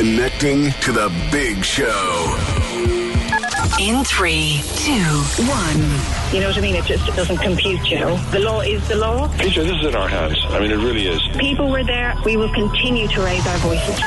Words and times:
Connecting 0.00 0.70
to 0.80 0.92
the 0.92 1.12
big 1.30 1.62
show. 1.62 1.84
In 3.78 4.02
three, 4.02 4.62
two, 4.76 4.92
one. 5.44 6.32
You 6.32 6.40
know 6.40 6.48
what 6.48 6.56
I 6.56 6.60
mean? 6.62 6.74
It 6.74 6.86
just 6.86 7.06
it 7.06 7.14
doesn't 7.14 7.36
compute, 7.36 7.86
you 7.90 7.98
know. 7.98 8.16
The 8.30 8.38
law 8.38 8.62
is 8.62 8.88
the 8.88 8.96
law. 8.96 9.28
PJ, 9.28 9.56
this 9.56 9.78
is 9.78 9.84
in 9.84 9.94
our 9.94 10.08
hands. 10.08 10.38
I 10.48 10.58
mean, 10.58 10.70
it 10.70 10.76
really 10.76 11.06
is. 11.06 11.20
People 11.36 11.68
were 11.68 11.84
there. 11.84 12.16
We 12.24 12.38
will 12.38 12.52
continue 12.54 13.08
to 13.08 13.20
raise 13.20 13.46
our 13.46 13.58
voices. 13.58 14.00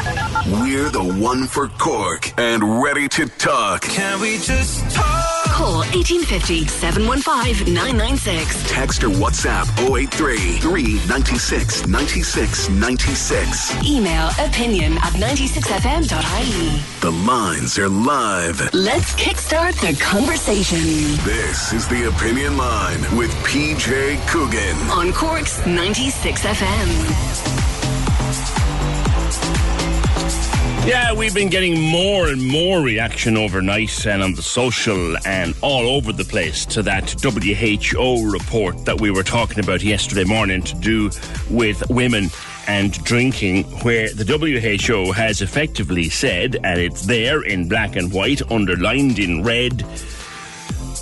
We're 0.63 0.89
the 0.89 1.15
one 1.21 1.45
for 1.45 1.67
Cork 1.67 2.33
and 2.39 2.81
ready 2.81 3.07
to 3.09 3.27
talk. 3.27 3.83
Can 3.83 4.19
we 4.19 4.39
just 4.39 4.89
talk? 4.95 5.22
Call 5.53 5.85
1850 5.93 6.65
715 6.67 7.71
996. 7.75 8.71
Text 8.71 9.03
or 9.03 9.09
WhatsApp 9.09 9.69
083 9.87 10.57
396 10.57 11.85
96 11.85 12.69
96. 12.69 13.85
Email 13.85 14.29
opinion 14.39 14.93
at 14.93 15.13
96fm.ie. 15.13 16.81
The 17.01 17.11
lines 17.11 17.77
are 17.77 17.87
live. 17.87 18.73
Let's 18.73 19.13
kickstart 19.13 19.79
the 19.79 19.95
conversation 20.03 20.79
This 21.23 21.71
is 21.71 21.87
the 21.87 22.07
Opinion 22.09 22.57
Line 22.57 23.01
with 23.15 23.29
PJ 23.45 24.25
Coogan. 24.27 24.75
on 24.89 25.13
Cork's 25.13 25.63
96 25.67 26.41
FM. 26.45 27.72
Yeah, 30.85 31.13
we've 31.13 31.33
been 31.33 31.49
getting 31.49 31.79
more 31.79 32.27
and 32.27 32.45
more 32.45 32.81
reaction 32.81 33.37
overnight 33.37 34.05
and 34.05 34.21
on 34.21 34.33
the 34.33 34.41
social 34.41 35.15
and 35.25 35.55
all 35.61 35.87
over 35.87 36.11
the 36.11 36.25
place 36.25 36.65
to 36.67 36.83
that 36.83 37.09
WHO 37.21 38.29
report 38.29 38.83
that 38.83 38.99
we 38.99 39.09
were 39.09 39.23
talking 39.23 39.63
about 39.63 39.81
yesterday 39.81 40.25
morning 40.25 40.61
to 40.63 40.75
do 40.75 41.09
with 41.49 41.89
women 41.89 42.29
and 42.67 42.91
drinking, 43.05 43.63
where 43.83 44.13
the 44.13 44.25
WHO 44.25 45.13
has 45.13 45.41
effectively 45.41 46.09
said, 46.09 46.57
and 46.65 46.81
it's 46.81 47.03
there 47.03 47.43
in 47.43 47.69
black 47.69 47.95
and 47.95 48.11
white, 48.11 48.41
underlined 48.51 49.19
in 49.19 49.41
red, 49.41 49.85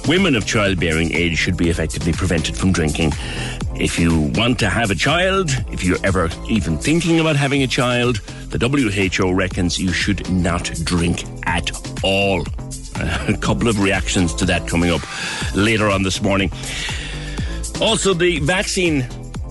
women 0.07 0.35
of 0.35 0.45
childbearing 0.45 1.13
age 1.13 1.37
should 1.37 1.57
be 1.57 1.69
effectively 1.69 2.13
prevented 2.13 2.55
from 2.55 2.71
drinking. 2.71 3.13
If 3.75 3.99
you 3.99 4.31
want 4.35 4.59
to 4.59 4.69
have 4.69 4.91
a 4.91 4.95
child, 4.95 5.49
if 5.71 5.83
you're 5.83 6.03
ever 6.03 6.29
even 6.49 6.77
thinking 6.77 7.19
about 7.19 7.35
having 7.35 7.63
a 7.63 7.67
child, 7.67 8.17
the 8.49 8.57
WHO 8.57 9.33
reckons 9.33 9.79
you 9.79 9.91
should 9.91 10.29
not 10.31 10.65
drink 10.83 11.23
at 11.45 11.71
all. 12.03 12.43
A 13.27 13.37
couple 13.37 13.67
of 13.67 13.79
reactions 13.79 14.33
to 14.35 14.45
that 14.45 14.67
coming 14.67 14.91
up 14.91 15.01
later 15.55 15.89
on 15.89 16.03
this 16.03 16.21
morning. 16.21 16.51
Also, 17.81 18.13
the 18.13 18.39
vaccine 18.39 19.01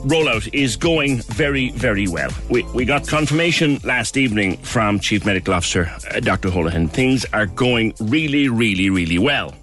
rollout 0.05 0.49
is 0.53 0.77
going 0.77 1.19
very, 1.23 1.71
very 1.71 2.07
well. 2.07 2.31
We, 2.49 2.63
we 2.75 2.85
got 2.85 3.07
confirmation 3.07 3.81
last 3.83 4.17
evening 4.17 4.57
from 4.59 5.01
Chief 5.01 5.27
Medical 5.27 5.55
Officer 5.55 5.91
uh, 6.11 6.21
Dr. 6.21 6.49
Holohan. 6.49 6.89
Things 6.89 7.27
are 7.33 7.47
going 7.47 7.95
really, 8.01 8.49
really, 8.49 8.89
really 8.89 9.19
well. 9.19 9.55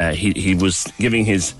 Uh, 0.00 0.12
he, 0.12 0.32
he 0.32 0.54
was 0.54 0.86
giving 0.98 1.24
his 1.24 1.54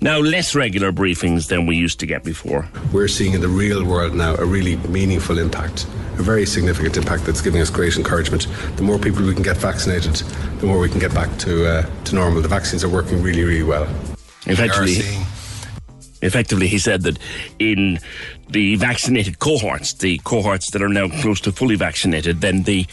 now 0.00 0.18
less 0.18 0.54
regular 0.54 0.92
briefings 0.92 1.48
than 1.48 1.66
we 1.66 1.76
used 1.76 1.98
to 2.00 2.06
get 2.06 2.22
before. 2.24 2.68
We're 2.92 3.08
seeing 3.08 3.32
in 3.34 3.40
the 3.40 3.48
real 3.48 3.84
world 3.84 4.14
now 4.14 4.34
a 4.36 4.44
really 4.44 4.76
meaningful 4.88 5.38
impact, 5.38 5.84
a 6.18 6.22
very 6.22 6.46
significant 6.46 6.96
impact 6.96 7.24
that's 7.24 7.40
giving 7.40 7.60
us 7.60 7.68
great 7.70 7.96
encouragement. 7.96 8.46
The 8.76 8.82
more 8.82 8.98
people 8.98 9.24
we 9.24 9.34
can 9.34 9.42
get 9.42 9.56
vaccinated, 9.56 10.14
the 10.60 10.66
more 10.66 10.78
we 10.78 10.88
can 10.88 11.00
get 11.00 11.12
back 11.12 11.36
to 11.38 11.66
uh, 11.66 11.82
to 12.04 12.14
normal. 12.14 12.40
The 12.42 12.48
vaccines 12.48 12.84
are 12.84 12.88
working 12.88 13.22
really, 13.22 13.42
really 13.44 13.64
well. 13.64 13.88
Effectively, 14.46 14.86
We 14.86 14.94
seeing- 15.00 15.26
effectively, 16.22 16.68
he 16.68 16.78
said 16.78 17.02
that 17.02 17.18
in 17.58 17.98
the 18.50 18.76
vaccinated 18.76 19.38
cohorts, 19.40 19.94
the 19.94 20.18
cohorts 20.24 20.70
that 20.70 20.82
are 20.82 20.88
now 20.88 21.08
close 21.08 21.40
to 21.42 21.52
fully 21.52 21.74
vaccinated, 21.76 22.40
then 22.40 22.62
the 22.64 22.86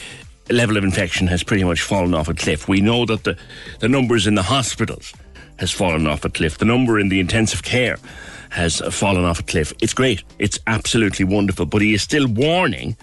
level 0.50 0.76
of 0.76 0.84
infection 0.84 1.26
has 1.28 1.42
pretty 1.42 1.64
much 1.64 1.82
fallen 1.82 2.14
off 2.14 2.28
a 2.28 2.34
cliff. 2.34 2.68
We 2.68 2.80
know 2.80 3.04
that 3.06 3.24
the, 3.24 3.36
the 3.80 3.88
numbers 3.88 4.26
in 4.26 4.34
the 4.34 4.42
hospitals 4.42 5.12
has 5.58 5.70
fallen 5.70 6.06
off 6.06 6.24
a 6.24 6.30
cliff. 6.30 6.58
The 6.58 6.64
number 6.64 6.98
in 6.98 7.08
the 7.08 7.20
intensive 7.20 7.62
care 7.62 7.98
has 8.50 8.80
fallen 8.90 9.24
off 9.24 9.40
a 9.40 9.42
cliff. 9.42 9.72
It's 9.80 9.94
great. 9.94 10.22
It's 10.38 10.58
absolutely 10.66 11.24
wonderful. 11.24 11.66
But 11.66 11.82
he 11.82 11.94
is 11.94 12.02
still 12.02 12.26
warning 12.26 12.96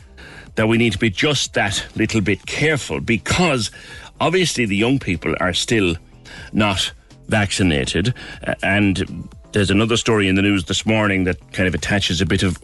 that 0.55 0.67
we 0.67 0.77
need 0.77 0.93
to 0.93 0.97
be 0.97 1.09
just 1.09 1.53
that 1.53 1.85
little 1.95 2.21
bit 2.21 2.45
careful 2.45 2.99
because 2.99 3.71
obviously 4.19 4.65
the 4.65 4.75
young 4.75 4.99
people 4.99 5.35
are 5.39 5.53
still 5.53 5.95
not 6.53 6.91
vaccinated. 7.27 8.13
And 8.63 9.29
there's 9.51 9.71
another 9.71 9.97
story 9.97 10.27
in 10.27 10.35
the 10.35 10.41
news 10.41 10.65
this 10.65 10.85
morning 10.85 11.25
that 11.25 11.53
kind 11.53 11.67
of 11.67 11.75
attaches 11.75 12.21
a 12.21 12.25
bit 12.25 12.43
of 12.43 12.57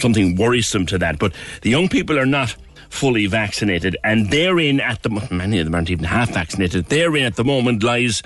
something 0.00 0.36
worrisome 0.36 0.86
to 0.86 0.98
that. 0.98 1.18
But 1.18 1.34
the 1.62 1.70
young 1.70 1.88
people 1.88 2.18
are 2.18 2.26
not 2.26 2.56
fully 2.90 3.26
vaccinated, 3.26 3.96
and 4.04 4.30
therein 4.30 4.80
at 4.80 5.02
the 5.02 5.10
many 5.30 5.58
of 5.58 5.66
them 5.66 5.74
aren't 5.74 5.90
even 5.90 6.04
half 6.04 6.30
vaccinated. 6.30 6.86
Therein 6.86 7.24
at 7.24 7.36
the 7.36 7.44
moment 7.44 7.82
lies 7.82 8.22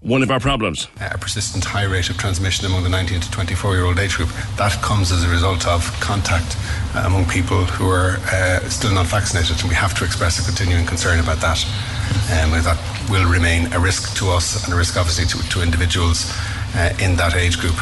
one 0.00 0.22
of 0.22 0.30
our 0.30 0.40
problems. 0.40 0.88
a 0.98 1.18
persistent 1.18 1.62
high 1.62 1.84
rate 1.84 2.08
of 2.08 2.16
transmission 2.16 2.64
among 2.64 2.82
the 2.82 2.88
19 2.88 3.20
to 3.20 3.30
24 3.30 3.74
year 3.74 3.84
old 3.84 3.98
age 3.98 4.16
group. 4.16 4.30
That 4.56 4.72
comes 4.80 5.12
as 5.12 5.24
a 5.24 5.28
result 5.28 5.66
of 5.66 5.84
contact 6.00 6.56
uh, 6.94 7.02
among 7.04 7.26
people 7.26 7.64
who 7.64 7.88
are 7.90 8.16
uh, 8.32 8.60
still 8.70 8.94
not 8.94 9.06
vaccinated, 9.06 9.60
and 9.60 9.68
we 9.68 9.74
have 9.74 9.94
to 9.98 10.04
express 10.04 10.40
a 10.40 10.44
continuing 10.44 10.86
concern 10.86 11.20
about 11.20 11.40
that. 11.40 11.64
Um, 12.32 12.54
and 12.54 12.64
that 12.64 12.78
will 13.10 13.28
remain 13.28 13.72
a 13.72 13.78
risk 13.78 14.16
to 14.16 14.30
us 14.30 14.64
and 14.64 14.72
a 14.72 14.76
risk, 14.76 14.96
obviously, 14.96 15.26
to, 15.26 15.48
to 15.50 15.62
individuals 15.62 16.32
uh, 16.74 16.96
in 17.00 17.16
that 17.16 17.36
age 17.36 17.58
group. 17.60 17.76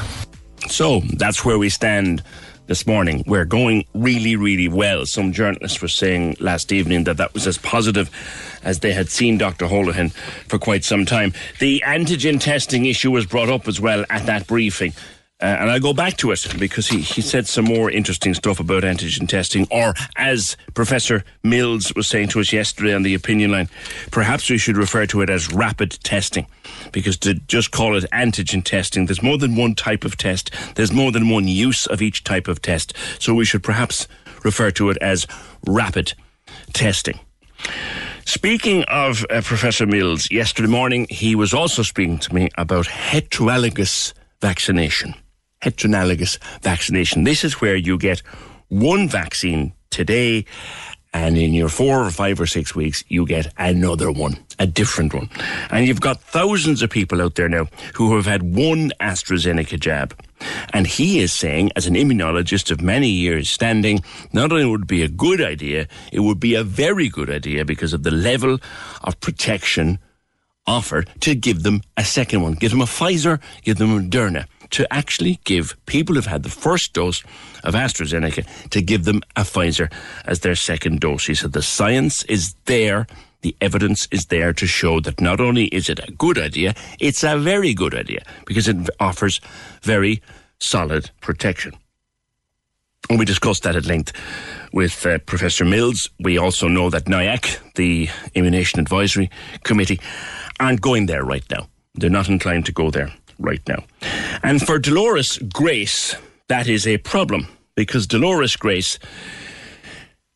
So 0.69 1.01
that's 1.15 1.45
where 1.45 1.59
we 1.59 1.71
stand 1.71 2.23
this 2.69 2.87
morning. 2.87 3.25
We're 3.27 3.45
going 3.45 3.85
really, 3.95 4.37
really 4.37 4.69
well. 4.69 5.05
Some 5.07 5.33
journalists 5.33 5.83
were 5.83 5.89
saying 5.89 6.37
last 6.39 6.71
evening 6.71 7.05
that 7.05 7.17
that 7.17 7.35
was 7.35 7.47
as 7.47 7.59
positive 7.59 8.11
as 8.63 8.81
they 8.81 8.93
had 8.93 9.09
seen 9.09 9.39
Dr. 9.39 9.67
Holohan 9.67 10.13
for 10.47 10.59
quite 10.59 10.85
some 10.85 11.05
time. 11.05 11.33
The 11.59 11.83
antigen 11.85 12.41
testing 12.41 12.85
issue 12.85 13.11
was 13.11 13.27
brought 13.27 13.49
up 13.49 13.67
as 13.67 13.81
well 13.81 14.05
at 14.11 14.27
that 14.27 14.47
briefing. 14.47 14.93
Uh, 15.41 15.45
and 15.45 15.71
I'll 15.71 15.79
go 15.79 15.93
back 15.93 16.17
to 16.17 16.33
it 16.33 16.45
because 16.59 16.89
he, 16.89 17.01
he 17.01 17.21
said 17.21 17.47
some 17.47 17.65
more 17.65 17.89
interesting 17.89 18.35
stuff 18.35 18.59
about 18.59 18.83
antigen 18.83 19.29
testing, 19.29 19.69
or 19.71 19.95
as 20.17 20.57
Professor 20.75 21.23
Mills 21.45 21.95
was 21.95 22.09
saying 22.09 22.29
to 22.31 22.41
us 22.41 22.53
yesterday 22.53 22.93
on 22.93 23.05
the 23.05 23.15
opinion 23.15 23.53
line, 23.53 23.69
perhaps 24.11 24.51
we 24.51 24.59
should 24.59 24.77
refer 24.77 25.07
to 25.07 25.21
it 25.21 25.31
as 25.31 25.53
rapid 25.53 25.93
testing 26.03 26.47
because 26.91 27.17
to 27.19 27.35
just 27.35 27.71
call 27.71 27.97
it 27.97 28.05
antigen 28.13 28.65
testing, 28.65 29.07
there's 29.07 29.23
more 29.23 29.39
than 29.39 29.55
one 29.55 29.77
type 29.77 30.05
of 30.05 30.17
test, 30.17 30.51
there's 30.75 30.93
more 30.93 31.13
than 31.13 31.29
one 31.29 31.47
use 31.47 31.87
of 31.87 32.03
each 32.03 32.25
type 32.25 32.49
of 32.49 32.61
test. 32.61 32.93
So 33.21 33.33
we 33.33 33.45
should 33.45 33.63
perhaps 33.63 34.09
refer 34.43 34.73
to 34.73 34.91
it 34.91 34.99
as 35.01 35.25
rapid 35.65 36.15
testing. 36.73 37.21
Speaking 38.25 38.83
of 38.89 39.25
uh, 39.31 39.41
Professor 39.43 39.87
Mills, 39.87 40.31
yesterday 40.33 40.69
morning 40.69 41.07
he 41.11 41.37
was 41.37 41.55
also 41.55 41.83
speaking 41.83 42.19
to 42.19 42.35
me 42.35 42.49
about 42.59 42.87
heterologous 42.87 44.13
vaccination. 44.41 45.15
Heterologous 45.63 46.39
vaccination. 46.63 47.25
This 47.25 47.45
is 47.45 47.61
where 47.61 47.77
you 47.77 47.99
get 47.99 48.21
one 48.69 49.09
vaccine 49.09 49.73
today 49.91 50.45
and 51.15 51.39
in 51.39 51.55
your 51.55 51.69
four 51.69 52.05
or 52.05 52.11
five 52.11 52.41
or 52.41 52.47
six 52.47 52.75
weeks, 52.75 53.03
you 53.09 53.25
get 53.25 53.53
another 53.57 54.13
one, 54.13 54.37
a 54.59 54.67
different 54.67 55.15
one. 55.15 55.31
And 55.71 55.87
you've 55.87 56.01
got 56.01 56.21
thousands 56.21 56.83
of 56.83 56.91
people 56.91 57.23
out 57.23 57.35
there 57.35 57.49
now 57.49 57.67
who 57.95 58.15
have 58.17 58.27
had 58.27 58.43
one 58.43 58.93
AstraZeneca 59.01 59.81
jab. 59.81 60.15
And 60.73 60.87
he 60.87 61.21
is 61.21 61.33
saying, 61.33 61.71
as 61.77 61.87
an 61.87 61.95
immunologist 61.95 62.71
of 62.71 62.83
many 62.83 63.09
years 63.09 63.49
standing, 63.49 64.01
not 64.33 64.53
only 64.53 64.67
would 64.67 64.83
it 64.83 64.87
be 64.87 65.03
a 65.03 65.09
good 65.09 65.41
idea, 65.41 65.89
it 66.13 66.21
would 66.21 66.39
be 66.39 66.55
a 66.55 66.63
very 66.63 67.09
good 67.09 67.31
idea 67.31 67.65
because 67.65 67.93
of 67.93 68.03
the 68.03 68.11
level 68.11 68.59
of 69.03 69.19
protection 69.21 69.99
offered 70.67 71.09
to 71.21 71.35
give 71.35 71.63
them 71.63 71.81
a 71.97 72.05
second 72.05 72.43
one. 72.43 72.53
Give 72.53 72.71
them 72.71 72.83
a 72.83 72.85
Pfizer, 72.85 73.41
give 73.63 73.79
them 73.79 73.97
a 73.97 74.01
Moderna. 74.01 74.47
To 74.71 74.93
actually 74.93 75.41
give 75.45 75.77
people 75.87 76.15
who've 76.15 76.27
had 76.27 76.43
the 76.43 76.51
first 76.51 76.93
dose 76.93 77.23
of 77.65 77.75
AstraZeneca 77.75 78.69
to 78.71 78.83
give 78.83 79.05
them 79.05 79.23
a 79.35 79.41
Pfizer 79.43 79.91
as 80.25 80.41
their 80.41 80.55
second 80.55 81.01
dose. 81.01 81.27
He 81.27 81.35
said 81.35 81.53
the 81.53 81.63
science 81.63 82.23
is 82.25 82.55
there 82.67 83.07
the 83.43 83.57
evidence 83.61 84.09
is 84.11 84.27
there 84.27 84.53
to 84.53 84.67
show 84.67 85.01
that 85.01 85.21
not 85.21 85.41
only 85.41 85.67
is 85.67 85.89
it 85.89 86.01
a 86.01 86.13
good 86.13 86.39
idea, 86.39 86.75
it's 86.99 87.23
a 87.23 87.39
very 87.39 87.73
good 87.73 87.95
idea 87.95 88.23
because 88.47 88.67
it 88.67 88.77
offers 88.99 89.41
very 89.83 90.21
solid 90.59 91.11
protection. 91.21 91.73
And 93.09 93.19
we 93.19 93.25
discussed 93.25 93.63
that 93.63 93.77
at 93.77 93.87
length 93.87 94.13
with 94.73 95.07
uh, 95.07 95.19
Professor 95.19 95.65
Mills. 95.65 96.11
We 96.21 96.37
also 96.37 96.69
know 96.69 96.91
that 96.91 97.05
NIAC, 97.05 97.75
the 97.75 98.09
Immunization 98.35 98.81
Advisory 98.81 99.31
Committee, 99.63 100.01
aren't 100.61 100.81
going 100.81 101.07
there 101.07 101.25
right 101.25 101.45
now. 101.51 101.69
They're 101.95 102.11
not 102.11 102.29
inclined 102.29 102.67
to 102.67 102.73
go 102.73 102.91
there 102.91 103.13
right 103.39 103.63
now. 103.69 103.85
And 104.43 104.61
for 104.61 104.79
Dolores 104.79 105.39
Grace, 105.39 106.15
that 106.49 106.69
is 106.69 106.87
a 106.87 106.99
problem 106.99 107.47
because 107.75 108.07
Dolores 108.07 108.57
Grace 108.57 108.99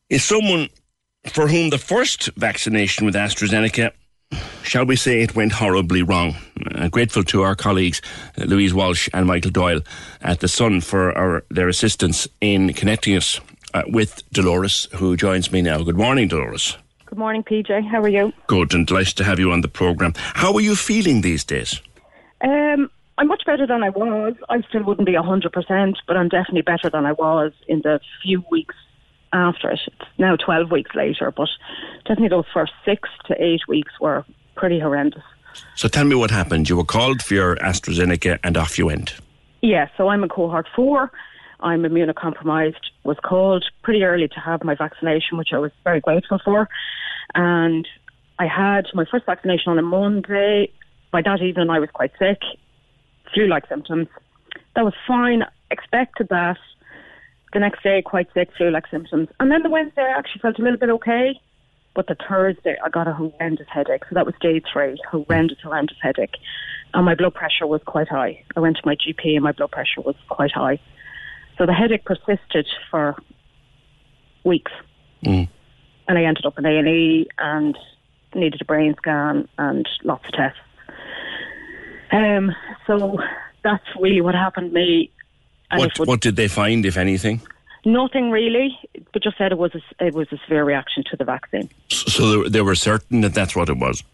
is 0.08 0.24
someone 0.24 0.68
for 1.26 1.48
whom 1.48 1.70
the 1.70 1.78
first 1.78 2.30
vaccination 2.36 3.06
with 3.06 3.14
AstraZeneca, 3.14 3.92
shall 4.62 4.84
we 4.84 4.96
say, 4.96 5.22
it 5.22 5.34
went 5.34 5.52
horribly 5.52 6.02
wrong. 6.02 6.36
Uh, 6.74 6.88
grateful 6.88 7.22
to 7.24 7.42
our 7.42 7.54
colleagues, 7.54 8.00
uh, 8.38 8.44
Louise 8.44 8.74
Walsh 8.74 9.08
and 9.12 9.26
Michael 9.26 9.50
Doyle 9.50 9.80
at 10.20 10.40
The 10.40 10.48
Sun 10.48 10.80
for 10.80 11.16
our, 11.16 11.44
their 11.50 11.68
assistance 11.68 12.28
in 12.40 12.72
connecting 12.72 13.16
us 13.16 13.40
uh, 13.74 13.82
with 13.86 14.22
Dolores, 14.30 14.88
who 14.94 15.16
joins 15.16 15.52
me 15.52 15.62
now. 15.62 15.82
Good 15.82 15.96
morning, 15.96 16.28
Dolores. 16.28 16.76
Good 17.06 17.18
morning, 17.18 17.42
PJ. 17.42 17.88
How 17.88 18.00
are 18.00 18.08
you? 18.08 18.32
Good, 18.46 18.74
and 18.74 18.86
delighted 18.86 19.16
to 19.16 19.24
have 19.24 19.38
you 19.38 19.52
on 19.52 19.60
the 19.60 19.68
programme. 19.68 20.14
How 20.16 20.54
are 20.54 20.60
you 20.60 20.74
feeling 20.74 21.20
these 21.20 21.44
days? 21.44 21.80
Um, 22.42 22.90
I'm 23.18 23.28
much 23.28 23.44
better 23.46 23.66
than 23.66 23.82
I 23.82 23.90
was. 23.90 24.34
I 24.48 24.62
still 24.68 24.82
wouldn't 24.84 25.06
be 25.06 25.12
100%, 25.12 25.94
but 26.06 26.16
I'm 26.16 26.28
definitely 26.28 26.62
better 26.62 26.90
than 26.90 27.06
I 27.06 27.12
was 27.12 27.52
in 27.68 27.82
the 27.82 28.00
few 28.22 28.44
weeks 28.50 28.74
after 29.32 29.70
it. 29.70 29.80
It's 29.86 30.10
now 30.18 30.36
12 30.36 30.70
weeks 30.70 30.94
later, 30.94 31.30
but 31.30 31.48
definitely 32.04 32.28
those 32.28 32.46
first 32.52 32.72
six 32.84 33.08
to 33.26 33.42
eight 33.42 33.62
weeks 33.68 33.92
were 34.00 34.24
pretty 34.56 34.80
horrendous. 34.80 35.22
So 35.74 35.88
tell 35.88 36.04
me 36.04 36.14
what 36.14 36.30
happened. 36.30 36.68
You 36.68 36.76
were 36.76 36.84
called 36.84 37.22
for 37.22 37.34
your 37.34 37.56
AstraZeneca 37.56 38.38
and 38.42 38.56
off 38.56 38.78
you 38.78 38.86
went. 38.86 39.14
Yeah, 39.60 39.88
so 39.96 40.08
I'm 40.08 40.22
in 40.22 40.28
cohort 40.28 40.66
four. 40.74 41.12
I'm 41.60 41.82
immunocompromised, 41.82 42.80
was 43.04 43.18
called 43.22 43.64
pretty 43.82 44.02
early 44.02 44.26
to 44.28 44.40
have 44.40 44.64
my 44.64 44.74
vaccination, 44.74 45.38
which 45.38 45.50
I 45.52 45.58
was 45.58 45.70
very 45.84 46.00
grateful 46.00 46.40
for. 46.44 46.68
And 47.34 47.86
I 48.38 48.46
had 48.46 48.86
my 48.94 49.04
first 49.08 49.26
vaccination 49.26 49.70
on 49.70 49.78
a 49.78 49.82
Monday. 49.82 50.72
By 51.12 51.22
that 51.22 51.42
evening, 51.42 51.70
I 51.70 51.78
was 51.78 51.90
quite 51.92 52.12
sick, 52.18 52.40
flu 53.32 53.46
like 53.46 53.68
symptoms. 53.68 54.08
That 54.74 54.84
was 54.84 54.94
fine, 55.06 55.44
expected 55.70 56.28
that. 56.30 56.58
The 57.52 57.58
next 57.58 57.82
day, 57.82 58.00
quite 58.00 58.28
sick, 58.32 58.48
flu-like 58.56 58.86
symptoms. 58.90 59.28
And 59.38 59.50
then 59.50 59.62
the 59.62 59.68
Wednesday, 59.68 60.02
I 60.02 60.18
actually 60.18 60.40
felt 60.40 60.58
a 60.58 60.62
little 60.62 60.78
bit 60.78 60.88
okay. 60.88 61.38
But 61.94 62.06
the 62.06 62.16
Thursday, 62.26 62.76
I 62.82 62.88
got 62.88 63.06
a 63.06 63.12
horrendous 63.12 63.66
headache. 63.68 64.04
So 64.08 64.14
that 64.14 64.24
was 64.24 64.34
day 64.40 64.62
three, 64.72 64.98
horrendous, 65.10 65.58
horrendous 65.62 65.98
headache. 66.00 66.36
And 66.94 67.04
my 67.04 67.14
blood 67.14 67.34
pressure 67.34 67.66
was 67.66 67.82
quite 67.84 68.08
high. 68.08 68.42
I 68.56 68.60
went 68.60 68.76
to 68.76 68.82
my 68.86 68.96
GP 68.96 69.34
and 69.34 69.44
my 69.44 69.52
blood 69.52 69.70
pressure 69.70 70.00
was 70.00 70.16
quite 70.30 70.52
high. 70.52 70.80
So 71.58 71.66
the 71.66 71.74
headache 71.74 72.06
persisted 72.06 72.66
for 72.90 73.16
weeks. 74.44 74.72
Mm. 75.22 75.48
And 76.08 76.18
I 76.18 76.24
ended 76.24 76.46
up 76.46 76.58
in 76.58 76.64
A&E 76.64 77.26
and 77.38 77.76
needed 78.34 78.62
a 78.62 78.64
brain 78.64 78.94
scan 78.96 79.46
and 79.58 79.86
lots 80.04 80.24
of 80.26 80.32
tests. 80.32 80.58
Um, 82.12 82.54
so 82.86 83.18
that's 83.62 83.84
really 83.98 84.20
what 84.20 84.34
happened 84.34 84.70
to 84.70 84.74
me. 84.74 85.10
What, 85.74 85.98
would, 85.98 86.08
what 86.08 86.20
did 86.20 86.36
they 86.36 86.48
find, 86.48 86.84
if 86.84 86.96
anything? 86.96 87.40
Nothing 87.84 88.30
really, 88.30 88.78
but 89.12 89.22
just 89.22 89.38
said 89.38 89.50
it 89.50 89.58
was 89.58 89.74
a, 89.74 90.06
it 90.06 90.14
was 90.14 90.30
a 90.30 90.38
severe 90.44 90.64
reaction 90.64 91.02
to 91.10 91.16
the 91.16 91.24
vaccine. 91.24 91.68
So 91.88 92.48
they 92.48 92.60
were 92.60 92.74
certain 92.74 93.22
that 93.22 93.34
that's 93.34 93.56
what 93.56 93.68
it 93.68 93.78
was. 93.78 94.04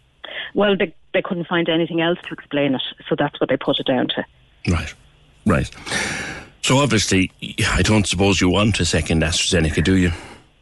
Well, 0.55 0.75
they 0.75 0.93
they 1.13 1.21
couldn't 1.21 1.47
find 1.47 1.69
anything 1.69 2.01
else 2.01 2.17
to 2.27 2.33
explain 2.33 2.75
it, 2.75 2.81
so 3.07 3.15
that's 3.17 3.39
what 3.39 3.49
they 3.49 3.57
put 3.57 3.79
it 3.79 3.85
down 3.85 4.07
to. 4.07 4.25
Right, 4.71 4.93
right. 5.45 5.69
So 6.61 6.77
obviously, 6.77 7.31
I 7.67 7.81
don't 7.81 8.07
suppose 8.07 8.41
you 8.41 8.49
want 8.49 8.79
a 8.79 8.85
second 8.85 9.21
AstraZeneca, 9.21 9.83
do 9.83 9.95
you? 9.95 10.11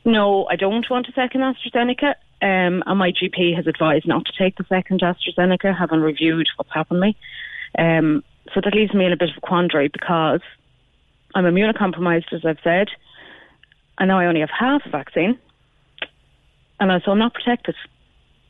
No, 0.05 0.45
I 0.49 0.55
don't 0.55 0.89
want 0.89 1.07
a 1.07 1.11
second 1.13 1.41
AstraZeneca. 1.41 2.15
Um, 2.41 2.83
and 2.85 2.99
my 2.99 3.11
GP 3.11 3.55
has 3.55 3.65
advised 3.67 4.07
not 4.07 4.25
to 4.25 4.31
take 4.37 4.57
the 4.57 4.65
second 4.69 5.01
AstraZeneca, 5.01 5.75
having 5.77 6.01
reviewed 6.01 6.47
what's 6.55 6.71
happened 6.71 7.01
to 7.01 7.07
me. 7.07 7.17
Um, 7.77 8.23
so 8.53 8.61
that 8.63 8.73
leaves 8.73 8.93
me 8.93 9.05
in 9.05 9.11
a 9.11 9.17
bit 9.17 9.29
of 9.29 9.37
a 9.37 9.41
quandary 9.41 9.87
because 9.87 10.41
I'm 11.35 11.45
immunocompromised, 11.45 12.31
as 12.31 12.45
I've 12.45 12.59
said. 12.63 12.89
and 13.97 14.07
now 14.09 14.19
I 14.19 14.25
only 14.27 14.41
have 14.41 14.49
half 14.49 14.85
a 14.85 14.89
vaccine. 14.89 15.37
And 16.79 17.01
so 17.03 17.11
I'm 17.11 17.19
not 17.19 17.33
protected. 17.33 17.75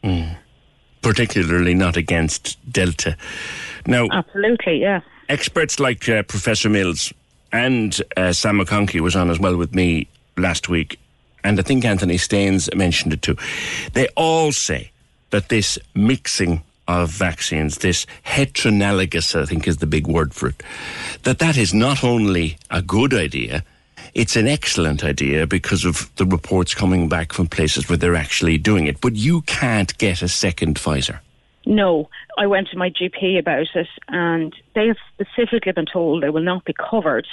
Mm. 0.04 0.38
Particularly 1.02 1.74
not 1.74 1.96
against 1.96 2.58
Delta. 2.72 3.16
Now, 3.86 4.08
absolutely, 4.12 4.82
yeah. 4.82 5.00
Experts 5.30 5.80
like 5.80 6.08
uh, 6.10 6.24
Professor 6.24 6.70
Mills 6.70 7.14
and 7.52 8.00
uh, 8.18 8.34
Sam 8.34 8.60
McConkey 8.60 9.00
was 9.00 9.16
on 9.16 9.30
as 9.30 9.40
well 9.40 9.56
with 9.56 9.74
me 9.74 10.08
last 10.36 10.68
week, 10.68 11.00
and 11.48 11.60
I 11.60 11.64
think 11.64 11.86
Anthony 11.86 12.18
Staines 12.18 12.70
mentioned 12.76 13.14
it 13.14 13.22
too. 13.22 13.38
They 13.94 14.08
all 14.16 14.52
say 14.52 14.92
that 15.30 15.50
this 15.50 15.80
mixing 15.96 16.62
of 16.88 17.10
vaccines, 17.10 17.80
this 17.80 18.06
heteroanalogous, 18.26 19.40
I 19.40 19.46
think 19.46 19.68
is 19.68 19.78
the 19.78 19.88
big 19.88 20.08
word 20.08 20.34
for 20.34 20.50
it, 20.50 20.64
that 21.24 21.40
that 21.40 21.58
is 21.58 21.74
not 21.74 22.04
only 22.04 22.58
a 22.70 22.82
good 22.82 23.14
idea, 23.14 23.64
it's 24.14 24.36
an 24.36 24.48
excellent 24.48 25.04
idea 25.04 25.46
because 25.48 25.86
of 25.86 26.14
the 26.16 26.26
reports 26.26 26.74
coming 26.74 27.08
back 27.08 27.34
from 27.34 27.48
places 27.48 27.90
where 27.90 27.98
they're 27.98 28.16
actually 28.16 28.58
doing 28.58 28.88
it. 28.88 29.00
But 29.02 29.16
you 29.16 29.42
can't 29.42 29.98
get 29.98 30.22
a 30.22 30.28
second 30.28 30.78
Pfizer. 30.78 31.20
No, 31.66 32.10
I 32.38 32.48
went 32.48 32.70
to 32.70 32.78
my 32.78 32.90
GP 32.90 33.38
about 33.38 33.68
it, 33.76 33.88
and 34.08 34.56
they 34.74 34.88
have 34.88 34.98
specifically 35.14 35.74
been 35.74 35.86
told 35.86 36.24
they 36.24 36.30
will 36.30 36.42
not 36.42 36.64
be 36.64 36.74
covered 36.74 37.28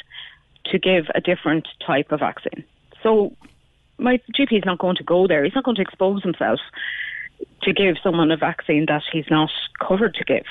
to 0.66 0.78
give 0.78 1.06
a 1.14 1.20
different 1.20 1.68
type 1.86 2.10
of 2.10 2.20
vaccine. 2.20 2.64
So 3.02 3.36
my 3.98 4.20
GP 4.36 4.58
is 4.58 4.64
not 4.64 4.78
going 4.78 4.96
to 4.96 5.04
go 5.04 5.26
there. 5.26 5.44
He's 5.44 5.54
not 5.54 5.64
going 5.64 5.76
to 5.76 5.82
expose 5.82 6.22
himself 6.22 6.60
to 7.62 7.72
give 7.72 7.96
someone 8.02 8.30
a 8.30 8.36
vaccine 8.36 8.86
that 8.86 9.02
he's 9.12 9.28
not 9.30 9.50
covered 9.80 10.14
to 10.14 10.24
give. 10.24 10.46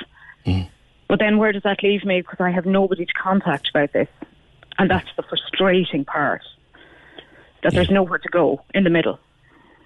Mm. 0.46 0.70
But 1.08 1.20
then 1.20 1.38
where 1.38 1.52
does 1.52 1.64
that 1.64 1.84
leave 1.84 2.04
me? 2.06 2.22
Because 2.22 2.40
I 2.40 2.52
have 2.52 2.66
nobody 2.66 3.06
to 3.06 3.14
contact 3.14 3.70
about 3.70 3.94
this. 3.94 4.08
And 4.78 4.90
that's 4.90 5.10
the 5.16 5.24
frustrating 5.24 6.06
part. 6.06 6.42
That 7.62 7.74
yeah. 7.74 7.80
there's 7.80 7.92
nowhere 7.92 8.18
to 8.18 8.30
go 8.30 8.64
in 8.74 8.84
the 8.84 8.90
middle. 8.90 9.20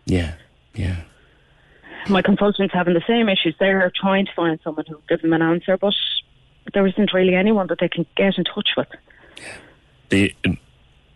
Yeah, 0.06 0.36
yeah. 0.74 1.02
My 2.08 2.22
consultant's 2.22 2.74
having 2.74 2.94
the 2.94 3.04
same 3.06 3.28
issues. 3.28 3.56
They're 3.60 3.92
trying 3.94 4.26
to 4.28 4.32
find 4.34 4.60
someone 4.64 4.86
who 4.88 5.02
gives 5.10 5.22
them 5.22 5.34
an 5.34 5.42
answer, 5.42 5.78
but 5.78 5.94
there 6.74 6.88
isn't 6.88 7.14
really 7.14 7.36
anyone 7.36 7.68
that 7.68 7.80
they 7.80 7.90
can 7.90 8.06
get 8.16 8.38
in 8.38 8.46
touch 8.46 8.70
with. 8.78 8.88
The 10.10 10.34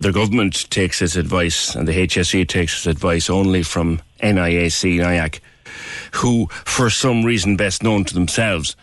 the 0.01 0.11
government 0.11 0.69
takes 0.71 1.01
its 1.01 1.15
advice, 1.15 1.75
and 1.75 1.87
the 1.87 1.93
HSE 1.93 2.47
takes 2.47 2.75
its 2.75 2.87
advice 2.87 3.29
only 3.29 3.61
from 3.61 4.01
NIAC, 4.21 4.99
NIAC, 4.99 5.39
who, 6.15 6.47
for 6.47 6.89
some 6.89 7.23
reason 7.23 7.55
best 7.55 7.83
known 7.83 8.03
to 8.05 8.13
themselves, 8.15 8.75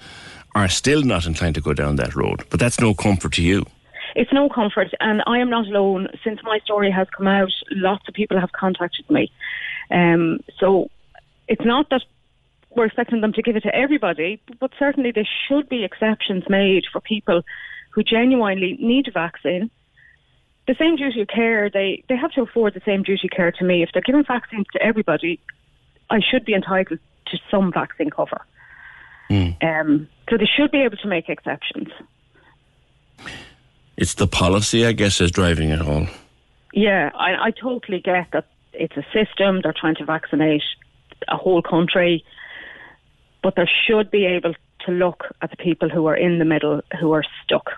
are 0.54 0.68
still 0.68 1.02
not 1.02 1.26
inclined 1.26 1.56
to 1.56 1.60
go 1.60 1.74
down 1.74 1.96
that 1.96 2.14
road. 2.14 2.44
But 2.50 2.60
that's 2.60 2.80
no 2.80 2.94
comfort 2.94 3.32
to 3.34 3.42
you. 3.42 3.66
It's 4.14 4.32
no 4.32 4.48
comfort, 4.48 4.94
and 5.00 5.22
I 5.26 5.38
am 5.38 5.50
not 5.50 5.66
alone. 5.66 6.08
Since 6.22 6.40
my 6.44 6.60
story 6.60 6.90
has 6.90 7.08
come 7.10 7.26
out, 7.26 7.52
lots 7.72 8.06
of 8.08 8.14
people 8.14 8.38
have 8.38 8.52
contacted 8.52 9.10
me. 9.10 9.30
Um, 9.90 10.38
so 10.58 10.88
it's 11.48 11.64
not 11.64 11.90
that 11.90 12.02
we're 12.70 12.86
expecting 12.86 13.22
them 13.22 13.32
to 13.32 13.42
give 13.42 13.56
it 13.56 13.64
to 13.64 13.74
everybody, 13.74 14.40
but 14.60 14.70
certainly 14.78 15.10
there 15.10 15.28
should 15.48 15.68
be 15.68 15.82
exceptions 15.82 16.44
made 16.48 16.84
for 16.92 17.00
people 17.00 17.42
who 17.90 18.04
genuinely 18.04 18.76
need 18.80 19.08
a 19.08 19.10
vaccine. 19.10 19.70
The 20.68 20.76
same 20.78 20.96
duty 20.96 21.22
of 21.22 21.28
care, 21.28 21.70
they, 21.70 22.04
they 22.08 22.16
have 22.16 22.30
to 22.32 22.42
afford 22.42 22.74
the 22.74 22.82
same 22.84 23.02
duty 23.02 23.26
of 23.26 23.36
care 23.36 23.50
to 23.50 23.64
me. 23.64 23.82
If 23.82 23.90
they're 23.92 24.02
giving 24.02 24.22
vaccines 24.22 24.66
to 24.74 24.82
everybody, 24.82 25.40
I 26.10 26.20
should 26.20 26.44
be 26.44 26.52
entitled 26.52 27.00
to 27.28 27.38
some 27.50 27.72
vaccine 27.72 28.10
cover. 28.10 28.42
Mm. 29.30 29.56
Um, 29.62 30.08
so 30.28 30.36
they 30.36 30.44
should 30.46 30.70
be 30.70 30.82
able 30.82 30.98
to 30.98 31.08
make 31.08 31.30
exceptions. 31.30 31.88
It's 33.96 34.14
the 34.14 34.26
policy, 34.26 34.84
I 34.84 34.92
guess, 34.92 35.22
is 35.22 35.30
driving 35.30 35.70
it 35.70 35.80
all. 35.80 36.06
Yeah, 36.74 37.10
I, 37.14 37.46
I 37.46 37.50
totally 37.50 38.00
get 38.00 38.28
that 38.32 38.46
it's 38.74 38.96
a 38.96 39.04
system. 39.12 39.60
They're 39.62 39.74
trying 39.74 39.96
to 39.96 40.04
vaccinate 40.04 40.62
a 41.28 41.36
whole 41.36 41.62
country, 41.62 42.24
but 43.42 43.56
they 43.56 43.68
should 43.86 44.10
be 44.10 44.26
able 44.26 44.52
to 44.84 44.92
look 44.92 45.24
at 45.40 45.50
the 45.50 45.56
people 45.56 45.88
who 45.88 46.06
are 46.06 46.16
in 46.16 46.38
the 46.38 46.44
middle 46.44 46.82
who 47.00 47.12
are 47.12 47.24
stuck. 47.42 47.70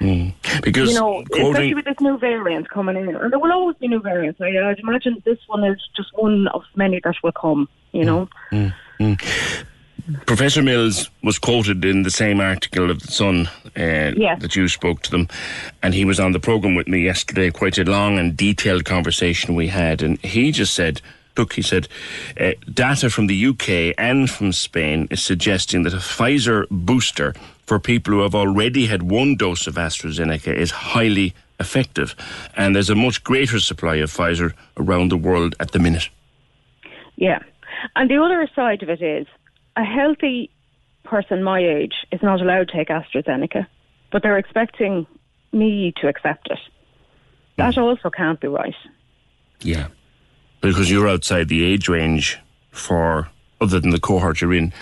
Mm. 0.00 0.32
Because 0.62 0.90
you 0.90 0.98
know, 0.98 1.24
quoting, 1.30 1.46
especially 1.48 1.74
with 1.74 1.84
this 1.84 2.00
new 2.00 2.18
variant 2.18 2.70
coming 2.70 2.96
in, 2.96 3.14
and 3.16 3.32
there 3.32 3.38
will 3.38 3.52
always 3.52 3.76
be 3.76 3.88
new 3.88 4.00
variants. 4.00 4.40
I, 4.40 4.46
I'd 4.46 4.78
imagine 4.78 5.20
this 5.24 5.38
one 5.46 5.64
is 5.64 5.88
just 5.96 6.10
one 6.14 6.46
of 6.48 6.62
many 6.76 7.00
that 7.02 7.16
will 7.22 7.32
come. 7.32 7.68
You 7.92 8.04
know. 8.04 8.28
Mm, 8.52 8.74
mm. 9.00 9.64
Professor 10.24 10.62
Mills 10.62 11.10
was 11.22 11.38
quoted 11.38 11.84
in 11.84 12.02
the 12.02 12.10
same 12.10 12.40
article 12.40 12.90
of 12.90 13.00
the 13.00 13.12
Sun 13.12 13.46
uh, 13.76 14.12
Yes. 14.16 14.40
that 14.40 14.56
you 14.56 14.68
spoke 14.68 15.02
to 15.02 15.10
them, 15.10 15.28
and 15.82 15.92
he 15.92 16.04
was 16.04 16.18
on 16.18 16.32
the 16.32 16.40
program 16.40 16.74
with 16.74 16.88
me 16.88 17.04
yesterday. 17.04 17.50
Quite 17.50 17.76
a 17.78 17.84
long 17.84 18.18
and 18.18 18.36
detailed 18.36 18.84
conversation 18.84 19.54
we 19.54 19.68
had, 19.68 20.02
and 20.02 20.18
he 20.20 20.52
just 20.52 20.74
said. 20.74 21.00
Look, 21.36 21.52
he 21.52 21.62
said, 21.62 21.86
uh, 22.40 22.54
data 22.74 23.08
from 23.08 23.28
the 23.28 23.46
UK 23.46 23.94
and 23.96 24.28
from 24.28 24.50
Spain 24.50 25.06
is 25.08 25.24
suggesting 25.24 25.84
that 25.84 25.94
a 25.94 25.98
Pfizer 25.98 26.66
booster 26.68 27.32
for 27.68 27.78
people 27.78 28.14
who 28.14 28.20
have 28.22 28.34
already 28.34 28.86
had 28.86 29.02
one 29.02 29.36
dose 29.36 29.66
of 29.66 29.74
AstraZeneca 29.74 30.56
is 30.56 30.70
highly 30.70 31.34
effective. 31.60 32.16
And 32.56 32.74
there's 32.74 32.88
a 32.88 32.94
much 32.94 33.22
greater 33.22 33.60
supply 33.60 33.96
of 33.96 34.10
Pfizer 34.10 34.54
around 34.78 35.10
the 35.10 35.18
world 35.18 35.54
at 35.60 35.72
the 35.72 35.78
minute. 35.78 36.08
Yeah. 37.16 37.40
And 37.94 38.10
the 38.10 38.22
other 38.22 38.48
side 38.56 38.82
of 38.82 38.88
it 38.88 39.02
is 39.02 39.26
a 39.76 39.84
healthy 39.84 40.50
person 41.04 41.42
my 41.42 41.60
age 41.60 41.92
is 42.10 42.22
not 42.22 42.40
allowed 42.40 42.68
to 42.68 42.74
take 42.74 42.88
AstraZeneca, 42.88 43.66
but 44.10 44.22
they're 44.22 44.38
expecting 44.38 45.06
me 45.52 45.92
to 46.00 46.08
accept 46.08 46.48
it. 46.50 46.58
That 47.58 47.74
mm. 47.74 47.82
also 47.82 48.08
can't 48.08 48.40
be 48.40 48.48
right. 48.48 48.74
Yeah. 49.60 49.88
Because 50.62 50.90
you're 50.90 51.08
outside 51.08 51.48
the 51.48 51.66
age 51.66 51.86
range 51.86 52.38
for, 52.70 53.28
other 53.60 53.78
than 53.78 53.90
the 53.90 54.00
cohort 54.00 54.40
you're 54.40 54.54
in, 54.54 54.72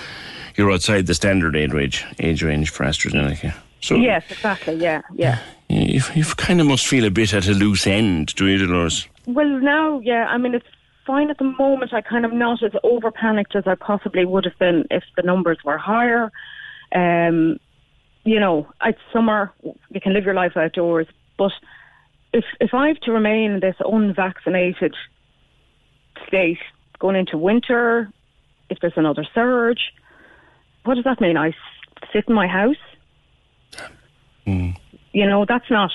you're 0.57 0.71
outside 0.71 1.07
the 1.07 1.15
standard 1.15 1.57
age 1.57 1.73
range, 1.73 2.05
age 2.19 2.43
range 2.43 2.71
for 2.71 2.85
AstraZeneca. 2.85 3.55
So 3.81 3.95
yes, 3.95 4.25
exactly. 4.31 4.75
Yeah, 4.75 5.03
yeah. 5.15 5.39
you, 5.69 6.01
you 6.15 6.25
kind 6.25 6.61
of 6.61 6.67
must 6.67 6.87
feel 6.87 7.05
a 7.05 7.11
bit 7.11 7.35
at 7.35 7.47
a 7.47 7.53
loose 7.53 7.87
end, 7.87 8.35
do 8.35 8.47
you, 8.47 8.67
Dolores? 8.67 9.07
Well, 9.27 9.61
now, 9.61 10.01
yeah. 10.01 10.27
I 10.27 10.39
mean, 10.39 10.55
it's 10.55 10.67
fine 11.07 11.31
at 11.31 11.39
the 11.39 11.45
moment. 11.45 11.93
I 11.93 12.01
kind 12.01 12.25
of 12.25 12.33
not 12.33 12.63
as 12.63 12.73
over 12.83 13.11
panicked 13.11 13.55
as 13.55 13.67
I 13.67 13.75
possibly 13.75 14.25
would 14.25 14.45
have 14.45 14.59
been 14.59 14.87
if 14.91 15.05
the 15.15 15.23
numbers 15.23 15.59
were 15.65 15.79
higher. 15.79 16.33
Um, 16.93 17.59
you 18.25 18.41
know, 18.41 18.67
it's 18.85 18.99
summer. 19.13 19.53
You 19.63 20.01
can 20.01 20.13
live 20.13 20.25
your 20.25 20.35
life 20.35 20.57
outdoors, 20.57 21.07
but 21.39 21.53
if 22.33 22.45
if 22.61 22.75
I 22.75 22.89
have 22.89 23.01
to 23.01 23.13
remain 23.13 23.53
in 23.53 23.61
this 23.61 23.77
unvaccinated 23.79 24.95
state 26.27 26.59
going 26.99 27.17
into 27.17 27.39
winter, 27.39 28.11
if 28.69 28.79
there's 28.81 28.97
another 28.97 29.27
surge, 29.35 29.93
what 30.87 30.95
does 30.95 31.05
that 31.05 31.21
mean? 31.21 31.37
I 31.37 31.53
sit 32.13 32.25
in 32.29 32.35
my 32.35 32.47
house. 32.47 32.77
Mm. 34.47 34.77
You 35.13 35.27
know, 35.27 35.45
that's 35.45 35.71
not 35.71 35.91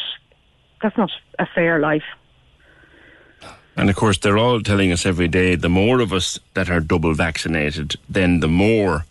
that's 0.82 0.98
not 0.98 1.10
a 1.40 1.46
fair 1.56 1.80
life. 1.80 2.04
And 3.78 3.90
of 3.90 3.96
course, 3.96 4.18
they're 4.18 4.38
all 4.38 4.62
telling 4.62 4.92
us 4.92 5.06
every 5.06 5.28
day 5.30 5.56
the 5.56 5.70
more 5.70 6.02
of 6.02 6.12
us 6.12 6.40
that 6.56 6.70
are 6.70 6.82
double 6.82 7.14
vaccinated, 7.14 7.96
then 8.10 8.42
the 8.42 8.48
more 8.48 9.06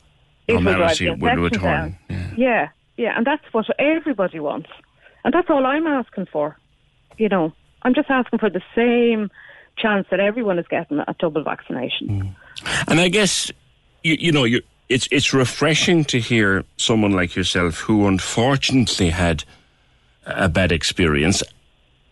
It 0.46 0.54
normality 0.54 1.10
will 1.10 1.36
return. 1.36 1.96
down. 2.08 2.34
Yeah, 2.36 2.68
yeah, 2.96 3.16
and 3.16 3.26
that's 3.26 3.42
what 3.52 3.66
everybody 3.78 4.38
wants, 4.38 4.68
and 5.24 5.32
that's 5.32 5.48
all 5.48 5.64
I'm 5.64 5.86
asking 5.86 6.26
for. 6.26 6.56
You 7.16 7.28
know, 7.30 7.52
I'm 7.82 7.94
just 7.94 8.10
asking 8.10 8.38
for 8.38 8.50
the 8.50 8.62
same 8.74 9.30
chance 9.78 10.06
that 10.10 10.20
everyone 10.20 10.58
is 10.58 10.66
getting 10.68 11.00
at 11.00 11.16
double 11.18 11.42
vaccination. 11.42 12.36
And 12.86 13.00
I 13.00 13.08
guess 13.08 13.50
you, 14.02 14.16
you 14.20 14.32
know 14.32 14.44
you, 14.44 14.60
it's 14.90 15.08
it's 15.10 15.32
refreshing 15.32 16.04
to 16.06 16.18
hear 16.20 16.64
someone 16.76 17.12
like 17.12 17.34
yourself 17.36 17.78
who 17.78 18.06
unfortunately 18.06 19.08
had 19.10 19.44
a 20.26 20.48
bad 20.48 20.72
experience. 20.72 21.42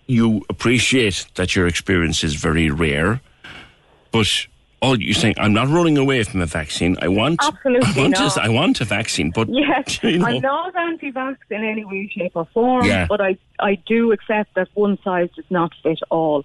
You 0.06 0.42
appreciate 0.48 1.26
that 1.34 1.54
your 1.54 1.66
experience 1.66 2.24
is 2.24 2.34
very 2.34 2.70
rare, 2.70 3.20
but 4.10 4.26
all 4.80 4.98
you're 4.98 5.12
saying, 5.12 5.34
I'm 5.38 5.52
not 5.52 5.68
running 5.68 5.98
away 5.98 6.22
from 6.22 6.40
a 6.40 6.46
vaccine. 6.46 6.96
I 7.02 7.08
want, 7.08 7.40
Absolutely 7.42 7.88
I 7.94 8.00
want, 8.00 8.12
not. 8.12 8.36
A, 8.36 8.42
I 8.42 8.48
want 8.48 8.80
a 8.80 8.84
vaccine, 8.84 9.32
but 9.32 9.48
Yes, 9.50 10.00
you 10.04 10.18
know, 10.18 10.26
I'm 10.26 10.40
not 10.40 10.74
anti-vax 10.76 11.36
in 11.50 11.64
any 11.64 11.84
way, 11.84 12.08
shape, 12.16 12.32
or 12.36 12.46
form, 12.54 12.86
Yeah. 12.86 13.06
but 13.08 13.20
I 13.20 13.36
I 13.58 13.74
do 13.86 14.12
accept 14.12 14.54
that 14.54 14.68
one 14.74 14.96
size 15.04 15.28
does 15.36 15.50
not 15.50 15.72
fit 15.82 15.98
all. 16.10 16.44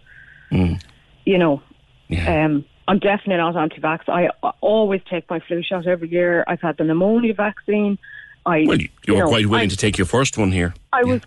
Mm. 0.51 0.81
You 1.25 1.37
know, 1.37 1.61
Yeah. 2.09 2.45
um, 2.45 2.65
I'm 2.87 2.99
definitely 2.99 3.37
not 3.37 3.55
anti-vax. 3.55 4.09
I 4.09 4.29
I 4.43 4.51
always 4.61 5.01
take 5.09 5.29
my 5.29 5.39
flu 5.39 5.61
shot 5.63 5.87
every 5.87 6.09
year. 6.09 6.43
I've 6.47 6.61
had 6.61 6.77
the 6.77 6.83
pneumonia 6.83 7.33
vaccine. 7.33 7.97
I 8.45 8.65
well, 8.67 8.79
you, 8.79 8.89
you 9.07 9.13
were 9.13 9.19
know, 9.21 9.27
quite 9.29 9.45
willing 9.45 9.65
I- 9.65 9.67
to 9.67 9.77
take 9.77 9.97
your 9.97 10.07
first 10.07 10.37
one 10.37 10.51
here. 10.51 10.73
I 10.91 11.03
was 11.03 11.21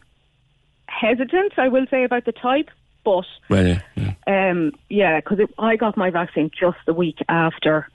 hesitant, 0.88 1.52
I 1.58 1.68
will 1.68 1.86
say, 1.90 2.04
about 2.04 2.24
the 2.24 2.32
type, 2.32 2.70
but 3.04 3.24
Well, 3.48 3.66
yeah, 3.66 3.80
yeah. 3.96 4.50
um, 4.50 4.72
yeah, 4.88 5.20
because 5.20 5.40
I 5.58 5.76
got 5.76 5.96
my 5.96 6.10
vaccine 6.10 6.50
just 6.58 6.78
the 6.86 6.94
week 6.94 7.18
after 7.28 7.88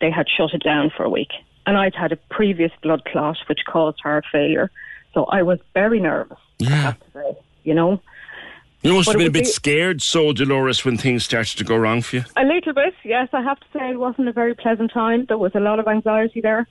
they 0.00 0.10
had 0.10 0.26
shut 0.28 0.52
it 0.54 0.62
down 0.62 0.90
for 0.96 1.04
a 1.04 1.10
week, 1.10 1.30
and 1.66 1.76
I'd 1.76 1.94
had 1.94 2.12
a 2.12 2.16
previous 2.16 2.72
blood 2.82 3.04
clot 3.04 3.36
which 3.48 3.60
caused 3.66 4.00
heart 4.02 4.24
failure, 4.30 4.70
so 5.12 5.24
I 5.26 5.42
was 5.42 5.58
very 5.74 6.00
nervous. 6.00 6.38
I 6.66 6.70
have 6.70 6.98
to 7.00 7.06
say, 7.14 7.36
you 7.64 7.74
know, 7.74 8.00
You 8.84 8.92
must 8.92 9.06
But 9.06 9.12
have 9.12 9.18
been 9.20 9.28
a 9.28 9.30
bit 9.30 9.44
be- 9.44 9.48
scared, 9.50 10.02
so 10.02 10.32
Dolores, 10.34 10.84
when 10.84 10.98
things 10.98 11.24
started 11.24 11.56
to 11.56 11.64
go 11.64 11.74
wrong 11.76 12.02
for 12.02 12.16
you. 12.16 12.24
a 12.36 12.44
little 12.44 12.74
bit. 12.74 12.94
Yes, 13.02 13.28
I 13.32 13.40
have 13.42 13.58
to 13.60 13.66
say 13.72 13.90
it 13.90 13.98
wasn't 13.98 14.28
a 14.28 14.32
very 14.32 14.54
pleasant 14.54 14.92
time. 14.92 15.24
There 15.26 15.38
was 15.38 15.52
a 15.54 15.60
lot 15.60 15.78
of 15.78 15.88
anxiety 15.88 16.40
there. 16.42 16.66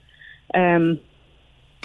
Um, 0.54 1.00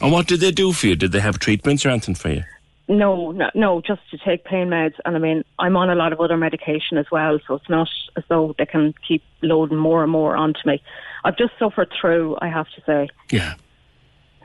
And 0.02 0.12
what 0.12 0.28
did 0.28 0.40
they 0.40 0.52
do 0.52 0.72
for 0.72 0.86
you? 0.88 0.96
Did 0.96 1.12
they 1.12 1.20
have 1.20 1.40
treatments 1.40 1.84
or 1.86 1.90
anything 1.90 2.14
for 2.16 2.30
you? 2.30 2.44
No, 2.88 3.32
no, 3.32 3.50
no, 3.56 3.82
just 3.82 4.02
to 4.12 4.18
take 4.20 4.46
pain 4.46 4.68
meds. 4.70 4.94
And 5.04 5.16
I 5.16 5.20
mean, 5.20 5.44
I'm 5.58 5.76
on 5.76 5.90
a 5.90 5.96
lot 5.96 6.14
of 6.14 6.20
other 6.22 6.38
medication 6.38 6.98
as 6.98 7.06
well, 7.12 7.40
so 7.48 7.56
it's 7.56 7.70
not 7.70 7.90
as 8.16 8.24
though 8.30 8.54
they 8.58 8.66
can 8.68 8.94
keep 9.08 9.24
loading 9.42 9.78
more 9.78 10.04
and 10.04 10.12
more 10.12 10.36
onto 10.38 10.60
me. 10.66 10.82
I've 11.24 11.38
just 11.38 11.52
suffered 11.60 11.92
through, 12.00 12.38
I 12.42 12.50
have 12.50 12.68
to 12.76 12.82
say. 12.86 13.10
Yeah. 13.32 13.56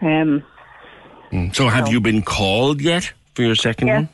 Um, 0.00 0.42
Mm. 1.32 1.54
So 1.54 1.68
have 1.68 1.86
No. 1.86 1.90
you 1.92 2.00
been 2.00 2.22
called 2.22 2.80
yet 2.80 3.12
for 3.34 3.42
your 3.42 3.54
second 3.56 3.88
yes, 3.88 3.96
one? 3.96 4.08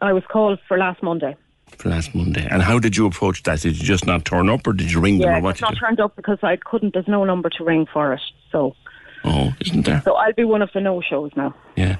I 0.00 0.12
was 0.12 0.22
called 0.30 0.58
for 0.68 0.76
last 0.78 1.02
Monday. 1.02 1.36
For 1.78 1.88
last 1.88 2.14
Monday. 2.14 2.46
And 2.50 2.62
how 2.62 2.78
did 2.78 2.96
you 2.96 3.06
approach 3.06 3.42
that? 3.44 3.60
Did 3.60 3.78
you 3.78 3.84
just 3.84 4.06
not 4.06 4.24
turn 4.24 4.48
up 4.48 4.66
or 4.66 4.72
did 4.72 4.90
you 4.92 5.00
ring 5.00 5.18
them 5.18 5.28
Yeah, 5.30 5.38
or 5.38 5.42
what 5.42 5.56
did 5.56 5.62
not 5.62 5.76
turned 5.78 6.00
up 6.00 6.14
because 6.16 6.38
I 6.42 6.56
couldn't. 6.56 6.94
There's 6.94 7.08
no 7.08 7.24
number 7.24 7.48
to 7.50 7.64
ring 7.64 7.86
for 7.92 8.12
it, 8.12 8.20
so 8.52 8.74
Oh, 9.24 9.52
isn't 9.60 9.84
there? 9.84 10.02
so 10.04 10.14
I'll 10.14 10.32
be 10.32 10.44
one 10.44 10.62
of 10.62 10.70
the 10.72 10.80
no 10.80 11.00
shows 11.00 11.32
now. 11.36 11.54
Yeah. 11.74 11.96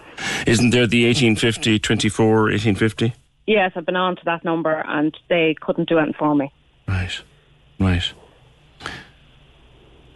Isn't 0.46 0.70
there 0.70 0.86
the 0.86 1.06
1850, 1.06 1.78
24, 1.80 2.26
1850? 2.52 3.12
Yes, 3.46 3.72
I've 3.74 3.86
been 3.86 3.96
on 3.96 4.16
to 4.16 4.22
that 4.26 4.44
number, 4.44 4.84
and 4.86 5.16
they 5.28 5.54
couldn't 5.60 5.88
do 5.88 5.98
anything 5.98 6.14
for 6.18 6.34
me. 6.34 6.52
Right. 6.86 7.20
Right. 7.80 8.12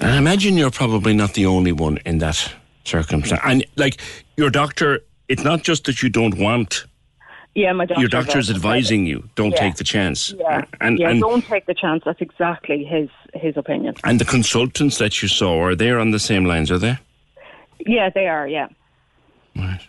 And 0.00 0.10
I 0.12 0.16
imagine 0.18 0.56
you're 0.56 0.70
probably 0.70 1.12
not 1.14 1.34
the 1.34 1.46
only 1.46 1.72
one 1.72 1.99
in 2.06 2.18
that 2.18 2.52
circumstance. 2.84 3.40
And 3.44 3.64
like 3.76 4.00
your 4.37 4.50
doctor, 4.50 5.00
it's 5.28 5.44
not 5.44 5.62
just 5.62 5.84
that 5.84 6.02
you 6.02 6.08
don't 6.08 6.38
want 6.38 6.87
Yeah, 7.54 7.73
my 7.73 7.85
doctor. 7.85 8.00
your 8.00 8.09
doctor's 8.09 8.49
advising 8.50 9.07
you, 9.07 9.28
don't 9.35 9.50
Yeah. 9.52 9.59
take 9.61 9.75
the 9.76 9.85
chance. 9.85 10.33
Yeah, 10.38 10.64
And 10.80 10.99
yeah. 10.99 11.11
and 11.11 11.21
don't 11.21 11.45
take 11.45 11.66
the 11.66 11.75
chance. 11.75 12.02
That's 12.04 12.21
exactly 12.21 12.85
his 12.85 13.09
his 13.35 13.57
opinion. 13.57 13.95
and 14.04 14.21
the 14.21 14.25
consultants 14.25 14.99
that 14.99 15.21
you 15.23 15.28
saw 15.28 15.61
are 15.62 15.75
they 15.75 15.90
on 15.90 16.11
the 16.12 16.19
same 16.21 16.45
lines, 16.45 16.71
are 16.71 16.78
they? 16.78 16.99
Yeah, 17.87 18.11
they 18.11 18.28
are. 18.28 18.47
Yeah. 18.47 18.69
Right. 19.57 19.80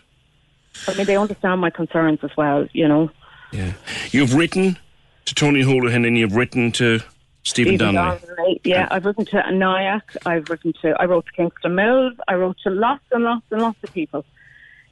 I 0.88 0.94
mean, 0.94 1.06
they 1.06 1.16
understand 1.16 1.60
my 1.60 1.70
concerns 1.70 2.18
as 2.22 2.30
well. 2.36 2.66
You 2.72 2.88
know, 2.88 3.10
Yeah. 3.52 3.72
You've 4.10 4.34
written 4.34 4.78
to 5.26 5.34
Tony 5.34 5.62
Holohan 5.62 6.06
and 6.06 6.16
you've 6.18 6.34
written 6.34 6.72
to 6.72 6.98
Stephen 7.44 7.74
Stephen 7.76 7.94
Donnelly. 7.94 8.18
Donnelly. 8.26 8.60
Yeah, 8.64 8.88
I've 8.90 9.04
written 9.04 9.24
to 9.26 9.36
NIAC. 9.42 10.02
I've 10.26 10.48
written 10.48 10.72
to. 10.82 10.96
I 11.00 11.04
wrote 11.04 11.26
to 11.26 11.32
Kingston 11.32 11.74
Mills. 11.74 12.14
I 12.28 12.34
wrote 12.34 12.56
to 12.64 12.70
lots 12.70 13.04
and 13.12 13.22
lots 13.24 13.44
and 13.50 13.60
lots 13.62 13.78
of 13.84 13.92
people. 13.92 14.24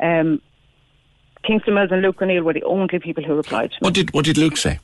Um, 0.01 0.41
Kingston 1.45 1.75
Mills 1.75 1.91
and 1.91 2.03
Luke 2.03 2.21
O'Neill 2.21 2.43
were 2.43 2.53
the 2.53 2.63
only 2.65 2.99
people 2.99 3.25
who 3.25 3.35
replied. 3.35 3.73
What 3.81 3.95
did 3.95 4.13
what 4.13 4.25
did 4.25 4.37
Luke 4.39 4.57
say? 4.57 4.79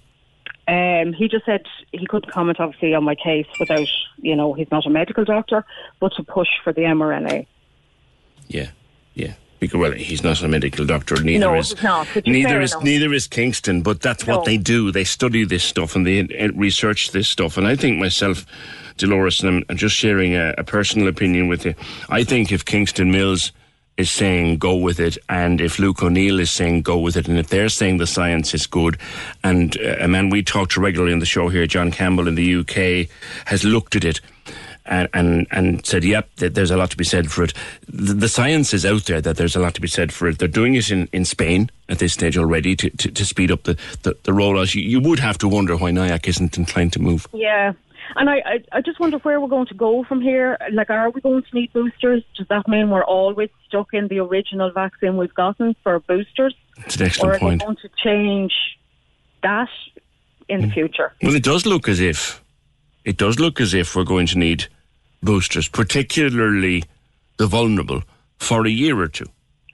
Um, 0.69 1.13
he 1.13 1.29
just 1.29 1.45
said 1.47 1.63
he 1.93 2.07
couldn't 2.07 2.31
comment, 2.33 2.59
obviously, 2.59 2.93
on 2.95 3.05
my 3.05 3.15
case 3.15 3.47
without, 3.61 3.87
you 4.19 4.35
know, 4.35 4.53
he's 4.53 4.71
not 4.73 4.85
a 4.85 4.91
medical 4.91 5.25
doctor, 5.25 5.65
but 6.01 6.13
to 6.17 6.25
push 6.25 6.49
for 6.65 6.73
the 6.73 6.81
mRNA. 6.81 7.47
Yeah, 8.49 8.71
yeah. 9.15 9.35
Because 9.61 9.79
well, 9.79 9.93
he's 9.93 10.23
not 10.23 10.43
a 10.43 10.49
medical 10.49 10.85
doctor. 10.85 11.23
Neither 11.23 11.39
No, 11.47 11.55
is 11.55 11.81
not, 11.83 12.07
neither 12.27 12.61
is 12.61 12.73
enough. 12.73 12.85
neither 12.85 13.15
is 13.15 13.27
Kingston. 13.27 13.81
But 13.83 14.01
that's 14.03 14.27
what 14.27 14.45
they 14.45 14.59
do. 14.59 14.93
They 14.93 15.05
study 15.05 15.45
this 15.45 15.65
stuff 15.65 15.97
and 15.97 16.07
they 16.07 16.25
research 16.55 17.13
this 17.13 17.27
stuff. 17.29 17.57
And 17.57 17.67
I 17.67 17.75
think 17.75 17.99
myself, 17.99 18.45
Dolores, 18.99 19.41
and 19.43 19.49
I'm, 19.49 19.65
I'm 19.71 19.77
just 19.79 19.95
sharing 19.97 20.35
a, 20.35 20.55
a 20.59 20.65
personal 20.65 21.09
opinion 21.09 21.49
with 21.49 21.65
you. 21.65 21.75
I 22.11 22.23
think 22.23 22.53
if 22.53 22.65
Kingston 22.67 23.11
Mills 23.11 23.53
is 23.97 24.11
saying 24.11 24.59
go 24.59 24.75
with 24.77 25.01
it, 25.01 25.17
and 25.29 25.61
if 25.61 25.79
Luke 25.79 26.03
O'Neill 26.03 26.41
is 26.41 26.51
saying 26.51 26.83
go 26.83 26.99
with 26.99 27.17
it, 27.17 27.29
and 27.29 27.39
if 27.39 27.49
they're 27.49 27.69
saying 27.69 27.97
the 27.97 28.07
science 28.07 28.55
is 28.55 28.67
good, 28.67 28.99
and 29.43 29.77
uh, 29.79 29.97
a 30.01 30.09
man 30.09 30.31
we 30.31 30.43
talk 30.43 30.71
to 30.71 30.81
regularly 30.81 31.13
on 31.13 31.19
the 31.19 31.27
show 31.27 31.49
here, 31.49 31.67
John 31.67 31.91
Campbell 31.91 32.29
in 32.29 32.35
the 32.35 32.57
UK, 32.57 33.09
has 33.47 33.65
looked 33.65 33.97
at 33.97 34.05
it 34.05 34.21
and 34.87 35.09
and, 35.15 35.47
and 35.51 35.85
said, 35.85 36.05
"Yep, 36.05 36.29
there's 36.37 36.71
a 36.71 36.77
lot 36.77 36.91
to 36.91 36.97
be 36.97 37.05
said 37.05 37.31
for 37.31 37.45
it." 37.45 37.53
The, 37.89 38.15
the, 38.15 38.29
science 38.29 38.73
is 38.73 38.87
out 38.87 39.05
there 39.05 39.21
that 39.21 39.37
there's 39.37 39.57
a 39.57 39.61
lot 39.61 39.75
to 39.75 39.81
be 39.81 39.89
said 39.89 40.13
for 40.13 40.29
it. 40.29 40.39
They're 40.39 40.49
doing 40.49 40.75
it 40.75 40.91
in, 40.91 41.09
in 41.13 41.25
Spain 41.25 41.71
at 41.89 41.99
this 41.99 42.13
stage 42.13 42.37
already 42.37 42.77
to, 42.77 42.91
to, 42.91 43.11
to 43.11 43.25
speed 43.25 43.51
up 43.51 43.65
the, 43.65 43.77
the, 44.03 44.17
the 44.25 44.33
rollout. 44.33 44.75
You, 44.75 44.83
you, 44.83 45.01
would 45.01 45.19
have 45.21 45.39
to 45.39 45.49
wonder 45.49 45.77
why 45.77 45.91
NIAC 45.91 46.29
isn't 46.29 46.59
inclined 46.59 46.93
to 46.95 47.01
move. 47.01 47.27
Yeah. 47.33 47.73
And 48.15 48.31
I, 48.31 48.37
I, 48.37 48.65
I 48.73 48.81
just 48.81 49.01
wonder 49.01 49.19
where 49.19 49.41
we're 49.41 49.49
going 49.49 49.67
to 49.67 49.75
go 49.75 50.05
from 50.05 50.21
here. 50.21 50.57
Like, 50.73 50.91
are 50.91 51.11
we 51.11 51.21
going 51.21 51.43
to 51.43 51.49
need 51.55 51.73
boosters? 51.73 52.23
Does 52.37 52.47
that 52.49 52.69
mean 52.69 52.91
we're 52.91 53.05
always 53.05 53.51
stuck 53.67 53.93
in 53.93 54.09
the 54.09 54.21
original 54.21 54.71
vaccine 54.71 55.17
we've 55.17 55.35
gotten 55.35 55.75
for 55.83 55.99
boosters? 56.01 56.55
It's 56.79 56.97
an 56.97 57.07
excellent 57.07 57.33
or 57.33 57.37
are 57.37 57.39
point. 57.39 57.61
They 57.61 57.65
going 57.67 57.77
to 57.77 57.91
change 58.03 58.53
that 59.43 59.69
in 60.49 60.61
the 60.61 60.67
mm. 60.69 60.75
future? 60.75 61.13
Well, 61.23 61.35
it 61.35 61.43
does 61.43 61.67
look 61.67 61.89
as 61.89 62.01
if 62.01 62.43
it 63.05 63.17
does 63.17 63.39
look 63.39 63.61
as 63.61 63.75
if 63.75 63.95
we're 63.95 64.05
going 64.05 64.27
to 64.29 64.39
need 64.39 64.67
boosters, 65.23 65.69
particularly 65.69 66.85
the 67.39 67.47
vulnerable, 67.47 68.03
for 68.39 68.67
a 68.67 68.71
year 68.71 68.99
or 68.99 69.09
two. 69.09 69.25
So 69.25 69.31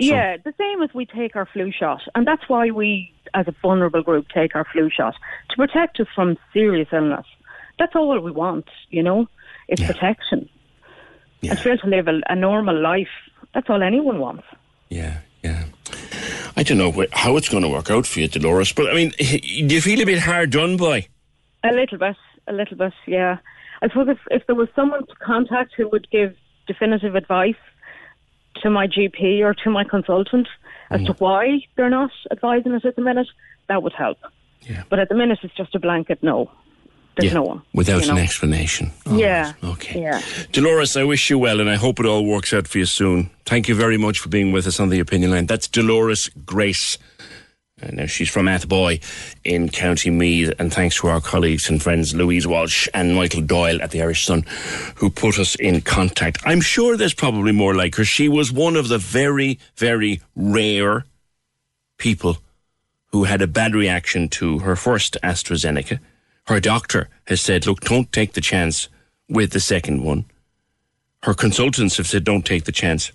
yeah, 0.08 0.36
the 0.36 0.54
same 0.58 0.82
as 0.82 0.92
we 0.94 1.06
take 1.06 1.36
our 1.36 1.46
flu 1.46 1.70
shot. 1.70 2.02
And 2.14 2.26
that's 2.26 2.48
why 2.48 2.70
we, 2.70 3.12
as 3.34 3.46
a 3.46 3.54
vulnerable 3.62 4.02
group, 4.02 4.28
take 4.28 4.56
our 4.56 4.66
flu 4.72 4.90
shot 4.90 5.14
to 5.50 5.56
protect 5.56 6.00
us 6.00 6.08
from 6.14 6.36
serious 6.52 6.88
illness. 6.92 7.26
That's 7.78 7.94
all 7.94 8.18
we 8.20 8.30
want, 8.30 8.68
you 8.90 9.02
know, 9.02 9.28
it's 9.68 9.80
yeah. 9.80 9.88
protection. 9.88 10.48
Yeah. 11.40 11.50
And 11.50 11.58
to 11.58 11.64
be 11.64 11.70
able 11.70 11.82
to 11.82 11.88
live 11.88 12.08
a, 12.08 12.20
a 12.28 12.36
normal 12.36 12.80
life. 12.80 13.08
That's 13.54 13.68
all 13.68 13.82
anyone 13.82 14.18
wants. 14.18 14.44
Yeah, 14.88 15.18
yeah. 15.42 15.64
I 16.56 16.62
don't 16.62 16.78
know 16.78 17.06
how 17.12 17.36
it's 17.36 17.48
going 17.48 17.62
to 17.62 17.68
work 17.68 17.90
out 17.90 18.06
for 18.06 18.20
you, 18.20 18.28
Dolores, 18.28 18.72
but 18.72 18.90
I 18.90 18.94
mean, 18.94 19.10
do 19.18 19.74
you 19.74 19.80
feel 19.80 20.00
a 20.00 20.06
bit 20.06 20.20
hard 20.20 20.50
done 20.50 20.76
by? 20.76 21.06
A 21.64 21.72
little 21.72 21.98
bit, 21.98 22.16
a 22.46 22.52
little 22.52 22.76
bit, 22.76 22.92
yeah. 23.06 23.38
I 23.80 23.88
suppose 23.88 24.08
if, 24.08 24.18
if 24.30 24.46
there 24.46 24.54
was 24.54 24.68
someone 24.76 25.06
to 25.06 25.14
contact 25.16 25.72
who 25.76 25.88
would 25.88 26.08
give 26.10 26.36
definitive 26.66 27.16
advice 27.16 27.56
to 28.62 28.70
my 28.70 28.86
GP 28.86 29.40
or 29.40 29.54
to 29.54 29.70
my 29.70 29.84
consultant 29.84 30.46
as 30.90 31.00
mm. 31.00 31.06
to 31.06 31.12
why 31.14 31.62
they're 31.76 31.90
not 31.90 32.10
advising 32.30 32.72
us 32.72 32.84
at 32.84 32.96
the 32.96 33.02
minute, 33.02 33.28
that 33.68 33.82
would 33.82 33.92
help. 33.92 34.18
Yeah. 34.62 34.84
But 34.88 35.00
at 35.00 35.08
the 35.08 35.14
minute, 35.14 35.40
it's 35.42 35.54
just 35.54 35.74
a 35.74 35.80
blanket 35.80 36.22
no. 36.22 36.50
There's 37.16 37.32
yeah, 37.32 37.34
no 37.34 37.42
one. 37.42 37.62
Without 37.74 38.02
you 38.02 38.08
know? 38.08 38.14
an 38.14 38.22
explanation. 38.22 38.90
Oh, 39.04 39.16
yeah. 39.16 39.52
Okay. 39.62 40.00
Yeah. 40.00 40.22
Dolores, 40.52 40.96
I 40.96 41.04
wish 41.04 41.28
you 41.28 41.38
well 41.38 41.60
and 41.60 41.68
I 41.68 41.74
hope 41.74 42.00
it 42.00 42.06
all 42.06 42.24
works 42.24 42.54
out 42.54 42.66
for 42.66 42.78
you 42.78 42.86
soon. 42.86 43.30
Thank 43.44 43.68
you 43.68 43.74
very 43.74 43.98
much 43.98 44.18
for 44.18 44.30
being 44.30 44.50
with 44.50 44.66
us 44.66 44.80
on 44.80 44.88
the 44.88 44.98
opinion 45.00 45.30
line. 45.30 45.46
That's 45.46 45.68
Dolores 45.68 46.30
Grace. 46.46 46.96
Uh, 47.82 47.88
now, 47.92 48.06
she's 48.06 48.30
from 48.30 48.46
Athboy 48.46 49.02
in 49.44 49.68
County 49.68 50.08
Meath, 50.10 50.52
and 50.58 50.72
thanks 50.72 51.00
to 51.00 51.08
our 51.08 51.20
colleagues 51.20 51.68
and 51.68 51.82
friends 51.82 52.14
Louise 52.14 52.46
Walsh 52.46 52.88
and 52.94 53.14
Michael 53.14 53.42
Doyle 53.42 53.82
at 53.82 53.90
the 53.90 54.00
Irish 54.02 54.24
Sun 54.24 54.44
who 54.96 55.10
put 55.10 55.38
us 55.38 55.54
in 55.56 55.80
contact. 55.80 56.38
I'm 56.44 56.60
sure 56.60 56.96
there's 56.96 57.14
probably 57.14 57.52
more 57.52 57.74
like 57.74 57.96
her. 57.96 58.04
She 58.04 58.28
was 58.28 58.52
one 58.52 58.76
of 58.76 58.88
the 58.88 58.98
very, 58.98 59.58
very 59.76 60.20
rare 60.36 61.04
people 61.98 62.38
who 63.08 63.24
had 63.24 63.42
a 63.42 63.46
bad 63.46 63.74
reaction 63.74 64.28
to 64.28 64.60
her 64.60 64.76
first 64.76 65.16
AstraZeneca. 65.22 65.98
Her 66.46 66.60
doctor 66.60 67.08
has 67.26 67.40
said, 67.40 67.66
look, 67.66 67.80
don't 67.80 68.12
take 68.12 68.32
the 68.32 68.40
chance 68.40 68.88
with 69.28 69.52
the 69.52 69.60
second 69.60 70.02
one. 70.02 70.24
Her 71.22 71.34
consultants 71.34 71.96
have 71.98 72.06
said, 72.06 72.24
don't 72.24 72.44
take 72.44 72.64
the 72.64 72.72
chance 72.72 73.12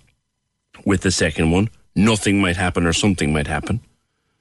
with 0.84 1.02
the 1.02 1.10
second 1.10 1.50
one. 1.50 1.68
Nothing 1.94 2.40
might 2.40 2.56
happen 2.56 2.86
or 2.86 2.92
something 2.92 3.32
might 3.32 3.46
happen. 3.46 3.80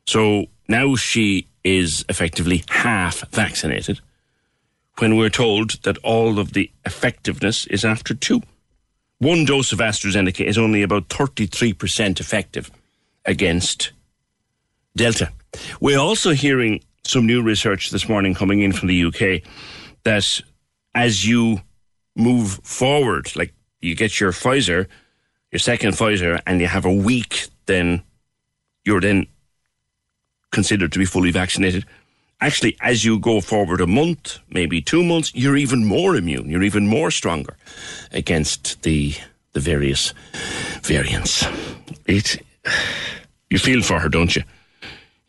So 0.05 0.45
now 0.67 0.95
she 0.95 1.47
is 1.63 2.05
effectively 2.07 2.63
half 2.69 3.27
vaccinated 3.29 3.99
when 4.99 5.17
we're 5.17 5.29
told 5.29 5.83
that 5.83 5.97
all 5.99 6.39
of 6.39 6.53
the 6.53 6.71
effectiveness 6.85 7.65
is 7.67 7.83
after 7.83 8.13
two. 8.13 8.41
One 9.19 9.45
dose 9.45 9.71
of 9.71 9.79
AstraZeneca 9.79 10.45
is 10.45 10.57
only 10.57 10.81
about 10.81 11.09
33% 11.09 12.19
effective 12.19 12.71
against 13.25 13.91
Delta. 14.95 15.31
We're 15.81 15.99
also 15.99 16.31
hearing 16.31 16.81
some 17.07 17.25
new 17.25 17.41
research 17.41 17.89
this 17.91 18.09
morning 18.09 18.33
coming 18.33 18.61
in 18.61 18.71
from 18.71 18.87
the 18.87 19.05
UK 19.05 19.41
that 20.03 20.41
as 20.93 21.27
you 21.27 21.61
move 22.15 22.59
forward, 22.63 23.35
like 23.35 23.53
you 23.81 23.95
get 23.95 24.19
your 24.19 24.31
Pfizer, 24.31 24.87
your 25.51 25.59
second 25.59 25.93
Pfizer, 25.93 26.41
and 26.45 26.59
you 26.59 26.67
have 26.67 26.85
a 26.85 26.93
week, 26.93 27.47
then 27.65 28.03
you're 28.83 29.01
then 29.01 29.27
considered 30.51 30.91
to 30.91 30.99
be 30.99 31.05
fully 31.05 31.31
vaccinated. 31.31 31.85
Actually, 32.39 32.77
as 32.81 33.03
you 33.03 33.17
go 33.19 33.41
forward 33.41 33.81
a 33.81 33.87
month, 33.87 34.39
maybe 34.49 34.81
two 34.81 35.03
months, 35.03 35.33
you're 35.33 35.57
even 35.57 35.85
more 35.85 36.15
immune. 36.15 36.49
You're 36.49 36.63
even 36.63 36.87
more 36.87 37.11
stronger 37.11 37.57
against 38.11 38.81
the 38.83 39.15
the 39.53 39.59
various 39.59 40.13
variants. 40.83 41.45
It 42.05 42.41
you 43.49 43.57
feel 43.57 43.81
for 43.81 43.99
her, 43.99 44.09
don't 44.09 44.35
you? 44.35 44.43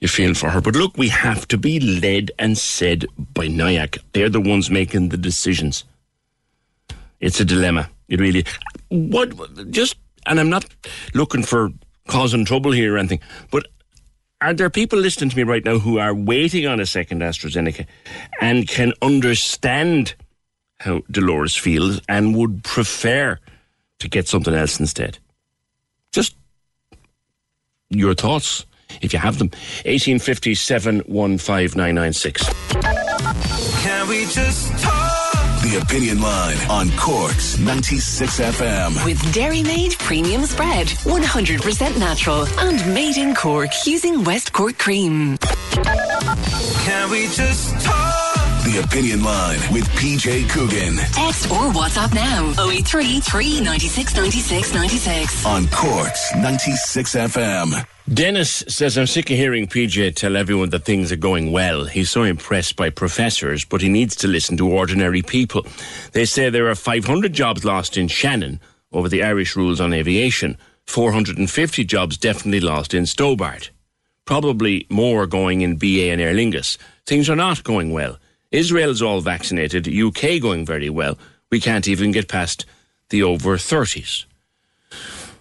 You 0.00 0.08
feel 0.08 0.34
for 0.34 0.50
her. 0.50 0.60
But 0.60 0.76
look, 0.76 0.96
we 0.96 1.08
have 1.08 1.48
to 1.48 1.58
be 1.58 1.80
led 1.80 2.30
and 2.38 2.56
said 2.56 3.06
by 3.18 3.48
NIAC. 3.48 3.98
They're 4.12 4.28
the 4.28 4.40
ones 4.40 4.70
making 4.70 5.08
the 5.08 5.16
decisions. 5.16 5.84
It's 7.20 7.40
a 7.40 7.44
dilemma. 7.44 7.90
It 8.08 8.20
really 8.20 8.44
what 8.90 9.70
just 9.70 9.96
and 10.26 10.38
I'm 10.38 10.50
not 10.50 10.66
looking 11.14 11.42
for 11.42 11.70
causing 12.06 12.44
trouble 12.44 12.72
here 12.72 12.94
or 12.94 12.98
anything, 12.98 13.20
but 13.50 13.66
are 14.40 14.54
there 14.54 14.70
people 14.70 14.98
listening 14.98 15.30
to 15.30 15.36
me 15.36 15.42
right 15.42 15.64
now 15.64 15.78
who 15.78 15.98
are 15.98 16.14
waiting 16.14 16.66
on 16.66 16.80
a 16.80 16.86
second 16.86 17.22
AstraZeneca 17.22 17.86
and 18.40 18.68
can 18.68 18.92
understand 19.02 20.14
how 20.78 21.02
Dolores 21.10 21.56
feels 21.56 22.00
and 22.08 22.36
would 22.36 22.62
prefer 22.62 23.38
to 23.98 24.08
get 24.08 24.28
something 24.28 24.54
else 24.54 24.78
instead? 24.78 25.18
Just 26.12 26.36
your 27.90 28.14
thoughts, 28.14 28.64
if 29.00 29.12
you 29.12 29.18
have 29.18 29.38
them. 29.38 29.48
1857 29.84 31.02
15996. 31.02 32.48
Can 33.82 34.08
we 34.08 34.26
just 34.26 34.72
talk? 34.82 35.62
The 35.62 35.80
Opinion 35.82 36.20
Line 36.20 36.56
on 36.70 36.90
Cork's 36.96 37.58
96 37.58 38.40
FM. 38.40 39.04
With 39.04 39.18
Dairymaid 39.34 39.98
Premium 39.98 40.44
Spread, 40.46 40.86
100% 40.86 41.98
natural 41.98 42.46
and 42.60 42.94
made 42.94 43.16
in 43.16 43.34
Cork 43.34 43.70
using 43.84 44.24
West 44.24 44.52
Cork 44.52 44.78
cream. 44.78 45.36
Can 45.38 47.10
we 47.10 47.26
just 47.28 47.84
talk? 47.84 48.27
The 48.68 48.80
Opinion 48.84 49.22
Line 49.22 49.58
with 49.72 49.88
PJ 49.96 50.50
Coogan. 50.50 50.96
Text 50.96 51.50
or 51.50 51.72
WhatsApp 51.72 52.12
now 52.14 52.50
083 52.70 53.20
396 53.20 54.14
96 54.14 54.74
96. 54.74 55.46
On 55.46 55.66
Cork's 55.68 56.34
96 56.34 57.14
FM. 57.14 57.86
Dennis 58.12 58.64
says, 58.68 58.98
I'm 58.98 59.06
sick 59.06 59.30
of 59.30 59.38
hearing 59.38 59.68
PJ 59.68 60.16
tell 60.16 60.36
everyone 60.36 60.68
that 60.68 60.84
things 60.84 61.10
are 61.10 61.16
going 61.16 61.50
well. 61.50 61.86
He's 61.86 62.10
so 62.10 62.24
impressed 62.24 62.76
by 62.76 62.90
professors, 62.90 63.64
but 63.64 63.80
he 63.80 63.88
needs 63.88 64.14
to 64.16 64.28
listen 64.28 64.58
to 64.58 64.68
ordinary 64.70 65.22
people. 65.22 65.66
They 66.12 66.26
say 66.26 66.50
there 66.50 66.68
are 66.68 66.74
500 66.74 67.32
jobs 67.32 67.64
lost 67.64 67.96
in 67.96 68.08
Shannon 68.08 68.60
over 68.92 69.08
the 69.08 69.22
Irish 69.22 69.56
rules 69.56 69.80
on 69.80 69.94
aviation, 69.94 70.58
450 70.86 71.84
jobs 71.84 72.18
definitely 72.18 72.60
lost 72.60 72.92
in 72.92 73.06
Stobart. 73.06 73.70
Probably 74.26 74.86
more 74.90 75.26
going 75.26 75.62
in 75.62 75.76
BA 75.76 76.10
and 76.10 76.20
Aer 76.20 76.34
Lingus. 76.34 76.76
Things 77.06 77.30
are 77.30 77.36
not 77.36 77.64
going 77.64 77.92
well. 77.92 78.18
Israel's 78.50 79.02
all 79.02 79.20
vaccinated, 79.20 79.88
UK 79.88 80.40
going 80.40 80.64
very 80.64 80.90
well. 80.90 81.18
We 81.50 81.60
can't 81.60 81.88
even 81.88 82.12
get 82.12 82.28
past 82.28 82.64
the 83.10 83.22
over 83.22 83.56
30s. 83.56 84.24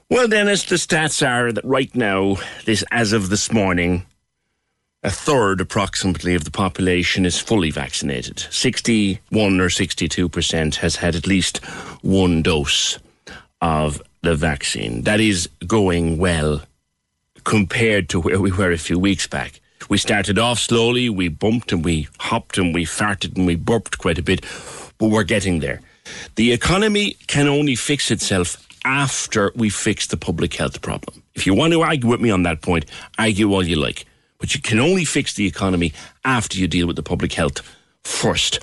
Well, 0.10 0.28
Dennis, 0.28 0.64
the 0.64 0.76
stats 0.76 1.26
are 1.26 1.52
that 1.52 1.66
right 1.66 1.94
now, 1.94 2.38
this 2.66 2.84
as 2.92 3.12
of 3.12 3.30
this 3.30 3.52
morning, 3.52 4.06
a 5.04 5.12
third 5.12 5.62
approximately 5.62 6.34
of 6.34 6.44
the 6.44 6.52
population 6.52 7.26
is 7.26 7.40
fully 7.40 7.72
vaccinated. 7.72 8.40
61 8.50 9.60
or 9.60 9.68
62% 9.68 10.76
has 10.76 10.96
had 10.98 11.16
at 11.16 11.28
least 11.28 11.58
one 12.02 12.42
dose 12.42 13.00
of 13.62 14.02
the 14.22 14.36
vaccine. 14.36 15.04
That 15.04 15.20
is 15.20 15.50
going 15.66 16.18
well 16.18 16.62
compared 17.44 18.10
to 18.10 18.20
where 18.20 18.40
we 18.40 18.52
were 18.52 18.72
a 18.72 18.78
few 18.78 19.00
weeks 19.00 19.28
back. 19.28 19.62
We 19.90 19.98
started 19.98 20.38
off 20.38 20.60
slowly, 20.60 21.10
we 21.10 21.30
bumped 21.30 21.72
and 21.72 21.84
we 21.84 22.08
hopped 22.20 22.58
and 22.58 22.74
we 22.74 22.86
farted 22.86 23.38
and 23.38 23.48
we 23.48 23.56
burped 23.56 23.98
quite 23.98 24.18
a 24.18 24.22
bit, 24.22 24.46
but 24.98 25.10
we're 25.10 25.24
getting 25.24 25.60
there. 25.60 25.82
The 26.36 26.52
economy 26.52 27.18
can 27.28 27.48
only 27.48 27.76
fix 27.76 28.12
itself 28.12 28.66
after 28.84 29.52
we 29.56 29.70
fix 29.70 30.08
the 30.08 30.18
public 30.18 30.54
health 30.54 30.82
problem. 30.82 31.24
If 31.36 31.46
you 31.46 31.54
want 31.54 31.74
to 31.74 31.82
argue 31.82 32.10
with 32.10 32.22
me 32.22 32.32
on 32.32 32.44
that 32.44 32.62
point, 32.62 32.86
argue 33.18 33.52
all 33.54 33.66
you 33.66 33.76
like. 33.76 34.06
But 34.40 34.54
you 34.56 34.62
can 34.62 34.80
only 34.80 35.06
fix 35.06 35.34
the 35.34 35.48
economy 35.48 35.94
after 36.24 36.58
you 36.58 36.68
deal 36.68 36.88
with 36.88 36.96
the 36.96 37.04
public 37.04 37.34
health 37.34 37.62
first. 38.04 38.60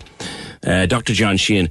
Uh, 0.65 0.87
Dr. 0.87 1.13
John 1.13 1.37
Sheehan, 1.37 1.69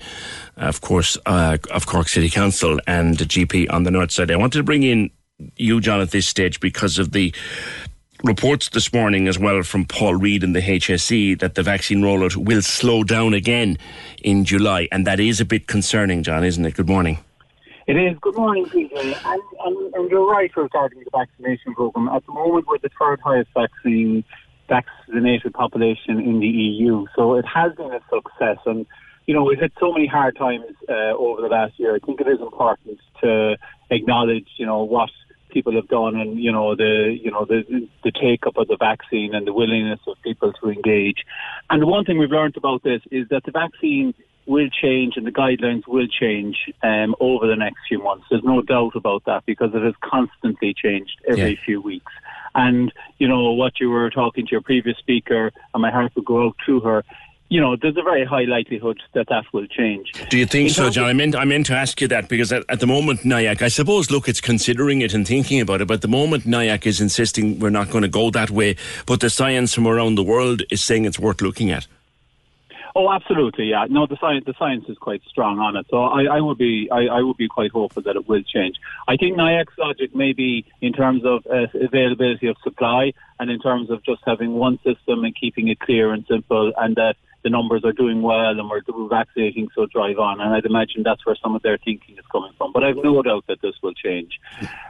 of 0.57 0.81
course, 0.81 1.17
uh, 1.25 1.57
of 1.71 1.87
Cork 1.87 2.09
City 2.09 2.29
Council 2.29 2.79
and 2.85 3.17
GP 3.17 3.71
on 3.71 3.83
the 3.83 3.91
north 3.91 4.11
side. 4.11 4.29
I 4.29 4.35
wanted 4.35 4.59
to 4.59 4.63
bring 4.63 4.83
in 4.83 5.09
you, 5.55 5.81
John, 5.81 5.99
at 5.99 6.11
this 6.11 6.27
stage 6.27 6.59
because 6.59 6.99
of 6.99 7.11
the 7.11 7.33
reports 8.23 8.69
this 8.69 8.93
morning 8.93 9.27
as 9.27 9.37
well 9.37 9.61
from 9.63 9.83
Paul 9.85 10.15
Reid 10.15 10.43
and 10.43 10.55
the 10.55 10.61
HSE 10.61 11.39
that 11.39 11.55
the 11.55 11.63
vaccine 11.63 12.01
rollout 12.01 12.37
will 12.37 12.61
slow 12.61 13.03
down 13.03 13.33
again 13.33 13.77
in 14.23 14.45
July. 14.45 14.87
And 14.93 15.05
that 15.05 15.19
is 15.19 15.41
a 15.41 15.45
bit 15.45 15.67
concerning, 15.67 16.23
John, 16.23 16.43
isn't 16.43 16.65
it? 16.65 16.75
Good 16.75 16.87
morning. 16.87 17.19
It 17.85 17.97
is. 17.97 18.17
Good 18.21 18.35
morning, 18.35 18.65
PJ. 18.67 18.93
And, 18.97 19.41
and, 19.65 19.93
and 19.93 20.09
you're 20.09 20.25
right 20.25 20.49
regarding 20.55 20.99
the 20.99 21.09
vaccination 21.11 21.75
programme. 21.75 22.07
At 22.07 22.25
the 22.25 22.31
moment, 22.31 22.65
we're 22.65 22.77
the 22.77 22.89
third 22.97 23.19
highest 23.19 23.49
vaccine 23.53 24.23
vaccinated 24.69 25.53
population 25.53 26.21
in 26.21 26.39
the 26.39 26.47
EU. 26.47 27.05
So 27.17 27.35
it 27.35 27.45
has 27.45 27.73
been 27.75 27.91
a 27.91 27.99
success. 28.09 28.57
And, 28.65 28.85
you 29.27 29.33
know, 29.33 29.43
we've 29.43 29.59
had 29.59 29.73
so 29.81 29.91
many 29.91 30.07
hard 30.07 30.37
times 30.37 30.63
uh, 30.87 31.11
over 31.11 31.41
the 31.41 31.49
last 31.49 31.77
year. 31.77 31.93
I 31.93 31.99
think 31.99 32.21
it 32.21 32.27
is 32.29 32.39
important 32.39 32.99
to 33.19 33.57
acknowledge, 33.89 34.47
you 34.55 34.65
know, 34.65 34.81
what 34.81 35.09
people 35.53 35.73
have 35.75 35.87
done 35.87 36.15
and, 36.15 36.39
you 36.39 36.51
know, 36.51 36.75
the, 36.75 37.17
you 37.21 37.31
know, 37.31 37.45
the, 37.45 37.87
the 38.03 38.11
take 38.11 38.45
up 38.47 38.57
of 38.57 38.67
the 38.67 38.77
vaccine 38.77 39.33
and 39.35 39.47
the 39.47 39.53
willingness 39.53 39.99
of 40.07 40.17
people 40.23 40.51
to 40.53 40.69
engage. 40.69 41.23
And 41.69 41.81
the 41.81 41.87
one 41.87 42.03
thing 42.03 42.17
we've 42.17 42.29
learned 42.29 42.57
about 42.57 42.83
this 42.83 43.01
is 43.11 43.27
that 43.29 43.43
the 43.45 43.51
vaccine 43.51 44.13
will 44.45 44.69
change 44.69 45.13
and 45.15 45.25
the 45.25 45.31
guidelines 45.31 45.87
will 45.87 46.07
change 46.07 46.57
um, 46.83 47.15
over 47.21 47.47
the 47.47 47.55
next 47.55 47.79
few 47.87 48.03
months. 48.03 48.25
There's 48.29 48.43
no 48.43 48.61
doubt 48.61 48.95
about 48.95 49.23
that 49.25 49.45
because 49.45 49.71
it 49.73 49.81
has 49.83 49.93
constantly 50.03 50.73
changed 50.73 51.21
every 51.27 51.51
yeah. 51.51 51.65
few 51.65 51.81
weeks. 51.81 52.11
And, 52.55 52.91
you 53.17 53.27
know, 53.27 53.53
what 53.53 53.79
you 53.79 53.89
were 53.89 54.09
talking 54.09 54.45
to 54.45 54.51
your 54.51 54.61
previous 54.61 54.97
speaker, 54.97 55.51
and 55.73 55.81
my 55.81 55.91
heart 55.91 56.11
would 56.15 56.25
go 56.25 56.47
out 56.47 56.55
to 56.65 56.81
her, 56.81 57.03
you 57.49 57.61
know, 57.61 57.75
there's 57.75 57.97
a 57.97 58.01
very 58.01 58.25
high 58.25 58.43
likelihood 58.43 58.99
that 59.13 59.27
that 59.29 59.45
will 59.53 59.67
change. 59.67 60.11
Do 60.29 60.37
you 60.37 60.45
think 60.45 60.71
so, 60.71 60.89
John? 60.89 61.05
I 61.05 61.13
meant, 61.13 61.35
I 61.35 61.45
meant 61.45 61.67
to 61.67 61.75
ask 61.75 62.01
you 62.01 62.07
that 62.07 62.27
because 62.27 62.51
at, 62.51 62.63
at, 62.69 62.79
the 62.79 62.87
moment, 62.87 63.21
NIAC, 63.21 63.61
I 63.61 63.67
suppose, 63.67 64.09
look, 64.09 64.27
it's 64.27 64.41
considering 64.41 65.01
it 65.01 65.13
and 65.13 65.27
thinking 65.27 65.61
about 65.61 65.81
it, 65.81 65.87
but 65.87 65.95
at 65.95 66.01
the 66.01 66.07
moment, 66.07 66.45
NIAC 66.45 66.85
is 66.85 66.99
insisting 66.99 67.59
we're 67.59 67.69
not 67.69 67.89
going 67.89 68.01
to 68.01 68.07
go 68.07 68.31
that 68.31 68.49
way, 68.49 68.75
but 69.05 69.19
the 69.19 69.29
science 69.29 69.73
from 69.73 69.87
around 69.87 70.15
the 70.15 70.23
world 70.23 70.63
is 70.71 70.83
saying 70.83 71.05
it's 71.05 71.19
worth 71.19 71.41
looking 71.41 71.69
at. 71.69 71.85
Oh, 72.95 73.11
absolutely, 73.11 73.65
yeah. 73.65 73.87
No, 73.89 74.05
the 74.05 74.17
science 74.21 74.45
the 74.45 74.53
science 74.57 74.85
is 74.87 74.97
quite 74.99 75.23
strong 75.27 75.57
on 75.57 75.75
it, 75.75 75.87
so 75.89 76.03
I, 76.03 76.25
I 76.25 76.41
would 76.41 76.59
be 76.59 76.89
I, 76.91 77.05
I 77.07 77.21
would 77.21 77.37
be 77.37 77.47
quite 77.47 77.71
hopeful 77.71 78.03
that 78.03 78.15
it 78.15 78.27
will 78.27 78.43
change. 78.43 78.75
I 79.07 79.17
think 79.17 79.35
NIAC's 79.35 79.75
logic 79.79 80.15
may 80.15 80.33
be 80.33 80.65
in 80.79 80.93
terms 80.93 81.25
of 81.25 81.45
uh, 81.47 81.65
availability 81.73 82.47
of 82.47 82.55
supply 82.63 83.13
and 83.39 83.49
in 83.49 83.59
terms 83.59 83.89
of 83.89 84.03
just 84.03 84.21
having 84.27 84.53
one 84.53 84.77
system 84.83 85.23
and 85.23 85.35
keeping 85.35 85.69
it 85.69 85.79
clear 85.79 86.13
and 86.13 86.23
simple, 86.27 86.71
and 86.77 86.95
that 86.97 87.15
the 87.43 87.49
numbers 87.49 87.83
are 87.83 87.91
doing 87.91 88.21
well 88.21 88.49
and 88.59 88.69
we're, 88.69 88.81
we're 88.87 89.07
vaccinating, 89.07 89.67
so 89.75 89.85
drive 89.85 90.17
on. 90.17 90.41
And 90.41 90.53
I'd 90.53 90.65
imagine 90.65 91.03
that's 91.03 91.25
where 91.25 91.35
some 91.41 91.55
of 91.55 91.61
their 91.61 91.77
thinking 91.77 92.17
is 92.17 92.25
coming 92.31 92.51
from. 92.57 92.71
But 92.73 92.83
I've 92.83 92.97
no 92.97 93.21
doubt 93.21 93.45
that 93.47 93.61
this 93.61 93.75
will 93.81 93.93
change. 93.93 94.39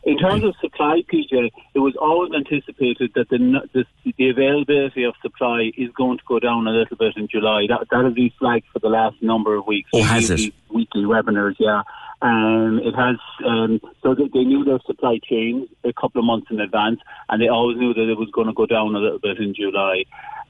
In 0.04 0.18
terms 0.18 0.44
of 0.44 0.56
supply, 0.62 1.04
PJ, 1.12 1.52
it 1.74 1.80
was 1.80 1.96
always 2.00 2.32
anticipated 2.34 3.12
that 3.16 3.30
the, 3.30 3.62
the, 3.74 4.14
the 4.18 4.30
availability 4.30 5.04
of 5.04 5.16
supply 5.22 5.72
is 5.78 5.90
going 5.92 6.18
to 6.18 6.24
go 6.28 6.40
down 6.40 6.68
a 6.68 6.72
little 6.72 6.98
bit 6.98 7.18
in 7.18 7.28
July. 7.28 7.66
That, 7.68 7.88
that 7.90 8.06
has 8.06 8.14
been 8.14 8.32
flagged 8.40 8.66
for 8.72 8.80
the 8.80 8.90
last 8.90 9.22
number 9.22 9.56
of 9.56 9.66
weeks. 9.68 9.90
Oh, 9.94 10.04
has 10.04 10.30
it? 10.30 10.54
Weekly 10.70 11.04
webinars, 11.04 11.56
yeah. 11.60 11.84
Um, 12.24 12.80
it 12.82 12.96
has 12.96 13.18
um, 13.46 13.82
so 14.02 14.16
they 14.16 14.46
knew 14.46 14.64
their 14.64 14.80
supply 14.86 15.20
chain 15.22 15.68
a 15.84 15.92
couple 15.92 16.20
of 16.20 16.26
months 16.26 16.48
in 16.50 16.62
advance, 16.62 17.02
and 17.28 17.42
they 17.42 17.50
always 17.50 17.78
knew 17.78 17.94
that 17.94 18.10
it 18.10 18.18
was 18.18 18.30
going 18.32 18.48
to 18.48 18.54
go 18.54 18.66
down 18.66 18.96
a 18.96 19.00
little 19.00 19.20
bit 19.20 19.40
in 19.40 19.54
July. 19.54 20.06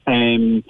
Um, 0.06 0.62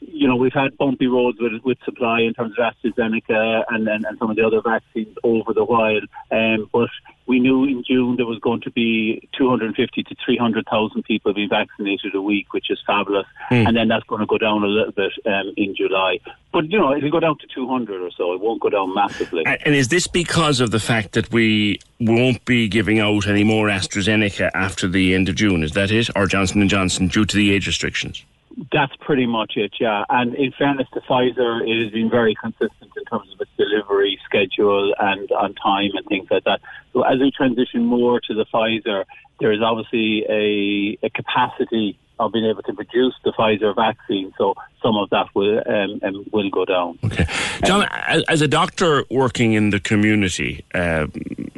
you 0.00 0.28
know, 0.28 0.36
we've 0.36 0.52
had 0.52 0.76
bumpy 0.78 1.06
roads 1.06 1.38
with, 1.40 1.52
with 1.64 1.78
supply 1.84 2.20
in 2.20 2.34
terms 2.34 2.54
of 2.58 2.72
AstraZeneca 2.72 3.64
and, 3.68 3.88
and, 3.88 4.04
and 4.04 4.18
some 4.18 4.30
of 4.30 4.36
the 4.36 4.46
other 4.46 4.60
vaccines 4.60 5.16
over 5.24 5.52
the 5.52 5.64
while. 5.64 6.00
Um, 6.30 6.68
but 6.72 6.88
we 7.26 7.40
knew 7.40 7.64
in 7.64 7.82
June 7.86 8.16
there 8.16 8.26
was 8.26 8.38
going 8.38 8.60
to 8.62 8.70
be 8.70 9.28
250 9.36 10.02
to 10.04 10.16
300,000 10.24 11.02
people 11.02 11.34
being 11.34 11.48
vaccinated 11.48 12.14
a 12.14 12.22
week, 12.22 12.52
which 12.52 12.70
is 12.70 12.80
fabulous. 12.86 13.26
Mm. 13.50 13.68
And 13.68 13.76
then 13.76 13.88
that's 13.88 14.04
going 14.04 14.20
to 14.20 14.26
go 14.26 14.38
down 14.38 14.62
a 14.62 14.66
little 14.66 14.92
bit 14.92 15.12
um, 15.26 15.52
in 15.56 15.74
July. 15.74 16.20
But, 16.52 16.70
you 16.70 16.78
know, 16.78 16.96
it'll 16.96 17.10
go 17.10 17.20
down 17.20 17.38
to 17.38 17.46
200 17.52 18.00
or 18.00 18.10
so. 18.16 18.32
It 18.34 18.40
won't 18.40 18.60
go 18.60 18.70
down 18.70 18.94
massively. 18.94 19.44
And 19.46 19.74
is 19.74 19.88
this 19.88 20.06
because 20.06 20.60
of 20.60 20.70
the 20.70 20.80
fact 20.80 21.12
that 21.12 21.30
we 21.32 21.80
won't 22.00 22.44
be 22.44 22.68
giving 22.68 23.00
out 23.00 23.26
any 23.26 23.44
more 23.44 23.66
AstraZeneca 23.66 24.50
after 24.54 24.86
the 24.86 25.14
end 25.14 25.28
of 25.28 25.34
June? 25.34 25.62
Is 25.62 25.72
that 25.72 25.90
it? 25.90 26.08
Or 26.16 26.26
Johnson 26.26 26.66
& 26.68 26.70
Johnson 26.70 27.08
due 27.08 27.26
to 27.26 27.36
the 27.36 27.52
age 27.52 27.66
restrictions? 27.66 28.24
That's 28.72 28.94
pretty 28.96 29.26
much 29.26 29.52
it, 29.56 29.74
yeah. 29.78 30.04
And 30.08 30.34
in 30.34 30.52
fairness 30.52 30.88
to 30.94 31.00
Pfizer, 31.00 31.62
it 31.62 31.84
has 31.84 31.92
been 31.92 32.10
very 32.10 32.34
consistent 32.34 32.90
in 32.96 33.04
terms 33.04 33.32
of 33.32 33.40
its 33.40 33.50
delivery 33.56 34.18
schedule 34.24 34.94
and 34.98 35.30
on 35.32 35.54
time 35.54 35.90
and 35.94 36.04
things 36.06 36.28
like 36.30 36.44
that. 36.44 36.60
So 36.92 37.02
as 37.02 37.20
we 37.20 37.30
transition 37.30 37.84
more 37.84 38.20
to 38.20 38.34
the 38.34 38.46
Pfizer, 38.52 39.04
there 39.40 39.52
is 39.52 39.60
obviously 39.62 40.24
a, 40.28 40.98
a 41.06 41.10
capacity 41.10 41.98
of 42.18 42.32
being 42.32 42.46
able 42.46 42.62
to 42.62 42.72
produce 42.72 43.14
the 43.24 43.32
Pfizer 43.32 43.74
vaccine. 43.76 44.32
So 44.36 44.54
some 44.82 44.96
of 44.96 45.10
that 45.10 45.26
will 45.34 45.62
um, 45.66 46.00
um, 46.02 46.24
will 46.32 46.50
go 46.50 46.64
down. 46.64 46.98
Okay, 47.04 47.26
John, 47.64 47.82
um, 47.82 48.22
as 48.28 48.40
a 48.42 48.48
doctor 48.48 49.04
working 49.08 49.52
in 49.52 49.70
the 49.70 49.78
community 49.78 50.64
uh, 50.74 51.06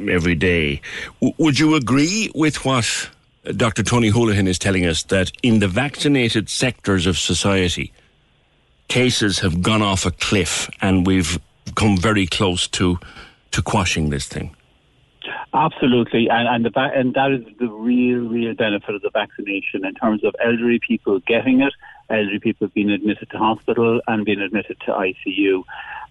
every 0.07 0.35
day, 0.35 0.81
w- 1.19 1.33
would 1.39 1.57
you 1.57 1.75
agree 1.75 2.31
with 2.35 2.63
what 2.63 3.09
Dr. 3.43 3.83
Tony 3.83 4.11
Holohan 4.11 4.47
is 4.47 4.59
telling 4.59 4.85
us 4.85 5.03
that 5.03 5.31
in 5.41 5.59
the 5.59 5.67
vaccinated 5.67 6.49
sectors 6.49 7.07
of 7.07 7.17
society, 7.17 7.91
cases 8.87 9.39
have 9.39 9.61
gone 9.61 9.81
off 9.81 10.05
a 10.05 10.11
cliff 10.11 10.69
and 10.81 11.07
we've 11.07 11.39
come 11.75 11.97
very 11.97 12.27
close 12.27 12.67
to, 12.67 12.99
to 13.51 13.61
quashing 13.61 14.09
this 14.09 14.27
thing. 14.27 14.55
Absolutely, 15.53 16.29
and 16.29 16.47
and, 16.47 16.65
the, 16.65 16.79
and 16.79 17.13
that 17.13 17.31
is 17.31 17.43
the 17.59 17.67
real, 17.67 18.19
real 18.19 18.53
benefit 18.55 18.95
of 18.95 19.01
the 19.01 19.09
vaccination 19.09 19.85
in 19.85 19.93
terms 19.95 20.23
of 20.23 20.33
elderly 20.43 20.79
people 20.79 21.19
getting 21.19 21.61
it, 21.61 21.73
elderly 22.09 22.39
people 22.39 22.67
being 22.69 22.89
admitted 22.89 23.29
to 23.31 23.37
hospital 23.37 24.01
and 24.07 24.23
being 24.23 24.39
admitted 24.39 24.79
to 24.85 24.91
ICU. 24.91 25.63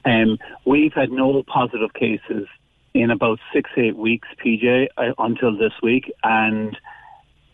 Um, 0.04 0.38
we've 0.64 0.92
had 0.92 1.10
no 1.10 1.42
positive 1.42 1.94
cases 1.94 2.48
in 2.92 3.10
about 3.10 3.38
six, 3.52 3.70
eight 3.76 3.96
weeks, 3.96 4.28
PJ, 4.44 4.88
uh, 4.96 5.12
until 5.18 5.56
this 5.56 5.72
week, 5.82 6.12
and 6.22 6.76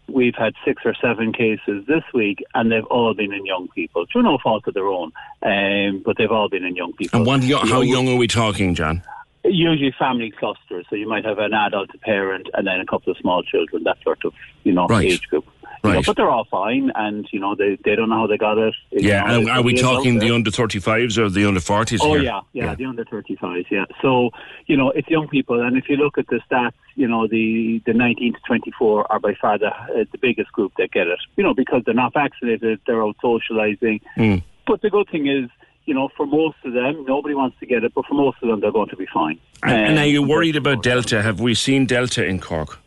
we've 0.08 0.34
had 0.34 0.54
six 0.64 0.82
or 0.84 0.94
seven 0.94 1.32
cases 1.32 1.84
this 1.86 2.04
week, 2.14 2.44
and 2.54 2.70
they've 2.70 2.84
all 2.84 3.14
been 3.14 3.32
in 3.32 3.44
young 3.46 3.68
people, 3.74 4.06
through 4.10 4.22
no 4.22 4.38
fault 4.42 4.66
of 4.66 4.74
their 4.74 4.86
own, 4.86 5.12
um, 5.42 6.02
but 6.04 6.16
they've 6.16 6.30
all 6.30 6.48
been 6.48 6.64
in 6.64 6.76
young 6.76 6.92
people. 6.92 7.18
And 7.18 7.26
one, 7.26 7.42
how 7.42 7.80
young 7.80 8.08
are 8.08 8.16
we 8.16 8.26
talking, 8.26 8.74
John? 8.74 9.02
Usually 9.44 9.94
family 9.96 10.32
clusters, 10.32 10.86
so 10.90 10.96
you 10.96 11.08
might 11.08 11.24
have 11.24 11.38
an 11.38 11.54
adult, 11.54 11.90
a 11.94 11.98
parent, 11.98 12.48
and 12.54 12.66
then 12.66 12.80
a 12.80 12.86
couple 12.86 13.12
of 13.12 13.18
small 13.18 13.42
children, 13.44 13.84
that 13.84 13.96
sort 14.02 14.24
of 14.24 14.34
you 14.64 14.72
know 14.72 14.86
right. 14.88 15.06
age 15.06 15.28
group. 15.28 15.46
Right. 15.82 15.94
Know, 15.94 16.02
but 16.04 16.16
they're 16.16 16.30
all 16.30 16.46
fine, 16.50 16.90
and 16.94 17.26
you 17.32 17.40
know 17.40 17.54
they, 17.54 17.78
they 17.84 17.94
don't 17.94 18.08
know 18.08 18.16
how 18.16 18.26
they 18.26 18.36
got 18.36 18.58
it. 18.58 18.74
Yeah, 18.90 19.38
know, 19.38 19.50
are 19.50 19.62
we 19.62 19.74
talking 19.74 20.18
the 20.18 20.30
under 20.30 20.50
thirty 20.50 20.78
fives 20.78 21.18
or 21.18 21.28
the 21.28 21.46
under 21.46 21.60
forties? 21.60 22.00
Oh 22.02 22.16
yeah, 22.16 22.40
yeah, 22.52 22.64
yeah, 22.64 22.74
the 22.74 22.84
under 22.86 23.04
thirty 23.04 23.36
fives. 23.36 23.66
Yeah, 23.70 23.84
so 24.02 24.30
you 24.66 24.76
know 24.76 24.90
it's 24.90 25.08
young 25.08 25.28
people, 25.28 25.60
and 25.60 25.76
if 25.76 25.88
you 25.88 25.96
look 25.96 26.18
at 26.18 26.26
the 26.28 26.40
stats, 26.50 26.72
you 26.94 27.06
know 27.06 27.26
the 27.26 27.82
the 27.86 27.92
nineteen 27.92 28.32
to 28.34 28.40
twenty 28.46 28.72
four 28.78 29.10
are 29.10 29.20
by 29.20 29.34
far 29.40 29.58
the 29.58 29.68
uh, 29.68 30.04
the 30.12 30.18
biggest 30.18 30.52
group 30.52 30.72
that 30.78 30.90
get 30.92 31.06
it. 31.06 31.18
You 31.36 31.44
know 31.44 31.54
because 31.54 31.82
they're 31.84 31.94
not 31.94 32.14
vaccinated, 32.14 32.80
they're 32.86 33.02
out 33.02 33.16
socialising. 33.22 34.00
Mm. 34.16 34.42
But 34.66 34.82
the 34.82 34.90
good 34.90 35.08
thing 35.10 35.28
is 35.28 35.50
you 35.86 35.94
know, 35.94 36.08
for 36.16 36.26
most 36.26 36.56
of 36.64 36.72
them, 36.72 37.04
nobody 37.06 37.34
wants 37.34 37.56
to 37.60 37.66
get 37.66 37.84
it, 37.84 37.94
but 37.94 38.04
for 38.06 38.14
most 38.14 38.38
of 38.42 38.48
them, 38.48 38.60
they're 38.60 38.72
going 38.72 38.88
to 38.88 38.96
be 38.96 39.06
fine. 39.06 39.38
And, 39.62 39.72
um, 39.72 39.78
and 39.78 39.98
are 40.00 40.06
you 40.06 40.20
worried 40.20 40.56
about 40.56 40.82
Delta? 40.82 41.22
Have 41.22 41.38
we 41.38 41.54
seen 41.54 41.86
Delta 41.86 42.24
in 42.24 42.40
Cork? 42.40 42.80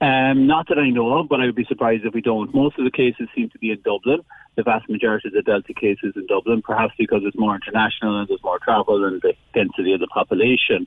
Um, 0.00 0.46
not 0.46 0.68
that 0.68 0.78
I 0.78 0.88
know 0.88 1.18
of, 1.18 1.28
but 1.28 1.40
I 1.40 1.46
would 1.46 1.54
be 1.54 1.66
surprised 1.66 2.06
if 2.06 2.14
we 2.14 2.22
don't. 2.22 2.54
Most 2.54 2.78
of 2.78 2.84
the 2.84 2.90
cases 2.90 3.28
seem 3.34 3.50
to 3.50 3.58
be 3.58 3.70
in 3.70 3.82
Dublin. 3.82 4.20
The 4.56 4.62
vast 4.62 4.88
majority 4.88 5.28
of 5.28 5.34
the 5.34 5.42
Delta 5.42 5.74
cases 5.74 6.14
in 6.16 6.26
Dublin, 6.26 6.62
perhaps 6.62 6.94
because 6.98 7.20
it's 7.24 7.36
more 7.36 7.54
international 7.54 8.18
and 8.18 8.28
there's 8.28 8.42
more 8.42 8.58
travel 8.58 9.04
and 9.04 9.20
the 9.20 9.34
density 9.52 9.92
of 9.92 10.00
the 10.00 10.06
population. 10.06 10.86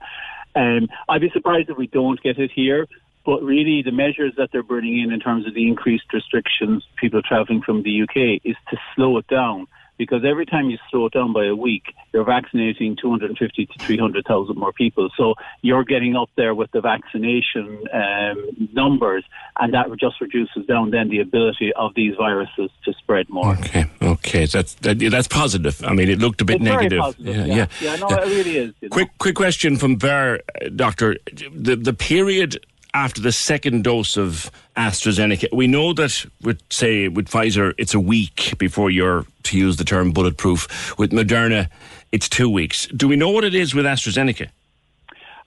Um, 0.55 0.87
I'd 1.07 1.21
be 1.21 1.29
surprised 1.31 1.69
if 1.69 1.77
we 1.77 1.87
don't 1.87 2.21
get 2.21 2.39
it 2.39 2.51
here. 2.53 2.87
But 3.25 3.41
really, 3.41 3.81
the 3.81 3.91
measures 3.91 4.33
that 4.35 4.49
they're 4.51 4.63
bringing 4.63 5.01
in 5.01 5.13
in 5.13 5.19
terms 5.21 5.47
of 5.47 5.53
the 5.53 5.65
increased 5.65 6.11
restrictions, 6.11 6.83
people 6.97 7.21
travelling 7.21 7.61
from 7.61 7.83
the 7.83 8.01
UK, 8.01 8.41
is 8.43 8.57
to 8.69 8.77
slow 8.95 9.17
it 9.17 9.27
down 9.27 9.67
because 9.97 10.23
every 10.25 10.45
time 10.45 10.69
you 10.69 10.77
slow 10.89 11.05
it 11.05 11.13
down 11.13 11.33
by 11.33 11.45
a 11.45 11.55
week, 11.55 11.93
you're 12.13 12.23
vaccinating 12.23 12.95
250 12.95 13.65
to 13.65 13.79
300,000 13.79 14.57
more 14.57 14.73
people. 14.73 15.09
So 15.17 15.35
you're 15.61 15.83
getting 15.83 16.15
up 16.15 16.29
there 16.35 16.55
with 16.55 16.71
the 16.71 16.81
vaccination 16.81 17.83
um, 17.93 18.69
numbers, 18.73 19.23
and 19.59 19.73
that 19.73 19.87
just 19.99 20.19
reduces 20.21 20.65
down 20.65 20.91
then 20.91 21.09
the 21.09 21.19
ability 21.19 21.73
of 21.73 21.93
these 21.95 22.15
viruses 22.15 22.69
to 22.85 22.93
spread 22.93 23.29
more. 23.29 23.53
Okay, 23.53 23.85
okay, 24.01 24.45
that's 24.45 24.73
that, 24.75 24.99
that's 24.99 25.27
positive. 25.27 25.83
I 25.83 25.93
mean, 25.93 26.09
it 26.09 26.19
looked 26.19 26.41
a 26.41 26.45
bit 26.45 26.55
it's 26.55 26.63
negative. 26.63 26.99
Positive, 26.99 27.35
yeah, 27.35 27.45
yeah, 27.45 27.67
yeah, 27.81 27.95
no, 27.97 28.07
it 28.09 28.25
really 28.25 28.57
is. 28.57 28.73
Quick, 28.89 29.07
know? 29.07 29.13
quick 29.19 29.35
question 29.35 29.77
from 29.77 29.97
Ver, 29.97 30.39
Doctor. 30.75 31.17
The 31.53 31.75
the 31.75 31.93
period 31.93 32.63
after 32.93 33.21
the 33.21 33.31
second 33.31 33.83
dose 33.83 34.17
of 34.17 34.51
AstraZeneca. 34.77 35.53
We 35.53 35.67
know 35.67 35.93
that 35.93 36.25
with 36.41 36.61
say 36.69 37.07
with 37.07 37.27
Pfizer, 37.27 37.73
it's 37.77 37.93
a 37.93 37.99
week 37.99 38.53
before 38.57 38.89
you're 38.89 39.25
to 39.43 39.57
use 39.57 39.77
the 39.77 39.83
term 39.83 40.11
bulletproof. 40.11 40.97
With 40.97 41.11
Moderna, 41.11 41.69
it's 42.11 42.29
two 42.29 42.49
weeks. 42.49 42.87
Do 42.87 43.07
we 43.07 43.15
know 43.15 43.29
what 43.29 43.43
it 43.43 43.55
is 43.55 43.73
with 43.73 43.85
AstraZeneca? 43.85 44.49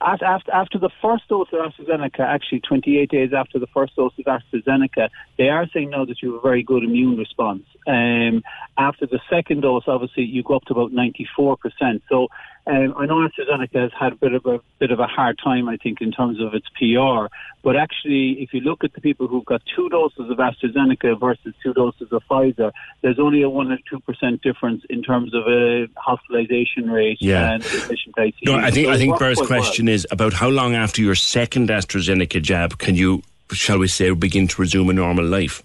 after, 0.01 0.79
the 0.79 0.91
first 1.01 1.27
dose 1.29 1.49
of 1.53 1.73
AstraZeneca, 1.73 2.21
actually 2.21 2.61
28 2.61 3.11
days 3.11 3.33
after 3.33 3.59
the 3.59 3.67
first 3.69 3.97
dose 3.97 4.13
of 4.19 4.25
AstraZeneca, 4.27 5.09
they 5.39 5.49
are 5.49 5.67
saying 5.73 5.91
now 5.91 6.05
that 6.05 6.21
you 6.23 6.33
have 6.33 6.39
a 6.39 6.43
very 6.43 6.63
good 6.63 6.83
immune 6.85 7.17
response. 7.17 7.65
Um, 7.87 8.43
after 8.77 9.07
the 9.07 9.21
second 9.31 9.63
dose, 9.63 9.85
obviously, 9.87 10.25
you 10.25 10.43
go 10.43 10.57
up 10.57 10.65
to 10.67 10.75
about 10.75 10.93
94%. 10.93 12.03
So 12.09 12.29
um, 12.67 12.95
I 12.97 13.07
know 13.07 13.17
AstraZeneca 13.27 13.75
has 13.83 13.93
had 13.99 14.13
a 14.15 14.17
bit 14.17 14.35
of 14.35 14.45
a 14.47 14.61
bit 14.79 14.91
of 14.91 14.99
a 15.01 15.07
hard 15.07 15.39
time, 15.43 15.69
I 15.69 15.77
think, 15.77 16.01
in 16.01 16.11
terms 16.13 16.41
of 16.41 16.53
its 16.55 16.67
PR. 16.79 17.27
But 17.63 17.77
actually, 17.77 18.43
if 18.43 18.53
you 18.55 18.61
look 18.61 18.85
at 18.85 18.93
the 18.93 19.01
people 19.01 19.27
who've 19.29 19.45
got 19.45 19.63
two 19.75 19.89
doses 19.89 20.31
of 20.31 20.37
AstraZeneca 20.39 21.19
versus 21.21 21.55
two 21.63 21.73
doses 21.75 22.09
of 22.13 22.23
Pfizer, 22.31 22.73
there's 23.03 23.19
only 23.19 23.43
a 23.43 23.51
one 23.51 23.71
or 23.73 23.79
two 23.89 24.01
percent 24.01 24.43
difference 24.43 24.83
in 24.91 25.03
terms 25.03 25.33
of 25.35 25.47
a 25.47 25.87
hospitalisation 26.09 26.91
rate 26.91 27.19
Yeah. 27.21 27.53
and 27.55 27.65
admission 27.65 28.13
to 28.15 28.21
ICU. 28.23 28.33
No, 28.47 28.57
I 28.57 28.71
think 28.71 28.87
So 28.87 28.93
I 28.93 28.97
think 28.99 29.19
Bear's 29.19 29.39
quite 29.39 29.51
well. 29.51 29.61
question 29.61 29.89
is 29.89 30.07
about 30.11 30.33
how 30.33 30.49
long 30.49 30.75
after 30.75 31.03
your 31.03 31.15
second 31.15 31.69
AstraZeneca 31.69 32.43
jab 32.43 32.79
can 32.79 32.95
you, 32.97 33.23
shall 33.53 33.79
we 33.79 33.89
say, 33.89 34.11
begin 34.11 34.49
to 34.49 34.61
resume 34.61 34.91
a 34.91 34.93
normal 34.93 35.25
life? 35.25 35.63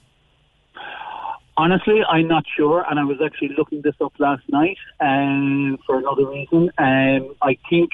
Honestly, 1.61 1.99
I'm 2.09 2.27
not 2.27 2.43
sure, 2.57 2.83
and 2.89 2.99
I 2.99 3.03
was 3.03 3.17
actually 3.23 3.51
looking 3.55 3.83
this 3.83 3.93
up 4.01 4.13
last 4.17 4.41
night 4.49 4.79
um, 4.99 5.77
for 5.85 5.99
another 5.99 6.25
reason. 6.27 6.71
Um, 6.79 7.35
I 7.39 7.55
think 7.69 7.91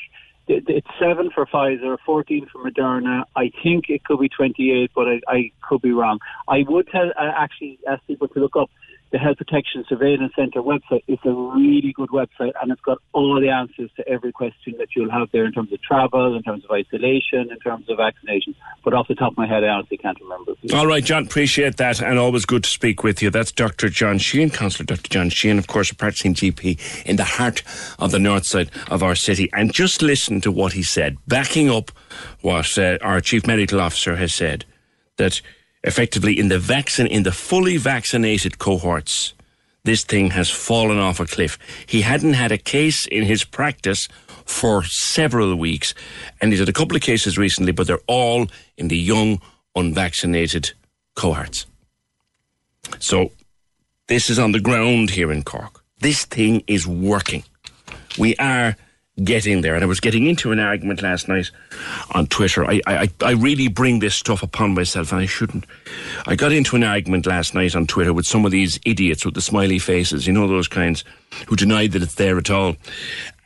th- 0.48 0.66
th- 0.66 0.78
it's 0.78 0.88
seven 0.98 1.30
for 1.36 1.46
Pfizer, 1.46 1.98
14 2.06 2.48
for 2.50 2.64
Moderna. 2.64 3.26
I 3.36 3.52
think 3.62 3.90
it 3.90 4.06
could 4.06 4.22
be 4.22 4.30
28, 4.30 4.92
but 4.96 5.10
I, 5.10 5.20
I 5.28 5.52
could 5.68 5.82
be 5.82 5.92
wrong. 5.92 6.20
I 6.48 6.64
would 6.66 6.88
tell, 6.88 7.10
uh, 7.10 7.32
actually 7.36 7.78
ask 7.86 8.02
people 8.08 8.30
to 8.30 8.40
look 8.40 8.56
up 8.56 8.70
the 9.12 9.17
Health 9.17 9.38
Protection 9.38 9.86
Surveillance 9.88 10.34
Centre 10.36 10.62
website. 10.62 11.04
It's 11.08 11.24
a 11.26 11.32
really 11.32 11.93
good 11.93 12.10
website, 12.10 12.52
and 12.62 12.72
it's 12.72 12.82
got 12.82 13.00
all 13.13 13.39
the 13.39 13.50
answers 13.50 13.89
to 13.96 14.08
every 14.08 14.32
question 14.32 14.76
that 14.80 14.89
you'll 14.96 15.12
have 15.12 15.30
there 15.32 15.46
in 15.46 15.54
terms 15.54 15.72
of 15.72 15.82
travel, 15.82 16.36
in 16.36 16.43
terms 16.43 16.65
of 16.65 16.72
isolation, 16.72 17.50
in 17.52 17.60
terms 17.60 17.89
of 17.89 17.98
vaccination. 17.98 18.56
But 18.84 18.93
off 18.93 19.08
the 19.08 19.15
top 19.15 19.32
of 19.32 19.38
my 19.38 19.48
head, 19.48 19.63
I 19.63 19.70
honestly 19.70 19.98
can't 19.98 20.20
remember. 20.20 20.54
All 20.74 20.88
right, 20.88 21.04
John, 21.04 21.26
appreciate 21.26 21.78
that, 21.78 22.02
and 22.02 22.20
always 22.20 22.46
good 22.46 22.63
to 22.63 22.70
speak 22.70 23.04
with 23.04 23.22
you. 23.22 23.30
That's 23.30 23.52
Dr. 23.52 23.89
John 23.89 24.17
Sheehan, 24.17 24.50
Councillor 24.50 24.86
Dr. 24.86 25.10
John 25.10 25.30
Sheehan, 25.30 25.58
of 25.58 25.67
course, 25.67 25.91
a 25.91 25.96
practicing 25.96 26.34
GP 26.34 27.06
in 27.06 27.15
the 27.15 27.24
heart 27.24 27.63
of 28.00 28.12
the 28.12 28.20
north 28.20 28.46
side 28.46 28.72
of 28.89 29.04
our 29.04 29.15
city. 29.15 29.50
And 29.54 29.74
just 29.74 30.02
listen 30.02 30.41
to 30.41 30.52
what 30.52 30.74
he 30.74 30.84
said, 30.84 31.17
backing 31.28 31.70
up 31.70 31.91
what 32.41 32.78
uh, 32.78 32.98
our 33.02 33.22
Chief 33.22 33.48
Medical 33.48 33.80
Officer 33.80 34.17
has 34.17 34.34
said, 34.34 34.65
that 35.17 35.41
effectively 35.84 36.38
in 36.38 36.50
the 36.50 36.60
vaccine, 36.60 37.08
in 37.08 37.24
the 37.24 37.32
fully 37.32 37.78
vaccinated 37.78 38.60
cohorts, 38.60 39.34
this 39.84 40.04
thing 40.04 40.32
has 40.32 40.50
fallen 40.50 40.98
off 40.98 41.20
a 41.20 41.26
cliff. 41.26 41.58
He 41.86 42.02
hadn't 42.02 42.34
had 42.34 42.52
a 42.52 42.58
case 42.58 43.08
in 43.08 43.24
his 43.24 43.44
practice 43.44 44.08
for 44.46 44.84
several 44.84 45.56
weeks, 45.56 45.94
and 46.42 46.52
he's 46.52 46.60
had 46.60 46.70
a 46.70 46.74
couple 46.74 46.96
of 46.96 47.02
cases 47.02 47.38
recently, 47.38 47.72
but 47.72 47.88
they're 47.88 48.00
all 48.08 48.48
in 48.78 48.90
the 48.90 48.98
young, 48.98 49.42
unvaccinated 49.76 50.74
cohorts. 51.16 51.66
So, 53.00 53.32
this 54.08 54.30
is 54.30 54.40
on 54.40 54.54
the 54.54 54.60
ground 54.60 55.10
here 55.10 55.32
in 55.32 55.44
Cork. 55.44 55.84
This 56.00 56.26
thing 56.26 56.63
is 56.68 56.88
working. 56.88 57.44
We 58.18 58.36
are 58.38 58.78
getting 59.24 59.62
there. 59.62 59.76
And 59.76 59.84
I 59.84 59.88
was 59.88 60.00
getting 60.00 60.28
into 60.28 60.52
an 60.52 60.60
argument 60.60 61.02
last 61.02 61.28
night 61.28 61.50
on 62.12 62.28
Twitter. 62.28 62.66
I, 62.66 62.82
I, 62.86 63.10
I 63.22 63.32
really 63.32 63.68
bring 63.68 64.00
this 64.00 64.16
stuff 64.16 64.44
upon 64.44 64.74
myself, 64.74 65.12
and 65.12 65.22
I 65.22 65.26
shouldn't. 65.26 65.66
I 66.26 66.36
got 66.36 66.52
into 66.52 66.76
an 66.76 66.84
argument 66.84 67.26
last 67.26 67.54
night 67.54 67.76
on 67.76 67.88
Twitter 67.88 68.14
with 68.14 68.26
some 68.26 68.46
of 68.46 68.52
these 68.52 68.80
idiots 68.86 69.26
with 69.26 69.34
the 69.34 69.42
smiley 69.42 69.80
faces, 69.80 70.28
you 70.28 70.34
know, 70.34 70.48
those 70.48 70.68
kinds 70.68 71.04
who 71.48 71.56
denied 71.56 71.92
that 71.94 72.04
it's 72.04 72.16
there 72.16 72.38
at 72.38 72.50
all. 72.50 72.76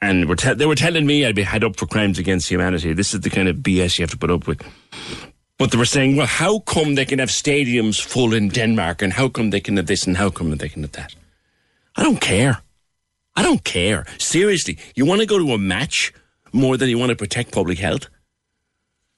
And 0.01 0.27
were 0.27 0.35
te- 0.35 0.53
they 0.53 0.65
were 0.65 0.75
telling 0.75 1.05
me 1.05 1.25
I'd 1.25 1.35
be 1.35 1.43
had 1.43 1.63
up 1.63 1.77
for 1.77 1.85
crimes 1.85 2.17
against 2.17 2.49
humanity. 2.49 2.93
This 2.93 3.13
is 3.13 3.21
the 3.21 3.29
kind 3.29 3.47
of 3.47 3.57
BS 3.57 3.99
you 3.99 4.03
have 4.03 4.11
to 4.11 4.17
put 4.17 4.31
up 4.31 4.47
with. 4.47 4.61
But 5.57 5.69
they 5.69 5.77
were 5.77 5.85
saying, 5.85 6.15
well, 6.15 6.25
how 6.25 6.59
come 6.59 6.95
they 6.95 7.05
can 7.05 7.19
have 7.19 7.29
stadiums 7.29 8.01
full 8.01 8.33
in 8.33 8.49
Denmark, 8.49 9.03
and 9.03 9.13
how 9.13 9.29
come 9.29 9.51
they 9.51 9.59
can 9.59 9.77
have 9.77 9.85
this, 9.85 10.07
and 10.07 10.17
how 10.17 10.31
come 10.31 10.49
they 10.55 10.69
can 10.69 10.81
have 10.81 10.93
that? 10.93 11.13
I 11.95 12.03
don't 12.03 12.19
care. 12.19 12.61
I 13.35 13.43
don't 13.43 13.63
care. 13.63 14.05
Seriously, 14.17 14.77
you 14.95 15.05
want 15.05 15.21
to 15.21 15.27
go 15.27 15.37
to 15.37 15.53
a 15.53 15.57
match 15.57 16.13
more 16.51 16.77
than 16.77 16.89
you 16.89 16.97
want 16.97 17.11
to 17.11 17.15
protect 17.15 17.51
public 17.51 17.79
health? 17.79 18.07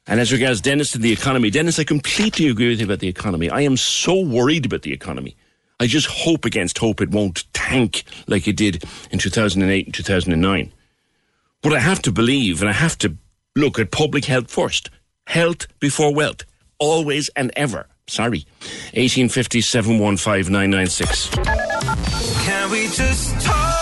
And 0.05 0.19
as 0.19 0.31
regards 0.33 0.61
Dennis 0.61 0.93
and 0.95 1.03
the 1.03 1.11
economy, 1.11 1.49
Dennis, 1.49 1.79
I 1.79 1.83
completely 1.83 2.47
agree 2.47 2.69
with 2.69 2.79
you 2.79 2.85
about 2.85 2.99
the 2.99 3.07
economy. 3.07 3.49
I 3.49 3.61
am 3.61 3.77
so 3.77 4.19
worried 4.19 4.65
about 4.65 4.81
the 4.81 4.91
economy. 4.91 5.35
I 5.79 5.87
just 5.87 6.07
hope 6.07 6.45
against 6.45 6.77
hope 6.77 7.01
it 7.01 7.11
won't 7.11 7.51
tank 7.53 8.03
like 8.27 8.47
it 8.47 8.57
did 8.57 8.83
in 9.11 9.19
2008 9.19 9.85
and 9.85 9.93
2009. 9.93 10.73
But 11.61 11.73
I 11.73 11.79
have 11.79 12.01
to 12.03 12.11
believe 12.11 12.61
and 12.61 12.69
I 12.69 12.73
have 12.73 12.97
to 12.99 13.15
look 13.55 13.79
at 13.79 13.91
public 13.91 14.25
health 14.25 14.51
first. 14.51 14.89
Health 15.27 15.67
before 15.79 16.13
wealth. 16.13 16.43
Always 16.79 17.29
and 17.35 17.51
ever. 17.55 17.87
Sorry. 18.07 18.45
1850 18.93 19.61
715 19.61 20.51
996. 20.51 21.29
Can 22.45 22.71
we 22.71 22.87
just 22.87 23.39
talk? 23.41 23.72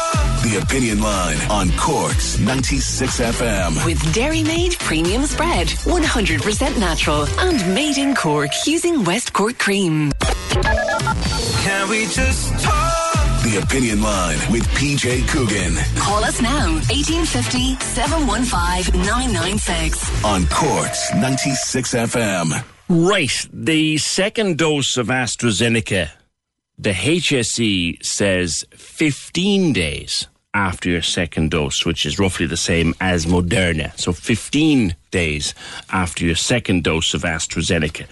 The 0.51 0.57
Opinion 0.57 0.99
Line 1.01 1.37
on 1.49 1.71
Cork's 1.77 2.37
96 2.37 3.21
FM. 3.21 3.85
With 3.85 4.13
Dairy 4.13 4.43
Made 4.43 4.73
Premium 4.79 5.23
Spread, 5.23 5.67
100% 5.67 6.77
natural 6.77 7.25
and 7.39 7.73
made 7.73 7.97
in 7.97 8.13
Cork 8.13 8.49
using 8.67 9.05
West 9.05 9.31
Cork 9.31 9.57
cream. 9.57 10.11
Can 10.19 11.89
we 11.89 12.03
just 12.07 12.51
talk? 12.61 13.13
The 13.43 13.61
Opinion 13.63 14.01
Line 14.01 14.39
with 14.51 14.63
PJ 14.75 15.25
Coogan 15.29 15.75
Call 15.97 16.21
us 16.25 16.41
now, 16.41 16.73
1850 16.91 17.75
715 17.79 18.99
996. 19.05 20.25
on 20.25 20.45
Cork's 20.47 21.13
96 21.13 21.93
FM. 21.93 22.61
Right. 22.89 23.47
The 23.53 23.97
second 23.99 24.57
dose 24.57 24.97
of 24.97 25.07
AstraZeneca, 25.07 26.09
the 26.77 26.91
HSE 26.91 28.03
says 28.05 28.65
15 28.75 29.71
days 29.71 30.27
after 30.53 30.89
your 30.89 31.01
second 31.01 31.51
dose, 31.51 31.85
which 31.85 32.05
is 32.05 32.19
roughly 32.19 32.45
the 32.45 32.57
same 32.57 32.93
as 32.99 33.25
Moderna. 33.25 33.97
So 33.97 34.11
15 34.11 34.95
days 35.11 35.53
after 35.91 36.25
your 36.25 36.35
second 36.35 36.83
dose 36.83 37.13
of 37.13 37.21
AstraZeneca. 37.21 38.05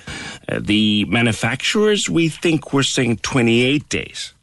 Uh, 0.48 0.60
the 0.62 1.06
manufacturers, 1.06 2.10
we 2.10 2.30
think, 2.30 2.74
were 2.74 2.84
saying 2.84 3.18
28 3.18 3.90
days. 3.90 4.34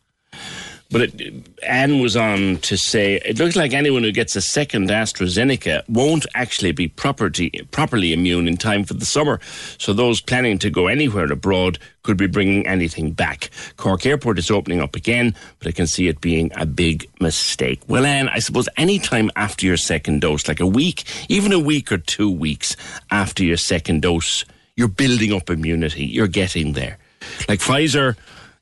But 0.91 1.03
it, 1.03 1.49
Anne 1.67 2.01
was 2.01 2.17
on 2.17 2.59
to 2.59 2.77
say 2.77 3.17
it 3.25 3.39
looks 3.39 3.57
like 3.57 3.73
anyone 3.73 4.05
who 4.05 4.13
gets 4.13 4.37
a 4.37 4.41
second 4.41 4.89
AstraZeneca 4.89 5.83
won't 5.89 6.27
actually 6.35 6.73
be 6.73 6.89
property, 6.89 7.51
properly 7.73 8.13
immune 8.13 8.47
in 8.47 8.57
time 8.57 8.85
for 8.85 8.95
the 8.95 9.05
summer. 9.05 9.41
So 9.79 9.93
those 9.93 10.21
planning 10.21 10.59
to 10.61 10.71
go 10.71 10.87
anywhere 10.87 11.31
abroad 11.31 11.79
could 12.05 12.17
be 12.17 12.29
bringing 12.29 12.67
anything 12.67 13.11
back. 13.11 13.51
Cork 13.77 14.07
Airport 14.07 14.39
is 14.39 14.51
opening 14.51 14.81
up 14.81 14.95
again, 14.95 15.35
but 15.59 15.69
I 15.69 15.73
can 15.73 15.89
see 15.89 16.07
it 16.07 16.21
being 16.21 16.53
a 16.55 16.65
big 16.65 17.09
mistake. 17.21 17.81
Well, 17.89 18.07
Anne, 18.07 18.29
I 18.29 18.39
suppose 18.39 18.69
any 18.77 19.01
time 19.01 19.31
after 19.35 19.67
your 19.67 19.77
second 19.77 20.21
dose, 20.21 20.47
like 20.47 20.61
a 20.61 20.67
week, 20.67 21.05
even 21.29 21.53
a 21.53 21.59
week 21.59 21.91
or 21.91 21.99
two 21.99 22.31
weeks 22.31 22.77
after 23.11 23.43
your 23.43 23.57
second 23.57 24.03
dose, 24.03 24.45
you're 24.77 24.89
building 24.89 25.33
up 25.33 25.51
immunity. 25.51 26.05
You're 26.05 26.29
getting 26.29 26.75
there. 26.75 26.99
Like 27.49 27.59
Pfizer 27.59 28.17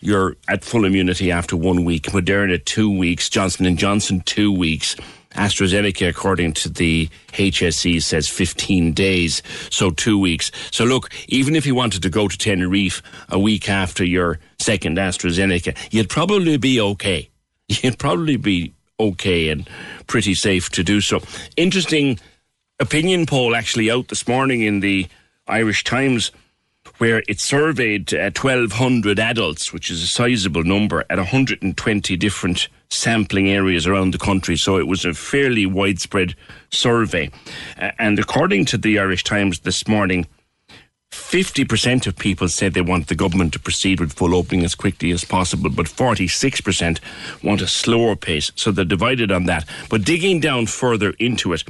you're 0.05 0.37
at 0.49 0.63
full 0.63 0.85
immunity 0.85 1.33
after 1.33 1.57
one 1.57 1.83
week. 1.83 2.05
Moderna 2.05 2.63
two 2.63 2.91
weeks. 2.91 3.31
Johnson 3.31 3.65
and 3.65 3.79
Johnson 3.79 4.21
two 4.21 4.53
weeks. 4.53 4.97
AstraZeneca, 5.35 6.09
according 6.09 6.53
to 6.53 6.69
the 6.69 7.09
HSE, 7.33 8.01
says 8.03 8.29
15 8.29 8.93
days, 8.93 9.43
so 9.71 9.91
two 9.91 10.17
weeks. 10.17 10.53
So 10.71 10.85
look, 10.85 11.11
even 11.27 11.57
if 11.57 11.67
you 11.67 11.75
wanted 11.75 12.03
to 12.03 12.11
go 12.11 12.29
to 12.29 12.39
Tenerife 12.39 13.03
a 13.31 13.39
week 13.39 13.69
after 13.69 14.05
your 14.05 14.39
second 14.61 14.99
AstraZeneca, 14.99 15.77
you'd 15.91 16.11
probably 16.11 16.57
be 16.59 16.81
okay. 16.81 17.31
You'd 17.69 17.99
probably 17.99 18.37
be 18.37 18.75
okay 19.01 19.49
and 19.49 19.69
pretty 20.07 20.35
safe 20.35 20.69
to 20.71 20.85
do 20.85 21.01
so. 21.01 21.23
Interesting 21.57 22.21
opinion 22.79 23.25
poll 23.25 23.57
actually 23.57 23.91
out 23.91 24.09
this 24.09 24.29
morning 24.29 24.61
in 24.61 24.81
the 24.81 25.09
Irish 25.49 25.83
Times 25.83 26.31
where 26.99 27.23
it 27.29 27.41
surveyed 27.41 28.13
uh, 28.15 28.31
1,200 28.31 29.19
adults, 29.19 29.73
which 29.73 29.91
is 29.91 30.03
a 30.03 30.07
sizable 30.07 30.65
number, 30.65 31.05
at 31.11 31.19
120 31.19 32.17
different 32.17 32.69
sampling 32.89 33.49
areas 33.49 33.87
around 33.87 34.13
the 34.13 34.19
country. 34.19 34.57
So 34.57 34.79
it 34.79 34.87
was 34.87 35.05
a 35.05 35.15
fairly 35.15 35.67
widespread 35.67 36.35
survey. 36.71 37.31
Uh, 37.81 37.91
and 37.99 38.19
according 38.19 38.67
to 38.67 38.79
the 38.79 38.99
Irish 38.99 39.25
Times 39.25 39.61
this 39.61 39.89
morning, 39.89 40.27
50% 41.15 42.07
of 42.07 42.17
people 42.17 42.49
said 42.49 42.75
they 42.75 42.81
want 42.81 43.07
the 43.07 43.15
government 43.15 43.53
to 43.53 43.61
proceed 43.61 44.01
with 44.01 44.13
full 44.13 44.35
opening 44.35 44.65
as 44.65 44.75
quickly 44.75 45.13
as 45.13 45.25
possible, 45.25 45.71
but 45.71 45.87
46% 45.87 46.99
want 47.43 47.61
a 47.61 47.69
slower 47.69 48.17
pace. 48.17 48.51
So 48.57 48.73
they're 48.73 48.85
divided 48.85 49.31
on 49.31 49.45
that. 49.45 49.65
But 49.89 50.05
digging 50.05 50.41
down 50.41 50.67
further 50.67 51.15
into 51.21 51.53
it, 51.53 51.63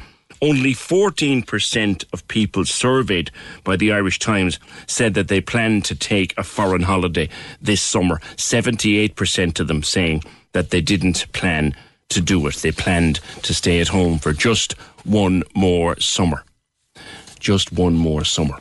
only 0.44 0.74
14% 0.74 2.04
of 2.12 2.28
people 2.28 2.64
surveyed 2.66 3.30
by 3.64 3.76
the 3.76 3.92
Irish 3.92 4.18
Times 4.18 4.58
said 4.86 5.14
that 5.14 5.28
they 5.28 5.40
plan 5.40 5.80
to 5.82 5.94
take 5.94 6.36
a 6.36 6.44
foreign 6.44 6.82
holiday 6.82 7.28
this 7.62 7.80
summer. 7.80 8.18
78% 8.36 9.60
of 9.60 9.68
them 9.68 9.82
saying 9.82 10.22
that 10.52 10.68
they 10.70 10.82
didn't 10.82 11.32
plan 11.32 11.74
to 12.10 12.20
do 12.20 12.46
it. 12.46 12.56
They 12.56 12.72
planned 12.72 13.20
to 13.42 13.54
stay 13.54 13.80
at 13.80 13.88
home 13.88 14.18
for 14.18 14.32
just 14.34 14.74
one 15.04 15.42
more 15.54 15.98
summer. 15.98 16.44
just 17.40 17.72
one 17.72 17.94
more 17.94 18.24
summer. 18.24 18.58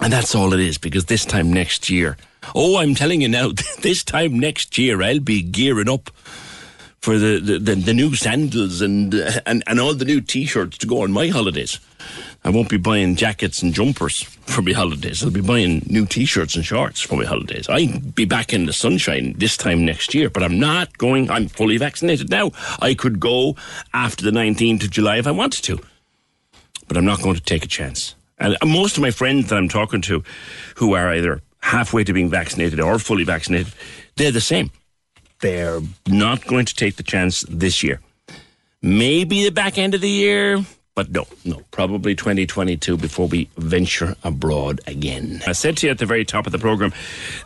And 0.00 0.12
that's 0.12 0.34
all 0.34 0.52
it 0.52 0.60
is, 0.60 0.76
because 0.78 1.04
this 1.06 1.24
time 1.24 1.52
next 1.52 1.88
year, 1.88 2.16
oh, 2.54 2.78
I'm 2.78 2.94
telling 2.94 3.20
you 3.22 3.28
now, 3.28 3.52
this 3.80 4.04
time 4.04 4.38
next 4.38 4.76
year, 4.76 5.02
I'll 5.02 5.20
be 5.20 5.42
gearing 5.42 5.88
up 5.88 6.10
for 7.06 7.18
the, 7.18 7.38
the, 7.38 7.58
the, 7.60 7.74
the 7.76 7.94
new 7.94 8.16
sandals 8.16 8.82
and, 8.82 9.14
and, 9.46 9.62
and 9.68 9.78
all 9.78 9.94
the 9.94 10.04
new 10.04 10.20
t 10.20 10.44
shirts 10.44 10.76
to 10.78 10.88
go 10.88 11.02
on 11.04 11.12
my 11.12 11.28
holidays. 11.28 11.78
I 12.44 12.50
won't 12.50 12.68
be 12.68 12.78
buying 12.78 13.14
jackets 13.14 13.62
and 13.62 13.72
jumpers 13.72 14.24
for 14.24 14.60
my 14.60 14.72
holidays. 14.72 15.22
I'll 15.22 15.30
be 15.30 15.40
buying 15.40 15.86
new 15.86 16.04
t-shirts 16.04 16.56
and 16.56 16.64
shorts 16.64 17.00
for 17.00 17.16
my 17.16 17.24
holidays. 17.24 17.68
I'll 17.68 18.00
be 18.00 18.24
back 18.24 18.52
in 18.52 18.66
the 18.66 18.72
sunshine 18.72 19.34
this 19.38 19.56
time 19.56 19.84
next 19.84 20.14
year, 20.14 20.28
but 20.28 20.42
I'm 20.42 20.58
not 20.58 20.98
going. 20.98 21.30
I'm 21.30 21.46
fully 21.46 21.76
vaccinated 21.76 22.28
now. 22.28 22.50
I 22.80 22.94
could 22.94 23.20
go 23.20 23.54
after 23.94 24.24
the 24.24 24.32
19th 24.32 24.82
of 24.82 24.90
July 24.90 25.18
if 25.18 25.28
I 25.28 25.30
wanted 25.30 25.62
to, 25.62 25.80
but 26.88 26.96
I'm 26.96 27.04
not 27.04 27.22
going 27.22 27.36
to 27.36 27.42
take 27.42 27.64
a 27.64 27.68
chance. 27.68 28.16
And 28.38 28.56
most 28.64 28.96
of 28.96 29.02
my 29.02 29.12
friends 29.12 29.48
that 29.50 29.56
I'm 29.56 29.68
talking 29.68 30.00
to, 30.02 30.24
who 30.74 30.94
are 30.94 31.14
either 31.14 31.40
halfway 31.60 32.02
to 32.02 32.12
being 32.12 32.30
vaccinated 32.30 32.80
or 32.80 32.98
fully 32.98 33.22
vaccinated, 33.22 33.72
they're 34.16 34.32
the 34.32 34.40
same. 34.40 34.72
They're 35.40 35.80
not 36.08 36.46
going 36.46 36.66
to 36.66 36.74
take 36.74 36.96
the 36.96 37.02
chance 37.02 37.44
this 37.48 37.82
year. 37.82 38.00
Maybe 38.82 39.44
the 39.44 39.50
back 39.50 39.78
end 39.78 39.94
of 39.94 40.00
the 40.00 40.08
year, 40.08 40.64
but 40.96 41.10
no, 41.10 41.26
no, 41.44 41.60
probably 41.72 42.14
2022 42.14 42.96
before 42.96 43.28
we 43.28 43.50
venture 43.58 44.16
abroad 44.24 44.80
again. 44.86 45.42
I 45.46 45.52
said 45.52 45.76
to 45.78 45.86
you 45.86 45.90
at 45.90 45.98
the 45.98 46.06
very 46.06 46.24
top 46.24 46.46
of 46.46 46.52
the 46.52 46.58
programme 46.58 46.94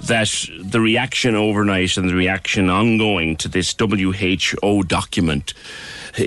that 0.03 0.31
the 0.61 0.81
reaction 0.81 1.35
overnight 1.35 1.97
and 1.97 2.09
the 2.09 2.15
reaction 2.15 2.71
ongoing 2.71 3.37
to 3.39 3.49
this 3.49 3.75
WHO 3.77 4.85
document 4.85 5.55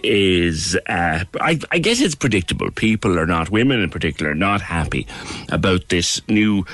is, 0.04 0.76
uh, 0.88 1.23
I, 1.39 1.60
I, 1.71 1.80
guess 1.80 2.02
it's 2.02 2.15
predictable. 2.15 2.71
People 2.71 3.17
are 3.17 3.26
not, 3.26 3.49
women 3.49 3.82
in 3.82 3.89
particular, 3.89 4.32
are 4.32 4.36
not 4.36 4.60
happy 4.60 5.08
about 5.49 5.88
this 5.89 6.21
new 6.28 6.65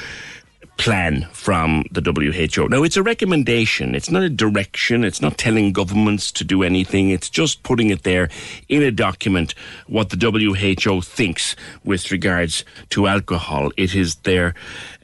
plan 0.79 1.27
from 1.33 1.83
the 1.91 2.01
WHO. 2.01 2.69
Now, 2.69 2.83
it's 2.83 2.95
a 2.97 3.03
recommendation. 3.03 3.93
It's 3.93 4.09
not 4.09 4.23
a 4.23 4.29
direction. 4.29 5.03
It's 5.03 5.21
not 5.21 5.37
telling 5.37 5.73
governments 5.73 6.31
to 6.31 6.45
do 6.45 6.63
anything. 6.63 7.09
It's 7.09 7.29
just 7.29 7.61
putting 7.63 7.89
it 7.89 8.03
there 8.03 8.29
in 8.69 8.81
a 8.81 8.89
document 8.89 9.53
what 9.87 10.09
the 10.09 10.17
WHO 10.17 11.01
thinks 11.01 11.55
with 11.83 12.11
regards 12.11 12.63
to 12.91 13.07
alcohol. 13.07 13.71
It 13.75 13.93
is 13.93 14.15
their 14.23 14.55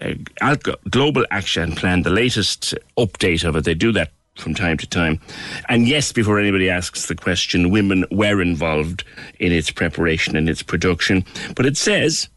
uh, 0.02 0.14
alco- 0.42 0.78
global 0.90 1.26
action 1.30 1.76
plan, 1.76 2.04
the 2.04 2.10
latest 2.10 2.74
update 2.98 3.44
of 3.44 3.58
it. 3.58 3.66
They 3.66 3.74
do 3.76 3.92
that 3.92 4.12
from 4.36 4.54
time 4.54 4.78
to 4.78 4.88
time. 4.88 5.20
And 5.68 5.88
yes, 5.88 6.12
before 6.14 6.40
anybody 6.40 6.70
asks 6.70 7.08
the 7.08 7.16
question, 7.16 7.70
women 7.70 8.06
were 8.12 8.42
involved 8.42 9.04
in 9.40 9.52
its 9.52 9.72
preparation 9.72 10.38
and 10.38 10.50
its 10.50 10.64
production. 10.64 11.26
But 11.56 11.66
it 11.66 11.76
says 11.78 12.30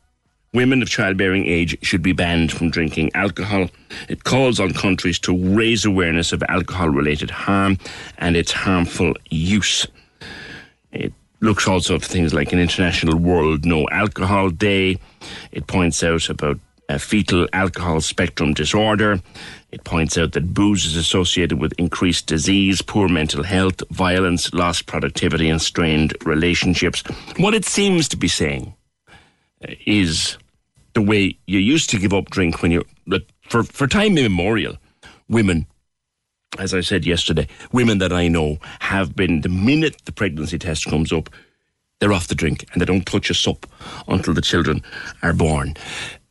women 0.52 0.82
of 0.82 0.88
childbearing 0.88 1.46
age 1.46 1.76
should 1.82 2.02
be 2.02 2.12
banned 2.12 2.52
from 2.52 2.70
drinking 2.70 3.11
alcohol. 3.14 3.68
It 4.08 4.24
calls 4.24 4.61
on 4.61 4.72
countries 4.72 5.18
to 5.20 5.54
raise 5.54 5.84
awareness 5.84 6.32
of 6.32 6.42
alcohol 6.48 6.88
related 6.88 7.30
harm 7.30 7.78
and 8.18 8.37
its 8.37 8.52
harmful 8.52 9.14
use. 9.30 9.87
It 10.92 11.12
looks 11.40 11.68
also 11.68 11.96
at 11.96 12.02
things 12.02 12.34
like 12.34 12.52
an 12.52 12.58
International 12.58 13.18
World 13.18 13.64
No 13.64 13.87
Alcohol 13.90 14.50
Day. 14.50 14.98
It 15.52 15.66
points 15.66 16.02
out 16.02 16.28
about 16.28 16.58
a 16.88 16.98
fetal 16.98 17.46
alcohol 17.52 18.00
spectrum 18.00 18.54
disorder. 18.54 19.20
It 19.70 19.84
points 19.84 20.16
out 20.16 20.32
that 20.32 20.54
booze 20.54 20.87
is 20.87 20.96
associated 20.96 21.61
with 21.61 21.74
increased 21.78 22.26
disease, 22.26 22.80
poor 22.80 23.08
mental 23.08 23.42
health, 23.42 23.82
violence, 23.90 24.54
lost 24.54 24.87
productivity, 24.87 25.50
and 25.50 25.61
strained 25.61 26.14
relationships. 26.24 27.02
What 27.37 27.54
it 27.54 27.66
seems 27.66 28.08
to 28.08 28.16
be 28.16 28.28
saying 28.28 28.72
is 29.86 30.38
the 30.94 31.02
way 31.02 31.38
you 31.46 31.58
used 31.58 31.90
to 31.90 31.98
give 31.98 32.12
up 32.12 32.30
drink 32.30 32.62
when 32.62 32.70
you 32.70 32.84
for 33.48 33.62
for 33.62 33.86
time 33.86 34.18
immemorial, 34.18 34.76
women. 35.28 35.66
As 36.58 36.72
I 36.72 36.80
said 36.80 37.04
yesterday, 37.04 37.46
women 37.72 37.98
that 37.98 38.12
I 38.12 38.26
know 38.26 38.58
have 38.80 39.14
been 39.14 39.42
the 39.42 39.50
minute 39.50 39.96
the 40.06 40.12
pregnancy 40.12 40.58
test 40.58 40.86
comes 40.86 41.12
up, 41.12 41.28
they're 42.00 42.12
off 42.12 42.28
the 42.28 42.34
drink 42.34 42.64
and 42.72 42.80
they 42.80 42.86
don't 42.86 43.04
touch 43.04 43.30
a 43.30 43.34
sup 43.34 43.66
until 44.08 44.32
the 44.32 44.40
children 44.40 44.82
are 45.22 45.34
born. 45.34 45.74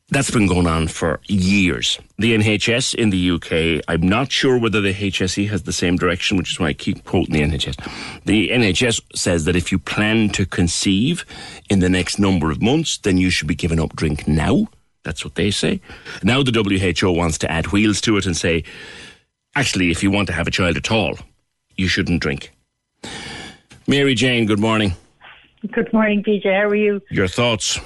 That's 0.09 0.31
been 0.31 0.47
going 0.47 0.67
on 0.67 0.87
for 0.87 1.19
years. 1.27 1.99
The 2.17 2.33
NHS 2.33 2.95
in 2.95 3.09
the 3.09 3.31
UK, 3.31 3.83
I'm 3.89 4.07
not 4.07 4.31
sure 4.31 4.57
whether 4.57 4.79
the 4.79 4.93
HSE 4.93 5.49
has 5.49 5.63
the 5.63 5.73
same 5.73 5.97
direction, 5.97 6.37
which 6.37 6.53
is 6.53 6.59
why 6.59 6.67
I 6.67 6.73
keep 6.73 7.03
quoting 7.03 7.33
the 7.33 7.41
NHS. 7.41 7.75
The 8.23 8.47
NHS 8.47 9.01
says 9.13 9.43
that 9.43 9.57
if 9.57 9.69
you 9.69 9.77
plan 9.77 10.29
to 10.29 10.45
conceive 10.45 11.25
in 11.69 11.79
the 11.79 11.89
next 11.89 12.19
number 12.19 12.51
of 12.51 12.61
months, 12.61 12.99
then 12.99 13.17
you 13.17 13.29
should 13.29 13.49
be 13.49 13.55
giving 13.55 13.81
up 13.81 13.97
drink 13.97 14.29
now. 14.29 14.67
That's 15.03 15.25
what 15.25 15.35
they 15.35 15.51
say. 15.51 15.81
Now 16.23 16.41
the 16.41 16.53
WHO 16.53 17.11
wants 17.11 17.37
to 17.39 17.51
add 17.51 17.73
wheels 17.73 17.99
to 18.01 18.15
it 18.15 18.25
and 18.25 18.37
say, 18.37 18.63
actually, 19.55 19.91
if 19.91 20.03
you 20.03 20.09
want 20.09 20.27
to 20.27 20.33
have 20.33 20.47
a 20.47 20.51
child 20.51 20.77
at 20.77 20.89
all, 20.89 21.17
you 21.75 21.89
shouldn't 21.89 22.21
drink. 22.21 22.53
Mary 23.87 24.15
Jane, 24.15 24.45
good 24.45 24.59
morning. 24.59 24.93
Good 25.69 25.91
morning, 25.91 26.23
PJ. 26.23 26.45
How 26.45 26.69
are 26.69 26.75
you? 26.75 27.01
Your 27.11 27.27
thoughts? 27.27 27.77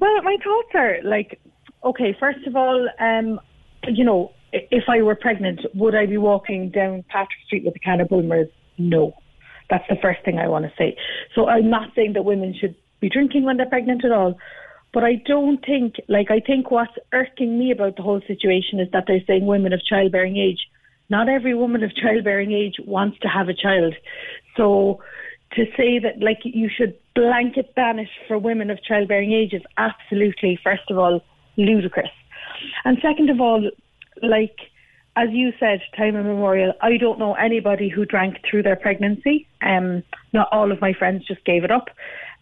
Well, 0.00 0.22
my 0.22 0.36
thoughts 0.42 0.70
are 0.74 0.96
like, 1.04 1.38
okay, 1.84 2.16
first 2.18 2.46
of 2.46 2.56
all, 2.56 2.88
um, 2.98 3.38
you 3.86 4.04
know, 4.04 4.32
if 4.52 4.84
I 4.88 5.02
were 5.02 5.14
pregnant, 5.14 5.60
would 5.74 5.94
I 5.94 6.06
be 6.06 6.16
walking 6.16 6.70
down 6.70 7.04
Patrick 7.08 7.38
Street 7.46 7.64
with 7.64 7.76
a 7.76 7.78
can 7.78 8.00
of 8.00 8.08
Bulmers? 8.08 8.48
No. 8.78 9.14
That's 9.68 9.84
the 9.88 9.96
first 10.02 10.24
thing 10.24 10.38
I 10.38 10.48
want 10.48 10.64
to 10.64 10.72
say. 10.76 10.96
So 11.34 11.46
I'm 11.46 11.70
not 11.70 11.90
saying 11.94 12.14
that 12.14 12.24
women 12.24 12.54
should 12.58 12.74
be 13.00 13.08
drinking 13.08 13.44
when 13.44 13.56
they're 13.56 13.68
pregnant 13.68 14.04
at 14.04 14.10
all. 14.10 14.38
But 14.92 15.04
I 15.04 15.22
don't 15.24 15.64
think, 15.64 15.94
like, 16.08 16.32
I 16.32 16.40
think 16.40 16.70
what's 16.72 16.90
irking 17.12 17.58
me 17.58 17.70
about 17.70 17.96
the 17.96 18.02
whole 18.02 18.20
situation 18.26 18.80
is 18.80 18.88
that 18.92 19.04
they're 19.06 19.22
saying 19.26 19.46
women 19.46 19.72
of 19.72 19.84
childbearing 19.84 20.36
age. 20.36 20.66
Not 21.08 21.28
every 21.28 21.54
woman 21.54 21.84
of 21.84 21.94
childbearing 21.94 22.52
age 22.52 22.74
wants 22.84 23.18
to 23.20 23.28
have 23.28 23.48
a 23.48 23.54
child. 23.54 23.94
So 24.56 25.00
to 25.52 25.64
say 25.76 25.98
that 26.00 26.20
like 26.20 26.38
you 26.44 26.68
should 26.68 26.96
blanket 27.20 27.74
ban 27.74 27.98
it 27.98 28.08
for 28.26 28.38
women 28.38 28.70
of 28.70 28.82
childbearing 28.82 29.32
age 29.32 29.52
is 29.52 29.62
absolutely, 29.76 30.58
first 30.64 30.90
of 30.90 30.96
all, 30.96 31.20
ludicrous. 31.58 32.08
And 32.84 32.96
second 33.02 33.28
of 33.28 33.40
all, 33.40 33.70
like 34.22 34.56
as 35.16 35.28
you 35.32 35.52
said, 35.60 35.80
time 35.96 36.16
immemorial, 36.16 36.72
I 36.80 36.96
don't 36.96 37.18
know 37.18 37.34
anybody 37.34 37.90
who 37.90 38.06
drank 38.06 38.38
through 38.48 38.62
their 38.62 38.76
pregnancy. 38.76 39.46
Um, 39.60 40.02
not 40.32 40.48
all 40.50 40.72
of 40.72 40.80
my 40.80 40.94
friends 40.94 41.26
just 41.26 41.44
gave 41.44 41.62
it 41.62 41.70
up, 41.70 41.88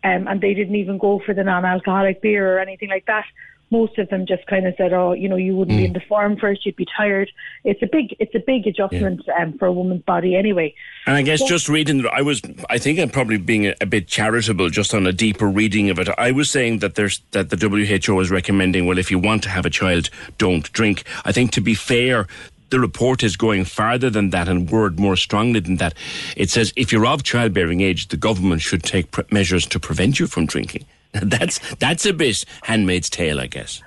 um, 0.04 0.28
and 0.28 0.40
they 0.40 0.54
didn't 0.54 0.76
even 0.76 0.98
go 0.98 1.20
for 1.24 1.34
the 1.34 1.42
non-alcoholic 1.42 2.22
beer 2.22 2.54
or 2.54 2.60
anything 2.60 2.88
like 2.88 3.06
that 3.06 3.24
most 3.70 3.98
of 3.98 4.08
them 4.08 4.26
just 4.26 4.46
kind 4.46 4.66
of 4.66 4.74
said, 4.76 4.92
"Oh, 4.92 5.12
you 5.12 5.28
know, 5.28 5.36
you 5.36 5.56
wouldn't 5.56 5.76
mm. 5.76 5.80
be 5.80 5.86
in 5.86 5.92
the 5.92 6.00
form 6.00 6.36
first; 6.36 6.64
you'd 6.64 6.76
be 6.76 6.86
tired." 6.96 7.30
It's 7.64 7.82
a 7.82 7.86
big, 7.86 8.14
it's 8.18 8.34
a 8.34 8.38
big 8.38 8.66
adjustment 8.66 9.22
yeah. 9.26 9.42
um, 9.42 9.58
for 9.58 9.66
a 9.66 9.72
woman's 9.72 10.02
body, 10.02 10.34
anyway. 10.36 10.74
And 11.06 11.16
I 11.16 11.22
guess 11.22 11.42
just 11.42 11.68
reading, 11.68 12.06
I 12.12 12.22
was, 12.22 12.42
I 12.70 12.78
think 12.78 12.98
I'm 12.98 13.10
probably 13.10 13.36
being 13.36 13.66
a, 13.66 13.74
a, 13.80 13.86
bit 13.86 14.06
charitable, 14.06 14.70
just 14.70 14.94
on 14.94 15.06
a 15.06 15.12
deeper 15.12 15.48
reading 15.48 15.90
of 15.90 15.98
it. 15.98 16.08
I 16.18 16.32
was 16.32 16.50
saying 16.50 16.78
that 16.78 16.94
there's 16.94 17.20
that 17.32 17.50
the 17.50 17.56
WHO 17.56 18.20
is 18.20 18.30
recommending, 18.30 18.86
well, 18.86 18.98
if 18.98 19.10
you 19.10 19.18
want 19.18 19.42
to 19.44 19.50
have 19.50 19.66
a 19.66 19.70
child, 19.70 20.10
don't 20.38 20.70
drink. 20.72 21.04
I 21.24 21.32
think 21.32 21.52
to 21.52 21.60
be 21.60 21.74
fair, 21.74 22.26
the 22.70 22.80
report 22.80 23.22
is 23.22 23.36
going 23.36 23.64
farther 23.64 24.10
than 24.10 24.30
that 24.30 24.48
and 24.48 24.70
word 24.70 24.98
more 24.98 25.16
strongly 25.16 25.60
than 25.60 25.76
that. 25.76 25.94
It 26.36 26.50
says 26.50 26.72
if 26.76 26.92
you're 26.92 27.06
of 27.06 27.22
childbearing 27.22 27.80
age, 27.80 28.08
the 28.08 28.16
government 28.16 28.62
should 28.62 28.82
take 28.82 29.10
pre- 29.10 29.24
measures 29.30 29.66
to 29.66 29.80
prevent 29.80 30.18
you 30.20 30.26
from 30.26 30.46
drinking. 30.46 30.84
that's 31.22 31.58
that's 31.76 32.06
a 32.06 32.12
bit 32.12 32.44
Handmaid's 32.62 33.08
Tale, 33.10 33.40
I 33.40 33.46
guess. 33.46 33.82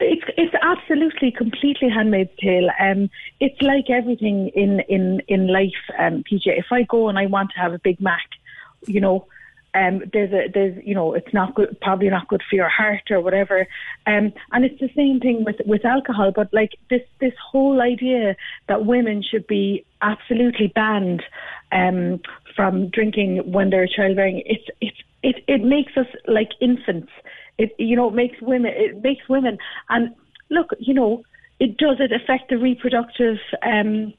It's 0.00 0.24
it's 0.36 0.54
absolutely 0.60 1.30
completely 1.30 1.88
Handmaid's 1.88 2.36
Tale. 2.38 2.70
Um, 2.78 3.08
it's 3.40 3.60
like 3.62 3.88
everything 3.88 4.48
in 4.48 4.80
in 4.88 5.20
in 5.28 5.48
life, 5.48 5.72
um, 5.98 6.24
PJ. 6.24 6.46
If 6.46 6.66
I 6.70 6.82
go 6.82 7.08
and 7.08 7.18
I 7.18 7.26
want 7.26 7.50
to 7.52 7.60
have 7.60 7.72
a 7.72 7.78
Big 7.78 8.00
Mac, 8.00 8.28
you 8.86 9.00
know, 9.00 9.26
um, 9.76 10.02
there's 10.12 10.32
a 10.32 10.48
there's 10.52 10.76
you 10.84 10.94
know 10.94 11.12
it's 11.14 11.32
not 11.34 11.54
good 11.54 11.78
probably 11.80 12.08
not 12.08 12.28
good 12.28 12.42
for 12.48 12.56
your 12.56 12.68
heart 12.68 13.10
or 13.10 13.20
whatever 13.20 13.66
um, 14.06 14.32
and 14.52 14.64
it's 14.64 14.80
the 14.80 14.90
same 14.96 15.20
thing 15.20 15.44
with 15.44 15.56
with 15.66 15.84
alcohol 15.84 16.32
but 16.34 16.48
like 16.52 16.72
this 16.88 17.02
this 17.20 17.34
whole 17.50 17.82
idea 17.82 18.36
that 18.68 18.86
women 18.86 19.22
should 19.22 19.46
be 19.46 19.84
absolutely 20.00 20.68
banned 20.68 21.22
um, 21.72 22.20
from 22.54 22.88
drinking 22.88 23.52
when 23.52 23.70
they're 23.70 23.88
childbearing 23.88 24.42
it's 24.46 24.64
it's 24.80 24.98
it 25.22 25.44
it 25.46 25.62
makes 25.62 25.96
us 25.96 26.06
like 26.26 26.50
infants. 26.60 27.12
It 27.58 27.74
you 27.78 27.96
know 27.96 28.08
it 28.08 28.14
makes 28.14 28.40
women 28.40 28.72
it 28.74 29.02
makes 29.02 29.28
women 29.28 29.58
and 29.88 30.14
look 30.50 30.70
you 30.78 30.94
know 30.94 31.22
it 31.58 31.78
does 31.78 31.96
it 32.00 32.12
affect 32.12 32.50
the 32.50 32.58
reproductive. 32.58 33.38
Um, 33.62 34.12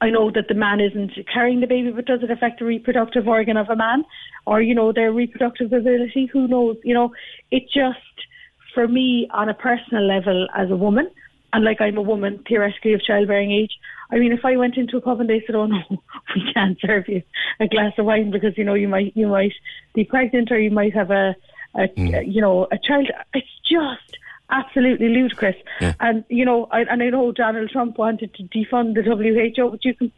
I 0.00 0.10
know 0.10 0.30
that 0.32 0.48
the 0.48 0.54
man 0.54 0.80
isn't 0.80 1.12
carrying 1.32 1.60
the 1.60 1.66
baby, 1.66 1.90
but 1.92 2.06
does 2.06 2.22
it 2.22 2.30
affect 2.30 2.58
the 2.58 2.64
reproductive 2.64 3.28
organ 3.28 3.56
of 3.56 3.70
a 3.70 3.76
man, 3.76 4.04
or 4.46 4.60
you 4.60 4.74
know 4.74 4.92
their 4.92 5.12
reproductive 5.12 5.72
ability? 5.72 6.28
Who 6.32 6.48
knows? 6.48 6.76
You 6.84 6.94
know, 6.94 7.12
it 7.50 7.64
just 7.72 7.98
for 8.74 8.88
me 8.88 9.28
on 9.32 9.48
a 9.48 9.54
personal 9.54 10.06
level 10.06 10.48
as 10.56 10.70
a 10.70 10.76
woman, 10.76 11.08
and 11.52 11.64
like 11.64 11.80
I'm 11.80 11.96
a 11.96 12.02
woman 12.02 12.42
theoretically 12.48 12.94
of 12.94 13.02
childbearing 13.02 13.52
age. 13.52 13.72
I 14.12 14.18
mean, 14.18 14.32
if 14.32 14.44
I 14.44 14.56
went 14.56 14.76
into 14.76 14.98
a 14.98 15.00
pub 15.00 15.20
and 15.20 15.28
they 15.30 15.42
said, 15.46 15.54
"Oh 15.56 15.66
no, 15.66 15.80
we 16.36 16.52
can't 16.52 16.78
serve 16.80 17.08
you 17.08 17.22
a 17.58 17.66
glass 17.66 17.94
of 17.98 18.04
wine 18.06 18.30
because 18.30 18.56
you 18.58 18.64
know 18.64 18.74
you 18.74 18.86
might 18.88 19.12
you 19.16 19.26
might 19.26 19.54
be 19.94 20.04
pregnant 20.04 20.52
or 20.52 20.58
you 20.60 20.70
might 20.70 20.94
have 20.94 21.10
a 21.10 21.34
a, 21.74 21.88
Mm. 21.88 22.30
you 22.32 22.42
know, 22.42 22.66
a 22.70 22.78
child. 22.86 23.08
It's 23.32 23.48
just 23.68 24.18
absolutely 24.50 25.08
ludicrous. 25.08 25.56
Yeah. 25.80 25.94
And 26.00 26.24
you 26.28 26.44
know, 26.44 26.68
I, 26.70 26.82
and 26.82 27.02
I 27.02 27.08
know 27.08 27.32
Donald 27.32 27.70
Trump 27.70 27.96
wanted 27.98 28.34
to 28.34 28.42
defund 28.44 28.94
the 28.94 29.02
WHO, 29.02 29.70
but 29.70 29.84
you 29.84 29.94
can 29.94 30.12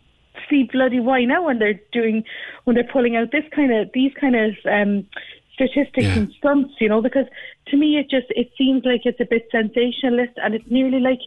see 0.51 0.68
bloody 0.72 0.99
why 0.99 1.24
now 1.24 1.45
when 1.47 1.61
they're 1.61 1.80
doing 1.92 2.24
when 2.64 2.74
they're 2.74 2.92
pulling 2.92 3.14
out 3.16 3.30
this 3.30 3.45
kind 3.55 3.72
of 3.72 3.88
these 3.95 4.12
kind 4.20 4.34
of 4.34 4.55
um, 4.70 5.07
statistics 5.55 6.07
Yeah. 6.09 6.18
and 6.18 6.32
stunts. 6.38 6.74
You 6.80 6.88
know, 6.88 7.01
because 7.01 7.26
to 7.68 7.76
me 7.76 7.99
it 7.99 8.11
just 8.11 8.26
it 8.30 8.51
seems 8.59 8.84
like 8.84 9.03
it's 9.05 9.20
a 9.20 9.24
bit 9.24 9.47
sensationalist, 9.53 10.32
and 10.42 10.55
it's 10.57 10.68
nearly 10.68 10.99
like. 11.01 11.20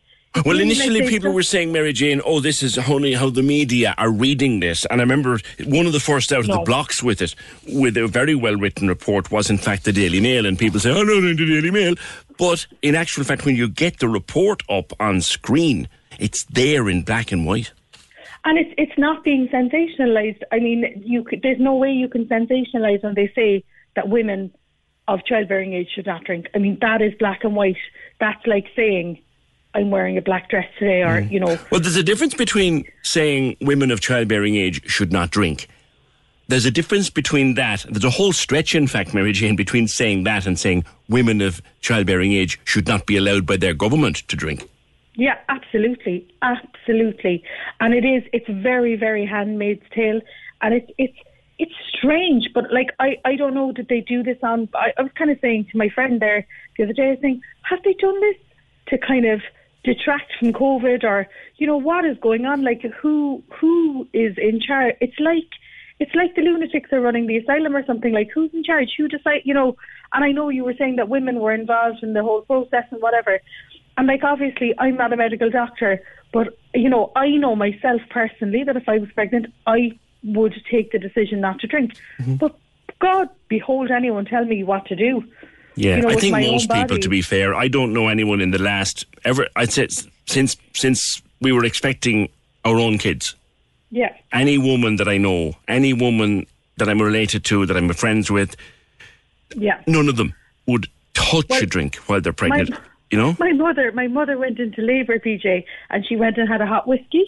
Well, 0.46 0.60
initially 0.60 1.08
people 1.08 1.32
were 1.32 1.44
saying, 1.44 1.72
Mary 1.72 1.94
Jane, 1.94 2.22
oh, 2.24 2.40
this 2.40 2.62
is 2.62 2.78
only 2.78 3.14
how 3.14 3.30
the 3.30 3.42
media 3.42 3.96
are 3.98 4.12
reading 4.12 4.60
this. 4.60 4.86
And 4.86 5.02
I 5.02 5.04
remember 5.04 5.40
one 5.66 5.86
of 5.86 5.94
the 5.94 6.00
first 6.00 6.32
out 6.32 6.42
of 6.42 6.48
the 6.48 6.62
blocks 6.66 7.02
with 7.02 7.22
it, 7.22 7.34
with 7.74 7.98
a 7.98 8.08
very 8.08 8.36
well 8.36 8.56
written 8.56 8.88
report, 8.88 9.32
was 9.32 9.50
in 9.50 9.58
fact 9.58 9.84
the 9.86 9.92
Daily 9.92 10.22
Mail. 10.22 10.46
And 10.46 10.60
people 10.60 10.80
say, 10.80 10.92
oh, 10.92 11.04
no, 11.04 11.20
no, 11.20 11.34
the 11.34 11.36
Daily 11.36 11.72
Mail. 11.72 11.96
But 12.38 12.68
in 12.82 12.94
actual 12.96 13.24
fact, 13.24 13.46
when 13.46 13.56
you 13.56 13.68
get 13.68 14.00
the 14.00 14.08
report 14.08 14.62
up 14.70 14.94
on 15.00 15.22
screen, 15.22 15.90
it's 16.20 16.44
there 16.46 16.88
in 16.88 17.02
black 17.02 17.32
and 17.32 17.46
white. 17.46 17.72
And 18.46 18.58
it's 18.58 18.74
it's 18.78 18.98
not 18.98 19.24
being 19.24 19.48
sensationalized. 19.50 20.42
I 20.52 20.60
mean, 20.60 21.02
you 21.04 21.24
could, 21.24 21.42
there's 21.42 21.60
no 21.60 21.76
way 21.76 21.92
you 21.92 22.08
can 22.08 22.26
sensationalize 22.28 23.04
when 23.04 23.16
they 23.16 23.32
say 23.36 23.64
that 23.96 24.08
women 24.08 24.54
of 25.08 25.26
childbearing 25.26 25.74
age 25.74 25.90
should 25.96 26.06
not 26.06 26.24
drink. 26.24 26.48
I 26.54 26.60
mean, 26.60 26.78
that 26.82 27.02
is 27.02 27.14
black 27.20 27.44
and 27.44 27.56
white. 27.56 27.78
That's 28.20 28.46
like 28.46 28.68
saying 28.76 29.22
I'm 29.74 29.92
wearing 29.92 30.18
a 30.18 30.22
black 30.22 30.50
dress 30.50 30.66
today, 30.80 31.02
or 31.04 31.22
mm. 31.22 31.32
you 31.32 31.40
know, 31.40 31.58
Well, 31.72 31.82
there's 31.82 31.96
a 31.96 32.04
difference 32.04 32.34
between 32.34 32.86
saying 33.04 33.58
women 33.62 33.92
of 33.92 34.02
childbearing 34.02 34.56
age 34.56 34.90
should 34.90 35.12
not 35.12 35.30
drink. 35.30 35.68
There's 36.50 36.66
a 36.66 36.72
difference 36.72 37.10
between 37.10 37.56
that. 37.56 37.86
There's 37.90 38.06
a 38.06 38.10
whole 38.10 38.32
stretch, 38.32 38.74
in 38.74 38.88
fact, 38.88 39.14
Mary 39.14 39.34
Jane, 39.34 39.58
between 39.58 39.88
saying 39.88 40.24
that 40.24 40.46
and 40.46 40.58
saying 40.58 40.86
women 41.10 41.42
of 41.42 41.62
childbearing 41.82 42.32
age 42.32 42.60
should 42.64 42.88
not 42.88 43.06
be 43.06 43.18
allowed 43.18 43.46
by 43.46 43.58
their 43.58 43.74
government 43.74 44.28
to 44.30 44.36
drink. 44.38 44.70
Yeah, 45.16 45.36
absolutely, 45.50 46.28
absolutely. 46.42 47.44
And 47.82 47.94
it 47.94 48.06
is. 48.06 48.24
It's 48.32 48.48
very, 48.48 48.96
very 48.96 49.26
Handmaid's 49.26 49.84
Tale, 49.94 50.22
and 50.62 50.74
it's 50.74 50.90
it's 50.98 51.18
it's 51.60 51.74
strange. 51.94 52.50
But 52.54 52.72
like, 52.72 52.92
I 53.00 53.18
I 53.26 53.36
don't 53.36 53.54
know. 53.54 53.72
Did 53.72 53.90
they 53.90 54.02
do 54.02 54.24
this 54.24 54.38
on? 54.42 54.70
I, 54.74 54.94
I 54.98 55.02
was 55.02 55.12
kind 55.18 55.32
of 55.32 55.40
saying 55.42 55.68
to 55.72 55.78
my 55.78 55.90
friend 55.90 56.22
there 56.22 56.48
the 56.78 56.84
other 56.84 56.94
day. 56.94 57.08
I 57.08 57.10
was 57.12 57.20
saying, 57.22 57.42
have 57.64 57.80
they 57.84 57.94
done 57.94 58.22
this 58.22 58.38
to 58.90 58.98
kind 59.00 59.26
of 59.26 59.42
detract 59.88 60.30
from 60.38 60.54
COVID, 60.54 61.02
or 61.04 61.28
you 61.58 61.66
know 61.68 61.82
what 61.90 62.06
is 62.06 62.18
going 62.28 62.46
on? 62.46 62.64
Like, 62.70 62.84
who 63.02 63.44
who 63.60 64.08
is 64.14 64.34
in 64.38 64.60
charge? 64.60 64.96
It's 65.02 65.20
like. 65.20 65.50
It's 66.00 66.14
like 66.14 66.36
the 66.36 66.44
lunatics 66.44 66.94
are 66.94 67.02
running 67.02 67.26
the 67.26 67.38
asylum 67.38 67.76
or 67.76 67.84
something. 67.84 68.14
Like, 68.14 68.30
who's 68.32 68.54
in 68.54 68.64
charge? 68.64 68.90
Who 68.98 69.08
decide? 69.08 69.42
You 69.46 69.56
know. 69.56 69.70
And 70.14 70.24
I 70.24 70.32
know 70.32 70.50
you 70.50 70.64
were 70.64 70.76
saying 70.78 70.98
that 70.98 71.10
women 71.10 71.40
were 71.40 71.52
involved 71.52 72.04
in 72.04 72.14
the 72.14 72.22
whole 72.22 72.42
process 72.42 72.86
and 72.92 73.02
whatever. 73.02 73.40
And 73.98 74.08
like 74.08 74.24
obviously 74.24 74.74
I'm 74.78 74.96
not 74.96 75.12
a 75.12 75.18
medical 75.18 75.50
doctor, 75.50 76.02
but 76.32 76.58
you 76.74 76.90
know, 76.90 77.12
I 77.16 77.30
know 77.32 77.56
myself 77.56 78.02
personally 78.10 78.64
that 78.64 78.78
if 78.78 78.88
I 78.88 79.00
was 79.00 79.10
pregnant 79.12 79.48
I 79.66 79.98
would 80.24 80.54
take 80.70 80.92
the 80.92 81.00
decision 81.00 81.42
not 81.42 81.60
to 81.62 81.68
drink. 81.68 81.96
Mm-hmm. 82.20 82.36
But 82.36 82.56
God 83.00 83.30
behold 83.48 83.92
anyone 83.92 84.26
tell 84.26 84.46
me 84.46 84.64
what 84.64 84.86
to 84.86 84.96
do. 84.96 85.24
Yeah, 85.78 85.98
You 85.98 86.02
know, 86.02 86.10
I 86.10 86.16
think 86.16 86.36
most 86.36 86.70
people, 86.70 86.88
body. 86.98 87.00
to 87.02 87.10
be 87.10 87.22
fair, 87.22 87.54
I 87.56 87.68
don't 87.68 87.94
know 87.94 88.08
anyone 88.10 88.42
in 88.42 88.52
the 88.52 88.58
last 88.62 89.06
ever. 89.24 89.48
I'd 89.56 89.72
say 89.72 89.88
since 90.26 90.58
since 90.74 91.22
we 91.40 91.52
were 91.52 91.64
expecting 91.64 92.30
our 92.66 92.78
own 92.80 92.98
kids, 92.98 93.36
Yeah. 93.92 94.14
any 94.34 94.58
woman 94.58 94.96
that 94.98 95.08
I 95.08 95.18
know, 95.18 95.56
any 95.68 95.94
woman 95.94 96.48
that 96.78 96.90
I'm 96.90 97.02
related 97.02 97.44
to, 97.46 97.66
that 97.68 97.78
I'm 97.78 97.88
friends 97.94 98.30
with, 98.32 98.56
Yeah. 99.56 99.80
none 99.88 100.10
of 100.10 100.16
them 100.18 100.34
would 100.66 100.88
touch 101.14 101.46
Well, 101.50 101.64
a 101.64 101.66
drink 101.66 101.96
while 102.08 102.22
they're 102.22 102.34
pregnant. 102.34 102.72
my- 102.72 102.78
you 103.12 103.18
know, 103.18 103.38
My 103.40 103.54
mother 103.54 103.92
my 103.94 104.08
mother 104.08 104.38
went 104.38 104.60
into 104.60 104.82
labour, 104.82 105.18
PJ, 105.20 105.64
and 105.92 106.06
she 106.06 106.16
went 106.18 106.38
and 106.38 106.50
had 106.50 106.60
a 106.60 106.66
hot 106.68 106.88
whiskey 106.88 107.24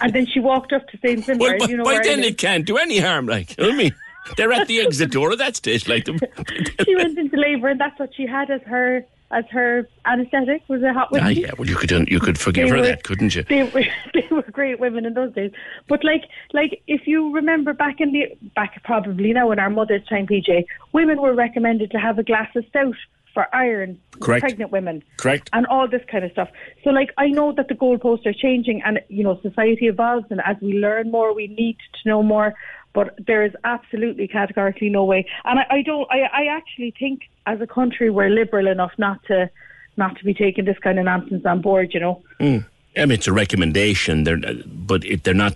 and 0.00 0.12
then 0.12 0.26
she 0.26 0.40
walked 0.40 0.72
up 0.72 0.88
to 0.88 0.98
St. 1.04 1.20
Finbarr, 1.24 1.38
well, 1.38 1.58
by, 1.58 1.66
you 1.66 1.76
know 1.76 1.84
by 1.84 2.00
then 2.02 2.20
live. 2.22 2.30
it 2.32 2.38
can't 2.38 2.64
do 2.64 2.76
any 2.78 2.98
harm. 2.98 3.26
Like, 3.26 3.56
you 3.56 3.62
know 3.64 3.70
what 3.70 3.74
I 3.74 3.78
mean? 3.84 3.94
They're 4.36 4.52
at 4.52 4.68
the 4.68 4.80
exit 4.80 5.10
door 5.10 5.32
at 5.32 5.38
that 5.38 5.56
stage, 5.56 5.88
like 5.88 6.04
them. 6.04 6.18
she 6.84 6.96
went 6.96 7.18
into 7.18 7.36
labour 7.36 7.68
and 7.68 7.80
that's 7.80 7.98
what 7.98 8.10
she 8.14 8.26
had 8.26 8.50
as 8.50 8.60
her 8.62 9.04
as 9.32 9.44
her 9.52 9.88
anaesthetic 10.06 10.60
was 10.66 10.82
a 10.82 10.92
hot 10.92 11.12
whiskey. 11.12 11.24
ah, 11.24 11.28
yeah. 11.28 11.50
Well, 11.56 11.68
you 11.68 11.76
could 11.76 11.90
you 12.08 12.18
could 12.18 12.36
forgive 12.38 12.64
They 12.64 12.70
her 12.70 12.76
were- 12.78 12.86
that, 12.86 13.04
couldn't 13.04 13.34
you? 13.36 13.44
They 13.44 13.62
were 13.62 13.84
they 14.14 14.26
were 14.30 14.42
great 14.42 14.80
women 14.80 15.06
in 15.06 15.14
those 15.14 15.32
days. 15.34 15.52
But 15.88 16.02
like 16.04 16.24
like 16.52 16.82
if 16.88 17.06
you 17.06 17.32
remember 17.32 17.72
back 17.72 18.00
in 18.00 18.12
the 18.12 18.26
back 18.56 18.82
probably 18.84 19.32
now 19.32 19.50
in 19.52 19.58
our 19.58 19.70
mother's 19.70 20.04
time, 20.08 20.26
PJ, 20.26 20.64
women 20.92 21.20
were 21.22 21.34
recommended 21.34 21.90
to 21.92 21.98
have 21.98 22.18
a 22.18 22.22
glass 22.24 22.48
of 22.56 22.64
stout 22.70 22.94
for 23.32 23.46
iron 23.54 23.96
Correct. 24.20 24.40
pregnant 24.40 24.72
women. 24.72 25.04
Correct. 25.16 25.48
And 25.52 25.64
all 25.66 25.86
this 25.86 26.02
kind 26.10 26.24
of 26.24 26.32
stuff. 26.32 26.48
So 26.82 26.90
like 26.90 27.10
I 27.16 27.28
know 27.28 27.52
that 27.52 27.68
the 27.68 27.74
goalposts 27.74 28.26
are 28.26 28.32
changing 28.32 28.82
and 28.84 28.98
you 29.08 29.22
know, 29.22 29.38
society 29.42 29.86
evolves 29.86 30.26
and 30.30 30.40
as 30.44 30.56
we 30.60 30.72
learn 30.72 31.12
more 31.12 31.32
we 31.32 31.46
need 31.46 31.76
to 32.02 32.08
know 32.08 32.24
more. 32.24 32.54
But 32.92 33.14
there 33.24 33.44
is 33.44 33.52
absolutely 33.64 34.26
categorically 34.26 34.88
no 34.90 35.04
way. 35.04 35.24
And 35.44 35.60
I, 35.60 35.66
I 35.70 35.82
don't 35.82 36.10
I, 36.10 36.22
I 36.22 36.44
actually 36.46 36.92
think 36.98 37.22
as 37.46 37.60
a 37.60 37.66
country 37.66 38.10
we're 38.10 38.28
liberal 38.30 38.66
enough 38.66 38.92
not 38.98 39.22
to 39.26 39.48
not 39.96 40.16
to 40.18 40.24
be 40.24 40.34
taking 40.34 40.64
this 40.64 40.78
kind 40.78 40.98
of 40.98 41.04
nonsense 41.04 41.44
on 41.46 41.60
board, 41.60 41.92
you 41.94 42.00
know. 42.00 42.22
Mm. 42.40 42.64
I 42.96 43.00
mean, 43.02 43.12
it's 43.12 43.28
a 43.28 43.32
recommendation, 43.32 44.24
they're, 44.24 44.40
but 44.66 45.04
it, 45.04 45.22
they're 45.22 45.34
not. 45.34 45.54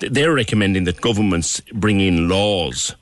They're 0.00 0.32
recommending 0.32 0.84
that 0.84 1.00
governments 1.02 1.60
bring 1.74 2.00
in 2.00 2.28
laws 2.28 2.96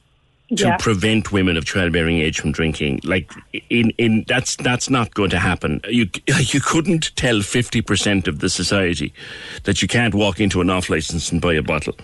to 0.56 0.64
Yeah. 0.64 0.76
prevent 0.78 1.30
women 1.30 1.56
of 1.56 1.64
childbearing 1.64 2.18
age 2.18 2.40
from 2.40 2.50
drinking. 2.50 3.00
Like, 3.04 3.30
in, 3.70 3.90
in 3.98 4.24
that's 4.26 4.56
that's 4.56 4.90
not 4.90 5.14
going 5.14 5.30
to 5.30 5.38
happen. 5.38 5.80
You 5.88 6.08
you 6.40 6.60
couldn't 6.60 7.14
tell 7.14 7.40
fifty 7.42 7.80
percent 7.80 8.26
of 8.26 8.40
the 8.40 8.48
society 8.48 9.12
that 9.62 9.80
you 9.82 9.86
can't 9.86 10.14
walk 10.14 10.40
into 10.40 10.60
an 10.60 10.70
off 10.70 10.90
license 10.90 11.30
and 11.30 11.40
buy 11.40 11.54
a 11.54 11.62
bottle. 11.62 11.94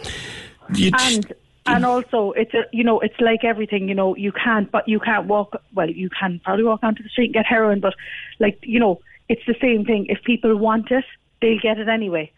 You 0.74 0.92
just- 0.92 1.16
and 1.16 1.34
and 1.66 1.86
also 1.86 2.32
it's 2.32 2.52
a, 2.54 2.64
you 2.72 2.84
know 2.84 3.00
it's 3.00 3.18
like 3.20 3.42
everything 3.42 3.88
you 3.88 3.94
know 3.94 4.14
you 4.16 4.32
can't 4.32 4.70
but 4.70 4.86
you 4.86 5.00
can't 5.00 5.26
walk 5.26 5.60
well 5.72 5.88
you 5.88 6.10
can 6.10 6.40
probably 6.44 6.64
walk 6.64 6.80
onto 6.82 7.02
the 7.02 7.08
street 7.08 7.26
and 7.26 7.34
get 7.34 7.46
heroin 7.46 7.80
but 7.80 7.94
like 8.38 8.58
you 8.62 8.78
know 8.78 9.00
it's 9.28 9.42
the 9.46 9.56
same 9.60 9.84
thing. 9.84 10.06
If 10.08 10.22
people 10.22 10.56
want 10.56 10.90
it 10.90 11.04
they'll 11.40 11.60
get 11.60 11.78
it 11.78 11.88
anyway. 11.88 12.30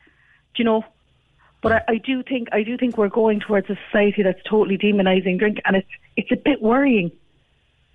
Do 0.55 0.63
you 0.63 0.65
know? 0.65 0.85
But 1.63 1.73
I, 1.73 1.83
I 1.89 1.99
do 1.99 2.23
think 2.23 2.49
I 2.53 2.63
do 2.63 2.77
think 2.77 2.97
we're 2.97 3.09
going 3.09 3.41
towards 3.41 3.69
a 3.71 3.79
society 3.87 4.23
that's 4.23 4.43
totally 4.49 4.79
demonizing 4.79 5.39
drink 5.39 5.61
and 5.65 5.77
it's 5.77 5.89
it's 6.17 6.31
a 6.31 6.37
bit 6.37 6.63
worrying 6.63 7.11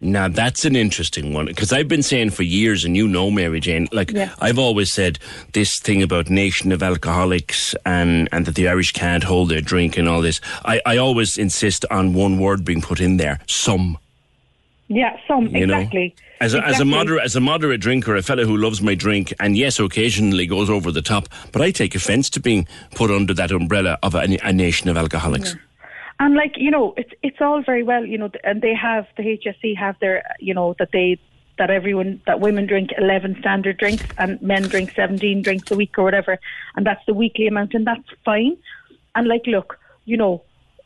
Now 0.01 0.27
that's 0.27 0.65
an 0.65 0.75
interesting 0.75 1.31
one 1.31 1.45
because 1.45 1.71
I've 1.71 1.87
been 1.87 2.01
saying 2.01 2.31
for 2.31 2.41
years, 2.41 2.83
and 2.83 2.97
you 2.97 3.07
know, 3.07 3.29
Mary 3.29 3.59
Jane, 3.59 3.87
like 3.91 4.11
Yeah. 4.11 4.33
I've 4.39 4.57
always 4.57 4.91
said 4.91 5.19
this 5.53 5.79
thing 5.79 6.01
about 6.01 6.27
nation 6.29 6.71
of 6.71 6.81
alcoholics 6.81 7.75
and 7.85 8.27
and 8.31 8.45
that 8.47 8.55
the 8.55 8.67
Irish 8.67 8.93
can't 8.93 9.23
hold 9.23 9.49
their 9.49 9.61
drink 9.61 9.97
and 9.97 10.09
all 10.09 10.21
this. 10.21 10.41
I, 10.65 10.81
I 10.87 10.97
always 10.97 11.37
insist 11.37 11.85
on 11.91 12.13
one 12.13 12.39
word 12.39 12.65
being 12.65 12.81
put 12.81 12.99
in 12.99 13.17
there: 13.17 13.39
some. 13.45 13.99
yeah 14.87 15.17
some 15.27 15.47
You 15.47 15.65
exactly 15.65 16.15
know, 16.17 16.45
as 16.45 16.55
a, 16.55 16.65
as 16.65 16.79
a 16.79 16.85
moderate 16.85 17.23
as 17.23 17.35
a 17.35 17.39
moderate 17.39 17.79
drinker, 17.79 18.15
a 18.15 18.23
fellow 18.23 18.45
who 18.45 18.57
loves 18.57 18.81
my 18.81 18.95
drink, 18.95 19.31
and 19.39 19.55
yes, 19.55 19.79
occasionally 19.79 20.47
goes 20.47 20.69
over 20.69 20.91
the 20.91 21.03
top, 21.03 21.29
but 21.51 21.61
I 21.61 21.69
take 21.69 21.93
offence 21.93 22.27
to 22.31 22.39
being 22.39 22.67
put 22.95 23.11
under 23.11 23.35
that 23.35 23.51
umbrella 23.51 23.99
of 24.01 24.15
a, 24.15 24.37
a 24.43 24.51
nation 24.51 24.89
of 24.89 24.97
alcoholics. 24.97 25.55
And 26.21 26.35
like 26.35 26.53
you 26.55 26.69
know, 26.69 26.93
it's 26.97 27.11
it's 27.23 27.41
all 27.41 27.63
very 27.63 27.81
well, 27.81 28.05
you 28.05 28.15
know, 28.15 28.29
and 28.43 28.61
they 28.61 28.75
have 28.75 29.07
the 29.17 29.23
HSE 29.23 29.75
have 29.75 29.95
their, 29.99 30.23
you 30.39 30.53
know, 30.53 30.75
that 30.77 30.89
they 30.93 31.17
that 31.57 31.71
everyone 31.71 32.21
that 32.27 32.39
women 32.39 32.67
drink 32.67 32.91
eleven 32.95 33.35
standard 33.39 33.79
drinks 33.79 34.05
and 34.19 34.39
men 34.39 34.61
drink 34.61 34.91
seventeen 34.95 35.41
drinks 35.41 35.71
a 35.71 35.75
week 35.75 35.97
or 35.97 36.03
whatever, 36.03 36.37
and 36.75 36.85
that's 36.85 37.03
the 37.07 37.15
weekly 37.15 37.47
amount, 37.47 37.73
and 37.73 37.87
that's 37.87 38.07
fine. 38.23 38.55
And 39.15 39.27
like, 39.27 39.47
look, 39.47 39.79
you 40.05 40.15
know, 40.15 40.43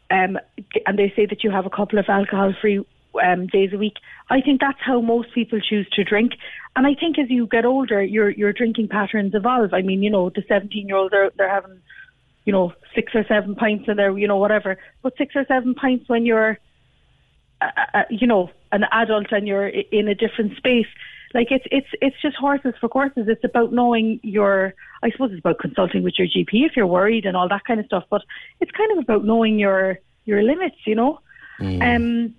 um, 0.10 0.40
and 0.86 0.98
they 0.98 1.12
say 1.18 1.26
that 1.26 1.44
you 1.44 1.52
have 1.52 1.66
a 1.66 1.70
couple 1.70 2.00
of 2.00 2.06
alcohol-free 2.08 2.86
um, 3.22 3.48
days 3.48 3.74
a 3.74 3.78
week. 3.78 3.98
I 4.30 4.40
think 4.40 4.62
that's 4.62 4.80
how 4.80 5.02
most 5.02 5.34
people 5.34 5.60
choose 5.60 5.90
to 5.96 6.06
drink. 6.06 6.32
And 6.78 6.88
I 6.88 6.94
think 6.94 7.20
as 7.20 7.30
you 7.30 7.46
get 7.48 7.66
older, 7.66 8.02
your 8.02 8.30
your 8.30 8.54
drinking 8.54 8.88
patterns 8.88 9.36
evolve. 9.36 9.74
I 9.74 9.82
mean, 9.82 10.02
you 10.02 10.12
know, 10.12 10.30
the 10.30 10.44
seventeen-year-olds 10.48 11.14
are 11.14 11.34
they're 11.36 11.50
having 11.50 11.82
you 12.46 12.54
know, 12.54 12.74
six 12.94 13.14
or 13.16 13.26
seven 13.28 13.56
pints 13.56 13.86
in 13.88 13.98
there, 13.98 14.18
you 14.18 14.28
know, 14.28 14.38
whatever. 14.38 14.78
But 15.02 15.14
six 15.18 15.36
or 15.36 15.46
seven 15.48 15.76
pints 15.76 16.08
when 16.08 16.26
you're, 16.26 16.58
uh, 17.62 17.68
uh, 17.94 18.04
you 18.10 18.28
know, 18.28 18.50
an 18.72 18.86
adult 18.92 19.32
and 19.32 19.48
you're 19.48 19.68
in 19.68 20.08
a 20.08 20.16
different 20.16 20.56
space. 20.58 20.88
Like 21.34 21.48
it's 21.52 21.66
it's 21.70 21.88
it's 22.02 22.16
just 22.22 22.38
horses 22.38 22.74
for 22.80 22.88
courses. 22.88 23.28
It's 23.28 23.44
about 23.44 23.74
knowing 23.74 24.20
your. 24.24 24.74
I 25.04 25.12
suppose 25.12 25.32
it's 25.32 25.40
about 25.40 25.60
consulting 25.60 26.02
with 26.04 26.14
your 26.18 26.28
GP 26.28 26.66
if 26.66 26.78
you're 26.78 26.88
worried 26.88 27.26
and 27.26 27.36
all 27.36 27.50
that 27.50 27.66
kind 27.66 27.80
of 27.80 27.86
stuff. 27.88 28.06
But 28.10 28.22
it's 28.62 28.72
kind 28.72 28.92
of 28.94 29.00
about 29.00 29.26
knowing 29.26 29.60
your 29.60 30.00
your 30.24 30.44
limits, 30.44 30.78
you 30.86 30.96
know. 30.96 31.20
Um, 31.82 32.36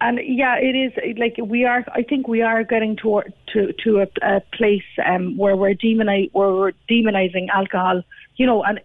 and 0.00 0.20
yeah, 0.22 0.56
it 0.56 0.76
is 0.76 1.16
like 1.16 1.36
we 1.42 1.64
are. 1.64 1.84
I 1.92 2.02
think 2.02 2.28
we 2.28 2.42
are 2.42 2.62
getting 2.64 2.96
to 2.96 3.22
to 3.52 3.72
to 3.84 4.00
a, 4.00 4.08
a 4.22 4.40
place 4.52 4.84
um, 5.04 5.36
where 5.36 5.56
we're 5.56 5.74
demoni- 5.74 6.30
where 6.32 6.52
we're 6.52 6.72
demonizing 6.90 7.48
alcohol. 7.48 8.02
You 8.36 8.46
know, 8.46 8.62
and 8.62 8.80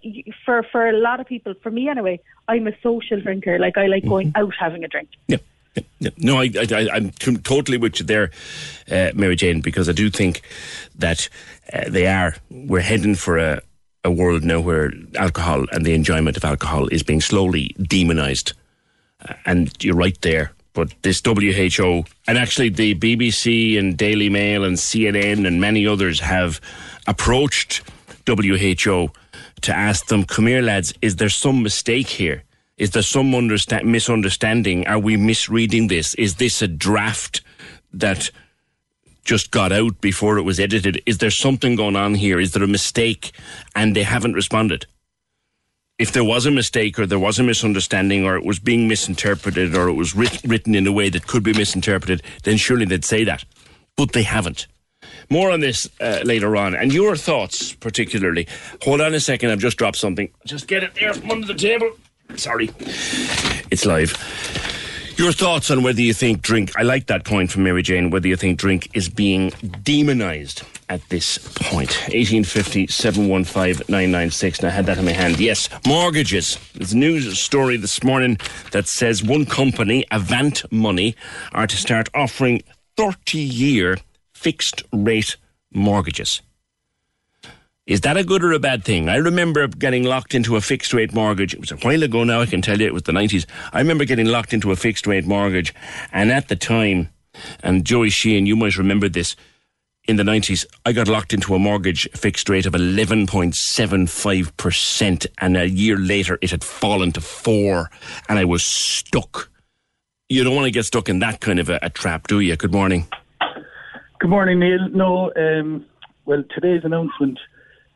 for 0.45 0.63
for 0.63 0.87
a 0.87 0.93
lot 0.93 1.19
of 1.19 1.27
people, 1.27 1.53
for 1.61 1.71
me 1.71 1.89
anyway, 1.89 2.19
I'm 2.47 2.67
a 2.67 2.73
social 2.81 3.19
drinker. 3.19 3.59
Like 3.59 3.77
I 3.77 3.87
like 3.87 4.05
going 4.05 4.31
out 4.35 4.53
having 4.57 4.83
a 4.83 4.87
drink. 4.87 5.09
Yeah. 5.27 5.37
No, 6.17 6.37
I, 6.39 6.49
am 6.93 7.11
totally 7.11 7.77
with 7.77 7.99
you 7.99 8.05
there, 8.05 8.31
uh, 8.91 9.11
Mary 9.15 9.37
Jane, 9.37 9.61
because 9.61 9.87
I 9.87 9.93
do 9.93 10.09
think 10.09 10.41
that 10.97 11.29
uh, 11.71 11.85
they 11.87 12.07
are. 12.07 12.35
We're 12.49 12.81
heading 12.81 13.15
for 13.15 13.37
a, 13.37 13.61
a 14.03 14.11
world 14.11 14.43
now 14.43 14.59
where 14.59 14.91
alcohol 15.15 15.65
and 15.71 15.85
the 15.85 15.93
enjoyment 15.93 16.35
of 16.35 16.43
alcohol 16.43 16.87
is 16.87 17.03
being 17.03 17.21
slowly 17.21 17.75
demonized. 17.81 18.53
Uh, 19.27 19.33
and 19.45 19.71
you're 19.81 19.95
right 19.95 20.19
there. 20.21 20.51
But 20.73 20.93
this 21.03 21.21
WHO, 21.23 22.05
and 22.27 22.37
actually 22.37 22.69
the 22.69 22.95
BBC 22.95 23.77
and 23.77 23.97
Daily 23.97 24.29
Mail 24.29 24.63
and 24.63 24.77
CNN 24.77 25.45
and 25.45 25.61
many 25.61 25.85
others 25.85 26.19
have 26.21 26.59
approached 27.07 27.81
WHO 28.25 29.11
to 29.63 29.75
ask 29.75 30.07
them, 30.07 30.23
come 30.23 30.47
here, 30.47 30.61
lads, 30.61 30.93
is 31.01 31.17
there 31.17 31.29
some 31.29 31.63
mistake 31.63 32.07
here? 32.07 32.43
Is 32.77 32.91
there 32.91 33.03
some 33.03 33.31
understa- 33.31 33.83
misunderstanding? 33.83 34.87
Are 34.87 34.99
we 34.99 35.17
misreading 35.17 35.87
this? 35.87 36.13
Is 36.15 36.35
this 36.35 36.61
a 36.61 36.67
draft 36.67 37.41
that 37.93 38.31
just 39.23 39.51
got 39.51 39.71
out 39.71 40.01
before 40.01 40.37
it 40.37 40.43
was 40.43 40.59
edited? 40.59 41.01
Is 41.05 41.19
there 41.19 41.29
something 41.31 41.75
going 41.75 41.95
on 41.95 42.15
here? 42.15 42.39
Is 42.39 42.53
there 42.53 42.63
a 42.63 42.67
mistake? 42.67 43.31
And 43.75 43.95
they 43.95 44.03
haven't 44.03 44.33
responded. 44.33 44.87
If 45.99 46.11
there 46.11 46.23
was 46.23 46.47
a 46.47 46.51
mistake 46.51 46.97
or 46.97 47.05
there 47.05 47.19
was 47.19 47.37
a 47.37 47.43
misunderstanding 47.43 48.25
or 48.25 48.35
it 48.35 48.43
was 48.43 48.57
being 48.57 48.87
misinterpreted 48.87 49.75
or 49.75 49.87
it 49.87 49.93
was 49.93 50.15
writ- 50.15 50.41
written 50.43 50.73
in 50.73 50.87
a 50.87 50.91
way 50.91 51.09
that 51.09 51.27
could 51.27 51.43
be 51.43 51.53
misinterpreted, 51.53 52.23
then 52.43 52.57
surely 52.57 52.85
they'd 52.85 53.05
say 53.05 53.23
that. 53.25 53.45
But 53.95 54.13
they 54.13 54.23
haven't. 54.23 54.65
More 55.31 55.49
on 55.49 55.61
this 55.61 55.89
uh, 56.01 56.19
later 56.25 56.57
on. 56.57 56.75
And 56.75 56.93
your 56.93 57.15
thoughts, 57.15 57.73
particularly. 57.73 58.47
Hold 58.83 58.99
on 58.99 59.13
a 59.13 59.19
second, 59.19 59.49
I've 59.49 59.59
just 59.59 59.77
dropped 59.77 59.95
something. 59.97 60.29
Just 60.45 60.67
get 60.67 60.83
it 60.83 60.93
there 60.95 61.13
from 61.13 61.31
under 61.31 61.47
the 61.47 61.55
table. 61.55 61.89
Sorry. 62.35 62.69
It's 63.71 63.85
live. 63.85 64.13
Your 65.17 65.31
thoughts 65.31 65.71
on 65.71 65.83
whether 65.83 66.01
you 66.01 66.13
think 66.13 66.41
drink, 66.41 66.71
I 66.77 66.81
like 66.81 67.07
that 67.07 67.23
point 67.23 67.49
from 67.49 67.63
Mary 67.63 67.81
Jane, 67.81 68.09
whether 68.09 68.27
you 68.27 68.35
think 68.35 68.59
drink 68.59 68.89
is 68.93 69.07
being 69.07 69.51
demonised 69.83 70.63
at 70.89 71.07
this 71.07 71.37
point. 71.37 71.91
1850 72.11 72.87
715 72.87 73.85
996. 73.87 74.59
And 74.59 74.67
I 74.67 74.71
had 74.71 74.85
that 74.87 74.97
in 74.97 75.05
my 75.05 75.11
hand. 75.13 75.39
Yes, 75.39 75.69
mortgages. 75.87 76.57
There's 76.73 76.91
a 76.91 76.97
news 76.97 77.39
story 77.39 77.77
this 77.77 78.03
morning 78.03 78.37
that 78.71 78.87
says 78.87 79.23
one 79.23 79.45
company, 79.45 80.05
Avant 80.11 80.69
Money, 80.73 81.15
are 81.53 81.67
to 81.67 81.77
start 81.77 82.09
offering 82.13 82.63
30 82.97 83.39
year 83.39 83.97
fixed 84.41 84.83
rate 84.91 85.37
mortgages. 85.71 86.41
Is 87.85 88.01
that 88.01 88.17
a 88.17 88.23
good 88.23 88.43
or 88.43 88.53
a 88.53 88.59
bad 88.59 88.83
thing? 88.83 89.07
I 89.07 89.17
remember 89.17 89.67
getting 89.67 90.03
locked 90.03 90.33
into 90.33 90.55
a 90.55 90.61
fixed 90.61 90.93
rate 90.93 91.13
mortgage. 91.13 91.53
It 91.53 91.59
was 91.59 91.71
a 91.71 91.77
while 91.77 92.01
ago 92.01 92.23
now, 92.23 92.41
I 92.41 92.47
can 92.47 92.63
tell 92.63 92.79
you, 92.79 92.87
it 92.87 92.93
was 92.93 93.03
the 93.03 93.11
90s. 93.11 93.45
I 93.71 93.77
remember 93.79 94.05
getting 94.05 94.25
locked 94.25 94.51
into 94.53 94.71
a 94.71 94.75
fixed 94.75 95.05
rate 95.05 95.27
mortgage. 95.27 95.75
And 96.11 96.31
at 96.31 96.47
the 96.47 96.55
time, 96.55 97.09
and 97.61 97.85
Joey 97.85 98.09
Sheehan, 98.09 98.47
you 98.47 98.55
might 98.55 98.77
remember 98.77 99.09
this, 99.09 99.35
in 100.07 100.15
the 100.15 100.23
90s, 100.23 100.65
I 100.85 100.93
got 100.93 101.07
locked 101.07 101.33
into 101.33 101.53
a 101.53 101.59
mortgage 101.59 102.09
fixed 102.15 102.49
rate 102.49 102.65
of 102.65 102.73
11.75%. 102.73 105.27
And 105.37 105.55
a 105.55 105.69
year 105.69 105.97
later, 105.97 106.39
it 106.41 106.49
had 106.49 106.63
fallen 106.63 107.11
to 107.11 107.21
four. 107.21 107.91
And 108.27 108.39
I 108.39 108.45
was 108.45 108.65
stuck. 108.65 109.51
You 110.29 110.43
don't 110.43 110.55
want 110.55 110.65
to 110.65 110.71
get 110.71 110.85
stuck 110.85 111.09
in 111.09 111.19
that 111.19 111.41
kind 111.41 111.59
of 111.59 111.69
a, 111.69 111.77
a 111.83 111.91
trap, 111.91 112.27
do 112.27 112.39
you? 112.39 112.55
Good 112.55 112.71
morning. 112.71 113.05
Good 114.21 114.29
morning, 114.29 114.59
Neil. 114.59 114.87
No, 114.89 115.31
um, 115.35 115.83
well, 116.25 116.43
today's 116.53 116.81
announcement 116.83 117.39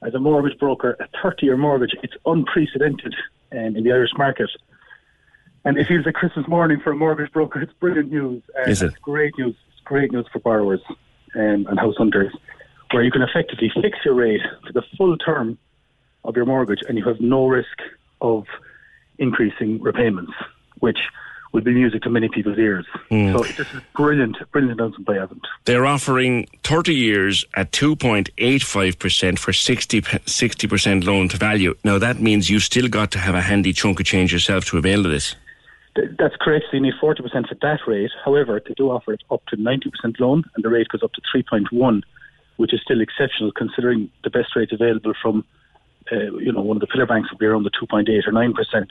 as 0.02 0.16
a 0.16 0.20
mortgage 0.20 0.58
broker, 0.58 0.98
a 1.00 1.08
30 1.22 1.46
year 1.46 1.56
mortgage, 1.56 1.96
it's 2.02 2.16
unprecedented 2.26 3.14
um, 3.52 3.76
in 3.76 3.84
the 3.84 3.92
Irish 3.92 4.10
market. 4.18 4.50
And 5.66 5.78
it 5.78 5.88
feels 5.88 6.04
like 6.04 6.16
Christmas 6.16 6.48
morning 6.48 6.80
for 6.84 6.94
a 6.94 6.96
mortgage 6.96 7.32
broker. 7.32 7.62
It's 7.62 7.74
brilliant 7.74 8.12
news. 8.12 8.42
Uh, 8.58 8.68
Is 8.68 8.82
it? 8.82 8.88
It's 8.88 8.98
great 8.98 9.38
news. 9.38 9.54
It's 9.72 9.82
great 9.84 10.12
news 10.12 10.26
for 10.34 10.40
borrowers 10.40 10.82
um, 11.36 11.68
and 11.70 11.78
house 11.80 11.94
hunters, 11.96 12.34
where 12.90 13.04
you 13.04 13.12
can 13.12 13.22
effectively 13.22 13.72
fix 13.80 14.00
your 14.04 14.16
rate 14.16 14.42
for 14.66 14.74
the 14.74 14.82
full 14.98 15.16
term 15.18 15.60
of 16.24 16.36
your 16.36 16.46
mortgage 16.48 16.80
and 16.90 16.98
you 16.98 17.06
have 17.06 17.22
no 17.22 17.46
risk 17.46 17.78
of 18.22 18.46
increasing 19.20 19.80
repayments, 19.80 20.34
which 20.80 20.98
would 21.56 21.64
be 21.64 21.74
music 21.74 22.04
to 22.04 22.10
many 22.10 22.28
people's 22.28 22.58
ears. 22.58 22.86
Mm. 23.10 23.32
So 23.32 23.44
this 23.44 23.74
is 23.74 23.82
brilliant, 23.96 24.38
brilliant 24.52 24.80
announcement 24.80 25.08
by 25.08 25.16
Avant. 25.16 25.48
They're 25.64 25.86
offering 25.86 26.48
30 26.64 26.94
years 26.94 27.46
at 27.56 27.72
2.85% 27.72 29.40
for 29.40 29.54
60, 29.54 30.02
60% 30.02 31.06
loan 31.06 31.30
to 31.30 31.38
value. 31.38 31.74
Now 31.86 31.98
that 31.98 32.20
means 32.20 32.50
you've 32.50 32.64
still 32.64 32.90
got 32.90 33.10
to 33.12 33.20
have 33.20 33.36
a 33.36 33.42
handy 33.42 33.72
chunk 33.72 34.02
of 34.02 34.06
change 34.06 34.34
yourself 34.34 34.66
to 34.66 34.78
avail 34.78 35.06
of 35.06 35.12
this. 35.12 35.36
That's 35.96 36.36
correct. 36.42 36.66
So 36.70 36.76
you 36.76 36.84
need 36.84 36.96
40% 37.02 37.48
for 37.48 37.56
that 37.62 37.80
rate. 37.88 38.12
However, 38.26 38.62
they 38.68 38.74
do 38.74 38.92
offer 38.92 39.14
it 39.14 39.24
up 39.32 39.46
to 39.48 39.56
90% 39.56 40.20
loan, 40.20 40.44
and 40.56 40.64
the 40.64 40.70
rate 40.70 40.90
goes 40.90 41.04
up 41.04 41.14
to 41.14 41.22
3.1, 41.34 42.02
which 42.58 42.74
is 42.74 42.82
still 42.82 43.00
exceptional 43.00 43.54
considering 43.54 44.12
the 44.26 44.30
best 44.30 44.58
rates 44.58 44.74
available 44.74 45.14
from, 45.22 45.46
uh, 46.12 46.36
you 46.38 46.52
know, 46.52 46.60
one 46.62 46.76
of 46.76 46.82
the 46.82 46.88
pillar 46.88 47.06
banks 47.06 47.32
would 47.32 47.40
be 47.40 47.46
around 47.46 47.64
the 47.64 47.72
2.8 47.72 48.28
or 48.28 48.34
9% 48.34 48.88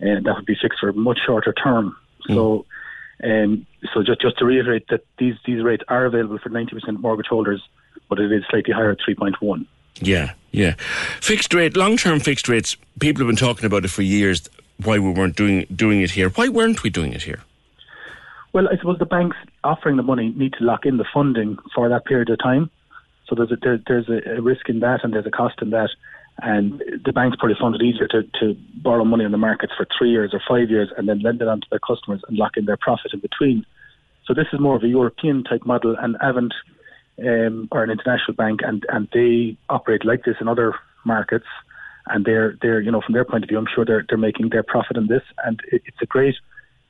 and 0.00 0.26
that 0.26 0.36
would 0.36 0.46
be 0.46 0.56
fixed 0.60 0.80
for 0.80 0.88
a 0.88 0.92
much 0.92 1.18
shorter 1.24 1.52
term. 1.52 1.96
Mm. 2.28 2.34
So, 2.34 2.66
um, 3.24 3.66
so 3.94 4.02
just 4.02 4.20
just 4.20 4.38
to 4.38 4.44
reiterate 4.44 4.88
that 4.88 5.04
these 5.18 5.34
these 5.44 5.62
rates 5.62 5.84
are 5.88 6.04
available 6.04 6.38
for 6.38 6.48
ninety 6.48 6.74
percent 6.74 7.00
mortgage 7.00 7.26
holders, 7.28 7.62
but 8.08 8.18
it 8.18 8.32
is 8.32 8.44
slightly 8.50 8.74
higher 8.74 8.90
at 8.90 8.98
three 9.04 9.14
point 9.14 9.40
one. 9.40 9.66
Yeah, 10.00 10.32
yeah. 10.52 10.74
Fixed 11.20 11.54
rate, 11.54 11.76
long 11.76 11.96
term 11.96 12.20
fixed 12.20 12.48
rates. 12.48 12.76
People 13.00 13.20
have 13.20 13.28
been 13.28 13.36
talking 13.36 13.64
about 13.64 13.84
it 13.84 13.90
for 13.90 14.02
years. 14.02 14.48
Why 14.82 14.98
we 14.98 15.10
weren't 15.10 15.36
doing 15.36 15.66
doing 15.74 16.02
it 16.02 16.10
here? 16.10 16.28
Why 16.30 16.48
weren't 16.48 16.82
we 16.82 16.90
doing 16.90 17.12
it 17.12 17.22
here? 17.22 17.40
Well, 18.52 18.68
I 18.68 18.76
suppose 18.78 18.98
the 18.98 19.06
banks 19.06 19.36
offering 19.64 19.96
the 19.96 20.02
money 20.02 20.32
need 20.34 20.54
to 20.54 20.64
lock 20.64 20.86
in 20.86 20.96
the 20.96 21.04
funding 21.12 21.58
for 21.74 21.88
that 21.88 22.06
period 22.06 22.30
of 22.30 22.38
time. 22.38 22.70
So 23.28 23.34
there's 23.34 23.50
a, 23.52 23.56
there, 23.56 23.78
there's 23.86 24.08
a, 24.08 24.40
risk 24.40 24.68
in 24.68 24.80
that, 24.80 25.04
and 25.04 25.12
there's 25.12 25.26
a 25.26 25.30
cost 25.30 25.60
in 25.60 25.70
that 25.70 25.90
and 26.42 26.82
the 27.04 27.12
banks 27.12 27.36
probably 27.38 27.56
found 27.58 27.74
it 27.74 27.82
easier 27.82 28.06
to, 28.08 28.22
to 28.40 28.56
borrow 28.74 29.04
money 29.04 29.24
in 29.24 29.32
the 29.32 29.38
markets 29.38 29.72
for 29.76 29.86
three 29.96 30.10
years 30.10 30.34
or 30.34 30.40
five 30.46 30.68
years 30.68 30.90
and 30.96 31.08
then 31.08 31.20
lend 31.20 31.40
it 31.40 31.48
on 31.48 31.60
to 31.60 31.66
their 31.70 31.78
customers 31.78 32.20
and 32.28 32.36
lock 32.36 32.56
in 32.56 32.66
their 32.66 32.76
profit 32.76 33.14
in 33.14 33.20
between. 33.20 33.64
So 34.26 34.34
this 34.34 34.46
is 34.52 34.60
more 34.60 34.76
of 34.76 34.82
a 34.82 34.88
European 34.88 35.44
type 35.44 35.64
model, 35.64 35.96
and 35.98 36.16
Avant 36.20 36.52
um, 37.20 37.68
are 37.72 37.84
an 37.84 37.90
international 37.90 38.34
bank, 38.34 38.60
and, 38.62 38.84
and 38.88 39.08
they 39.12 39.56
operate 39.68 40.04
like 40.04 40.24
this 40.24 40.36
in 40.40 40.48
other 40.48 40.74
markets. 41.04 41.46
And 42.08 42.24
they're 42.24 42.56
they're 42.62 42.80
you 42.80 42.90
know 42.90 43.00
from 43.00 43.14
their 43.14 43.24
point 43.24 43.42
of 43.42 43.48
view, 43.48 43.58
I'm 43.58 43.66
sure 43.72 43.84
they're 43.84 44.04
they're 44.08 44.18
making 44.18 44.50
their 44.50 44.62
profit 44.62 44.96
in 44.96 45.08
this, 45.08 45.22
and 45.44 45.60
it, 45.72 45.82
it's 45.86 45.96
a 46.00 46.06
great 46.06 46.36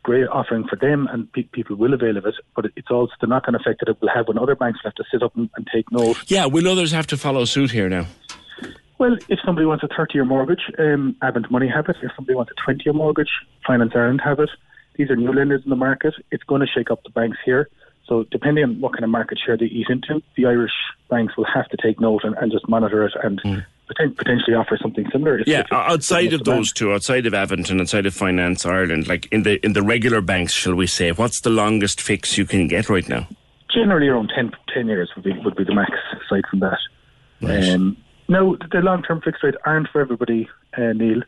great 0.03 0.29
offering 0.29 0.67
for 0.69 0.77
them, 0.77 1.09
and 1.11 1.31
pe- 1.33 1.43
people 1.45 1.75
will 1.75 1.95
avail 1.95 2.17
of 2.19 2.27
it. 2.27 2.35
But 2.55 2.67
it's 2.77 2.91
also 2.91 3.13
the 3.21 3.27
knock-on 3.27 3.55
effect 3.55 3.81
that 3.81 3.89
it 3.89 4.01
will 4.01 4.11
have 4.15 4.29
when 4.29 4.39
other 4.39 4.55
banks 4.55 4.81
have 4.85 4.95
to 4.95 5.05
sit 5.11 5.23
up 5.23 5.35
and, 5.37 5.49
and 5.57 5.67
take 5.75 5.91
note. 5.91 6.19
Yeah, 6.31 6.47
will 6.47 6.69
others 6.69 6.93
have 6.93 7.07
to 7.09 7.17
follow 7.17 7.45
suit 7.45 7.71
here 7.71 7.89
now? 7.89 8.07
Well, 8.99 9.17
if 9.29 9.39
somebody 9.45 9.67
wants 9.67 9.85
a 9.85 9.89
30 9.89 10.15
year 10.15 10.25
mortgage, 10.25 10.63
um, 10.79 11.17
Avant 11.23 11.51
Money 11.51 11.69
have 11.69 11.89
it. 11.89 11.97
If 12.03 12.13
somebody 12.17 12.35
wants 12.35 12.53
a 12.57 12.63
20 12.63 12.83
year 12.85 12.95
mortgage, 12.95 13.31
Finance 13.67 13.93
Ireland 13.95 14.21
have 14.25 14.41
it. 14.41 14.51
These 14.97 15.11
are 15.11 15.17
new 15.17 15.33
lenders 15.33 15.63
in 15.65 15.71
the 15.71 15.77
market. 15.77 16.15
It's 16.31 16.45
going 16.45 16.63
to 16.63 16.67
shake 16.67 16.91
up 16.91 17.03
the 17.03 17.11
banks 17.11 17.39
here. 17.45 17.69
So, 18.09 18.25
depending 18.31 18.65
on 18.65 18.81
what 18.81 18.93
kind 18.93 19.05
of 19.05 19.11
market 19.11 19.39
share 19.45 19.57
they 19.57 19.67
eat 19.67 19.89
into, 19.91 20.23
the 20.37 20.47
Irish 20.47 20.73
banks 21.11 21.37
will 21.37 21.47
have 21.53 21.69
to 21.69 21.77
take 21.77 22.01
note 22.01 22.23
and, 22.25 22.37
and 22.37 22.53
just 22.53 22.69
monitor 22.69 23.05
it 23.05 23.13
and 23.23 23.43
mm. 23.43 23.67
potentially 23.89 24.55
offer 24.55 24.79
something 24.81 25.05
similar. 25.11 25.43
Yeah, 25.45 25.65
outside 25.73 26.33
of 26.33 26.45
those 26.45 26.73
two, 26.73 26.93
outside 26.93 27.27
of 27.27 27.35
Avant 27.35 27.69
and 27.69 27.81
outside 27.81 28.07
of 28.07 28.15
Finance 28.15 28.65
Ireland, 28.65 29.09
like 29.09 29.27
in 29.33 29.43
the 29.43 29.65
in 29.67 29.73
the 29.73 29.83
regular 29.83 30.21
banks, 30.21 30.53
shall 30.53 30.77
we 30.77 30.87
say, 30.87 31.11
what's 31.11 31.41
the 31.41 31.51
longest 31.51 32.01
fix 32.01 32.39
you 32.39 32.47
can 32.47 32.69
get 32.69 32.89
right 32.89 33.09
now? 33.09 33.27
Generally, 33.75 34.07
around 34.07 34.33
10, 34.35 34.53
10 34.73 34.87
years 34.87 35.11
would 35.17 35.25
be 35.25 35.33
would 35.45 35.57
be 35.57 35.65
the 35.65 35.75
max. 35.75 35.91
Aside 36.25 36.45
from 36.49 36.61
that, 36.61 36.79
right. 37.43 37.69
um, 37.71 37.97
no, 38.29 38.57
the 38.57 38.79
long-term 38.79 39.22
fixed 39.22 39.43
rates 39.43 39.57
aren't 39.64 39.89
for 39.89 40.01
everybody, 40.01 40.49
uh, 40.77 40.93
Neil. 40.93 41.22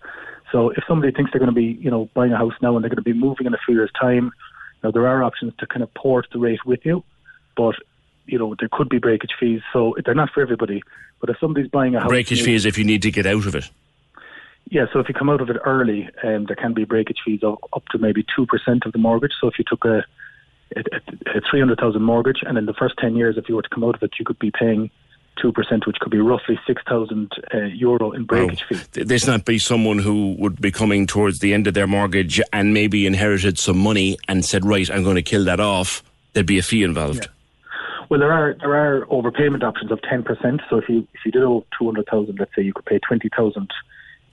So 0.52 0.70
if 0.70 0.82
somebody 0.88 1.12
thinks 1.12 1.32
they're 1.32 1.40
going 1.40 1.54
to 1.54 1.54
be, 1.54 1.78
you 1.80 1.90
know, 1.90 2.08
buying 2.14 2.32
a 2.32 2.36
house 2.36 2.54
now 2.62 2.74
and 2.74 2.82
they're 2.82 2.90
going 2.90 2.96
to 2.96 3.02
be 3.02 3.12
moving 3.12 3.46
in 3.46 3.54
a 3.54 3.58
few 3.66 3.74
years' 3.74 3.90
time, 4.00 4.32
now 4.82 4.90
there 4.90 5.06
are 5.06 5.22
options 5.22 5.52
to 5.58 5.66
kind 5.66 5.82
of 5.82 5.92
port 5.94 6.26
the 6.32 6.38
rate 6.38 6.64
with 6.64 6.84
you, 6.84 7.04
but 7.56 7.74
you 8.26 8.38
know 8.38 8.54
there 8.58 8.68
could 8.70 8.88
be 8.88 8.98
breakage 8.98 9.32
fees. 9.38 9.60
So 9.72 9.96
they're 10.04 10.14
not 10.14 10.30
for 10.30 10.40
everybody. 10.40 10.82
But 11.20 11.30
if 11.30 11.38
somebody's 11.40 11.70
buying 11.70 11.94
a 11.96 12.00
house, 12.00 12.08
breakage 12.08 12.42
fees 12.42 12.64
if 12.64 12.78
you 12.78 12.84
need 12.84 13.02
to 13.02 13.10
get 13.10 13.26
out 13.26 13.46
of 13.46 13.54
it. 13.54 13.68
Yeah, 14.70 14.84
so 14.92 15.00
if 15.00 15.08
you 15.08 15.14
come 15.14 15.30
out 15.30 15.40
of 15.40 15.48
it 15.48 15.56
early, 15.64 16.10
um, 16.22 16.44
there 16.44 16.56
can 16.56 16.74
be 16.74 16.84
breakage 16.84 17.18
fees 17.24 17.40
of 17.42 17.58
up 17.72 17.86
to 17.86 17.98
maybe 17.98 18.24
two 18.36 18.46
percent 18.46 18.84
of 18.86 18.92
the 18.92 18.98
mortgage. 18.98 19.32
So 19.40 19.48
if 19.48 19.58
you 19.58 19.64
took 19.66 19.84
a 19.84 20.04
a, 20.76 20.80
a 20.80 21.40
three 21.50 21.58
hundred 21.58 21.80
thousand 21.80 22.02
mortgage, 22.02 22.40
and 22.42 22.56
in 22.56 22.66
the 22.66 22.74
first 22.74 22.94
ten 22.98 23.16
years, 23.16 23.36
if 23.36 23.48
you 23.48 23.56
were 23.56 23.62
to 23.62 23.68
come 23.68 23.82
out 23.82 23.96
of 23.96 24.02
it, 24.02 24.12
you 24.18 24.24
could 24.24 24.38
be 24.38 24.52
paying 24.52 24.90
2%, 25.38 25.86
which 25.86 25.96
could 26.00 26.10
be 26.10 26.18
roughly 26.18 26.58
6,000 26.66 27.32
uh, 27.54 27.58
euro 27.58 28.12
in 28.12 28.24
breakage 28.24 28.62
fee. 28.68 29.02
This 29.04 29.26
not 29.26 29.44
be 29.44 29.58
someone 29.58 29.98
who 29.98 30.34
would 30.38 30.60
be 30.60 30.70
coming 30.70 31.06
towards 31.06 31.38
the 31.38 31.54
end 31.54 31.66
of 31.66 31.74
their 31.74 31.86
mortgage 31.86 32.40
and 32.52 32.74
maybe 32.74 33.06
inherited 33.06 33.58
some 33.58 33.78
money 33.78 34.18
and 34.28 34.44
said, 34.44 34.64
right, 34.64 34.90
I'm 34.90 35.02
going 35.02 35.16
to 35.16 35.22
kill 35.22 35.44
that 35.44 35.60
off. 35.60 36.02
There'd 36.32 36.46
be 36.46 36.58
a 36.58 36.62
fee 36.62 36.82
involved. 36.82 37.24
Yeah. 37.24 37.32
Well, 38.08 38.20
there 38.20 38.32
are 38.32 38.54
there 38.54 38.74
are 38.74 39.04
overpayment 39.06 39.62
options 39.62 39.92
of 39.92 40.00
10%. 40.00 40.60
So 40.70 40.78
if 40.78 40.88
you 40.88 41.06
if 41.12 41.20
you 41.26 41.32
did 41.32 41.42
owe 41.42 41.66
200,000, 41.78 42.38
let's 42.38 42.54
say 42.56 42.62
you 42.62 42.72
could 42.72 42.86
pay 42.86 42.98
20,000 42.98 43.68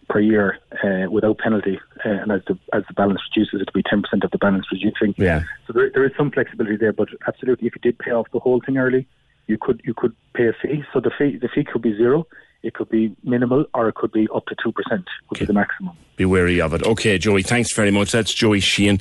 per 0.07 0.19
year 0.19 0.59
uh, 0.83 1.09
without 1.09 1.37
penalty, 1.39 1.79
uh, 2.05 2.09
and 2.09 2.31
as 2.31 2.41
the 2.47 2.57
as 2.73 2.83
the 2.87 2.93
balance 2.93 3.19
reduces, 3.29 3.61
it'll 3.61 3.73
be 3.73 3.83
ten 3.83 4.01
percent 4.01 4.23
of 4.23 4.31
the 4.31 4.37
balance 4.37 4.65
reducing. 4.71 5.15
Yeah. 5.17 5.43
So 5.67 5.73
there, 5.73 5.89
there 5.93 6.05
is 6.05 6.11
some 6.17 6.31
flexibility 6.31 6.77
there, 6.77 6.93
but 6.93 7.09
absolutely, 7.27 7.67
if 7.67 7.75
you 7.75 7.81
did 7.81 7.97
pay 7.97 8.11
off 8.11 8.27
the 8.31 8.39
whole 8.39 8.61
thing 8.65 8.77
early, 8.77 9.07
you 9.47 9.57
could 9.59 9.81
you 9.83 9.93
could 9.95 10.15
pay 10.33 10.47
a 10.47 10.53
fee. 10.53 10.83
So 10.93 10.99
the 10.99 11.11
fee 11.17 11.37
the 11.37 11.47
fee 11.47 11.63
could 11.63 11.81
be 11.81 11.95
zero, 11.95 12.27
it 12.63 12.73
could 12.73 12.89
be 12.89 13.15
minimal, 13.23 13.65
or 13.73 13.87
it 13.87 13.95
could 13.95 14.11
be 14.11 14.27
up 14.33 14.45
to 14.47 14.55
two 14.61 14.71
percent, 14.71 15.05
would 15.29 15.39
be 15.39 15.45
the 15.45 15.53
maximum. 15.53 15.95
Be 16.15 16.25
wary 16.25 16.61
of 16.61 16.73
it. 16.73 16.83
Okay, 16.83 17.17
Joey, 17.17 17.43
thanks 17.43 17.73
very 17.73 17.91
much. 17.91 18.11
That's 18.11 18.33
Joey 18.33 18.59
Sheehan, 18.59 18.99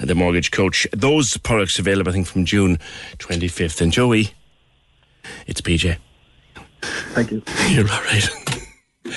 the 0.00 0.14
mortgage 0.14 0.50
coach. 0.50 0.86
Those 0.92 1.36
products 1.36 1.78
available, 1.78 2.10
I 2.10 2.14
think, 2.14 2.26
from 2.26 2.44
June 2.44 2.78
25th. 3.18 3.80
And 3.80 3.92
Joey, 3.92 4.30
it's 5.46 5.60
PJ. 5.60 5.96
Thank 6.82 7.30
you. 7.30 7.42
You're 7.68 7.90
all 7.90 8.02
right. 8.02 8.28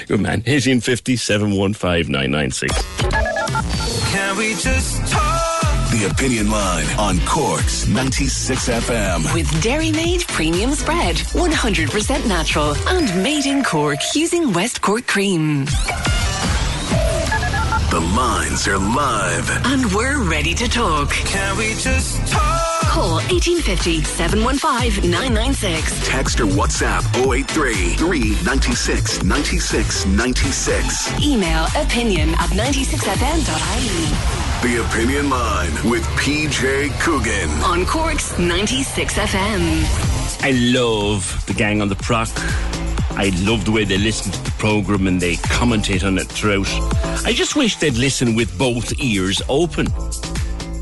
Good 0.07 0.21
man. 0.21 0.39
1850 0.45 1.15
715 1.15 2.11
996. 2.11 4.11
Can 4.11 4.37
we 4.37 4.53
just 4.55 5.11
talk? 5.11 5.28
The 5.99 6.05
Opinion 6.05 6.49
Line 6.49 6.85
on 6.97 7.19
Cork's 7.25 7.85
96 7.89 8.69
FM. 8.69 9.33
With 9.33 9.61
Dairy 9.61 9.91
Made 9.91 10.25
Premium 10.29 10.71
Spread, 10.71 11.17
100% 11.17 12.25
natural 12.25 12.73
and 12.87 13.21
made 13.21 13.45
in 13.45 13.65
Cork 13.65 13.99
using 14.15 14.53
West 14.53 14.81
Cork 14.81 15.05
cream. 15.07 15.65
The 17.91 17.99
lines 18.15 18.65
are 18.69 18.77
live. 18.77 19.49
And 19.65 19.91
we're 19.93 20.23
ready 20.23 20.53
to 20.53 20.69
talk. 20.69 21.09
Can 21.11 21.57
we 21.57 21.73
just 21.73 22.25
talk? 22.31 22.81
Call 22.83 23.15
1850 23.27 24.01
715 24.03 25.11
996. 25.11 26.07
Text 26.07 26.39
or 26.39 26.45
WhatsApp 26.45 27.03
083 27.29 27.95
396 27.95 29.21
96 29.23 30.05
96. 30.05 31.19
Email 31.21 31.65
opinion 31.75 32.29
at 32.35 32.51
96fm.ie. 32.51 34.48
The 34.61 34.85
Opinion 34.85 35.29
Line 35.29 35.71
with 35.89 36.03
PJ 36.17 36.91
Coogan. 36.99 37.49
On 37.63 37.85
Cork's 37.85 38.37
96 38.37 39.13
FM. 39.13 40.43
I 40.43 40.51
love 40.51 41.45
the 41.45 41.53
gang 41.53 41.81
on 41.81 41.87
the 41.87 41.95
proc. 41.95 42.27
I 43.11 43.31
love 43.45 43.63
the 43.63 43.71
way 43.71 43.85
they 43.85 43.97
listen 43.97 44.33
to 44.33 44.43
the 44.43 44.51
programme 44.57 45.07
and 45.07 45.21
they 45.21 45.35
commentate 45.35 46.05
on 46.05 46.17
it 46.17 46.27
throughout. 46.27 46.67
I 47.25 47.31
just 47.31 47.55
wish 47.55 47.77
they'd 47.77 47.93
listen 47.93 48.35
with 48.35 48.57
both 48.57 48.99
ears 49.01 49.41
open. 49.47 49.87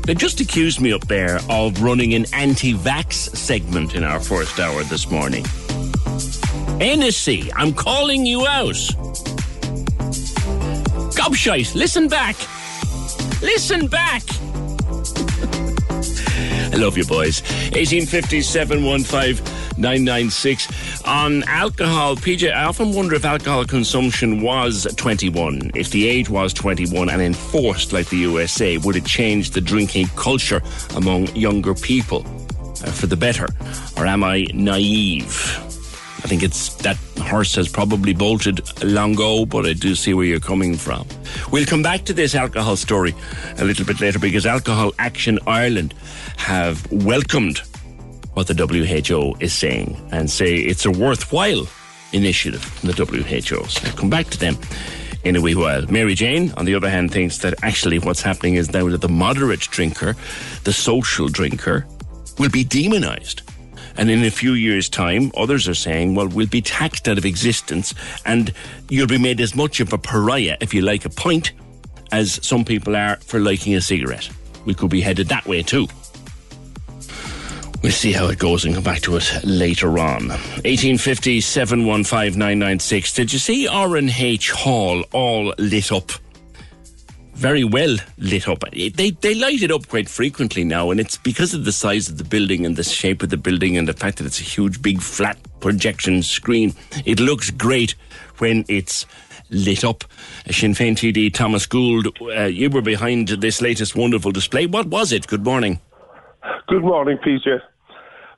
They 0.06 0.14
just 0.16 0.40
accused 0.40 0.80
me 0.80 0.92
up 0.92 1.06
there 1.06 1.38
of 1.48 1.80
running 1.80 2.14
an 2.14 2.26
anti 2.32 2.74
vax 2.74 3.12
segment 3.36 3.94
in 3.94 4.02
our 4.02 4.18
first 4.18 4.58
hour 4.58 4.82
this 4.82 5.08
morning. 5.08 5.44
NSC, 6.80 7.52
I'm 7.54 7.72
calling 7.72 8.26
you 8.26 8.44
out. 8.44 8.74
Gobshite, 11.14 11.76
listen 11.76 12.08
back. 12.08 12.34
Listen 13.42 13.86
back. 13.86 14.22
I 16.70 16.76
love 16.76 16.96
you, 16.96 17.04
boys. 17.04 17.40
1857 17.72 18.80
996. 19.78 21.02
On 21.04 21.42
alcohol, 21.44 22.16
PJ, 22.16 22.52
I 22.52 22.64
often 22.64 22.92
wonder 22.92 23.14
if 23.14 23.24
alcohol 23.24 23.64
consumption 23.64 24.42
was 24.42 24.86
21. 24.96 25.70
If 25.74 25.90
the 25.90 26.08
age 26.08 26.28
was 26.28 26.52
21 26.52 27.08
and 27.08 27.22
enforced 27.22 27.92
like 27.92 28.08
the 28.08 28.18
USA, 28.18 28.76
would 28.78 28.96
it 28.96 29.04
change 29.04 29.50
the 29.50 29.60
drinking 29.60 30.08
culture 30.16 30.60
among 30.96 31.28
younger 31.28 31.74
people 31.74 32.26
uh, 32.84 32.90
for 32.90 33.06
the 33.06 33.16
better? 33.16 33.48
Or 33.96 34.04
am 34.04 34.24
I 34.24 34.46
naive? 34.52 35.67
I 36.18 36.26
think 36.28 36.42
it's 36.42 36.74
that 36.82 36.96
horse 37.20 37.54
has 37.54 37.68
probably 37.68 38.12
bolted 38.12 38.60
long 38.82 39.14
ago, 39.14 39.46
but 39.46 39.66
I 39.66 39.72
do 39.72 39.94
see 39.94 40.14
where 40.14 40.26
you're 40.26 40.40
coming 40.40 40.76
from. 40.76 41.06
We'll 41.50 41.64
come 41.64 41.82
back 41.82 42.04
to 42.06 42.12
this 42.12 42.34
alcohol 42.34 42.76
story 42.76 43.14
a 43.56 43.64
little 43.64 43.86
bit 43.86 44.00
later 44.00 44.18
because 44.18 44.44
Alcohol 44.44 44.92
Action 44.98 45.38
Ireland 45.46 45.94
have 46.36 46.90
welcomed 46.90 47.62
what 48.34 48.48
the 48.48 48.54
WHO 48.54 49.36
is 49.40 49.52
saying 49.52 49.96
and 50.12 50.30
say 50.30 50.56
it's 50.56 50.84
a 50.84 50.90
worthwhile 50.90 51.66
initiative 52.12 52.62
from 52.62 52.90
the 52.90 53.04
WHO. 53.04 53.64
So 53.66 53.88
I'll 53.88 53.96
come 53.96 54.10
back 54.10 54.26
to 54.30 54.38
them 54.38 54.58
in 55.24 55.36
a 55.36 55.40
wee 55.40 55.54
while. 55.54 55.86
Mary 55.86 56.14
Jane, 56.14 56.52
on 56.56 56.64
the 56.64 56.74
other 56.74 56.90
hand, 56.90 57.12
thinks 57.12 57.38
that 57.38 57.54
actually 57.62 57.98
what's 57.98 58.22
happening 58.22 58.54
is 58.54 58.72
now 58.72 58.88
that 58.88 59.00
the 59.00 59.08
moderate 59.08 59.60
drinker, 59.60 60.16
the 60.64 60.72
social 60.72 61.28
drinker, 61.28 61.86
will 62.38 62.50
be 62.50 62.64
demonised. 62.64 63.42
And 63.98 64.10
in 64.10 64.24
a 64.24 64.30
few 64.30 64.52
years' 64.54 64.88
time, 64.88 65.32
others 65.36 65.68
are 65.68 65.74
saying, 65.74 66.14
well, 66.14 66.28
we'll 66.28 66.46
be 66.46 66.62
taxed 66.62 67.08
out 67.08 67.18
of 67.18 67.26
existence 67.26 67.94
and 68.24 68.54
you'll 68.88 69.08
be 69.08 69.18
made 69.18 69.40
as 69.40 69.54
much 69.54 69.80
of 69.80 69.92
a 69.92 69.98
pariah 69.98 70.56
if 70.60 70.72
you 70.72 70.82
like 70.82 71.04
a 71.04 71.10
pint 71.10 71.52
as 72.12 72.38
some 72.46 72.64
people 72.64 72.96
are 72.96 73.16
for 73.16 73.40
liking 73.40 73.74
a 73.74 73.80
cigarette. 73.80 74.30
We 74.64 74.72
could 74.74 74.90
be 74.90 75.00
headed 75.00 75.28
that 75.28 75.46
way 75.46 75.62
too. 75.62 75.88
We'll 77.82 77.92
see 77.92 78.12
how 78.12 78.28
it 78.28 78.38
goes 78.38 78.64
and 78.64 78.74
come 78.74 78.84
back 78.84 79.02
to 79.02 79.16
it 79.16 79.30
later 79.44 79.98
on. 79.98 80.28
1850 80.28 81.40
715 81.40 82.38
996. 82.38 83.14
Did 83.14 83.32
you 83.32 83.38
see 83.38 83.68
R&H 83.68 84.50
Hall 84.52 85.04
all 85.12 85.54
lit 85.58 85.92
up? 85.92 86.12
Very 87.38 87.62
well 87.62 87.96
lit 88.18 88.48
up. 88.48 88.64
They 88.72 89.10
they 89.10 89.34
light 89.34 89.62
it 89.62 89.70
up 89.70 89.88
quite 89.88 90.08
frequently 90.08 90.64
now, 90.64 90.90
and 90.90 90.98
it's 90.98 91.16
because 91.16 91.54
of 91.54 91.64
the 91.64 91.72
size 91.72 92.08
of 92.08 92.18
the 92.18 92.24
building 92.24 92.66
and 92.66 92.76
the 92.76 92.82
shape 92.82 93.22
of 93.22 93.30
the 93.30 93.36
building 93.36 93.76
and 93.76 93.86
the 93.86 93.92
fact 93.92 94.18
that 94.18 94.26
it's 94.26 94.40
a 94.40 94.44
huge, 94.44 94.82
big, 94.82 95.00
flat 95.00 95.38
projection 95.60 96.22
screen. 96.22 96.74
It 97.04 97.20
looks 97.20 97.50
great 97.50 97.94
when 98.38 98.64
it's 98.68 99.06
lit 99.50 99.84
up. 99.84 100.04
Sinn 100.50 100.74
Féin 100.74 100.94
TD 100.94 101.32
Thomas 101.32 101.64
Gould, 101.64 102.08
uh, 102.20 102.44
you 102.44 102.68
were 102.70 102.82
behind 102.82 103.28
this 103.28 103.62
latest 103.62 103.94
wonderful 103.94 104.32
display. 104.32 104.66
What 104.66 104.88
was 104.88 105.12
it? 105.12 105.26
Good 105.28 105.44
morning. 105.44 105.80
Good 106.66 106.82
morning, 106.82 107.18
PJ. 107.18 107.60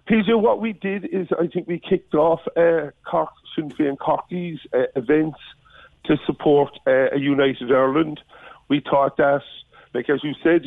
PJ, 0.09 0.41
what 0.41 0.61
we 0.61 0.75
did 0.75 1.07
is 1.07 1.29
I 1.39 1.47
think 1.47 1.67
we 1.67 1.79
kicked 1.79 2.15
off 2.15 2.41
uh, 2.57 2.91
Cork, 3.11 3.31
Sinn 3.57 3.71
Féin 3.71 3.99
Corky's 3.99 4.59
uh, 4.75 4.83
events 4.95 5.39
to 6.05 6.17
support 6.27 6.79
uh, 6.87 7.11
a 7.13 7.19
United 7.19 7.73
Ireland 7.73 8.21
we 8.71 8.81
thought 8.81 9.19
that, 9.19 9.43
like 9.93 10.09
as 10.09 10.25
you 10.25 10.33
said, 10.43 10.67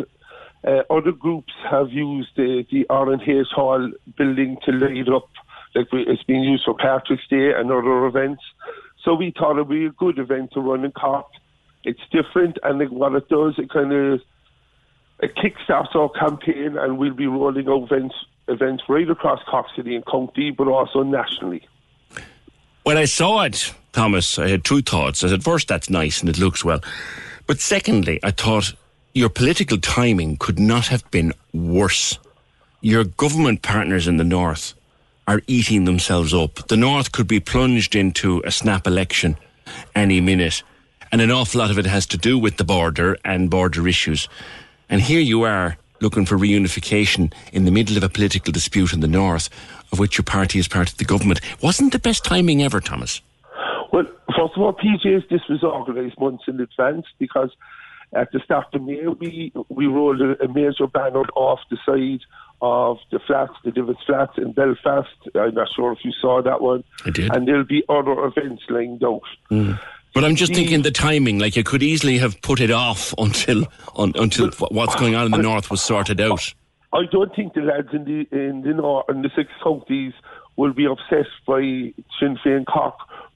uh, 0.67 0.83
other 0.93 1.11
groups 1.11 1.53
have 1.69 1.89
used 1.89 2.29
the, 2.35 2.65
the 2.71 2.85
R&H 2.89 3.47
Hall 3.55 3.91
building 4.17 4.57
to 4.65 4.71
light 4.71 5.09
up, 5.09 5.29
like 5.73 5.91
we, 5.91 6.03
it's 6.03 6.23
been 6.23 6.41
used 6.41 6.65
for 6.65 6.75
Patrick's 6.75 7.27
Day 7.29 7.53
and 7.53 7.71
other 7.71 8.05
events. 8.05 8.43
So 9.03 9.15
we 9.15 9.33
thought 9.37 9.57
it 9.57 9.67
would 9.67 9.69
be 9.69 9.85
a 9.85 9.89
good 9.89 10.19
event 10.19 10.51
to 10.53 10.61
run 10.61 10.85
in 10.85 10.91
Cork. 10.91 11.25
It's 11.83 11.99
different, 12.11 12.59
and 12.63 12.79
like 12.79 12.91
what 12.91 13.15
it 13.15 13.27
does, 13.27 13.55
it 13.57 13.69
kind 13.69 13.91
of 13.91 14.21
it 15.19 15.35
kickstarts 15.35 15.95
our 15.95 16.09
campaign, 16.09 16.77
and 16.77 16.97
we'll 16.97 17.13
be 17.13 17.27
rolling 17.27 17.67
out 17.67 17.83
events 17.83 18.15
events 18.47 18.83
right 18.89 19.09
across 19.09 19.41
Cork 19.49 19.67
City 19.75 19.95
and 19.95 20.05
County, 20.05 20.51
but 20.51 20.67
also 20.67 21.03
nationally. 21.03 21.67
When 22.83 22.97
I 22.97 23.05
saw 23.05 23.43
it, 23.43 23.73
Thomas, 23.93 24.37
I 24.37 24.49
had 24.49 24.65
two 24.65 24.81
thoughts. 24.81 25.23
I 25.23 25.29
said, 25.29 25.43
first, 25.43 25.69
that's 25.69 25.89
nice 25.89 26.19
and 26.19 26.29
it 26.29 26.37
looks 26.37 26.65
well. 26.65 26.81
But 27.45 27.59
secondly, 27.59 28.19
I 28.23 28.31
thought 28.31 28.73
your 29.13 29.29
political 29.29 29.77
timing 29.77 30.37
could 30.37 30.59
not 30.59 30.87
have 30.87 31.09
been 31.11 31.33
worse. 31.53 32.17
Your 32.81 33.03
government 33.03 33.61
partners 33.61 34.07
in 34.07 34.17
the 34.17 34.23
North 34.23 34.73
are 35.27 35.41
eating 35.47 35.85
themselves 35.85 36.33
up. 36.33 36.67
The 36.67 36.77
North 36.77 37.11
could 37.11 37.27
be 37.27 37.39
plunged 37.39 37.95
into 37.95 38.41
a 38.45 38.51
snap 38.51 38.87
election 38.87 39.37
any 39.95 40.19
minute. 40.19 40.63
And 41.11 41.21
an 41.21 41.31
awful 41.31 41.59
lot 41.59 41.71
of 41.71 41.77
it 41.77 41.85
has 41.85 42.05
to 42.07 42.17
do 42.17 42.39
with 42.39 42.57
the 42.57 42.63
border 42.63 43.17
and 43.23 43.49
border 43.49 43.87
issues. 43.87 44.27
And 44.89 45.01
here 45.01 45.19
you 45.19 45.43
are 45.43 45.77
looking 46.01 46.25
for 46.25 46.37
reunification 46.37 47.33
in 47.53 47.65
the 47.65 47.71
middle 47.71 47.97
of 47.97 48.03
a 48.03 48.09
political 48.09 48.51
dispute 48.51 48.93
in 48.93 48.99
the 48.99 49.07
North, 49.07 49.49
of 49.91 49.99
which 49.99 50.17
your 50.17 50.23
party 50.23 50.59
is 50.59 50.67
part 50.67 50.91
of 50.91 50.97
the 50.97 51.05
government. 51.05 51.39
Wasn't 51.61 51.93
the 51.93 51.99
best 51.99 52.25
timing 52.25 52.61
ever, 52.63 52.81
Thomas? 52.81 53.21
First 54.37 54.53
of 54.55 54.61
all, 54.61 54.73
PJs, 54.73 55.29
this 55.29 55.41
was 55.49 55.63
organised 55.63 56.19
months 56.19 56.43
in 56.47 56.59
advance 56.59 57.05
because 57.19 57.51
at 58.13 58.31
the 58.31 58.39
start 58.39 58.67
of 58.73 58.83
May, 58.83 59.07
we, 59.07 59.51
we 59.69 59.87
rolled 59.87 60.21
a, 60.21 60.43
a 60.43 60.47
major 60.47 60.87
banner 60.87 61.23
off 61.35 61.59
the 61.69 61.77
side 61.85 62.21
of 62.61 62.97
the 63.11 63.19
flats, 63.19 63.53
the 63.63 63.71
Divis 63.71 63.97
Flats 64.05 64.33
in 64.37 64.53
Belfast. 64.53 65.09
I'm 65.35 65.53
not 65.53 65.67
sure 65.75 65.91
if 65.91 65.99
you 66.03 66.11
saw 66.21 66.41
that 66.41 66.61
one. 66.61 66.83
I 67.05 67.09
did. 67.09 67.35
And 67.35 67.47
there'll 67.47 67.65
be 67.65 67.83
other 67.89 68.23
events 68.23 68.63
lined 68.69 69.03
out. 69.03 69.21
Mm. 69.51 69.79
But 70.13 70.23
I'm 70.23 70.35
just 70.35 70.53
the, 70.53 70.59
thinking 70.59 70.83
the 70.83 70.91
timing, 70.91 71.39
like 71.39 71.55
you 71.55 71.63
could 71.63 71.83
easily 71.83 72.19
have 72.19 72.39
put 72.41 72.61
it 72.61 72.71
off 72.71 73.13
until 73.17 73.65
un, 73.95 74.13
until 74.15 74.51
what's 74.69 74.95
going 74.95 75.15
on 75.15 75.25
in 75.25 75.31
the 75.31 75.39
I, 75.39 75.41
north 75.41 75.71
was 75.71 75.81
sorted 75.81 76.21
out. 76.21 76.53
I 76.93 77.05
don't 77.11 77.35
think 77.35 77.55
the 77.55 77.61
lads 77.61 77.89
in 77.91 78.05
the 78.05 78.27
in 78.31 78.61
the 78.61 78.73
north 78.75 79.05
in 79.09 79.23
the 79.23 79.31
six 79.35 79.49
counties 79.63 80.13
will 80.55 80.73
be 80.73 80.85
obsessed 80.85 81.31
by 81.47 81.61
Sinn 82.19 82.37
Féin 82.45 82.65
Cork 82.67 82.93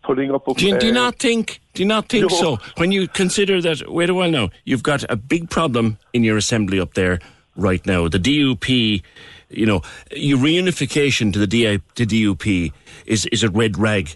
putting 0.07 0.31
up. 0.33 0.45
do, 0.55 0.65
you, 0.65 0.79
do 0.79 0.87
you 0.87 0.93
not 0.93 1.19
think? 1.19 1.59
Do 1.73 1.83
you 1.83 1.87
not 1.87 2.07
think 2.07 2.31
no. 2.31 2.37
so? 2.37 2.57
When 2.77 2.91
you 2.91 3.07
consider 3.07 3.61
that, 3.61 3.91
wait 3.91 4.09
a 4.09 4.13
while 4.13 4.31
now, 4.31 4.49
you've 4.63 4.81
got 4.81 5.03
a 5.09 5.15
big 5.15 5.49
problem 5.49 5.97
in 6.13 6.23
your 6.23 6.37
assembly 6.37 6.79
up 6.79 6.93
there 6.93 7.19
right 7.57 7.85
now. 7.85 8.07
The 8.07 8.17
DUP, 8.17 9.03
you 9.49 9.65
know, 9.65 9.81
your 10.11 10.37
reunification 10.37 11.33
to 11.33 11.39
the, 11.39 11.47
DI, 11.47 11.81
to 11.95 12.05
DUP 12.05 12.71
is 13.05 13.25
is 13.27 13.43
a 13.43 13.49
red 13.49 13.77
rag 13.77 14.15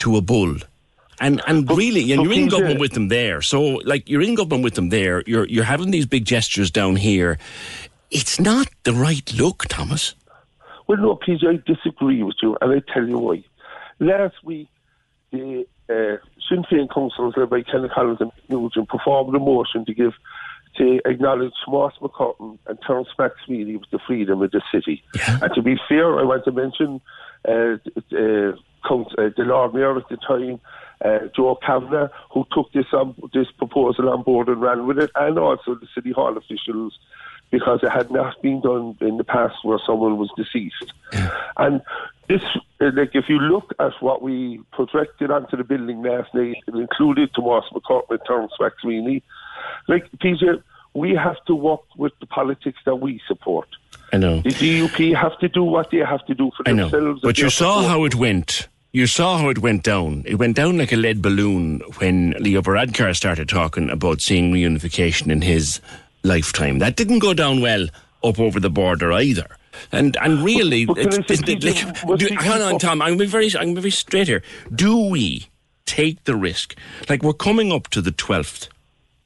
to 0.00 0.16
a 0.16 0.20
bull. 0.20 0.56
And 1.20 1.40
and 1.46 1.68
really, 1.70 2.12
and 2.12 2.22
you're 2.22 2.32
in 2.32 2.48
government 2.48 2.80
with 2.80 2.92
them 2.92 3.08
there. 3.08 3.40
So, 3.42 3.60
like, 3.84 4.08
you're 4.08 4.22
in 4.22 4.34
government 4.34 4.64
with 4.64 4.74
them 4.74 4.90
there. 4.90 5.22
You're 5.26 5.46
you're 5.46 5.64
having 5.64 5.90
these 5.90 6.06
big 6.06 6.24
gestures 6.24 6.70
down 6.70 6.96
here. 6.96 7.38
It's 8.10 8.38
not 8.40 8.68
the 8.84 8.92
right 8.92 9.32
look, 9.34 9.66
Thomas. 9.68 10.14
Well, 10.86 10.98
no, 10.98 11.16
PJ, 11.16 11.46
I 11.46 11.62
disagree 11.66 12.22
with 12.22 12.36
you, 12.42 12.56
and 12.60 12.72
I 12.72 12.92
tell 12.92 13.06
you 13.06 13.18
why. 13.18 13.44
Last 14.00 14.36
week, 14.44 14.68
the 15.32 15.66
uh, 15.88 16.16
Sinn 16.48 16.64
Féin 16.70 16.92
councillors 16.92 17.34
led 17.36 17.50
by 17.50 17.62
Kenny 17.62 17.88
Collins 17.88 18.20
and 18.20 18.32
Nugent 18.48 18.88
performed 18.88 19.34
a 19.34 19.38
motion 19.38 19.84
to 19.86 19.94
give 19.94 20.12
to 20.76 21.00
acknowledge 21.04 21.54
Moss 21.66 21.94
MacCurtain 22.00 22.58
and 22.66 22.78
Terence 22.86 23.08
MacSwiney 23.18 23.78
with 23.78 23.90
the 23.90 23.98
freedom 24.06 24.42
of 24.42 24.50
the 24.50 24.62
city. 24.72 25.02
And 25.42 25.52
to 25.54 25.62
be 25.62 25.76
fair, 25.88 26.18
I 26.18 26.24
want 26.24 26.44
to 26.44 26.52
mention 26.52 27.00
uh, 27.46 27.78
uh, 28.16 28.52
Count, 28.86 29.08
uh, 29.18 29.30
the 29.36 29.44
Lord 29.44 29.74
Mayor 29.74 29.96
at 29.96 30.08
the 30.08 30.16
time, 30.16 30.60
uh, 31.04 31.28
Joe 31.34 31.58
Kavanagh, 31.64 32.08
who 32.32 32.46
took 32.52 32.72
this 32.72 32.86
on, 32.92 33.14
this 33.34 33.48
proposal 33.56 34.08
on 34.08 34.22
board 34.22 34.48
and 34.48 34.60
ran 34.60 34.86
with 34.86 34.98
it, 34.98 35.10
and 35.14 35.38
also 35.38 35.74
the 35.74 35.88
City 35.94 36.12
Hall 36.12 36.36
officials, 36.36 36.98
because 37.50 37.80
it 37.82 37.90
had 37.90 38.10
not 38.10 38.40
been 38.42 38.60
done 38.60 38.96
in 39.00 39.16
the 39.16 39.24
past 39.24 39.56
where 39.62 39.78
someone 39.86 40.18
was 40.18 40.30
deceased. 40.36 40.92
And 41.56 41.80
this, 42.28 42.42
uh, 42.80 42.90
like, 42.94 43.14
if 43.14 43.28
you 43.28 43.38
look 43.38 43.72
at 43.78 43.92
what 44.00 44.20
we 44.22 44.60
projected 44.72 45.30
onto 45.30 45.56
the 45.56 45.64
building 45.64 46.02
last 46.02 46.34
night, 46.34 46.56
it 46.66 46.74
included 46.74 47.30
Tomas 47.34 47.64
MacCurtain 47.72 48.10
and 48.10 48.20
Terence 48.26 48.52
MacSwiney. 48.60 49.22
Like, 49.88 50.10
PJ, 50.18 50.62
we 50.94 51.14
have 51.14 51.42
to 51.46 51.54
work 51.54 51.80
with 51.96 52.12
the 52.20 52.26
politics 52.26 52.78
that 52.84 52.96
we 52.96 53.20
support. 53.26 53.68
I 54.12 54.18
know. 54.18 54.40
The 54.40 54.50
DUP 54.50 55.14
have 55.14 55.38
to 55.38 55.48
do 55.48 55.62
what 55.62 55.90
they 55.90 55.98
have 55.98 56.24
to 56.26 56.34
do 56.34 56.50
for 56.56 56.68
I 56.68 56.72
know. 56.72 56.88
themselves. 56.88 57.20
But 57.22 57.38
you 57.38 57.50
saw 57.50 57.76
support. 57.80 57.90
how 57.90 58.04
it 58.04 58.14
went. 58.14 58.68
You 58.92 59.06
saw 59.06 59.38
how 59.38 59.50
it 59.50 59.58
went 59.58 59.82
down. 59.82 60.22
It 60.26 60.36
went 60.36 60.56
down 60.56 60.78
like 60.78 60.92
a 60.92 60.96
lead 60.96 61.20
balloon 61.20 61.80
when 61.98 62.30
Leo 62.40 62.62
Varadkar 62.62 63.14
started 63.14 63.48
talking 63.48 63.90
about 63.90 64.22
seeing 64.22 64.52
reunification 64.52 65.30
in 65.30 65.42
his 65.42 65.80
lifetime. 66.22 66.78
That 66.78 66.96
didn't 66.96 67.20
go 67.20 67.34
down 67.34 67.60
well 67.60 67.86
up 68.24 68.38
over 68.38 68.58
the 68.60 68.70
border 68.70 69.12
either. 69.12 69.46
And 69.92 70.16
and 70.20 70.42
really, 70.44 70.84
But- 70.86 70.96
but 70.96 71.10
can 71.12 71.20
it's- 71.24 71.40
it's, 71.46 72.04
like, 72.04 72.18
do, 72.18 72.28
hang 72.36 72.62
on, 72.62 72.78
Tom. 72.78 73.00
I'm 73.00 73.18
very, 73.18 73.50
I'm 73.56 73.74
very 73.74 73.90
straight 73.92 74.26
here. 74.26 74.42
Do 74.74 74.96
we 74.96 75.48
take 75.86 76.24
the 76.24 76.34
risk? 76.36 76.74
Like 77.08 77.22
we're 77.22 77.32
coming 77.32 77.70
up 77.72 77.88
to 77.90 78.02
the 78.02 78.10
twelfth 78.10 78.68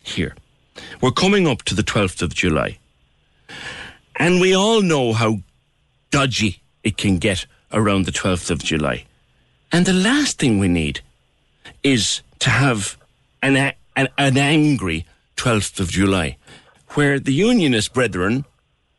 here. 0.00 0.34
We're 1.00 1.10
coming 1.12 1.46
up 1.48 1.62
to 1.64 1.74
the 1.74 1.82
twelfth 1.82 2.20
of 2.22 2.34
July, 2.34 2.78
and 4.16 4.40
we 4.40 4.54
all 4.54 4.82
know 4.82 5.12
how 5.12 5.38
dodgy 6.10 6.60
it 6.84 6.96
can 6.98 7.18
get 7.18 7.46
around 7.72 8.04
the 8.04 8.12
12th 8.12 8.50
of 8.50 8.62
July. 8.62 9.04
And 9.70 9.86
the 9.86 9.94
last 9.94 10.38
thing 10.38 10.58
we 10.58 10.68
need 10.68 11.00
is 11.82 12.20
to 12.40 12.50
have 12.50 12.98
an, 13.42 13.56
a- 13.56 13.74
an, 13.96 14.08
an 14.18 14.36
angry 14.36 15.06
12th 15.36 15.80
of 15.80 15.88
July, 15.88 16.36
where 16.94 17.18
the 17.18 17.32
Unionist 17.32 17.92
brethren, 17.94 18.44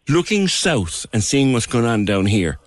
looking 0.07 0.47
south 0.47 1.05
and 1.13 1.23
seeing 1.23 1.53
what's 1.53 1.65
going 1.65 1.85
on 1.85 2.05
down 2.05 2.25
here, 2.25 2.59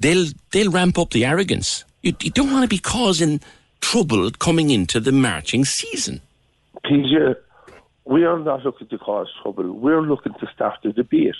they'll, 0.00 0.26
they'll 0.52 0.70
ramp 0.70 0.98
up 0.98 1.10
the 1.10 1.24
arrogance. 1.24 1.84
You, 2.02 2.14
you 2.20 2.30
don't 2.30 2.50
want 2.52 2.62
to 2.62 2.68
be 2.68 2.78
causing 2.78 3.40
trouble 3.80 4.30
coming 4.32 4.70
into 4.70 5.00
the 5.00 5.12
marching 5.12 5.64
season. 5.64 6.20
PJ, 6.84 7.34
we 8.04 8.24
are 8.24 8.38
not 8.38 8.64
looking 8.64 8.86
to 8.88 8.98
cause 8.98 9.28
trouble. 9.42 9.72
We're 9.72 10.02
looking 10.02 10.32
to 10.34 10.46
start 10.54 10.78
the 10.82 10.92
debate. 10.92 11.34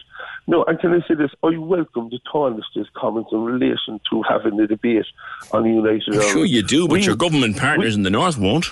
No, 0.48 0.64
and 0.64 0.78
can 0.80 0.92
I 0.92 1.06
say 1.06 1.14
this? 1.14 1.30
I 1.44 1.56
welcome 1.56 2.10
the 2.10 2.18
Tánaiste's 2.32 2.88
comments 2.96 3.30
in 3.32 3.42
relation 3.44 4.00
to 4.10 4.22
having 4.28 4.58
a 4.60 4.66
debate 4.66 5.06
on 5.52 5.62
the 5.62 5.68
United 5.70 6.02
Ireland. 6.10 6.30
sure 6.30 6.44
you 6.44 6.62
do, 6.62 6.88
but 6.88 6.94
We- 6.94 7.04
your 7.04 7.16
government 7.16 7.56
partners 7.56 7.94
in 7.94 8.02
the 8.02 8.10
north 8.10 8.36
won't. 8.38 8.66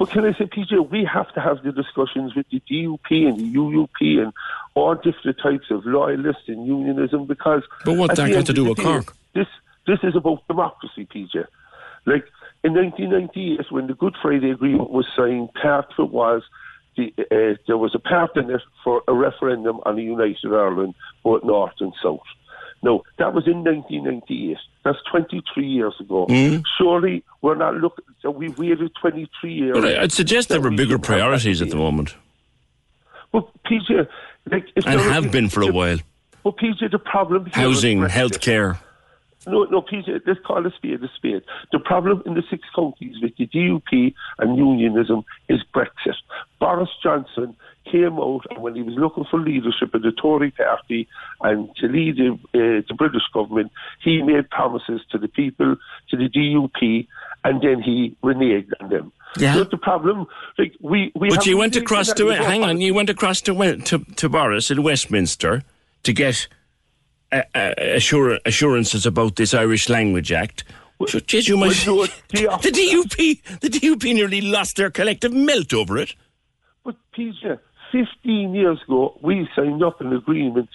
But 0.00 0.08
can 0.08 0.24
I 0.24 0.32
say, 0.32 0.46
PJ, 0.46 0.90
we 0.90 1.04
have 1.04 1.30
to 1.34 1.42
have 1.42 1.62
the 1.62 1.72
discussions 1.72 2.34
with 2.34 2.46
the 2.48 2.62
DUP 2.70 3.28
and 3.28 3.38
the 3.38 3.54
UUP 3.54 4.22
and 4.22 4.32
all 4.72 4.94
different 4.94 5.36
types 5.42 5.70
of 5.70 5.84
loyalists 5.84 6.44
and 6.48 6.66
unionism 6.66 7.26
because. 7.26 7.64
But 7.84 7.98
what's 7.98 8.18
at 8.18 8.28
that 8.28 8.32
got 8.32 8.46
to 8.46 8.54
do 8.54 8.64
with 8.64 8.78
day, 8.78 8.84
Cork? 8.84 9.14
This 9.34 9.46
this 9.86 9.98
is 10.02 10.16
about 10.16 10.48
democracy, 10.48 11.04
PJ. 11.04 11.44
Like 12.06 12.24
in 12.64 12.72
1998, 12.72 13.70
when 13.70 13.88
the 13.88 13.92
Good 13.92 14.16
Friday 14.22 14.52
Agreement 14.52 14.88
was 14.88 15.06
signed, 15.14 15.52
part 15.52 15.92
of 15.98 16.08
it 16.08 16.10
was 16.10 16.44
the, 16.96 17.12
uh, 17.18 17.60
there 17.66 17.76
was 17.76 17.94
a 17.94 17.98
part 17.98 18.34
in 18.38 18.48
it 18.48 18.62
for 18.82 19.02
a 19.06 19.12
referendum 19.12 19.80
on 19.84 19.98
a 19.98 20.02
united 20.02 20.46
Ireland, 20.46 20.94
both 21.22 21.44
north 21.44 21.74
and 21.78 21.92
south. 22.02 22.20
No, 22.82 23.02
that 23.18 23.34
was 23.34 23.46
in 23.46 23.64
1998. 23.64 24.56
That's 24.84 24.98
23 25.10 25.66
years 25.66 25.94
ago. 26.00 26.26
Mm. 26.26 26.62
Surely 26.78 27.22
we're 27.42 27.54
not 27.54 27.74
looking. 27.74 28.04
So 28.22 28.30
we've 28.30 28.56
waited 28.58 28.92
23 29.00 29.52
years. 29.52 29.84
I'd 29.84 30.12
suggest 30.12 30.48
there 30.48 30.60
were 30.60 30.70
bigger 30.70 30.82
should 30.82 30.90
have 30.92 31.00
that 31.02 31.06
priorities 31.06 31.62
at 31.62 31.70
the 31.70 31.76
moment, 31.76 32.14
But 33.32 33.48
PJ, 33.64 34.08
like, 34.50 34.66
if 34.74 34.86
and 34.86 35.00
have 35.00 35.30
been 35.30 35.48
for 35.48 35.62
a 35.62 35.72
while. 35.72 35.98
But 36.42 36.56
PJ, 36.56 36.90
the 36.90 36.98
problem 36.98 37.46
Housing, 37.52 38.00
healthcare. 38.00 38.78
No, 39.46 39.64
no, 39.64 39.80
PJ, 39.80 40.20
let's 40.26 40.40
call 40.40 40.66
a 40.66 40.70
spade 40.72 41.02
a 41.02 41.08
spade. 41.16 41.42
The 41.72 41.78
problem 41.78 42.22
in 42.26 42.34
the 42.34 42.42
six 42.50 42.62
counties 42.74 43.16
with 43.22 43.36
the 43.36 43.46
DUP 43.46 44.14
and 44.38 44.56
unionism 44.56 45.24
is 45.48 45.60
Brexit. 45.74 46.16
Boris 46.58 46.90
Johnson 47.02 47.56
came 47.90 48.18
out 48.18 48.42
and 48.50 48.60
when 48.60 48.74
he 48.74 48.82
was 48.82 48.94
looking 48.96 49.24
for 49.30 49.40
leadership 49.40 49.94
in 49.94 50.02
the 50.02 50.12
Tory 50.12 50.50
party 50.50 51.08
and 51.40 51.74
to 51.76 51.86
lead 51.88 52.16
the, 52.16 52.32
uh, 52.32 52.82
the 52.86 52.94
British 52.96 53.22
government, 53.32 53.72
he 54.02 54.22
made 54.22 54.50
promises 54.50 55.00
to 55.10 55.18
the 55.18 55.28
people, 55.28 55.76
to 56.10 56.16
the 56.16 56.28
DUP, 56.28 57.06
and 57.44 57.62
then 57.62 57.82
he 57.82 58.16
reneged 58.22 58.72
on 58.80 58.90
them. 58.90 59.12
Yeah. 59.38 59.54
So 59.54 59.64
the 59.64 59.78
problem, 59.78 60.26
like 60.58 60.74
we, 60.80 61.12
we. 61.14 61.30
But 61.30 61.46
you 61.46 61.56
went 61.56 61.76
across 61.76 62.12
to 62.14 62.28
hang 62.28 62.64
on. 62.64 62.80
You 62.80 62.94
went 62.94 63.10
across 63.10 63.40
to 63.42 63.76
to, 63.76 63.98
to 63.98 64.28
Boris 64.28 64.70
in 64.70 64.82
Westminster 64.82 65.62
to 66.02 66.12
get 66.12 66.48
uh, 67.32 67.42
uh, 67.54 67.74
assur- 67.78 68.40
assurances 68.44 69.06
about 69.06 69.36
this 69.36 69.54
Irish 69.54 69.88
Language 69.88 70.32
Act. 70.32 70.64
So, 71.06 71.18
geez, 71.20 71.48
you 71.48 71.56
might, 71.56 71.86
well, 71.86 72.06
the 72.28 72.70
DUP, 72.70 73.60
the 73.60 73.68
DUP 73.68 74.14
nearly 74.14 74.42
lost 74.42 74.76
their 74.76 74.90
collective 74.90 75.32
melt 75.32 75.72
over 75.72 75.96
it. 75.96 76.14
But 76.84 76.96
Peter, 77.12 77.62
15 77.92 78.54
years 78.54 78.80
ago, 78.82 79.18
we 79.22 79.48
signed 79.54 79.82
up 79.82 80.00
an 80.00 80.12
agreement 80.12 80.68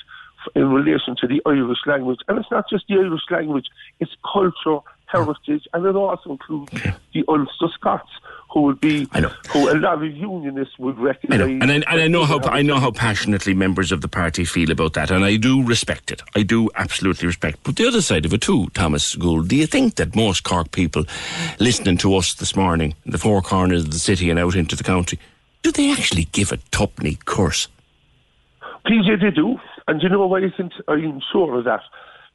in 0.53 0.69
relation 0.69 1.15
to 1.21 1.27
the 1.27 1.41
Irish 1.45 1.79
language. 1.85 2.19
And 2.27 2.37
it's 2.37 2.51
not 2.51 2.69
just 2.69 2.85
the 2.87 2.95
Irish 2.95 3.23
language, 3.31 3.65
it's 3.99 4.11
culture, 4.31 4.79
heritage, 5.07 5.67
and 5.73 5.85
it 5.85 5.95
also 5.95 6.31
includes 6.31 6.71
the 7.13 7.23
Ulster 7.27 7.67
Scots, 7.73 8.09
who 8.51 8.61
would 8.61 8.79
be, 8.79 9.07
who 9.49 9.69
a 9.69 9.77
lot 9.77 10.03
of 10.03 10.15
unionists 10.15 10.77
would 10.79 10.97
recognise. 10.97 11.41
and 11.41 11.71
I, 11.71 11.75
and 11.75 11.85
I 11.87 12.07
know 12.07 12.25
how 12.25 12.39
I 12.43 12.61
know 12.61 12.79
how 12.79 12.91
passionately 12.91 13.53
members 13.53 13.91
of 13.91 14.01
the 14.01 14.07
party 14.07 14.45
feel 14.45 14.71
about 14.71 14.93
that, 14.93 15.11
and 15.11 15.25
I 15.25 15.35
do 15.37 15.63
respect 15.63 16.11
it. 16.11 16.21
I 16.35 16.43
do 16.43 16.69
absolutely 16.75 17.27
respect. 17.27 17.59
But 17.63 17.75
the 17.75 17.87
other 17.87 18.01
side 18.01 18.25
of 18.25 18.33
it 18.33 18.41
too, 18.41 18.67
Thomas 18.73 19.15
Gould. 19.15 19.49
Do 19.49 19.55
you 19.55 19.67
think 19.67 19.95
that 19.95 20.15
most 20.15 20.43
Cork 20.43 20.71
people 20.71 21.05
listening 21.59 21.97
to 21.97 22.15
us 22.15 22.33
this 22.35 22.55
morning, 22.55 22.95
in 23.05 23.11
the 23.11 23.17
four 23.17 23.41
corners 23.41 23.83
of 23.83 23.91
the 23.91 23.99
city 23.99 24.29
and 24.29 24.39
out 24.39 24.55
into 24.55 24.75
the 24.75 24.83
county, 24.83 25.19
do 25.65 25.71
they 25.71 25.91
actually 25.91 26.25
give 26.25 26.51
a 26.51 26.57
tuppenny 26.69 27.17
curse? 27.25 27.67
PJ, 28.85 29.19
they 29.19 29.31
do. 29.31 29.57
And 29.87 29.99
you 29.99 30.09
know 30.09 30.27
why 30.27 30.41
isn't 30.41 30.73
I'm 30.87 31.19
sure 31.31 31.57
of 31.57 31.65
that? 31.65 31.81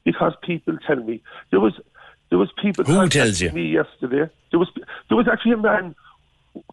Because 0.04 0.32
people 0.42 0.76
tell 0.84 0.96
me 0.96 1.22
there 1.50 1.60
was 1.60 1.74
there 2.30 2.40
was 2.40 2.50
people 2.60 2.84
Who 2.84 3.08
tells 3.08 3.40
you? 3.40 3.50
me 3.52 3.68
yesterday. 3.68 4.28
There 4.50 4.58
was 4.58 4.68
there 5.08 5.16
was 5.16 5.28
actually 5.30 5.52
a 5.52 5.58
man 5.58 5.94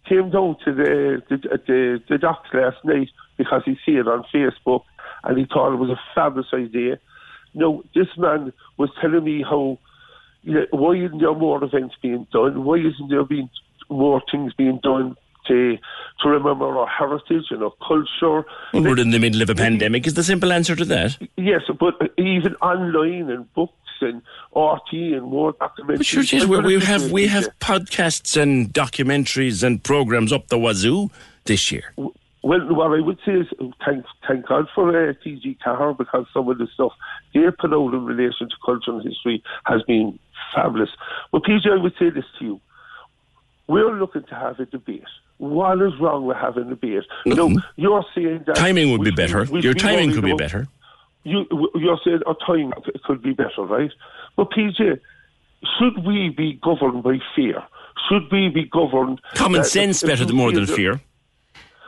came 0.09 0.31
down 0.31 0.57
to 0.65 0.73
the 0.73 1.21
the, 1.29 1.37
the 1.67 2.03
the 2.09 2.17
docks 2.17 2.49
last 2.51 2.77
night 2.83 3.09
because 3.37 3.61
he 3.63 3.77
see 3.85 3.97
it 3.97 4.07
on 4.07 4.25
Facebook 4.33 4.81
and 5.25 5.37
he 5.37 5.45
thought 5.45 5.73
it 5.73 5.77
was 5.77 5.91
a 5.91 6.01
fabulous 6.15 6.47
idea. 6.55 6.97
No, 7.53 7.83
this 7.93 8.07
man 8.17 8.51
was 8.77 8.89
telling 8.99 9.23
me 9.23 9.43
how 9.43 9.77
you 10.41 10.53
know, 10.55 10.65
why 10.71 10.95
isn't 10.95 11.19
there 11.19 11.35
more 11.35 11.63
events 11.63 11.93
being 12.01 12.25
done? 12.31 12.63
Why 12.63 12.77
isn't 12.77 13.09
there 13.09 13.25
being 13.25 13.49
more 13.89 14.23
things 14.31 14.53
being 14.53 14.79
done 14.81 15.15
to 15.47 15.77
to 16.21 16.29
remember 16.29 16.65
our 16.65 16.87
heritage 16.87 17.45
and 17.51 17.63
our 17.63 17.73
culture? 17.87 18.47
Well, 18.73 18.83
we're 18.83 18.99
in 18.99 19.11
the 19.11 19.19
middle 19.19 19.41
of 19.41 19.49
a 19.49 19.55
pandemic. 19.55 20.07
Is 20.07 20.15
the 20.15 20.23
simple 20.23 20.51
answer 20.51 20.75
to 20.75 20.85
that? 20.85 21.17
Yes, 21.37 21.61
but 21.79 21.93
even 22.17 22.55
online 22.55 23.29
and 23.29 23.51
books 23.53 23.73
and 24.01 24.21
RTÉ 24.55 25.15
and 25.15 25.23
more 25.23 25.53
documentaries. 25.53 25.97
But 25.97 26.05
sure, 26.05 26.23
geez, 26.23 26.45
we, 26.45 26.59
we 26.59 26.79
have 26.79 27.11
we 27.11 27.27
have 27.27 27.47
podcasts 27.59 28.39
and 28.39 28.73
documentaries 28.73 29.63
and 29.63 29.83
programs 29.83 30.31
up 30.31 30.47
the 30.47 30.57
wazoo 30.57 31.09
this 31.45 31.71
year. 31.71 31.93
Well, 32.43 32.61
what 32.73 32.91
I 32.97 33.01
would 33.01 33.19
say 33.25 33.33
is 33.33 33.47
thank 33.85 34.05
thank 34.27 34.47
God 34.47 34.67
for 34.73 34.89
uh, 34.89 35.13
TG4 35.25 35.97
because 35.97 36.25
some 36.33 36.47
of 36.47 36.57
the 36.57 36.67
stuff 36.73 36.93
they 37.33 37.41
put 37.59 37.73
out 37.73 37.93
in 37.93 38.05
relation 38.05 38.47
to 38.47 38.55
culture 38.65 38.91
and 38.91 39.03
history 39.03 39.43
has 39.65 39.81
been 39.83 40.17
fabulous. 40.55 40.89
But 41.31 41.43
PJ, 41.43 41.69
I 41.69 41.81
would 41.81 41.93
say 41.99 42.09
this 42.09 42.25
to 42.39 42.45
you: 42.45 42.61
we're 43.67 43.99
looking 43.99 44.23
to 44.23 44.35
have 44.35 44.59
a 44.59 44.65
debate. 44.65 45.03
What 45.38 45.81
is 45.81 45.93
wrong 45.99 46.25
with 46.25 46.38
having 46.38 46.63
a 46.67 46.69
debate? 46.69 47.03
No, 47.25 47.55
you're 47.75 48.03
saying 48.15 48.43
that 48.47 48.55
Timing 48.55 48.91
would 48.91 49.03
be 49.03 49.11
better. 49.11 49.45
we- 49.45 49.61
Your 49.61 49.73
we 49.73 49.79
timing 49.79 50.11
could 50.11 50.23
be 50.23 50.31
about- 50.31 50.39
better. 50.39 50.67
you, 51.23 51.45
you're 51.75 51.99
saying 52.03 52.21
our 52.25 52.35
time 52.45 52.73
could 53.05 53.21
be 53.21 53.33
better, 53.33 53.61
right? 53.63 53.91
But 54.35 54.49
PJ, 54.51 54.99
should 55.77 56.05
we 56.05 56.29
be 56.29 56.53
governed 56.63 57.03
by 57.03 57.19
fear? 57.35 57.63
Should 58.09 58.31
we 58.31 58.49
be 58.49 58.63
governed? 58.65 59.21
Common 59.35 59.61
that 59.61 59.65
sense 59.67 60.01
if 60.03 60.09
better 60.09 60.25
than 60.25 60.35
more 60.35 60.51
than 60.51 60.65
fear. 60.65 61.01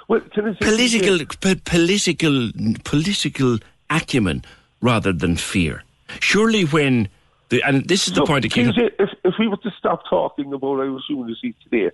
Well, 0.08 0.22
can 0.34 0.48
I 0.48 0.52
say 0.54 0.58
Political, 0.62 1.26
po- 1.40 1.62
political, 1.66 2.52
political 2.84 3.58
acumen 3.90 4.44
rather 4.82 5.14
than 5.14 5.36
fear. 5.38 5.84
Surely, 6.20 6.64
when 6.66 7.08
the 7.50 7.62
and 7.64 7.88
this 7.88 8.08
is 8.08 8.14
the 8.14 8.26
point 8.26 8.46
of 8.46 8.52
if, 9.00 9.10
if 9.24 9.34
we 9.40 9.48
were 9.48 9.58
to 9.58 9.72
stop 9.78 10.02
talking 10.10 10.52
about 10.52 10.80
I 10.80 10.84
Irish 10.86 11.04
unity 11.10 11.54
today, 11.64 11.92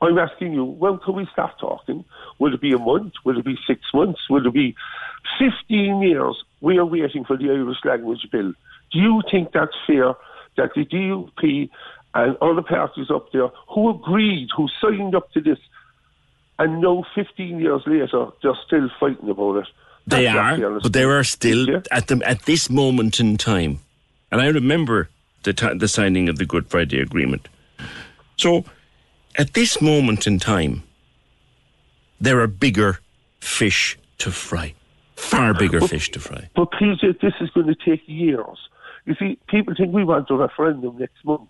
I'm 0.00 0.18
asking 0.18 0.52
you, 0.52 0.64
when 0.64 0.98
can 0.98 1.14
we 1.14 1.26
stop 1.32 1.58
talking? 1.58 2.04
Will 2.38 2.54
it 2.54 2.60
be 2.60 2.72
a 2.72 2.78
month? 2.78 3.14
Will 3.24 3.38
it 3.38 3.44
be 3.44 3.58
six 3.66 3.80
months? 3.94 4.20
Will 4.28 4.46
it 4.46 4.52
be 4.52 4.76
15 5.38 6.02
years? 6.02 6.42
We 6.60 6.78
are 6.78 6.84
waiting 6.84 7.24
for 7.24 7.36
the 7.36 7.50
Irish 7.50 7.78
language 7.84 8.26
bill. 8.30 8.52
Do 8.92 8.98
you 8.98 9.22
think 9.30 9.52
that's 9.52 9.74
fair 9.86 10.14
that 10.56 10.74
the 10.74 10.84
DUP 10.84 11.70
and 12.14 12.36
other 12.40 12.62
parties 12.62 13.10
up 13.10 13.32
there 13.32 13.48
who 13.68 13.90
agreed, 13.90 14.48
who 14.56 14.68
signed 14.80 15.14
up 15.14 15.30
to 15.32 15.40
this, 15.40 15.58
and 16.58 16.80
now 16.80 17.04
15 17.14 17.60
years 17.60 17.82
later, 17.86 18.28
they're 18.42 18.54
still 18.66 18.90
fighting 19.00 19.28
about 19.28 19.56
it? 19.56 19.68
They 20.06 20.24
That's 20.24 20.62
not 20.62 20.62
are, 20.62 20.80
but 20.80 20.92
there 20.92 21.18
are 21.18 21.24
still 21.24 21.82
at 21.90 22.06
the 22.06 22.22
at 22.24 22.42
this 22.42 22.70
moment 22.70 23.18
in 23.18 23.36
time, 23.36 23.80
and 24.30 24.40
I 24.40 24.46
remember 24.46 25.08
the 25.42 25.52
ti 25.52 25.74
the 25.76 25.88
signing 25.88 26.28
of 26.28 26.38
the 26.38 26.46
Good 26.46 26.68
Friday 26.68 27.00
Agreement. 27.00 27.48
So, 28.36 28.64
at 29.36 29.54
this 29.54 29.80
moment 29.80 30.26
in 30.26 30.38
time, 30.38 30.82
there 32.20 32.40
are 32.40 32.46
bigger 32.46 33.00
fish 33.40 33.98
to 34.18 34.30
fry, 34.30 34.74
far 35.14 35.54
bigger 35.54 35.80
But- 35.80 35.90
fish 35.90 36.10
to 36.12 36.20
fry. 36.20 36.48
But 36.54 36.70
PJ, 36.72 37.20
this 37.20 37.34
is 37.40 37.50
going 37.50 37.66
to 37.66 37.74
take 37.74 38.02
years. 38.06 38.58
You 39.04 39.14
see, 39.18 39.38
people 39.48 39.74
think 39.76 39.92
we 39.94 40.04
want 40.04 40.28
a 40.30 40.34
referendum 40.34 40.98
next 40.98 41.24
month. 41.24 41.48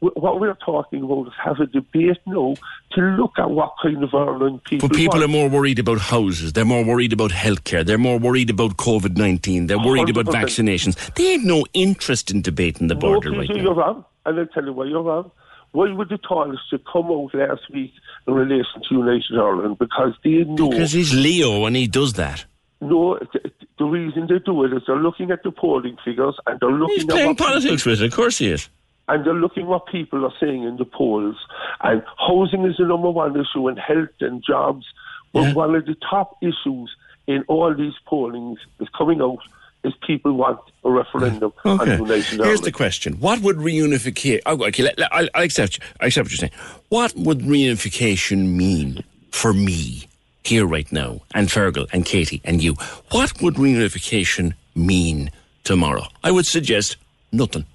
What 0.00 0.38
we're 0.38 0.54
talking 0.54 1.02
about 1.02 1.28
is 1.28 1.32
have 1.42 1.60
a 1.60 1.66
debate 1.66 2.18
now 2.26 2.56
to 2.92 3.00
look 3.00 3.38
at 3.38 3.48
what 3.48 3.72
kind 3.82 4.02
of 4.02 4.12
Ireland 4.12 4.62
people. 4.64 4.88
But 4.88 4.96
people 4.96 5.20
want. 5.20 5.30
are 5.30 5.32
more 5.32 5.48
worried 5.48 5.78
about 5.78 5.98
houses. 5.98 6.52
They're 6.52 6.66
more 6.66 6.84
worried 6.84 7.14
about 7.14 7.30
healthcare. 7.30 7.86
They're 7.86 7.96
more 7.96 8.18
worried 8.18 8.50
about 8.50 8.76
COVID 8.76 9.16
nineteen. 9.16 9.66
They're 9.66 9.78
oh, 9.80 9.86
worried 9.86 10.10
about 10.10 10.26
100%. 10.26 10.32
vaccinations. 10.42 11.14
They 11.14 11.32
have 11.32 11.44
no 11.44 11.64
interest 11.72 12.30
in 12.30 12.42
debating 12.42 12.88
the 12.88 12.96
border 12.96 13.30
no, 13.30 13.38
right 13.38 13.48
now. 13.48 13.62
you're 13.62 13.74
wrong, 13.74 14.04
and 14.26 14.40
I'll 14.40 14.46
tell 14.46 14.64
you 14.64 14.74
why 14.74 14.84
you're 14.86 15.00
wrong. 15.02 15.30
Why 15.74 15.92
would 15.92 16.08
the 16.08 16.18
Tories 16.18 16.58
come 16.90 17.06
out 17.10 17.34
last 17.34 17.62
week 17.72 17.92
in 18.28 18.34
relation 18.34 18.80
to 18.88 18.94
United 18.94 19.36
Ireland? 19.36 19.76
Because 19.78 20.12
they 20.22 20.44
know. 20.44 20.70
Because 20.70 20.92
he's 20.92 21.12
Leo 21.12 21.64
and 21.66 21.74
he 21.74 21.86
does 21.88 22.12
that. 22.14 22.44
No, 22.80 23.18
th- 23.32 23.52
the 23.78 23.84
reason 23.84 24.28
they 24.28 24.38
do 24.38 24.62
it 24.64 24.72
is 24.72 24.82
they're 24.86 24.96
looking 24.96 25.30
at 25.32 25.42
the 25.42 25.50
polling 25.50 25.96
figures 26.04 26.36
and 26.46 26.60
they're 26.60 26.70
looking 26.70 26.94
He's 26.94 27.04
at 27.04 27.10
playing 27.10 27.34
people- 27.34 27.46
politics 27.46 27.84
with 27.84 28.00
it. 28.02 28.06
Of 28.06 28.12
course 28.14 28.38
he 28.38 28.50
is. 28.50 28.68
and 29.08 29.24
they're 29.26 29.34
looking 29.34 29.66
what 29.66 29.84
people 29.86 30.24
are 30.24 30.32
saying 30.40 30.62
in 30.62 30.76
the 30.76 30.84
polls. 30.84 31.36
And 31.82 32.02
housing 32.18 32.64
is 32.66 32.76
the 32.78 32.84
number 32.86 33.10
one 33.10 33.32
issue, 33.38 33.66
and 33.68 33.78
health 33.78 34.16
and 34.20 34.42
jobs. 34.42 34.86
But 35.32 35.54
one 35.56 35.74
of 35.74 35.84
the 35.86 35.96
top 36.08 36.38
issues 36.40 36.94
in 37.26 37.42
all 37.48 37.74
these 37.74 37.94
pollings 38.06 38.60
is 38.80 38.88
coming 38.96 39.20
out 39.20 39.40
is 39.84 39.92
people 40.06 40.32
want 40.32 40.58
a 40.84 40.90
referendum 40.90 41.52
on 41.64 41.80
Okay. 41.80 42.20
Here's 42.20 42.62
the 42.62 42.72
question: 42.72 43.14
What 43.14 43.40
would 43.40 43.56
reunification? 43.56 44.40
Oh, 44.46 44.64
okay, 44.66 44.90
I, 45.12 45.28
I 45.34 45.42
accept. 45.42 45.78
I 46.00 46.06
accept 46.06 46.26
what 46.26 46.32
you're 46.32 46.48
saying. 46.48 46.52
What 46.88 47.14
would 47.16 47.40
reunification 47.40 48.56
mean 48.56 49.04
for 49.30 49.52
me 49.52 50.08
here 50.42 50.66
right 50.66 50.90
now, 50.90 51.20
and 51.34 51.48
Fergal 51.48 51.86
and 51.92 52.04
Katie 52.04 52.40
and 52.44 52.62
you? 52.62 52.74
What 53.10 53.40
would 53.42 53.54
reunification 53.54 54.54
mean 54.74 55.30
tomorrow? 55.64 56.06
I 56.22 56.30
would 56.30 56.46
suggest 56.46 56.96
nothing. 57.30 57.66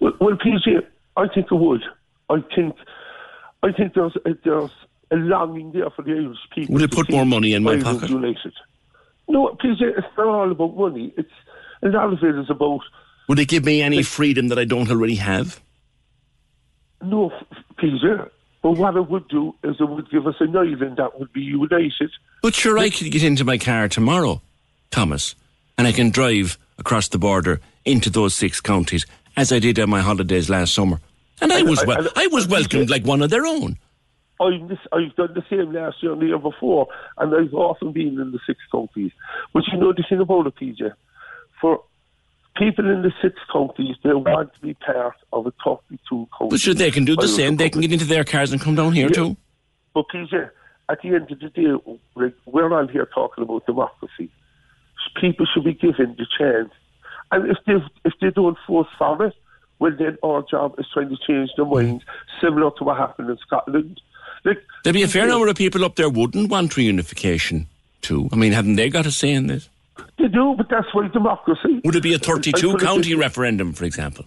Well, 0.00 0.12
well, 0.20 0.36
PJ, 0.36 0.84
I 1.16 1.28
think 1.28 1.46
it 1.50 1.54
would. 1.54 1.82
I 2.30 2.36
think, 2.54 2.76
I 3.62 3.72
think 3.72 3.94
there's 3.94 4.14
a, 4.24 4.34
there's 4.44 4.70
a 5.10 5.16
longing 5.16 5.72
there 5.72 5.90
for 5.90 6.02
the 6.02 6.12
Irish 6.12 6.38
people. 6.54 6.74
Would 6.74 6.82
it 6.82 6.92
put 6.92 7.10
more 7.10 7.24
money 7.24 7.54
in 7.54 7.62
my 7.62 7.80
pocket? 7.80 8.10
United. 8.10 8.52
No, 9.28 9.56
PJ, 9.62 9.80
it's 9.80 10.06
not 10.16 10.26
all 10.26 10.50
about 10.50 10.76
money. 10.76 11.12
It's 11.16 11.30
a 11.82 11.88
lot 11.88 12.12
of 12.12 12.22
it 12.22 12.34
is 12.38 12.48
about 12.50 12.80
Would 13.28 13.38
it 13.38 13.48
give 13.48 13.64
me 13.64 13.82
any 13.82 14.02
freedom 14.02 14.48
that 14.48 14.58
I 14.58 14.64
don't 14.64 14.90
already 14.90 15.16
have? 15.16 15.60
No, 17.02 17.30
Peter. 17.76 18.30
But 18.62 18.72
what 18.72 18.96
it 18.96 19.08
would 19.08 19.28
do 19.28 19.54
is 19.62 19.76
it 19.78 19.88
would 19.88 20.10
give 20.10 20.26
us 20.26 20.34
an 20.40 20.56
island 20.56 20.96
that 20.96 21.18
would 21.18 21.32
be 21.32 21.42
united. 21.42 22.10
But 22.42 22.54
sure, 22.54 22.76
I 22.78 22.90
could 22.90 23.12
get 23.12 23.22
into 23.22 23.44
my 23.44 23.56
car 23.56 23.88
tomorrow, 23.88 24.42
Thomas, 24.90 25.36
and 25.76 25.86
I 25.86 25.92
can 25.92 26.10
drive 26.10 26.58
across 26.76 27.08
the 27.08 27.18
border 27.18 27.60
into 27.84 28.10
those 28.10 28.34
six 28.34 28.60
counties 28.60 29.06
as 29.36 29.52
I 29.52 29.60
did 29.60 29.78
on 29.78 29.90
my 29.90 30.00
holidays 30.00 30.50
last 30.50 30.74
summer. 30.74 31.00
And 31.40 31.52
I 31.52 31.62
was 31.62 31.80
I- 31.80 31.84
wel- 31.86 31.98
and- 31.98 32.10
I 32.16 32.26
was 32.28 32.48
welcomed 32.48 32.90
like 32.90 33.04
one 33.06 33.22
of 33.22 33.30
their 33.30 33.46
own. 33.46 33.78
I've, 34.40 34.68
this, 34.68 34.78
I've 34.92 35.14
done 35.16 35.34
the 35.34 35.44
same 35.50 35.72
last 35.72 36.02
year 36.02 36.12
and 36.12 36.22
the 36.22 36.26
year 36.26 36.38
before, 36.38 36.88
and 37.16 37.34
I've 37.34 37.54
often 37.54 37.92
been 37.92 38.20
in 38.20 38.30
the 38.32 38.38
six 38.46 38.60
counties. 38.70 39.12
But 39.52 39.64
you 39.72 39.78
know 39.78 39.92
the 39.92 40.04
thing 40.08 40.20
about 40.20 40.46
it, 40.46 40.54
PJ, 40.56 40.92
for 41.60 41.82
people 42.56 42.90
in 42.90 43.02
the 43.02 43.12
six 43.22 43.36
counties, 43.52 43.96
they 44.02 44.12
want 44.12 44.54
to 44.54 44.60
be 44.60 44.74
part 44.74 45.16
of 45.32 45.46
a 45.46 45.52
32 45.64 46.28
county. 46.38 46.50
But 46.50 46.60
sure, 46.60 46.74
they 46.74 46.90
can 46.90 47.04
do 47.04 47.16
the 47.16 47.28
same. 47.28 47.56
They 47.56 47.70
can 47.70 47.80
get 47.80 47.92
into 47.92 48.04
their 48.04 48.24
cars 48.24 48.52
and 48.52 48.60
come 48.60 48.74
down 48.74 48.92
here 48.92 49.08
Yeah. 49.08 49.14
too. 49.14 49.36
But 49.94 50.06
PJ, 50.08 50.50
at 50.88 51.02
the 51.02 51.08
end 51.14 51.30
of 51.30 51.40
the 51.40 51.48
day, 51.50 51.98
like, 52.14 52.34
we're 52.46 52.72
on 52.72 52.88
here 52.88 53.08
talking 53.14 53.44
about 53.44 53.66
democracy. 53.66 54.30
People 55.20 55.46
should 55.46 55.64
be 55.64 55.74
given 55.74 56.14
the 56.18 56.26
chance, 56.38 56.70
and 57.32 57.50
if 57.50 57.56
they 57.66 57.74
if 58.04 58.12
they 58.20 58.30
don't 58.30 58.58
force 58.66 58.88
for 58.98 59.24
it, 59.24 59.34
well 59.78 59.92
then 59.98 60.18
our 60.22 60.42
job 60.42 60.74
is 60.78 60.86
trying 60.92 61.08
to 61.08 61.16
change 61.26 61.50
their 61.56 61.64
mm-hmm. 61.64 61.88
minds, 61.88 62.04
similar 62.40 62.70
to 62.78 62.84
what 62.84 62.98
happened 62.98 63.30
in 63.30 63.38
Scotland. 63.38 64.00
There'd 64.84 64.94
be 64.94 65.02
a 65.02 65.08
fair 65.08 65.26
number 65.26 65.48
of 65.48 65.56
people 65.56 65.84
up 65.84 65.96
there 65.96 66.08
wouldn't 66.08 66.50
want 66.50 66.72
reunification 66.72 67.66
too. 68.02 68.28
I 68.32 68.36
mean, 68.36 68.52
haven't 68.52 68.76
they 68.76 68.88
got 68.88 69.06
a 69.06 69.10
say 69.10 69.30
in 69.32 69.46
this? 69.46 69.68
They 70.18 70.28
do, 70.28 70.54
but 70.56 70.68
that's 70.70 70.86
why 70.92 71.08
democracy. 71.08 71.80
Would 71.84 71.96
it 71.96 72.02
be 72.02 72.14
a 72.14 72.18
32 72.18 72.72
put 72.72 72.82
it 72.82 72.84
county 72.84 73.14
referendum, 73.14 73.72
for 73.72 73.84
example? 73.84 74.24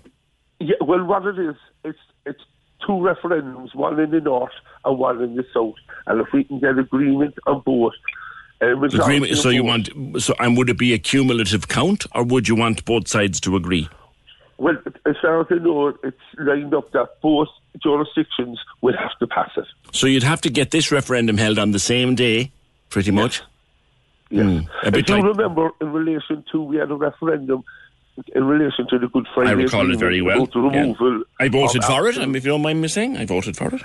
Yeah, 0.60 0.76
well, 0.82 1.04
what 1.06 1.26
it 1.26 1.40
is, 1.40 1.56
it's 1.84 2.00
it's 2.26 2.42
two 2.86 2.94
referendums, 2.94 3.74
one 3.74 4.00
in 4.00 4.12
the 4.12 4.22
north 4.22 4.52
and 4.86 4.98
one 4.98 5.22
in 5.22 5.36
the 5.36 5.46
south, 5.54 5.76
and 6.08 6.22
if 6.22 6.28
we 6.34 6.44
can 6.44 6.60
get 6.60 6.78
agreement 6.78 7.36
on 7.48 7.62
both. 7.66 7.94
Uh, 8.62 8.80
Agreement. 8.80 9.36
So 9.38 9.50
you 9.50 9.64
want? 9.64 9.90
So 10.20 10.36
and 10.40 10.56
would 10.56 10.70
it 10.70 10.78
be 10.78 10.94
a 10.94 11.00
cumulative 11.00 11.68
count, 11.68 12.06
or 12.14 12.24
would 12.24 12.48
you 12.48 12.56
want 12.56 12.86
both 12.86 13.08
sides 13.08 13.40
to 13.42 13.56
agree? 13.56 13.90
Well, 14.62 14.78
as 15.08 15.16
far 15.20 15.42
as 15.42 15.48
I 15.50 15.56
know, 15.56 15.88
it's 16.04 16.18
lined 16.38 16.76
up 16.76 16.92
that 16.92 17.20
both 17.20 17.48
jurisdictions 17.82 18.60
will 18.82 18.96
have 18.96 19.18
to 19.18 19.26
pass 19.26 19.50
it. 19.58 19.66
So 19.92 20.06
you'd 20.06 20.22
have 20.22 20.40
to 20.42 20.52
get 20.52 20.70
this 20.70 20.92
referendum 20.92 21.40
held 21.40 21.58
on 21.58 21.72
the 21.72 21.80
same 21.80 22.14
day, 22.14 22.52
pretty 22.90 23.10
much. 23.10 23.42
Yeah. 24.30 24.44
Mm, 24.44 24.68
a 24.84 24.92
bit 24.92 25.10
you 25.10 25.16
like 25.16 25.24
remember, 25.24 25.72
in 25.82 25.92
relation 25.92 26.46
to, 26.52 26.62
we 26.62 26.76
had 26.78 26.92
a 26.92 26.96
referendum 26.96 27.64
in 28.36 28.44
relation 28.44 28.86
to 28.92 29.00
the 29.00 29.08
Good 29.08 29.26
Friday. 29.34 29.50
I 29.50 29.54
recall 29.54 29.92
it 29.92 29.98
very 29.98 30.22
well. 30.22 30.46
the 30.46 30.70
yeah. 30.72 31.24
I 31.44 31.50
voted 31.50 31.84
for 31.84 32.08
it, 32.08 32.18
and 32.18 32.36
if 32.36 32.46
you 32.46 32.52
don't 32.52 32.62
mind 32.62 32.82
me 32.82 32.88
saying, 32.88 33.18
I 33.18 33.26
voted 33.26 33.58
for 33.58 33.74
it. 33.74 33.82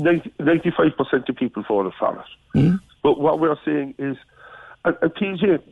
95 0.00 0.96
percent 0.98 1.28
of 1.28 1.36
people 1.36 1.62
voted 1.68 1.92
for 1.96 2.18
it. 2.18 2.58
Hmm? 2.58 2.74
But 3.04 3.20
what 3.20 3.38
we're 3.38 3.56
saying 3.64 3.94
is, 4.00 4.16
and, 4.84 4.96
and 5.00 5.14
PJ, 5.14 5.62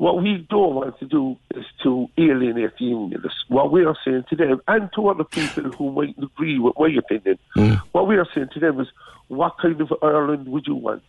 what 0.00 0.22
we 0.22 0.46
don't 0.48 0.74
want 0.76 0.98
to 0.98 1.04
do 1.04 1.36
is 1.54 1.66
to 1.82 2.08
alienate 2.16 2.70
the 2.78 2.86
unionists. 2.86 3.44
What 3.48 3.70
we 3.70 3.84
are 3.84 3.94
saying 4.02 4.24
to 4.30 4.36
them, 4.36 4.62
and 4.66 4.88
to 4.94 5.08
other 5.08 5.24
people 5.24 5.64
who 5.72 5.92
might 5.92 6.16
agree 6.16 6.58
with 6.58 6.72
my 6.78 6.88
opinion, 6.88 7.38
Hmm. 7.54 7.74
what 7.92 8.06
we 8.08 8.16
are 8.16 8.26
saying 8.34 8.48
to 8.54 8.60
them 8.60 8.80
is, 8.80 8.88
what 9.28 9.58
kind 9.58 9.78
of 9.78 9.92
Ireland 10.02 10.48
would 10.48 10.66
you 10.66 10.74
want? 10.74 11.02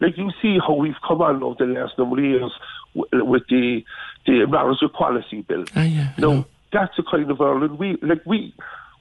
Like 0.00 0.16
you 0.16 0.30
see 0.40 0.58
how 0.64 0.74
we've 0.74 1.00
come 1.06 1.20
on 1.20 1.42
over 1.42 1.66
the 1.66 1.72
last 1.72 1.98
number 1.98 2.18
of 2.18 2.24
years 2.24 2.52
with 2.94 3.42
the 3.48 3.84
the 4.24 4.46
marriage 4.46 4.82
equality 4.82 5.42
bill. 5.42 5.64
Ah, 5.74 5.82
yeah, 5.82 6.12
no, 6.18 6.44
that's 6.72 6.94
the 6.96 7.02
kind 7.02 7.28
of 7.32 7.40
Ireland 7.40 7.76
we 7.80 7.96
like. 8.02 8.22
We 8.24 8.54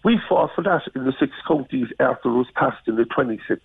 we 0.04 0.20
fought 0.28 0.50
for 0.56 0.64
that 0.64 0.82
in 0.96 1.04
the 1.06 1.14
six 1.20 1.32
counties 1.48 1.90
after 2.00 2.30
it 2.30 2.38
was 2.44 2.48
passed 2.56 2.88
in 2.88 2.96
the 2.96 3.06
26, 3.06 3.62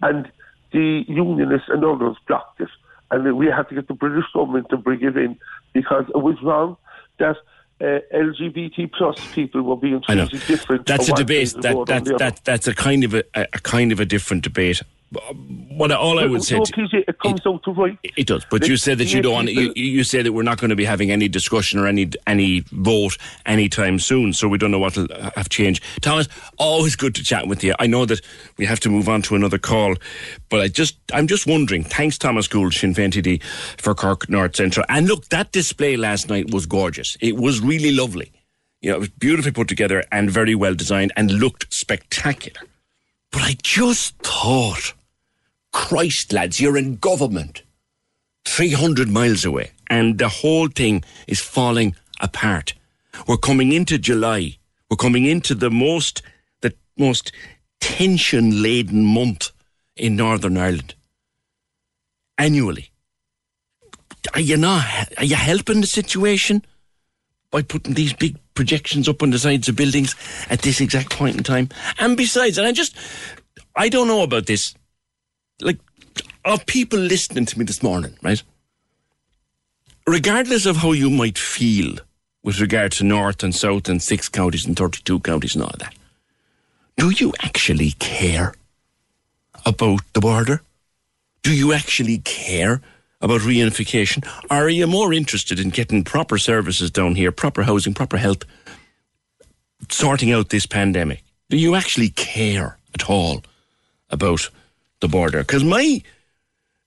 and 0.00 0.30
the 0.72 1.04
unionists 1.06 1.68
and 1.68 1.84
others 1.84 2.16
blocked 2.26 2.62
it, 2.62 2.70
and 3.12 3.36
we 3.36 3.46
had 3.46 3.68
to 3.68 3.74
get 3.74 3.88
the 3.88 3.94
British 3.94 4.24
government 4.34 4.68
to 4.70 4.76
bring 4.76 5.02
it 5.02 5.16
in 5.16 5.38
because 5.72 6.04
it 6.08 6.18
was 6.18 6.36
wrong 6.42 6.76
that. 7.18 7.36
Uh, 7.80 7.98
LGBT 8.14 8.92
plus 8.92 9.16
people 9.32 9.60
were 9.60 9.74
being 9.74 10.00
treated 10.02 10.30
different. 10.46 10.86
That's 10.86 11.08
a 11.08 11.14
debate. 11.14 11.52
That 11.62 11.84
that 11.86 12.18
that 12.18 12.40
that's 12.44 12.68
a 12.68 12.74
kind 12.76 13.02
of 13.02 13.12
a 13.12 13.24
a 13.34 13.58
kind 13.58 13.90
of 13.90 13.98
a 13.98 14.04
different 14.04 14.44
debate. 14.44 14.82
What 15.12 15.92
all 15.92 16.18
I 16.18 16.26
would 16.26 16.42
say, 16.42 16.56
to- 16.56 16.72
PJ, 16.72 17.04
it 17.08 17.18
comes 17.18 17.40
out 17.46 17.62
to 17.64 17.70
right. 17.72 17.98
it 18.16 18.26
does. 18.26 18.44
But 18.50 18.66
you 18.68 18.76
said 18.76 18.98
that 18.98 19.12
you 19.12 19.20
don't. 19.22 19.32
want- 19.34 19.52
You, 19.52 19.72
you 19.74 20.04
say 20.04 20.22
that 20.22 20.32
we're 20.32 20.42
not 20.42 20.58
going 20.58 20.70
to 20.70 20.76
be 20.76 20.84
having 20.84 21.10
any 21.10 21.28
discussion 21.28 21.78
or 21.78 21.86
any 21.86 22.10
any 22.26 22.60
vote 22.72 23.16
anytime 23.46 23.98
soon. 23.98 24.32
So 24.32 24.48
we 24.48 24.58
don't 24.58 24.70
know 24.70 24.78
what 24.78 24.96
will 24.96 25.08
have 25.36 25.48
changed. 25.48 25.82
Thomas, 26.00 26.28
always 26.58 26.96
good 26.96 27.14
to 27.16 27.24
chat 27.24 27.46
with 27.46 27.62
you. 27.62 27.74
I 27.78 27.86
know 27.86 28.04
that 28.06 28.20
we 28.56 28.66
have 28.66 28.80
to 28.80 28.90
move 28.90 29.08
on 29.08 29.22
to 29.22 29.34
another 29.34 29.58
call, 29.58 29.94
but 30.48 30.60
I 30.60 30.68
just 30.68 30.96
I'm 31.12 31.26
just 31.26 31.46
wondering. 31.46 31.84
Thanks, 31.84 32.16
Thomas 32.18 32.48
Gould, 32.48 32.74
Sinn 32.74 32.94
Féin 32.94 33.10
TD 33.10 33.42
for 33.80 33.94
Cork 33.94 34.28
North 34.28 34.56
Central. 34.56 34.86
And 34.88 35.08
look, 35.08 35.28
that 35.28 35.52
display 35.52 35.96
last 35.96 36.28
night 36.28 36.50
was 36.52 36.66
gorgeous. 36.66 37.16
It 37.20 37.36
was 37.36 37.60
really 37.60 37.92
lovely. 37.92 38.32
You 38.80 38.90
know, 38.90 38.96
it 38.96 39.00
was 39.00 39.08
beautifully 39.10 39.52
put 39.52 39.68
together 39.68 40.02
and 40.10 40.30
very 40.30 40.54
well 40.54 40.74
designed 40.74 41.12
and 41.16 41.30
looked 41.30 41.72
spectacular. 41.72 42.60
But 43.30 43.42
I 43.42 43.56
just 43.62 44.16
thought, 44.18 44.92
Christ, 45.72 46.32
lads, 46.32 46.60
you're 46.60 46.76
in 46.76 46.96
government 46.96 47.62
300 48.44 49.08
miles 49.08 49.44
away 49.44 49.70
and 49.88 50.18
the 50.18 50.28
whole 50.28 50.68
thing 50.68 51.04
is 51.26 51.40
falling 51.40 51.94
apart. 52.20 52.74
We're 53.26 53.36
coming 53.36 53.72
into 53.72 53.98
July. 53.98 54.58
We're 54.90 54.96
coming 54.96 55.26
into 55.26 55.54
the 55.54 55.70
most, 55.70 56.22
the 56.60 56.74
most 56.98 57.32
tension 57.80 58.62
laden 58.62 59.04
month 59.04 59.50
in 59.96 60.16
Northern 60.16 60.56
Ireland 60.56 60.94
annually. 62.38 62.90
Are 64.34 64.40
you 64.40 64.56
not, 64.56 64.84
are 65.18 65.24
you 65.24 65.36
helping 65.36 65.80
the 65.80 65.86
situation 65.86 66.64
by 67.50 67.62
putting 67.62 67.94
these 67.94 68.12
big 68.12 68.38
projections 68.54 69.08
up 69.08 69.22
on 69.22 69.30
the 69.30 69.38
sides 69.38 69.68
of 69.68 69.76
buildings 69.76 70.14
at 70.48 70.62
this 70.62 70.80
exact 70.80 71.10
point 71.10 71.36
in 71.36 71.42
time? 71.42 71.68
And 71.98 72.16
besides, 72.16 72.58
and 72.58 72.66
I 72.66 72.72
just, 72.72 72.96
I 73.76 73.88
don't 73.88 74.08
know 74.08 74.22
about 74.22 74.46
this. 74.46 74.74
Like, 75.62 75.78
of 76.44 76.66
people 76.66 76.98
listening 76.98 77.46
to 77.46 77.58
me 77.58 77.64
this 77.64 77.82
morning, 77.82 78.16
right? 78.22 78.42
Regardless 80.06 80.66
of 80.66 80.76
how 80.76 80.92
you 80.92 81.10
might 81.10 81.38
feel 81.38 81.96
with 82.42 82.60
regard 82.60 82.92
to 82.92 83.04
North 83.04 83.42
and 83.42 83.54
South 83.54 83.88
and 83.88 84.02
six 84.02 84.28
counties 84.28 84.66
and 84.66 84.76
32 84.76 85.20
counties 85.20 85.54
and 85.54 85.64
all 85.64 85.74
that, 85.78 85.94
do 86.96 87.10
you 87.10 87.32
actually 87.40 87.92
care 87.92 88.54
about 89.64 90.00
the 90.12 90.20
border? 90.20 90.62
Do 91.42 91.54
you 91.54 91.72
actually 91.72 92.18
care 92.18 92.82
about 93.20 93.42
reunification? 93.42 94.26
Or 94.50 94.64
are 94.64 94.68
you 94.68 94.86
more 94.86 95.12
interested 95.12 95.60
in 95.60 95.70
getting 95.70 96.04
proper 96.04 96.38
services 96.38 96.90
down 96.90 97.14
here, 97.14 97.32
proper 97.32 97.62
housing, 97.62 97.94
proper 97.94 98.16
health, 98.16 98.44
sorting 99.88 100.32
out 100.32 100.50
this 100.50 100.66
pandemic? 100.66 101.22
Do 101.48 101.56
you 101.56 101.74
actually 101.74 102.10
care 102.10 102.78
at 102.94 103.08
all 103.08 103.42
about 104.10 104.50
the 105.02 105.08
border? 105.08 105.40
Because 105.40 105.62
my 105.62 106.00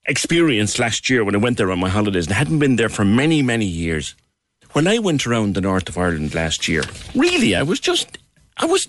experience 0.07 0.79
last 0.79 1.07
year 1.09 1.23
when 1.23 1.35
I 1.35 1.37
went 1.37 1.57
there 1.57 1.71
on 1.71 1.79
my 1.79 1.89
holidays 1.89 2.25
and 2.25 2.35
hadn't 2.35 2.57
been 2.57 2.77
there 2.77 2.89
for 2.89 3.05
many, 3.05 3.43
many 3.43 3.65
years, 3.65 4.15
when 4.71 4.87
I 4.87 4.97
went 4.97 5.27
around 5.27 5.53
the 5.53 5.61
north 5.61 5.87
of 5.87 5.97
Ireland 5.97 6.33
last 6.33 6.67
year, 6.67 6.81
really, 7.13 7.55
I 7.55 7.61
was 7.61 7.79
just, 7.79 8.17
I 8.57 8.65
was, 8.65 8.87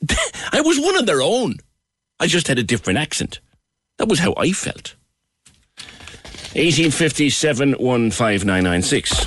I 0.52 0.60
was 0.60 0.78
one 0.78 0.96
of 0.96 1.06
their 1.06 1.20
own. 1.20 1.56
I 2.20 2.28
just 2.28 2.46
had 2.46 2.58
a 2.58 2.62
different 2.62 3.00
accent. 3.00 3.40
That 3.98 4.08
was 4.08 4.20
how 4.20 4.34
I 4.36 4.52
felt. 4.52 4.94
1857 6.54 7.74
15996. 7.74 9.26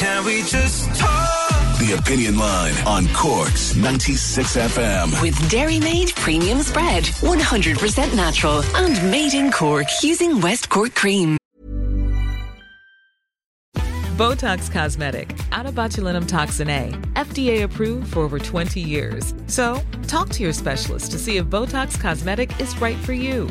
Can 0.00 0.24
we 0.24 0.42
just 0.42 0.94
talk? 0.96 1.23
The 1.84 1.96
Opinion 1.98 2.38
Line 2.38 2.72
on 2.86 3.06
Corks 3.08 3.76
96 3.76 4.56
FM. 4.56 5.20
With 5.20 5.34
Dairymaid 5.50 6.14
Premium 6.14 6.60
Spread, 6.60 7.04
100% 7.04 8.16
natural 8.16 8.62
and 8.74 9.10
made 9.10 9.34
in 9.34 9.52
Cork 9.52 9.88
using 10.02 10.40
West 10.40 10.70
Cork 10.70 10.94
cream. 10.94 11.36
Botox 14.16 14.70
Cosmetic, 14.72 15.38
out 15.52 15.66
of 15.66 15.74
botulinum 15.74 16.26
toxin 16.26 16.70
A, 16.70 16.90
FDA 17.16 17.64
approved 17.64 18.14
for 18.14 18.20
over 18.20 18.38
20 18.38 18.80
years. 18.80 19.34
So, 19.46 19.82
talk 20.06 20.30
to 20.30 20.42
your 20.42 20.54
specialist 20.54 21.10
to 21.10 21.18
see 21.18 21.36
if 21.36 21.44
Botox 21.46 22.00
Cosmetic 22.00 22.58
is 22.60 22.80
right 22.80 22.96
for 22.96 23.12
you. 23.12 23.50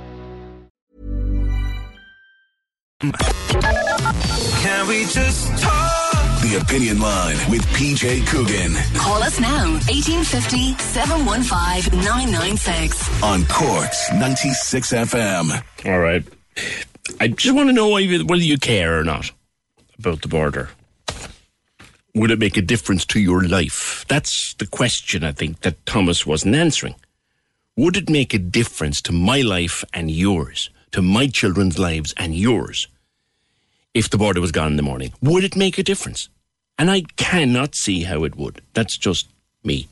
Can 3.01 4.87
we 4.87 5.05
just 5.05 5.49
talk? 5.59 6.41
The 6.43 6.59
Opinion 6.61 6.99
Line 6.99 7.35
with 7.49 7.61
PJ 7.67 8.27
Coogan 8.27 8.73
Call 8.95 9.23
us 9.23 9.39
now, 9.39 9.71
1850 9.89 10.73
715 10.77 11.99
996. 11.99 13.23
on 13.23 13.45
Corks 13.45 14.11
96 14.13 14.91
FM. 14.93 15.63
All 15.85 15.99
right. 15.99 16.23
I 17.19 17.27
just 17.29 17.55
want 17.55 17.69
to 17.69 17.73
know 17.73 17.89
whether 17.89 18.23
whether 18.23 18.43
you 18.43 18.57
care 18.59 18.99
or 18.99 19.03
not 19.03 19.31
about 19.97 20.21
the 20.21 20.27
border. 20.27 20.69
Would 22.13 22.29
it 22.29 22.39
make 22.39 22.57
a 22.57 22.61
difference 22.61 23.03
to 23.07 23.19
your 23.19 23.43
life? 23.47 24.05
That's 24.07 24.53
the 24.55 24.67
question 24.67 25.23
I 25.23 25.31
think 25.31 25.61
that 25.61 25.83
Thomas 25.87 26.27
wasn't 26.27 26.53
answering. 26.55 26.95
Would 27.77 27.97
it 27.97 28.09
make 28.11 28.33
a 28.35 28.39
difference 28.39 29.01
to 29.03 29.11
my 29.11 29.41
life 29.41 29.83
and 29.93 30.11
yours, 30.11 30.69
to 30.91 31.01
my 31.01 31.27
children's 31.27 31.79
lives 31.79 32.13
and 32.17 32.35
yours, 32.35 32.87
if 33.93 34.09
the 34.09 34.17
border 34.17 34.41
was 34.41 34.51
gone 34.51 34.71
in 34.71 34.77
the 34.77 34.83
morning? 34.83 35.13
Would 35.21 35.43
it 35.43 35.55
make 35.55 35.77
a 35.77 35.83
difference? 35.83 36.29
And 36.77 36.89
I 36.89 37.03
cannot 37.15 37.75
see 37.75 38.03
how 38.03 38.23
it 38.23 38.35
would. 38.35 38.61
That's 38.73 38.97
just 38.97 39.27
me. 39.63 39.87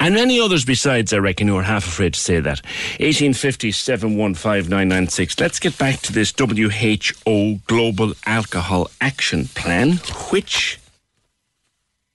And 0.00 0.14
many 0.14 0.38
others 0.38 0.64
besides, 0.64 1.12
I 1.12 1.18
reckon, 1.18 1.48
who 1.48 1.56
are 1.56 1.62
half 1.62 1.86
afraid 1.86 2.14
to 2.14 2.20
say 2.20 2.38
that. 2.40 2.60
1850 3.00 3.72
715 3.72 5.38
Let's 5.40 5.58
get 5.58 5.78
back 5.78 6.00
to 6.00 6.12
this 6.12 6.32
WHO 6.36 7.60
Global 7.66 8.12
Alcohol 8.26 8.90
Action 9.00 9.46
Plan, 9.48 9.92
which 10.30 10.78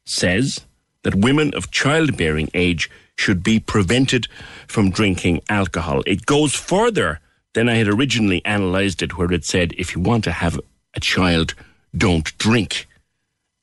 says 0.06 0.62
that 1.04 1.16
women 1.16 1.54
of 1.56 1.72
childbearing 1.72 2.50
age 2.54 2.90
should 3.16 3.44
be 3.44 3.60
prevented 3.60 4.28
from 4.68 4.92
drinking 4.92 5.42
alcohol. 5.50 6.04
It 6.06 6.26
goes 6.26 6.54
further 6.54 7.20
than 7.54 7.70
I 7.70 7.76
had 7.76 7.88
originally 7.88 8.42
analysed 8.46 9.02
it, 9.02 9.18
where 9.18 9.32
it 9.32 9.46
said 9.46 9.74
if 9.78 9.96
you 9.96 10.02
want 10.02 10.24
to 10.26 10.32
have 10.32 10.60
a 10.94 11.00
child, 11.00 11.56
don't 11.96 12.38
drink. 12.38 12.88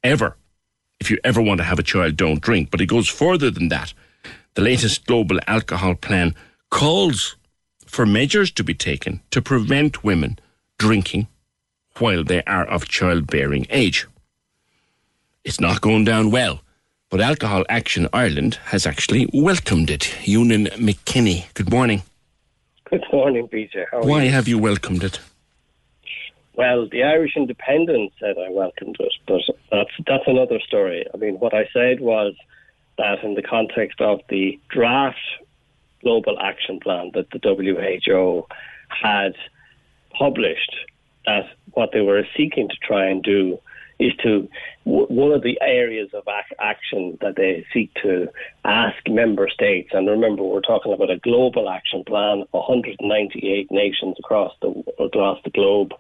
Ever. 0.03 0.37
If 1.01 1.11
you 1.11 1.19
ever 1.25 1.43
want 1.43 1.59
to 1.59 1.65
have 1.65 1.79
a 1.79 1.83
child, 1.85 2.17
don't 2.17 2.41
drink. 2.41 2.71
But 2.71 2.81
it 2.81 2.87
goes 2.87 3.09
further 3.09 3.51
than 3.51 3.69
that. 3.69 3.93
The 4.55 4.63
latest 4.63 5.07
global 5.07 5.39
alcohol 5.47 5.95
plan 5.95 6.35
calls 6.71 7.37
for 7.87 8.07
measures 8.07 8.51
to 8.53 8.65
be 8.65 8.75
taken 8.75 9.21
to 9.31 9.43
prevent 9.43 10.05
women 10.05 10.39
drinking 10.79 11.29
while 11.99 12.25
they 12.25 12.43
are 12.45 12.67
of 12.67 12.89
childbearing 12.89 13.67
age. 13.71 14.07
It's 15.45 15.61
not 15.61 15.81
going 15.81 16.05
down 16.05 16.31
well, 16.31 16.61
but 17.09 17.21
Alcohol 17.21 17.65
Action 17.69 18.09
Ireland 18.13 18.59
has 18.67 18.87
actually 18.87 19.29
welcomed 19.33 19.91
it. 19.91 20.15
Eunan 20.25 20.67
McKinney, 20.73 21.53
good 21.55 21.71
morning. 21.71 22.03
Good 22.89 23.05
morning, 23.13 23.49
are 23.93 24.03
Why 24.03 24.23
you? 24.25 24.31
have 24.31 24.47
you 24.47 24.59
welcomed 24.59 25.03
it? 25.03 25.19
Well, 26.55 26.89
the 26.89 27.03
Irish 27.03 27.33
Independent 27.37 28.13
said 28.21 28.37
I 28.39 28.49
welcomed 28.49 28.97
it, 29.01 29.13
but 29.27 29.41
that's 29.73 29.91
that's 30.07 30.29
another 30.29 30.61
story. 30.61 31.05
I 31.13 31.17
mean, 31.17 31.35
what 31.41 31.53
I 31.53 31.69
said 31.73 31.99
was 32.01 32.35
that 32.97 33.25
in 33.25 33.35
the 33.35 33.43
context 33.43 34.01
of 34.01 34.21
the 34.29 34.61
draft 34.69 35.19
global 36.03 36.39
action 36.39 36.79
plan 36.79 37.11
that 37.15 37.29
the 37.33 37.41
WHO 37.43 38.47
had 38.89 39.35
published, 40.17 40.77
that 41.27 41.47
what 41.73 41.91
they 41.93 42.03
were 42.03 42.25
seeking 42.37 42.69
to 42.69 42.77
try 42.77 43.07
and 43.07 43.21
do 43.21 43.59
is 43.99 44.13
to 44.23 44.49
one 44.87 45.33
of 45.33 45.43
the 45.43 45.59
areas 45.61 46.11
of 46.15 46.23
ac- 46.29 46.55
action 46.61 47.19
that 47.21 47.35
they 47.35 47.67
seek 47.73 47.93
to 48.03 48.29
ask 48.65 48.97
member 49.09 49.49
states, 49.49 49.91
and 49.93 50.09
remember 50.09 50.45
we're 50.45 50.61
talking 50.61 50.93
about 50.93 51.11
a 51.11 51.19
global 51.19 51.69
action 51.69 52.05
plan, 52.05 52.45
198 52.53 53.71
nations 53.73 54.17
across 54.21 54.53
the 54.63 54.69
across 55.01 55.41
the 55.43 55.51
globe, 55.51 55.93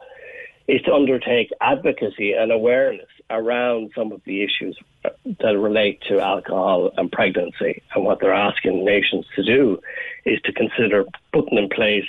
is 0.68 0.80
to 0.82 0.94
undertake 0.94 1.50
advocacy 1.60 2.32
and 2.32 2.52
awareness 2.52 3.08
around 3.28 3.90
some 3.92 4.12
of 4.12 4.20
the 4.24 4.44
issues 4.44 4.78
uh, 5.04 5.10
that 5.40 5.58
relate 5.58 6.00
to 6.02 6.20
alcohol 6.20 6.92
and 6.96 7.10
pregnancy. 7.10 7.82
And 7.92 8.04
what 8.04 8.20
they're 8.20 8.32
asking 8.32 8.84
nations 8.84 9.26
to 9.34 9.42
do 9.42 9.80
is 10.24 10.40
to 10.42 10.52
consider 10.52 11.04
putting 11.32 11.58
in 11.58 11.68
place 11.68 12.06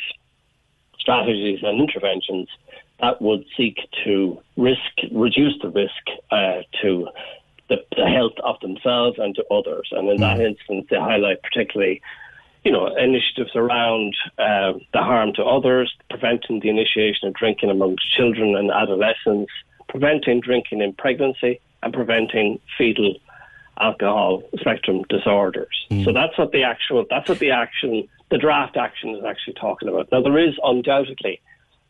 strategies 0.99 1.59
and 1.63 1.80
interventions 1.82 2.49
that 2.99 3.21
would 3.21 3.45
seek 3.55 3.77
to 4.03 4.41
risk 4.55 4.79
reduce 5.11 5.53
the 5.61 5.69
risk 5.69 5.91
uh, 6.31 6.61
to 6.81 7.07
the, 7.69 7.83
the, 7.95 8.05
health 8.05 8.33
of 8.43 8.59
themselves 8.61 9.17
and 9.19 9.35
to 9.35 9.45
others. 9.51 9.89
And 9.91 10.09
in 10.09 10.21
that 10.21 10.39
instance, 10.39 10.87
they 10.89 10.97
highlight 10.97 11.43
particularly, 11.43 12.01
you 12.63 12.71
know, 12.71 12.87
initiatives 12.95 13.55
around 13.55 14.15
uh, 14.37 14.73
the 14.93 15.03
harm 15.03 15.33
to 15.33 15.43
others, 15.43 15.93
preventing 16.09 16.61
the 16.61 16.69
initiation 16.69 17.27
of 17.27 17.33
drinking 17.33 17.69
amongst 17.69 18.09
children 18.11 18.55
and 18.55 18.71
adolescents, 18.71 19.51
preventing 19.89 20.39
drinking 20.39 20.81
in 20.81 20.93
pregnancy, 20.93 21.59
and 21.83 21.93
preventing 21.93 22.59
fetal 22.77 23.15
alcohol 23.79 24.41
spectrum 24.59 25.03
disorders. 25.09 25.85
Mm. 25.91 26.05
So 26.05 26.11
that's 26.11 26.37
what 26.37 26.51
the 26.51 26.63
actual 26.63 27.05
that's 27.09 27.29
what 27.29 27.39
the 27.39 27.51
action 27.51 28.07
the 28.29 28.37
draft 28.37 28.75
action 28.75 29.15
is 29.15 29.23
actually 29.23 29.53
talking 29.53 29.87
about. 29.87 30.11
Now 30.11 30.21
there 30.21 30.37
is 30.37 30.55
undoubtedly, 30.63 31.41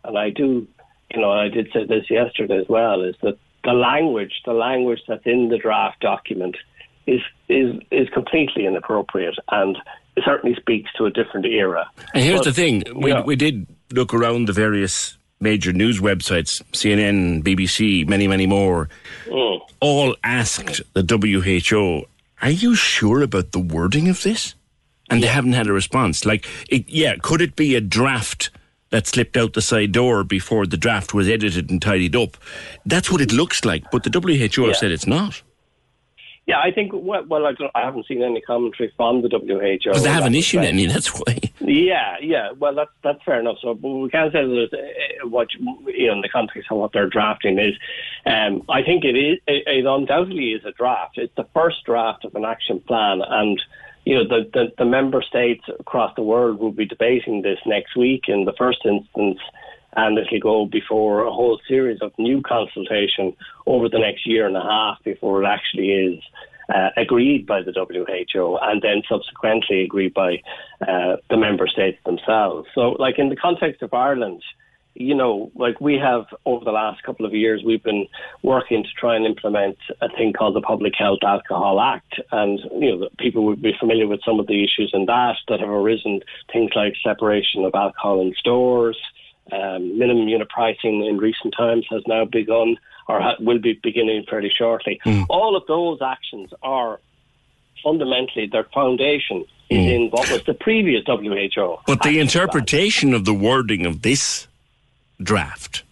and 0.03 0.17
I 0.17 0.29
do 0.29 0.67
you 1.13 1.21
know, 1.21 1.31
I 1.31 1.47
did 1.47 1.69
say 1.73 1.85
this 1.85 2.09
yesterday 2.09 2.57
as 2.57 2.67
well, 2.67 3.01
is 3.01 3.15
that 3.21 3.37
the 3.63 3.73
language, 3.73 4.41
the 4.45 4.53
language 4.53 5.01
that's 5.07 5.25
in 5.25 5.49
the 5.49 5.57
draft 5.57 5.99
document 6.01 6.57
is 7.05 7.21
is 7.47 7.75
is 7.91 8.09
completely 8.09 8.65
inappropriate 8.65 9.35
and 9.51 9.77
it 10.17 10.23
certainly 10.25 10.55
speaks 10.59 10.91
to 10.97 11.05
a 11.05 11.11
different 11.11 11.45
era. 11.45 11.89
And 12.13 12.23
here's 12.23 12.39
but, 12.39 12.45
the 12.45 12.53
thing, 12.53 12.83
we 12.95 13.13
we 13.21 13.35
did 13.35 13.67
look 13.91 14.13
around 14.13 14.47
the 14.47 14.53
various 14.53 15.17
major 15.39 15.71
news 15.71 15.99
websites, 15.99 16.61
CNN, 16.71 17.43
BBC, 17.43 18.07
many, 18.07 18.27
many 18.27 18.47
more, 18.47 18.89
mm. 19.25 19.59
all 19.79 20.15
asked 20.23 20.81
the 20.93 21.03
WHO, 21.03 22.05
are 22.41 22.49
you 22.49 22.75
sure 22.75 23.21
about 23.21 23.51
the 23.51 23.59
wording 23.59 24.07
of 24.09 24.23
this? 24.23 24.55
And 25.09 25.21
yeah. 25.21 25.27
they 25.27 25.33
haven't 25.33 25.53
had 25.53 25.67
a 25.67 25.73
response. 25.73 26.25
Like, 26.25 26.45
it, 26.69 26.89
yeah, 26.89 27.15
could 27.21 27.41
it 27.41 27.55
be 27.55 27.75
a 27.75 27.81
draft 27.81 28.49
that 28.89 29.07
slipped 29.07 29.37
out 29.37 29.53
the 29.53 29.61
side 29.61 29.91
door 29.91 30.23
before 30.23 30.65
the 30.65 30.77
draft 30.77 31.13
was 31.13 31.27
edited 31.27 31.69
and 31.69 31.81
tidied 31.81 32.15
up. 32.15 32.37
That's 32.85 33.11
what 33.11 33.21
it 33.21 33.31
looks 33.31 33.65
like, 33.65 33.83
but 33.91 34.03
the 34.03 34.19
WHO 34.19 34.61
yeah. 34.61 34.67
have 34.67 34.77
said 34.77 34.91
it's 34.91 35.07
not. 35.07 35.41
Yeah, 36.47 36.59
I 36.59 36.71
think. 36.71 36.93
Well, 36.93 37.25
well 37.25 37.45
I, 37.45 37.51
I, 37.75 37.83
haven't 37.83 38.07
seen 38.07 38.23
any 38.23 38.39
commentary 38.39 38.93
from 38.95 39.21
the 39.21 39.27
WHO 39.27 39.77
because 39.83 40.03
they 40.03 40.09
haven't 40.09 40.33
issued 40.33 40.63
any. 40.63 40.85
That's 40.93 41.09
why. 41.09 41.39
Yeah, 41.59 42.15
yeah. 42.21 42.51
Well, 42.53 42.73
that's 42.73 42.91
that's 43.03 43.21
fair 43.25 43.41
enough. 43.41 43.57
So 43.61 43.73
but 43.73 43.89
we 43.89 44.09
can't 44.09 44.31
say 44.31 44.45
that 44.45 44.69
uh, 44.71 45.27
what 45.27 45.49
you 45.53 46.07
know 46.07 46.13
in 46.13 46.21
the 46.21 46.29
context 46.29 46.71
of 46.71 46.77
what 46.77 46.93
they're 46.93 47.09
drafting 47.09 47.59
is. 47.59 47.73
Um, 48.25 48.63
I 48.69 48.81
think 48.81 49.03
it 49.03 49.17
is. 49.17 49.39
It, 49.45 49.67
it 49.67 49.85
undoubtedly 49.85 50.53
is 50.53 50.63
a 50.63 50.71
draft. 50.71 51.17
It's 51.17 51.35
the 51.35 51.47
first 51.53 51.83
draft 51.85 52.23
of 52.23 52.33
an 52.35 52.45
action 52.45 52.79
plan, 52.79 53.21
and 53.27 53.61
you 54.07 54.15
know, 54.15 54.23
the, 54.23 54.49
the, 54.53 54.71
the, 54.77 54.85
member 54.85 55.21
states 55.21 55.65
across 55.81 56.15
the 56.15 56.21
world 56.21 56.59
will 56.59 56.71
be 56.71 56.85
debating 56.85 57.41
this 57.41 57.59
next 57.65 57.97
week 57.97 58.29
in 58.29 58.45
the 58.45 58.53
first 58.57 58.85
instance, 58.85 59.37
and 59.97 60.17
it'll 60.17 60.39
go 60.39 60.65
before 60.65 61.25
a 61.25 61.31
whole 61.31 61.59
series 61.67 61.99
of 62.01 62.13
new 62.17 62.41
consultation 62.41 63.35
over 63.65 63.89
the 63.89 63.99
next 63.99 64.25
year 64.25 64.47
and 64.47 64.55
a 64.55 64.61
half 64.61 65.03
before 65.03 65.43
it 65.43 65.45
actually 65.45 65.91
is 65.91 66.23
uh, 66.73 66.91
agreed 66.95 67.45
by 67.45 67.61
the 67.61 67.73
WHO 67.73 68.57
and 68.61 68.81
then 68.81 69.01
subsequently 69.09 69.83
agreed 69.83 70.13
by 70.13 70.41
uh, 70.87 71.17
the 71.29 71.35
member 71.35 71.67
states 71.67 71.97
themselves. 72.05 72.65
So, 72.75 72.91
like 72.91 73.19
in 73.19 73.27
the 73.27 73.35
context 73.35 73.81
of 73.81 73.93
Ireland, 73.93 74.41
you 74.99 75.13
know, 75.13 75.51
like 75.53 75.79
we 75.79 75.95
have 75.95 76.25
over 76.45 76.65
the 76.65 76.71
last 76.71 77.03
couple 77.03 77.25
of 77.25 77.33
years, 77.33 77.61
we've 77.63 77.83
been 77.83 78.07
working 78.41 78.83
to 78.83 78.89
try 78.99 79.15
and 79.15 79.25
implement 79.25 79.77
a 80.01 80.09
thing 80.09 80.33
called 80.33 80.55
the 80.55 80.61
Public 80.61 80.93
Health 80.97 81.19
Alcohol 81.21 81.79
Act. 81.79 82.19
And, 82.31 82.59
you 82.79 82.97
know, 82.97 83.09
people 83.19 83.45
would 83.45 83.61
be 83.61 83.73
familiar 83.79 84.07
with 84.07 84.21
some 84.25 84.39
of 84.39 84.47
the 84.47 84.63
issues 84.63 84.91
in 84.93 85.05
that 85.05 85.35
that 85.49 85.59
have 85.59 85.69
arisen, 85.69 86.21
things 86.51 86.71
like 86.75 86.95
separation 87.03 87.63
of 87.63 87.75
alcohol 87.75 88.21
in 88.21 88.33
stores, 88.39 88.97
um, 89.51 89.99
minimum 89.99 90.27
unit 90.27 90.49
pricing 90.49 91.05
in 91.05 91.19
recent 91.19 91.53
times 91.55 91.85
has 91.91 92.01
now 92.07 92.25
begun 92.25 92.77
or 93.07 93.21
ha- 93.21 93.35
will 93.39 93.59
be 93.59 93.79
beginning 93.81 94.25
fairly 94.27 94.51
shortly. 94.55 94.99
Mm. 95.05 95.27
All 95.29 95.55
of 95.55 95.63
those 95.67 95.99
actions 96.01 96.51
are 96.63 96.99
fundamentally 97.83 98.47
their 98.47 98.65
foundation 98.73 99.45
is 99.69 99.77
mm. 99.77 99.93
in 99.93 100.09
what 100.09 100.29
was 100.31 100.43
the 100.45 100.55
previous 100.55 101.03
WHO. 101.05 101.77
But 101.85 102.01
the 102.01 102.19
interpretation 102.19 103.13
of 103.13 103.25
the 103.25 103.33
wording 103.33 103.85
of 103.85 104.01
this 104.01 104.47
draft 105.21 105.83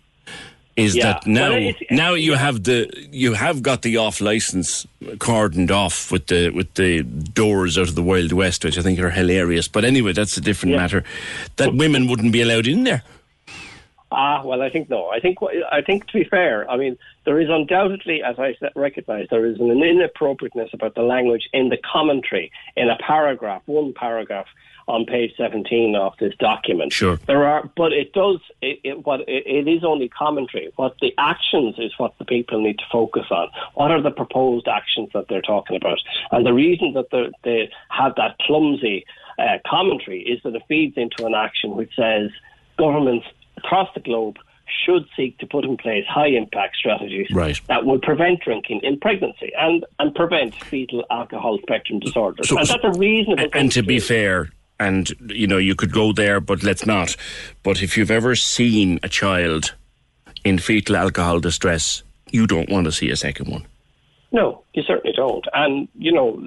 is 0.75 0.95
yeah. 0.95 1.03
that 1.13 1.27
now 1.27 1.51
well, 1.51 1.73
now 1.89 2.13
you 2.13 2.33
have 2.33 2.63
the 2.63 2.91
you 3.11 3.33
have 3.33 3.63
got 3.63 3.81
the 3.81 3.97
off 3.97 4.19
license 4.19 4.85
cordoned 5.17 5.71
off 5.71 6.11
with 6.11 6.27
the 6.27 6.49
with 6.49 6.73
the 6.73 7.03
doors 7.03 7.77
out 7.77 7.87
of 7.87 7.95
the 7.95 8.03
Wild 8.03 8.33
West, 8.33 8.65
which 8.65 8.77
I 8.77 8.81
think 8.81 8.99
are 8.99 9.09
hilarious. 9.09 9.67
But 9.67 9.85
anyway, 9.85 10.13
that's 10.13 10.35
a 10.37 10.41
different 10.41 10.73
yeah. 10.73 10.81
matter. 10.81 11.03
That 11.55 11.73
women 11.73 12.07
wouldn't 12.07 12.33
be 12.33 12.41
allowed 12.41 12.67
in 12.67 12.83
there. 12.83 13.03
Ah, 14.11 14.43
well, 14.45 14.61
I 14.61 14.69
think 14.69 14.89
no. 14.89 15.09
I 15.09 15.19
think 15.19 15.37
I 15.71 15.81
think 15.81 16.07
to 16.07 16.13
be 16.13 16.25
fair, 16.25 16.69
I 16.69 16.77
mean 16.77 16.97
there 17.25 17.39
is 17.39 17.49
undoubtedly, 17.49 18.21
as 18.21 18.37
I 18.37 18.55
recognise, 18.75 19.27
there 19.29 19.45
is 19.45 19.59
an 19.59 19.71
inappropriateness 19.81 20.71
about 20.73 20.95
the 20.95 21.01
language 21.01 21.49
in 21.53 21.69
the 21.69 21.77
commentary 21.77 22.51
in 22.75 22.89
a 22.89 22.97
paragraph, 22.97 23.61
one 23.65 23.93
paragraph 23.93 24.47
on 24.87 25.05
page 25.05 25.31
17 25.37 25.95
of 25.95 26.13
this 26.19 26.33
document. 26.37 26.93
Sure. 26.93 27.17
There 27.25 27.45
are, 27.45 27.69
but 27.75 27.91
it 27.91 28.13
does, 28.13 28.39
it, 28.61 28.79
it 28.83 29.05
what, 29.05 29.21
it, 29.21 29.45
it 29.45 29.67
is 29.67 29.83
only 29.83 30.09
commentary. 30.09 30.71
What 30.75 30.95
the 31.01 31.13
actions 31.17 31.75
is 31.77 31.91
what 31.97 32.17
the 32.19 32.25
people 32.25 32.61
need 32.61 32.77
to 32.79 32.85
focus 32.91 33.25
on. 33.31 33.49
What 33.73 33.91
are 33.91 34.01
the 34.01 34.11
proposed 34.11 34.67
actions 34.67 35.09
that 35.13 35.27
they're 35.27 35.41
talking 35.41 35.75
about? 35.75 35.99
And 36.31 36.45
the 36.45 36.53
reason 36.53 36.93
that 36.93 37.07
they 37.43 37.69
have 37.89 38.15
that 38.15 38.37
clumsy 38.39 39.05
uh, 39.39 39.57
commentary 39.65 40.21
is 40.21 40.41
that 40.43 40.55
it 40.55 40.61
feeds 40.67 40.97
into 40.97 41.25
an 41.25 41.33
action 41.33 41.75
which 41.75 41.91
says 41.95 42.29
governments 42.77 43.25
across 43.57 43.89
the 43.93 44.01
globe 44.01 44.37
should 44.85 45.05
seek 45.15 45.37
to 45.39 45.45
put 45.45 45.63
in 45.63 45.77
place 45.77 46.05
high 46.07 46.27
impact 46.27 46.75
strategies 46.75 47.27
right. 47.31 47.59
that 47.67 47.85
will 47.85 47.99
prevent 47.99 48.41
drinking 48.41 48.79
in 48.83 48.99
pregnancy 48.99 49.51
and, 49.57 49.85
and 49.99 50.13
prevent 50.15 50.55
fetal 50.55 51.05
alcohol 51.11 51.59
spectrum 51.61 51.99
disorders. 51.99 52.49
So, 52.49 52.57
and 52.57 52.67
that's 52.67 52.83
a 52.83 52.97
reasonable 52.97 53.47
And 53.53 53.71
to 53.73 53.83
be 53.83 53.99
fair, 53.99 54.49
and 54.79 55.11
you 55.27 55.47
know 55.47 55.57
you 55.57 55.75
could 55.75 55.91
go 55.91 56.11
there 56.11 56.39
but 56.39 56.63
let's 56.63 56.85
not 56.85 57.15
but 57.63 57.81
if 57.81 57.97
you've 57.97 58.11
ever 58.11 58.35
seen 58.35 58.99
a 59.03 59.09
child 59.09 59.73
in 60.43 60.57
fetal 60.57 60.95
alcohol 60.95 61.39
distress 61.39 62.03
you 62.31 62.45
don't 62.45 62.69
want 62.69 62.85
to 62.85 62.91
see 62.91 63.09
a 63.09 63.15
second 63.15 63.49
one 63.49 63.65
no 64.31 64.63
you 64.73 64.83
certainly 64.83 65.15
don't 65.15 65.45
and 65.53 65.87
you 65.97 66.11
know 66.11 66.41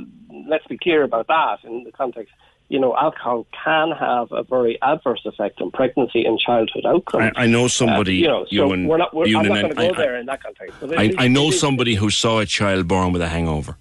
let's 0.47 0.67
be 0.67 0.79
clear 0.79 1.03
about 1.03 1.27
that 1.27 1.59
in 1.65 1.85
the 1.85 1.93
context 1.93 2.33
you 2.69 2.79
know, 2.79 2.95
alcohol 2.97 3.47
can 3.65 3.93
have 3.93 4.31
a 4.31 4.43
very 4.43 4.81
adverse 4.83 5.23
effect 5.25 5.61
on 5.61 5.71
pregnancy 5.71 6.25
and 6.25 6.39
childhood 6.39 6.85
outcomes. 6.85 7.33
I, 7.35 7.45
I 7.45 7.47
know 7.47 7.67
somebody. 7.67 8.27
Uh, 8.27 8.45
you 8.51 8.61
know, 8.61 8.77
so 8.77 8.87
we're 8.87 8.97
not. 8.99 9.15
We're, 9.15 9.27
I'm 9.39 9.49
not 9.49 9.61
going 9.63 9.69
to 9.71 9.75
go 9.75 9.89
I, 9.89 9.97
there 9.97 10.17
in 10.17 10.27
that 10.27 10.43
context. 10.43 10.77
I, 10.83 11.15
I 11.17 11.29
know 11.29 11.51
somebody 11.51 11.95
who 11.95 12.11
saw 12.11 12.41
a 12.41 12.47
child 12.47 12.87
born 12.87 13.13
with 13.13 13.23
a 13.23 13.29
hangover. 13.29 13.79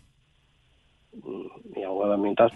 Mm, 1.19 1.49
yeah, 1.75 1.89
well, 1.89 2.13
I 2.13 2.15
mean 2.15 2.35
that's 2.37 2.55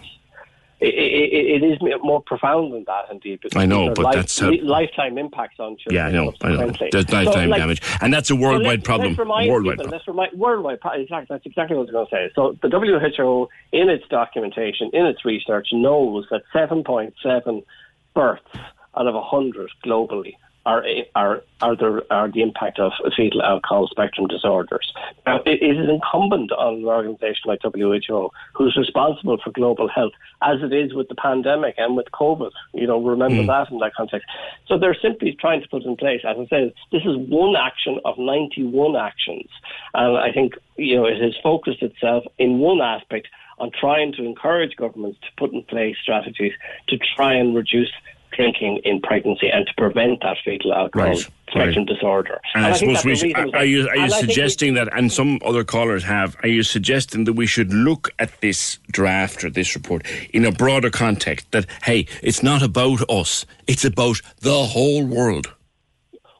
it, 0.84 1.62
it 1.62 1.64
is 1.64 1.78
more 2.02 2.20
profound 2.22 2.72
than 2.72 2.84
that, 2.84 3.04
indeed. 3.10 3.40
I 3.54 3.66
know, 3.66 3.92
but 3.94 4.04
life, 4.04 4.14
that's 4.14 4.40
lifetime 4.40 5.18
impacts 5.18 5.60
on 5.60 5.76
children. 5.76 5.94
Yeah, 5.94 6.06
I 6.06 6.10
know. 6.10 6.32
I 6.42 6.48
know. 6.50 6.72
There's 6.90 7.10
lifetime 7.10 7.44
so, 7.44 7.50
like, 7.50 7.60
damage, 7.60 7.82
and 8.00 8.12
that's 8.12 8.30
a 8.30 8.36
worldwide 8.36 8.84
problem. 8.84 9.10
Let's 9.10 9.18
remind 9.18 9.50
worldwide 9.50 9.78
people, 9.78 10.00
remind, 10.08 10.38
worldwide. 10.38 10.78
Exactly, 10.94 11.26
that's 11.28 11.46
exactly 11.46 11.76
what 11.76 11.88
I 11.88 11.92
was 11.92 11.92
going 11.92 12.06
to 12.06 12.28
say. 12.28 12.32
So 12.34 12.58
the 12.62 12.68
WHO, 12.68 13.48
in 13.72 13.88
its 13.88 14.06
documentation, 14.08 14.90
in 14.92 15.06
its 15.06 15.24
research, 15.24 15.68
knows 15.72 16.26
that 16.30 16.42
7.7 16.54 17.64
births 18.14 18.42
out 18.96 19.06
of 19.06 19.14
100 19.14 19.70
globally 19.84 20.34
are 20.64 20.84
are 21.14 21.42
are 21.60 21.76
the 21.76 22.04
are 22.10 22.30
the 22.30 22.42
impact 22.42 22.78
of 22.78 22.92
fetal 23.16 23.42
alcohol 23.42 23.88
spectrum 23.88 24.26
disorders. 24.28 24.92
Now, 25.26 25.40
it, 25.44 25.62
it 25.62 25.76
is 25.78 25.88
incumbent 25.88 26.52
on 26.52 26.74
an 26.76 26.84
organisation 26.84 27.42
like 27.46 27.60
WHO, 27.62 28.30
who's 28.54 28.76
responsible 28.76 29.38
for 29.42 29.50
global 29.50 29.88
health, 29.88 30.12
as 30.42 30.58
it 30.62 30.72
is 30.72 30.94
with 30.94 31.08
the 31.08 31.14
pandemic 31.14 31.74
and 31.78 31.96
with 31.96 32.06
COVID. 32.12 32.52
You 32.74 32.86
know, 32.86 33.02
remember 33.02 33.42
mm. 33.42 33.46
that 33.46 33.72
in 33.72 33.78
that 33.78 33.94
context. 33.94 34.26
So 34.66 34.78
they're 34.78 34.96
simply 35.00 35.36
trying 35.40 35.62
to 35.62 35.68
put 35.68 35.82
in 35.82 35.96
place, 35.96 36.20
as 36.24 36.36
I 36.38 36.46
said, 36.48 36.72
this 36.92 37.02
is 37.02 37.16
one 37.16 37.56
action 37.56 37.98
of 38.04 38.18
91 38.18 38.96
actions, 38.96 39.48
and 39.94 40.16
I 40.16 40.32
think 40.32 40.54
you 40.76 40.96
know 40.96 41.06
it 41.06 41.20
has 41.20 41.34
focused 41.42 41.82
itself 41.82 42.24
in 42.38 42.58
one 42.58 42.80
aspect 42.80 43.28
on 43.58 43.70
trying 43.78 44.12
to 44.12 44.24
encourage 44.24 44.76
governments 44.76 45.18
to 45.20 45.28
put 45.36 45.52
in 45.52 45.62
place 45.62 45.96
strategies 46.02 46.52
to 46.88 46.98
try 47.16 47.34
and 47.34 47.54
reduce 47.54 47.90
drinking 48.32 48.80
in 48.84 49.00
pregnancy 49.00 49.48
and 49.48 49.66
to 49.66 49.72
prevent 49.76 50.20
that 50.22 50.36
fetal 50.44 50.72
alcohol 50.72 51.08
right. 51.08 51.18
spectrum 51.18 51.74
right. 51.76 51.86
disorder. 51.86 52.40
And, 52.54 52.64
and 52.64 52.66
I, 52.66 52.70
I 52.70 52.78
suppose 52.78 53.04
we 53.04 53.16
should, 53.16 53.54
are 53.54 53.64
you 53.64 53.88
are 53.88 53.96
you 53.96 54.10
suggesting 54.10 54.74
that, 54.74 54.88
and 54.96 55.12
some 55.12 55.38
other 55.44 55.64
callers 55.64 56.04
have, 56.04 56.36
are 56.42 56.48
you 56.48 56.62
suggesting 56.62 57.24
that 57.24 57.34
we 57.34 57.46
should 57.46 57.72
look 57.72 58.10
at 58.18 58.40
this 58.40 58.78
draft 58.90 59.44
or 59.44 59.50
this 59.50 59.74
report 59.74 60.06
in 60.30 60.44
a 60.44 60.52
broader 60.52 60.90
context? 60.90 61.50
That 61.52 61.66
hey, 61.82 62.06
it's 62.22 62.42
not 62.42 62.62
about 62.62 63.08
us; 63.08 63.46
it's 63.66 63.84
about 63.84 64.20
the 64.40 64.64
whole 64.64 65.04
world. 65.04 65.52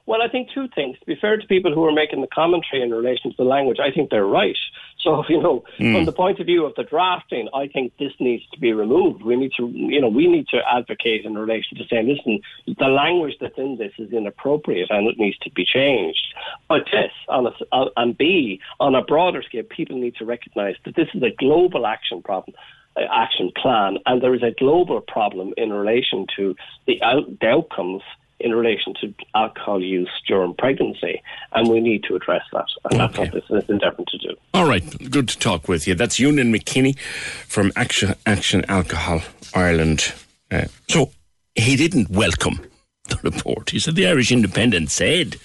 Well, 0.05 0.21
I 0.21 0.29
think 0.29 0.49
two 0.53 0.69
things. 0.75 0.99
To 0.99 1.07
be 1.07 1.17
fair 1.21 1.37
to 1.37 1.47
people 1.47 1.73
who 1.73 1.85
are 1.85 1.93
making 1.93 2.21
the 2.21 2.27
commentary 2.27 2.83
in 2.83 2.91
relation 2.91 3.31
to 3.31 3.37
the 3.37 3.45
language, 3.45 3.79
I 3.81 3.93
think 3.93 4.11
they're 4.11 4.27
right. 4.27 4.57
So, 5.03 5.25
you 5.29 5.41
know, 5.43 5.65
Mm. 5.79 5.95
from 5.95 6.05
the 6.05 6.13
point 6.13 6.39
of 6.39 6.47
view 6.47 6.65
of 6.65 6.75
the 6.77 6.85
drafting, 6.85 7.49
I 7.53 7.67
think 7.67 7.93
this 7.99 8.13
needs 8.21 8.45
to 8.53 8.61
be 8.61 8.73
removed. 8.73 9.23
We 9.23 9.37
need 9.37 9.53
to, 9.57 9.67
you 9.69 10.01
know, 10.01 10.09
we 10.09 10.27
need 10.29 10.47
to 10.49 10.59
advocate 10.79 11.25
in 11.25 11.37
relation 11.37 11.77
to 11.79 11.85
saying, 11.89 12.09
listen, 12.09 12.41
the 12.79 12.89
language 12.89 13.37
that's 13.41 13.59
in 13.59 13.77
this 13.79 13.93
is 13.99 14.13
inappropriate 14.13 14.91
and 14.91 15.09
it 15.09 15.19
needs 15.19 15.39
to 15.39 15.51
be 15.51 15.65
changed. 15.65 16.27
But 16.69 16.83
yes, 16.93 17.11
on 17.29 17.47
a, 17.47 17.53
uh, 17.73 17.89
and 17.97 18.17
B, 18.17 18.61
on 18.79 18.95
a 18.95 19.03
broader 19.03 19.43
scale, 19.43 19.65
people 19.65 19.97
need 19.97 20.15
to 20.17 20.25
recognise 20.25 20.77
that 20.85 20.95
this 20.95 21.09
is 21.15 21.23
a 21.23 21.31
global 21.31 21.87
action 21.87 22.23
problem. 22.23 22.55
uh, 22.97 23.01
Action 23.11 23.51
plan, 23.57 23.97
and 24.07 24.23
there 24.23 24.35
is 24.35 24.43
a 24.43 24.55
global 24.59 25.01
problem 25.01 25.55
in 25.57 25.73
relation 25.73 26.27
to 26.37 26.55
the, 26.87 27.03
out, 27.03 27.25
the 27.41 27.47
outcomes 27.47 28.03
in 28.43 28.55
relation 28.55 28.95
to 29.01 29.15
alcohol 29.35 29.83
use 29.83 30.11
during 30.27 30.55
pregnancy, 30.55 31.23
and 31.53 31.69
we 31.69 31.81
need 31.81 32.05
to 32.05 32.17
address 32.17 32.43
that, 32.53 32.67
and 32.91 33.01
that's 33.01 33.17
what 33.17 33.33
this 33.33 33.45
is 33.51 33.69
endeavouring 33.69 34.07
to 34.11 34.19
do. 34.19 34.35
All 34.53 34.69
right, 34.69 35.11
good 35.11 35.29
to 35.29 35.39
talk 35.39 35.69
with 35.69 35.87
you. 35.87 35.95
That's 35.95 36.19
Eunan 36.19 36.55
McKinney 36.55 36.99
from 36.99 37.73
Action, 37.77 38.15
Action 38.27 38.65
Alcohol 38.69 39.23
Ireland. 39.55 40.13
Uh, 40.51 40.65
so 40.89 41.11
he 41.55 41.77
didn't 41.77 42.11
welcome 42.11 42.61
the 43.09 43.19
report. 43.23 43.71
He 43.71 43.79
said 43.79 43.95
the 43.95 44.07
Irish 44.07 44.33
Independent 44.33 44.91
said 44.91 45.37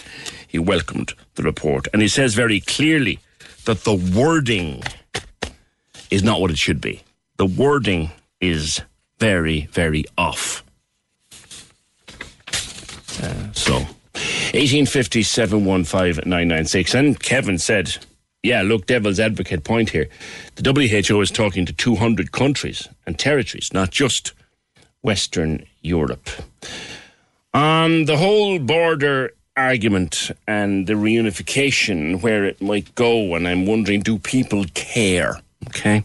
he 0.47 0.59
welcomed 0.59 1.13
the 1.35 1.43
report, 1.43 1.87
and 1.93 2.01
he 2.01 2.07
says 2.07 2.33
very 2.33 2.59
clearly 2.59 3.19
that 3.65 3.83
the 3.83 3.95
wording 3.95 4.83
is 6.09 6.23
not 6.23 6.41
what 6.41 6.51
it 6.51 6.57
should 6.57 6.81
be. 6.81 7.03
The 7.37 7.45
wording 7.45 8.11
is 8.41 8.81
very, 9.19 9.67
very 9.71 10.05
off. 10.17 10.63
So, 13.53 13.73
1850 13.73 15.23
715 15.23 16.29
996. 16.29 16.93
And 16.93 17.19
Kevin 17.19 17.57
said, 17.57 17.97
yeah, 18.43 18.61
look, 18.61 18.85
devil's 18.85 19.19
advocate 19.19 19.63
point 19.63 19.89
here. 19.89 20.07
The 20.55 20.71
WHO 20.71 21.21
is 21.21 21.31
talking 21.31 21.65
to 21.65 21.73
200 21.73 22.31
countries 22.31 22.87
and 23.05 23.17
territories, 23.17 23.73
not 23.73 23.91
just 23.91 24.33
Western 25.01 25.65
Europe. 25.81 26.29
On 27.53 28.05
the 28.05 28.17
whole 28.17 28.59
border 28.59 29.33
argument 29.55 30.31
and 30.47 30.87
the 30.87 30.93
reunification, 30.93 32.21
where 32.21 32.45
it 32.45 32.61
might 32.61 32.93
go, 32.95 33.35
and 33.35 33.47
I'm 33.47 33.65
wondering, 33.65 34.01
do 34.01 34.19
people 34.19 34.65
care? 34.73 35.41
Okay. 35.67 36.03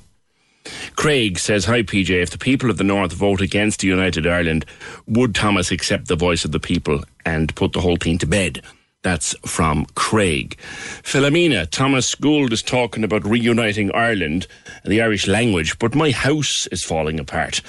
Craig 0.97 1.39
says, 1.39 1.64
Hi, 1.64 1.82
PJ. 1.82 2.10
If 2.10 2.31
the 2.31 2.39
people 2.39 2.70
of 2.70 2.78
the 2.78 2.85
North 2.85 3.12
vote 3.12 3.40
against 3.40 3.82
United 3.82 4.27
Ireland, 4.27 4.64
would 5.06 5.35
Thomas 5.35 5.70
accept 5.70 6.09
the 6.09 6.16
voice 6.16 6.44
of 6.44 6.52
the 6.52 6.60
people 6.60 7.02
and 7.24 7.55
put 7.55 7.73
the 7.73 7.81
whole 7.81 7.97
thing 7.97 8.19
to 8.19 8.27
bed? 8.27 8.62
That's 9.02 9.35
from 9.44 9.86
Craig. 9.97 10.56
Philomena, 11.02 11.69
Thomas 11.69 12.14
Gould 12.14 12.52
is 12.52 12.62
talking 12.62 13.02
about 13.02 13.24
reuniting 13.24 13.90
Ireland 13.93 14.47
and 14.85 14.93
the 14.93 15.02
Irish 15.02 15.27
language, 15.27 15.77
but 15.81 15.97
my 15.97 16.12
house 16.12 16.69
is 16.69 16.85
falling 16.85 17.19
apart. 17.19 17.62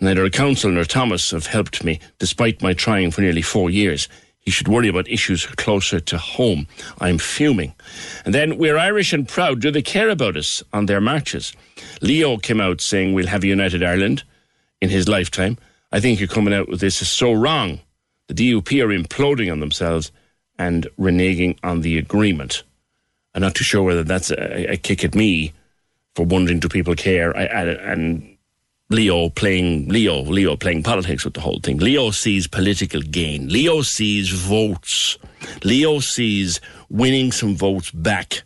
Neither 0.00 0.24
a 0.24 0.30
council 0.30 0.72
nor 0.72 0.84
Thomas 0.84 1.30
have 1.30 1.46
helped 1.46 1.84
me, 1.84 2.00
despite 2.18 2.62
my 2.62 2.72
trying 2.72 3.12
for 3.12 3.20
nearly 3.20 3.42
four 3.42 3.70
years. 3.70 4.08
He 4.40 4.50
should 4.50 4.66
worry 4.66 4.88
about 4.88 5.06
issues 5.06 5.46
closer 5.46 6.00
to 6.00 6.18
home. 6.18 6.66
I'm 7.00 7.18
fuming. 7.18 7.74
And 8.24 8.34
then, 8.34 8.58
we're 8.58 8.76
Irish 8.76 9.12
and 9.12 9.28
proud. 9.28 9.60
Do 9.60 9.70
they 9.70 9.82
care 9.82 10.10
about 10.10 10.36
us 10.36 10.64
on 10.72 10.86
their 10.86 11.00
marches? 11.00 11.52
Leo 12.02 12.36
came 12.36 12.60
out 12.60 12.80
saying 12.80 13.14
we'll 13.14 13.28
have 13.28 13.44
a 13.44 13.46
united 13.46 13.82
Ireland 13.82 14.24
in 14.80 14.90
his 14.90 15.08
lifetime. 15.08 15.56
I 15.92 16.00
think 16.00 16.18
you're 16.18 16.28
coming 16.28 16.52
out 16.52 16.68
with 16.68 16.80
this 16.80 17.00
is 17.00 17.08
so 17.08 17.32
wrong. 17.32 17.80
The 18.26 18.34
DUP 18.34 18.82
are 18.82 18.88
imploding 18.88 19.50
on 19.50 19.60
themselves 19.60 20.10
and 20.58 20.86
reneging 20.98 21.58
on 21.62 21.80
the 21.80 21.98
agreement. 21.98 22.64
I'm 23.34 23.42
not 23.42 23.54
too 23.54 23.64
sure 23.64 23.82
whether 23.82 24.02
that's 24.02 24.30
a, 24.30 24.72
a 24.72 24.76
kick 24.76 25.04
at 25.04 25.14
me 25.14 25.52
for 26.14 26.26
wondering 26.26 26.58
do 26.58 26.68
people 26.68 26.94
care. 26.94 27.36
I, 27.36 27.44
I, 27.44 27.64
and 27.92 28.36
Leo 28.90 29.30
playing 29.30 29.88
Leo, 29.88 30.22
Leo 30.22 30.56
playing 30.56 30.82
politics 30.82 31.24
with 31.24 31.34
the 31.34 31.40
whole 31.40 31.60
thing. 31.60 31.78
Leo 31.78 32.10
sees 32.10 32.46
political 32.46 33.00
gain. 33.00 33.48
Leo 33.48 33.82
sees 33.82 34.28
votes. 34.30 35.18
Leo 35.64 36.00
sees 36.00 36.60
winning 36.90 37.32
some 37.32 37.56
votes 37.56 37.90
back 37.92 38.42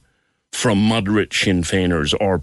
from 0.52 0.78
moderate 0.78 1.32
Sinn 1.32 1.62
Féiners 1.62 2.14
or 2.20 2.42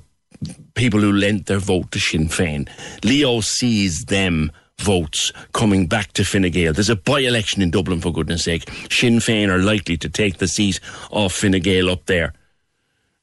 people 0.76 1.00
who 1.00 1.12
lent 1.12 1.46
their 1.46 1.60
vote 1.60 1.92
to 1.92 2.00
Sinn 2.00 2.28
Féin. 2.28 2.68
Leo 3.04 3.42
sees 3.42 4.06
them 4.06 4.52
votes 4.80 5.32
coming 5.54 5.88
back 5.88 6.14
to 6.14 6.24
Fine 6.24 6.52
Gael. 6.52 6.74
There's 6.74 6.90
a 6.90 6.96
by-election 6.96 7.62
in 7.62 7.72
Dublin, 7.72 8.02
for 8.02 8.12
goodness 8.12 8.44
sake. 8.44 8.70
Sinn 8.90 9.20
Féin 9.20 9.50
are 9.50 9.60
likely 9.60 9.98
to 9.98 10.10
take 10.10 10.38
the 10.38 10.48
seat 10.48 10.80
of 11.12 11.32
Fine 11.32 11.60
Gael 11.62 11.90
up 11.90 12.06
there. 12.06 12.34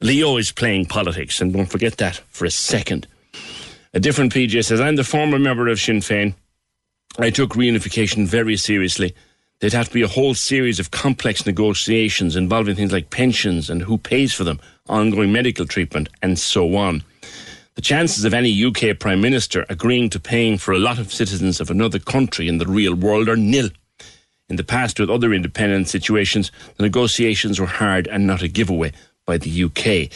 Leo 0.00 0.38
is 0.38 0.52
playing 0.52 0.86
politics, 0.86 1.40
and 1.40 1.52
don't 1.52 1.66
forget 1.66 1.98
that 1.98 2.16
for 2.30 2.46
a 2.46 2.50
second. 2.50 3.06
A 3.92 4.00
different 4.00 4.32
PJ 4.32 4.64
says, 4.64 4.80
I'm 4.80 4.96
the 4.96 5.04
former 5.04 5.38
member 5.38 5.68
of 5.68 5.80
Sinn 5.80 5.98
Féin. 5.98 6.34
I 7.18 7.30
took 7.30 7.50
reunification 7.50 8.26
very 8.26 8.56
seriously. 8.56 9.14
There'd 9.58 9.74
have 9.74 9.88
to 9.88 9.94
be 9.94 10.02
a 10.02 10.08
whole 10.08 10.34
series 10.34 10.80
of 10.80 10.90
complex 10.90 11.44
negotiations 11.44 12.34
involving 12.34 12.76
things 12.76 12.92
like 12.92 13.10
pensions 13.10 13.68
and 13.68 13.82
who 13.82 13.98
pays 13.98 14.32
for 14.32 14.44
them, 14.44 14.60
ongoing 14.88 15.32
medical 15.32 15.66
treatment, 15.66 16.08
and 16.22 16.38
so 16.38 16.76
on. 16.76 17.02
The 17.76 17.82
chances 17.82 18.24
of 18.24 18.34
any 18.34 18.64
UK 18.64 18.98
Prime 18.98 19.20
Minister 19.20 19.64
agreeing 19.68 20.10
to 20.10 20.20
paying 20.20 20.58
for 20.58 20.72
a 20.72 20.78
lot 20.78 20.98
of 20.98 21.12
citizens 21.12 21.60
of 21.60 21.70
another 21.70 21.98
country 21.98 22.48
in 22.48 22.58
the 22.58 22.66
real 22.66 22.94
world 22.94 23.28
are 23.28 23.36
nil. 23.36 23.70
In 24.48 24.56
the 24.56 24.64
past, 24.64 24.98
with 24.98 25.08
other 25.08 25.32
independent 25.32 25.88
situations, 25.88 26.50
the 26.76 26.82
negotiations 26.82 27.60
were 27.60 27.66
hard 27.66 28.08
and 28.08 28.26
not 28.26 28.42
a 28.42 28.48
giveaway 28.48 28.92
by 29.24 29.38
the 29.38 29.64
UK. 29.64 30.10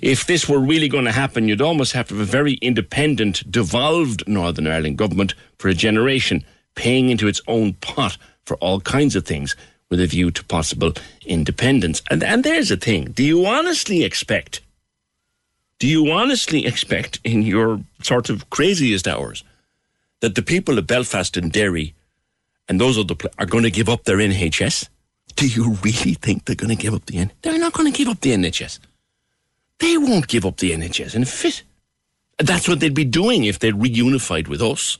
If 0.00 0.26
this 0.26 0.48
were 0.48 0.60
really 0.60 0.88
going 0.88 1.06
to 1.06 1.12
happen, 1.12 1.48
you'd 1.48 1.60
almost 1.60 1.92
have 1.92 2.06
to 2.08 2.14
have 2.14 2.22
a 2.22 2.30
very 2.30 2.54
independent, 2.54 3.50
devolved 3.50 4.22
Northern 4.28 4.68
Ireland 4.68 4.96
government 4.96 5.34
for 5.58 5.68
a 5.68 5.74
generation, 5.74 6.44
paying 6.76 7.10
into 7.10 7.26
its 7.26 7.40
own 7.48 7.72
pot 7.74 8.16
for 8.44 8.56
all 8.58 8.80
kinds 8.80 9.16
of 9.16 9.26
things 9.26 9.56
with 9.90 10.00
a 10.00 10.06
view 10.06 10.30
to 10.30 10.44
possible 10.44 10.92
independence. 11.26 12.00
And, 12.10 12.22
and 12.22 12.44
there's 12.44 12.68
the 12.68 12.76
thing 12.76 13.06
do 13.06 13.24
you 13.24 13.44
honestly 13.44 14.04
expect, 14.04 14.60
do 15.80 15.88
you 15.88 16.10
honestly 16.10 16.66
expect 16.66 17.18
in 17.24 17.42
your 17.42 17.80
sort 18.02 18.28
of 18.30 18.48
craziest 18.50 19.08
hours 19.08 19.42
that 20.20 20.34
the 20.34 20.42
people 20.42 20.78
of 20.78 20.86
Belfast 20.86 21.36
and 21.36 21.50
Derry 21.50 21.94
and 22.68 22.78
those 22.78 22.98
other 22.98 23.14
pla- 23.14 23.30
are 23.38 23.46
going 23.46 23.64
to 23.64 23.70
give 23.70 23.88
up 23.88 24.04
their 24.04 24.18
NHS? 24.18 24.88
Do 25.36 25.48
you 25.48 25.72
really 25.82 26.14
think 26.14 26.44
they're 26.44 26.54
going 26.54 26.76
to 26.76 26.80
give 26.80 26.92
up 26.92 27.06
the 27.06 27.16
N? 27.16 27.32
They're 27.40 27.58
not 27.58 27.72
going 27.72 27.90
to 27.90 27.96
give 27.96 28.08
up 28.08 28.20
the 28.20 28.32
NHS. 28.32 28.78
They 29.78 29.96
won't 29.96 30.28
give 30.28 30.44
up 30.44 30.58
the 30.58 30.72
NHS 30.72 31.14
in 31.14 31.22
a 31.22 31.26
fit. 31.26 31.62
That's 32.38 32.68
what 32.68 32.80
they'd 32.80 32.94
be 32.94 33.04
doing 33.04 33.44
if 33.44 33.58
they 33.58 33.72
reunified 33.72 34.48
with 34.48 34.60
us. 34.60 34.98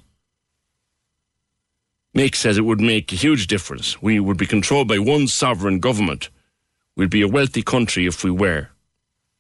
Mick 2.17 2.35
says 2.35 2.57
it 2.57 2.65
would 2.65 2.81
make 2.81 3.13
a 3.13 3.17
huge 3.17 3.47
difference. 3.47 4.01
We 4.01 4.19
would 4.19 4.39
be 4.39 4.47
controlled 4.47 4.89
by 4.89 4.99
one 4.99 5.29
sovereign 5.29 5.79
government. 5.79 6.31
We'd 6.97 7.11
be 7.11 7.23
a 7.23 7.29
wealthy 7.29 7.63
country 7.63 8.07
if 8.07 8.25
we 8.25 8.31
were. 8.31 8.69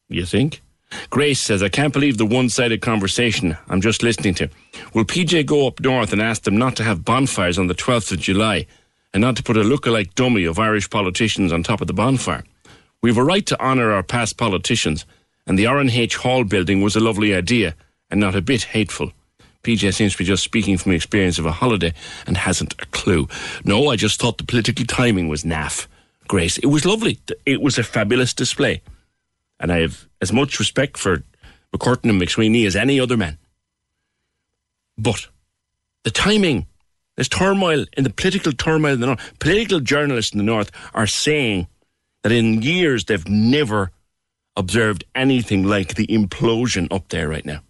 You 0.09 0.27
think? 0.27 0.61
Grace 1.09 1.41
says, 1.41 1.62
I 1.62 1.69
can't 1.69 1.93
believe 1.93 2.19
the 2.19 2.27
one 2.27 2.49
sided 2.49 2.81
conversation 2.81 3.57
I'm 3.69 3.81
just 3.81 4.03
listening 4.03 4.35
to. 4.35 4.51
Will 4.95 5.05
PJ 5.05 5.47
go 5.47 5.67
up 5.67 5.81
north 5.81 6.12
and 6.12 6.21
ask 6.21 6.43
them 6.43 6.57
not 6.57 6.77
to 6.77 6.85
have 6.85 7.05
bonfires 7.05 7.59
on 7.59 7.69
the 7.69 7.75
12th 7.75 8.12
of 8.12 8.19
July 8.19 8.67
and 9.15 9.21
not 9.21 9.37
to 9.37 9.43
put 9.43 9.57
a 9.57 9.62
look-alike 9.62 10.15
dummy 10.15 10.45
of 10.45 10.59
Irish 10.59 10.91
politicians 10.91 11.53
on 11.53 11.62
top 11.62 11.81
of 11.81 11.87
the 11.87 11.93
bonfire? 11.93 12.45
We 13.03 13.11
have 13.11 13.19
a 13.19 13.25
right 13.25 13.47
to 13.47 13.61
honour 13.61 13.93
our 13.93 14.03
past 14.03 14.37
politicians, 14.37 15.07
and 15.47 15.59
the 15.59 15.65
RNH 15.65 16.17
Hall 16.17 16.45
building 16.45 16.83
was 16.83 16.97
a 16.97 17.01
lovely 17.01 17.35
idea 17.35 17.75
and 18.11 18.21
not 18.21 18.35
a 18.37 18.43
bit 18.43 18.65
hateful. 18.65 19.12
PJ 19.62 19.95
seems 19.95 20.12
to 20.12 20.19
be 20.19 20.25
just 20.25 20.43
speaking 20.43 20.77
from 20.77 20.93
experience 20.93 21.39
of 21.39 21.47
a 21.47 21.53
holiday 21.53 21.93
and 22.27 22.37
hasn't 22.37 22.75
a 22.81 22.87
clue. 22.87 23.29
No, 23.65 23.89
I 23.89 23.97
just 23.97 24.21
thought 24.21 24.39
the 24.39 24.45
political 24.45 24.85
timing 24.87 25.29
was 25.29 25.45
naff. 25.45 25.87
Grace, 26.29 26.59
it 26.59 26.67
was 26.67 26.85
lovely. 26.85 27.19
It 27.47 27.61
was 27.61 27.79
a 27.79 27.83
fabulous 27.83 28.33
display. 28.35 28.83
And 29.61 29.70
I 29.70 29.81
have 29.81 30.09
as 30.20 30.32
much 30.32 30.59
respect 30.59 30.97
for 30.97 31.23
MacCurtain 31.73 32.11
and 32.11 32.20
MacSwiney 32.20 32.66
as 32.66 32.74
any 32.74 32.99
other 32.99 33.16
man. 33.16 33.39
But 34.99 35.28
the 36.03 36.11
timing, 36.11 36.66
there's 37.16 37.28
turmoil 37.28 37.85
in 37.97 38.05
the 38.05 38.11
political 38.11 38.53
turmoil 38.53 38.95
in 38.95 39.01
the 39.01 39.07
North. 39.07 39.39
Political 39.39 39.81
journalists 39.81 40.32
in 40.32 40.39
the 40.39 40.45
North 40.45 40.70
are 40.95 41.07
saying 41.07 41.69
that 42.23 42.32
in 42.32 42.62
years 42.62 43.05
they've 43.05 43.28
never 43.28 43.93
observed 44.57 45.05
anything 45.15 45.65
like 45.65 45.95
the 45.95 46.07
implosion 46.07 46.89
up 46.91 47.09
there 47.09 47.28
right 47.28 47.45
now. 47.45 47.61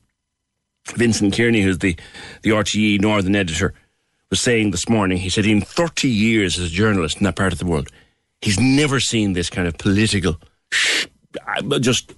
Vincent 0.97 1.35
Kearney, 1.35 1.63
who's 1.63 1.79
the, 1.79 1.97
the 2.43 2.51
RTÉ 2.51 3.01
Northern 3.01 3.37
editor, 3.37 3.75
was 4.31 4.41
saying 4.41 4.71
this 4.71 4.89
morning, 4.89 5.19
he 5.19 5.29
said 5.29 5.47
in 5.47 5.61
30 5.61 6.09
years 6.09 6.59
as 6.59 6.67
a 6.67 6.75
journalist 6.75 7.19
in 7.19 7.25
that 7.25 7.37
part 7.37 7.53
of 7.53 7.59
the 7.59 7.67
world, 7.67 7.89
he's 8.41 8.59
never 8.59 8.99
seen 8.99 9.33
this 9.33 9.51
kind 9.51 9.69
of 9.69 9.77
political, 9.77 10.41
just 11.81 12.13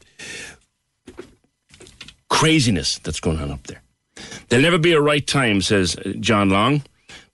craziness 2.28 2.98
that's 2.98 3.20
going 3.20 3.38
on 3.40 3.50
up 3.50 3.66
there. 3.66 3.82
There'll 4.48 4.62
never 4.62 4.78
be 4.78 4.92
a 4.92 5.00
right 5.00 5.26
time, 5.26 5.60
says 5.60 5.96
John 6.20 6.50
Long. 6.50 6.82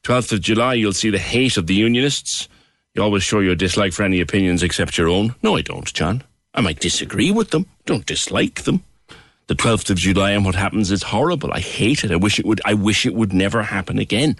12th 0.04 0.32
of 0.32 0.40
July, 0.40 0.74
you'll 0.74 0.92
see 0.92 1.10
the 1.10 1.18
hate 1.18 1.56
of 1.56 1.66
the 1.66 1.74
unionists. 1.74 2.48
You 2.94 3.02
always 3.02 3.22
show 3.22 3.40
your 3.40 3.54
dislike 3.54 3.92
for 3.92 4.02
any 4.02 4.20
opinions 4.20 4.62
except 4.62 4.96
your 4.96 5.08
own. 5.08 5.34
No, 5.42 5.56
I 5.56 5.62
don't, 5.62 5.92
John. 5.92 6.22
I 6.54 6.60
might 6.60 6.80
disagree 6.80 7.30
with 7.30 7.50
them, 7.50 7.66
don't 7.86 8.06
dislike 8.06 8.62
them. 8.62 8.82
the 9.48 9.54
12th 9.54 9.90
of 9.90 9.96
July 9.96 10.32
and 10.32 10.44
what 10.44 10.54
happens 10.54 10.90
is 10.90 11.02
horrible. 11.02 11.52
I 11.52 11.60
hate 11.60 12.04
it. 12.04 12.12
I 12.12 12.16
wish 12.16 12.38
it 12.38 12.44
would. 12.46 12.60
I 12.64 12.74
wish 12.74 13.06
it 13.06 13.14
would 13.14 13.32
never 13.32 13.62
happen 13.62 13.98
again. 13.98 14.36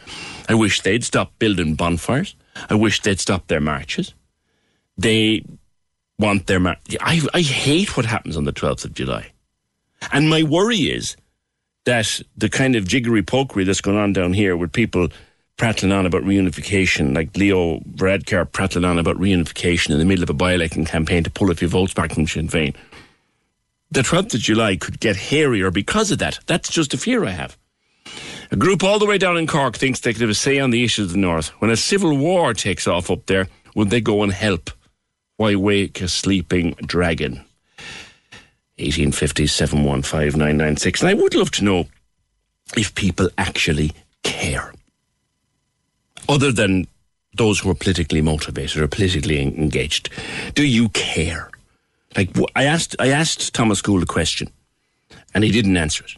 I 0.48 0.54
wish 0.54 0.82
they'd 0.82 1.04
stop 1.04 1.32
building 1.38 1.74
bonfires. 1.74 2.36
I 2.68 2.74
wish 2.74 3.00
they'd 3.00 3.20
stop 3.20 3.46
their 3.46 3.60
marches. 3.60 4.14
They 4.96 5.44
want 6.18 6.46
their 6.46 6.60
mar- 6.60 6.76
I 7.00 7.20
I 7.34 7.40
hate 7.40 7.96
what 7.96 8.06
happens 8.06 8.36
on 8.36 8.44
the 8.44 8.52
12th 8.52 8.84
of 8.84 8.94
July, 8.94 9.32
and 10.12 10.28
my 10.28 10.42
worry 10.42 10.90
is 10.90 11.16
that 11.84 12.20
the 12.36 12.48
kind 12.48 12.76
of 12.76 12.86
jiggery 12.86 13.22
pokery 13.22 13.64
that's 13.64 13.80
going 13.80 13.96
on 13.96 14.12
down 14.12 14.32
here 14.32 14.56
with 14.56 14.72
people 14.72 15.08
prattling 15.56 15.92
on 15.92 16.06
about 16.06 16.22
reunification, 16.22 17.14
like 17.14 17.36
Leo 17.36 17.80
Varadkar 17.80 18.50
prattling 18.52 18.84
on 18.84 18.98
about 18.98 19.16
reunification 19.16 19.90
in 19.90 19.98
the 19.98 20.04
middle 20.04 20.22
of 20.22 20.30
a 20.30 20.34
by-election 20.34 20.84
campaign 20.84 21.24
to 21.24 21.30
pull 21.30 21.50
a 21.50 21.54
few 21.54 21.66
votes 21.66 21.94
back 21.94 22.12
from 22.12 22.26
Sinn 22.26 22.48
Féin 22.48 22.76
the 23.90 24.02
12th 24.02 24.34
of 24.34 24.40
July 24.40 24.76
could 24.76 25.00
get 25.00 25.16
hairier 25.16 25.70
because 25.70 26.10
of 26.10 26.18
that. 26.18 26.40
That's 26.46 26.68
just 26.68 26.94
a 26.94 26.98
fear 26.98 27.24
I 27.24 27.30
have. 27.30 27.56
A 28.50 28.56
group 28.56 28.82
all 28.82 28.98
the 28.98 29.06
way 29.06 29.18
down 29.18 29.36
in 29.36 29.46
Cork 29.46 29.76
thinks 29.76 30.00
they 30.00 30.12
could 30.12 30.22
have 30.22 30.30
a 30.30 30.34
say 30.34 30.58
on 30.58 30.70
the 30.70 30.84
issues 30.84 31.06
of 31.06 31.12
the 31.12 31.18
North. 31.18 31.48
When 31.60 31.70
a 31.70 31.76
civil 31.76 32.16
war 32.16 32.54
takes 32.54 32.86
off 32.86 33.10
up 33.10 33.26
there, 33.26 33.48
would 33.74 33.90
they 33.90 34.00
go 34.00 34.22
and 34.22 34.32
help? 34.32 34.70
Why 35.38 35.54
wake 35.54 36.00
a 36.00 36.08
sleeping 36.08 36.74
dragon? 36.84 37.44
1850 38.78 39.46
And 41.00 41.08
I 41.08 41.14
would 41.14 41.34
love 41.36 41.50
to 41.52 41.64
know 41.64 41.86
if 42.76 42.92
people 42.96 43.30
actually 43.38 43.92
care. 44.24 44.72
Other 46.28 46.50
than 46.50 46.88
those 47.34 47.60
who 47.60 47.70
are 47.70 47.74
politically 47.76 48.20
motivated 48.20 48.82
or 48.82 48.88
politically 48.88 49.40
engaged. 49.40 50.10
Do 50.54 50.66
you 50.66 50.88
care? 50.88 51.50
Like 52.16 52.30
I 52.56 52.64
asked, 52.64 52.96
I 52.98 53.10
asked 53.10 53.54
Thomas 53.54 53.80
Gould 53.80 54.02
a 54.02 54.06
question, 54.06 54.50
and 55.34 55.44
he 55.44 55.52
didn't 55.52 55.76
answer 55.76 56.04
it. 56.04 56.16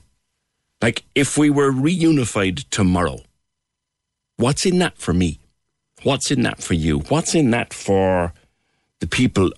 Like 0.80 1.04
if 1.14 1.36
we 1.36 1.50
were 1.50 1.72
reunified 1.72 2.64
tomorrow, 2.70 3.20
what's 4.38 4.64
in 4.64 4.78
that 4.78 4.96
for 4.96 5.12
me? 5.12 5.40
What's 6.04 6.30
in 6.30 6.40
that 6.42 6.62
for 6.62 6.72
you? 6.72 7.00
What's 7.00 7.34
in 7.34 7.50
that 7.50 7.74
for 7.74 8.32
the 9.00 9.06
people 9.06 9.50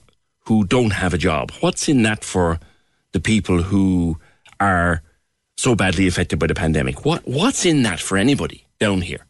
who 0.46 0.64
don't 0.64 0.92
have 0.92 1.14
a 1.14 1.18
job? 1.18 1.50
What's 1.60 1.88
in 1.88 2.02
that 2.02 2.24
for 2.24 2.58
the 3.12 3.20
people 3.20 3.62
who 3.62 4.18
are 4.58 5.02
so 5.56 5.74
badly 5.74 6.06
affected 6.06 6.38
by 6.38 6.46
the 6.46 6.54
pandemic? 6.54 7.04
What 7.04 7.26
what's 7.26 7.66
in 7.66 7.82
that 7.82 8.00
for 8.00 8.16
anybody 8.16 8.66
down 8.78 9.02
here? 9.02 9.26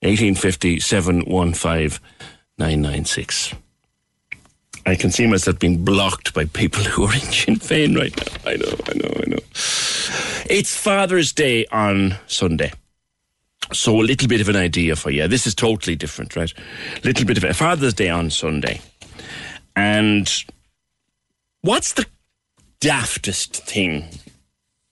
1850 0.00 0.80
715 0.80 2.00
996. 2.58 3.54
I 4.86 4.94
can 4.94 5.10
see 5.10 5.26
myself 5.26 5.58
being 5.58 5.84
blocked 5.84 6.32
by 6.32 6.44
people 6.44 6.84
who 6.84 7.04
are 7.04 7.14
in 7.14 7.20
Sinn 7.20 7.56
Féin 7.56 7.96
right 7.96 8.16
now. 8.16 8.50
I 8.50 8.56
know, 8.56 8.76
I 8.86 8.94
know, 8.94 9.22
I 9.24 9.30
know. 9.30 9.38
It's 10.48 10.76
Father's 10.76 11.32
Day 11.32 11.66
on 11.72 12.16
Sunday. 12.28 12.72
So 13.72 14.00
a 14.00 14.02
little 14.02 14.28
bit 14.28 14.40
of 14.40 14.48
an 14.48 14.56
idea 14.56 14.96
for 14.96 15.10
you. 15.10 15.26
This 15.28 15.46
is 15.46 15.54
totally 15.54 15.96
different, 15.96 16.36
right? 16.36 16.52
Little 17.04 17.26
bit 17.26 17.36
of 17.36 17.44
a 17.44 17.54
Father's 17.54 17.94
Day 17.94 18.08
on 18.08 18.30
Sunday. 18.30 18.80
And 19.74 20.30
what's 21.62 21.92
the 21.92 22.06
daftest 22.80 23.56
thing 23.56 24.08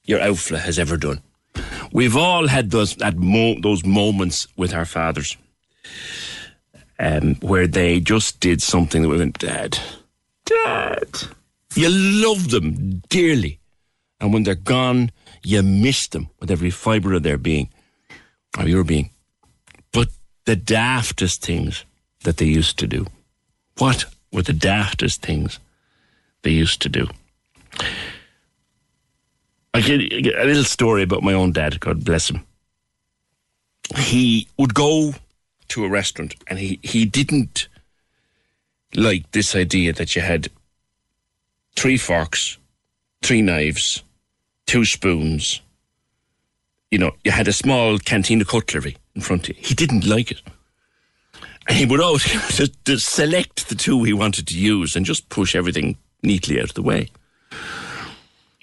your 0.04 0.20
outfla 0.20 0.58
has 0.58 0.78
ever 0.78 0.96
done? 0.96 1.20
We've 1.92 2.16
all 2.16 2.48
had 2.48 2.70
those 2.70 2.96
that 2.96 3.16
mo- 3.16 3.60
those 3.60 3.84
moments 3.84 4.48
with 4.56 4.74
our 4.74 4.84
fathers 4.84 5.36
um, 6.98 7.36
where 7.36 7.66
they 7.66 8.00
just 8.00 8.40
did 8.40 8.62
something 8.62 9.02
that 9.02 9.08
we 9.08 9.18
went, 9.18 9.38
Dad, 9.38 9.78
Dad. 10.44 11.08
You 11.74 11.88
love 11.90 12.50
them 12.50 13.02
dearly. 13.08 13.58
And 14.20 14.32
when 14.32 14.44
they're 14.44 14.54
gone, 14.54 15.10
you 15.42 15.62
miss 15.62 16.08
them 16.08 16.30
with 16.40 16.50
every 16.50 16.70
fibre 16.70 17.14
of 17.14 17.22
their 17.24 17.38
being, 17.38 17.68
or 18.58 18.68
your 18.68 18.84
being. 18.84 19.10
But 19.92 20.08
the 20.44 20.56
daftest 20.56 21.38
things 21.38 21.84
that 22.24 22.36
they 22.38 22.46
used 22.46 22.78
to 22.78 22.86
do. 22.86 23.06
What 23.78 24.06
were 24.32 24.42
the 24.42 24.52
daftest 24.52 25.18
things 25.18 25.58
they 26.42 26.50
used 26.50 26.82
to 26.82 26.88
do? 26.88 27.08
I 29.72 29.80
get 29.80 30.00
a 30.00 30.44
little 30.44 30.64
story 30.64 31.02
about 31.02 31.22
my 31.22 31.32
own 31.32 31.52
dad, 31.52 31.80
God 31.80 32.04
bless 32.04 32.30
him. 32.30 32.46
He 33.96 34.48
would 34.56 34.72
go 34.72 35.14
to 35.68 35.84
a 35.84 35.88
restaurant 35.88 36.36
and 36.46 36.58
he, 36.58 36.78
he 36.82 37.04
didn't 37.04 37.68
like 38.94 39.30
this 39.32 39.56
idea 39.56 39.92
that 39.92 40.14
you 40.14 40.22
had 40.22 40.48
three 41.74 41.96
forks, 41.96 42.58
three 43.22 43.42
knives, 43.42 44.04
two 44.66 44.84
spoons. 44.84 45.60
You 46.94 46.98
know, 46.98 47.10
you 47.24 47.32
had 47.32 47.48
a 47.48 47.52
small 47.52 47.98
canteen 47.98 48.40
of 48.40 48.46
cutlery 48.46 48.96
in 49.16 49.20
front 49.20 49.48
of 49.48 49.56
you. 49.56 49.64
He 49.66 49.74
didn't 49.74 50.06
like 50.06 50.30
it. 50.30 50.40
And 51.66 51.76
he 51.76 51.86
would 51.86 51.98
always 51.98 52.22
to, 52.56 52.68
to 52.84 52.98
select 52.98 53.68
the 53.68 53.74
two 53.74 54.04
he 54.04 54.12
wanted 54.12 54.46
to 54.46 54.56
use 54.56 54.94
and 54.94 55.04
just 55.04 55.28
push 55.28 55.56
everything 55.56 55.96
neatly 56.22 56.60
out 56.60 56.68
of 56.68 56.74
the 56.74 56.82
way. 56.82 57.10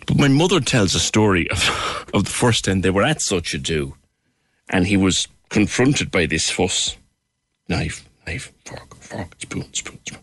But 0.08 0.18
my 0.18 0.30
mother 0.30 0.62
tells 0.62 0.95
a 0.95 0.99
story 1.02 1.52
of, 1.52 2.08
of 2.14 2.24
the 2.24 2.30
first 2.30 2.64
time 2.64 2.80
they 2.80 2.90
were 2.90 3.03
at 3.03 3.22
such 3.22 3.53
a 3.53 3.58
do, 3.58 3.98
and 4.70 4.88
he 4.88 4.95
was 4.95 5.28
confronted 5.49 6.10
by 6.10 6.26
this 6.26 6.49
fuss. 6.49 6.95
Knife, 7.68 8.08
knife, 8.26 8.53
fork, 8.64 8.95
fork, 8.95 9.36
spoon, 9.40 9.74
spoon, 9.74 9.99
spoon. 10.08 10.22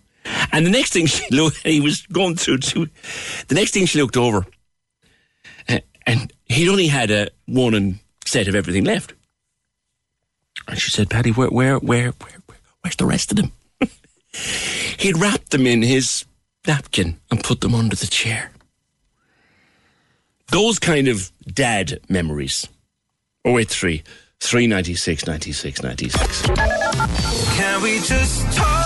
And 0.51 0.65
the 0.65 0.71
next 0.71 0.95
thing 0.95 1.05
she 1.05 1.27
looked, 1.31 1.59
he 1.59 1.83
was 1.83 2.07
going 2.07 2.37
through 2.37 2.61
two. 2.61 2.89
The 3.49 3.55
next 3.55 3.73
thing 3.73 3.85
she 3.85 4.01
looked 4.01 4.17
over, 4.17 4.47
uh, 5.69 5.81
and 6.07 6.33
he'd 6.49 6.69
only 6.69 6.89
had 6.89 7.11
a 7.11 7.29
one 7.47 7.75
and 7.75 7.99
set 8.25 8.49
of 8.49 8.55
everything 8.55 8.85
left. 8.85 9.15
And 10.67 10.79
she 10.79 10.91
said, 10.91 11.11
"Paddy, 11.11 11.31
where, 11.31 11.49
where, 11.49 11.79
where, 11.79 12.11
where, 12.11 12.43
where 12.47 12.59
where's 12.83 12.97
the 12.97 13.07
rest 13.07 13.31
of 13.31 13.37
them?" 13.37 13.53
he'd 14.99 15.19
wrapped 15.19 15.51
them 15.51 15.67
in 15.67 15.83
his 15.83 16.25
napkin 16.67 17.19
and 17.31 17.43
put 17.43 17.61
them 17.61 17.75
under 17.75 17.97
the 17.97 18.07
chair. 18.07 18.51
Those 20.49 20.79
kind 20.79 21.09
of 21.09 21.31
dad 21.47 22.01
memories. 22.09 22.69
Oh 23.45 23.53
wait, 23.53 23.69
three. 23.69 24.03
396 24.41 25.27
96 25.27 25.83
96. 25.83 26.43
Can 27.57 27.83
we 27.83 27.99
just 28.01 28.57
talk? 28.57 28.78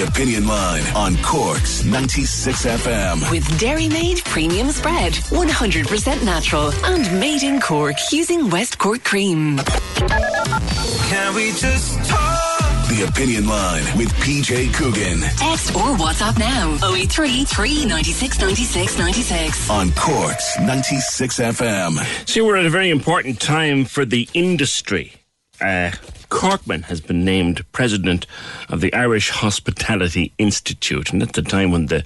The 0.00 0.06
Opinion 0.06 0.46
Line 0.46 0.82
on 0.96 1.14
Cork's 1.18 1.84
96 1.84 2.64
FM. 2.64 3.30
With 3.30 3.60
Dairy 3.60 3.86
Made 3.86 4.24
Premium 4.24 4.70
Spread, 4.70 5.12
100% 5.12 6.24
natural 6.24 6.72
and 6.86 7.20
made 7.20 7.42
in 7.42 7.60
Cork 7.60 7.96
using 8.10 8.48
West 8.48 8.78
Cork 8.78 9.04
cream. 9.04 9.58
Can 9.58 11.34
we 11.34 11.52
just 11.52 11.98
talk? 12.08 12.88
The 12.88 13.04
Opinion 13.10 13.46
Line 13.46 13.84
with 13.98 14.08
PJ 14.14 14.72
Coogan 14.72 15.20
Text 15.36 15.76
or 15.76 15.94
WhatsApp 15.96 16.38
now 16.38 16.78
083 16.94 17.44
396 17.44 18.40
96 18.40 18.98
96. 18.98 19.68
on 19.68 19.92
Cork's 19.92 20.58
96 20.60 21.40
FM. 21.40 22.26
See, 22.26 22.40
we're 22.40 22.56
at 22.56 22.64
a 22.64 22.70
very 22.70 22.88
important 22.88 23.38
time 23.38 23.84
for 23.84 24.06
the 24.06 24.26
industry. 24.32 25.19
Uh, 25.60 25.90
Corkman 26.30 26.84
has 26.84 27.00
been 27.00 27.24
named 27.24 27.64
president 27.72 28.24
of 28.68 28.80
the 28.80 28.94
Irish 28.94 29.30
Hospitality 29.30 30.32
Institute, 30.38 31.12
and 31.12 31.22
at 31.22 31.32
the 31.32 31.42
time 31.42 31.72
when 31.72 31.86
the 31.86 32.04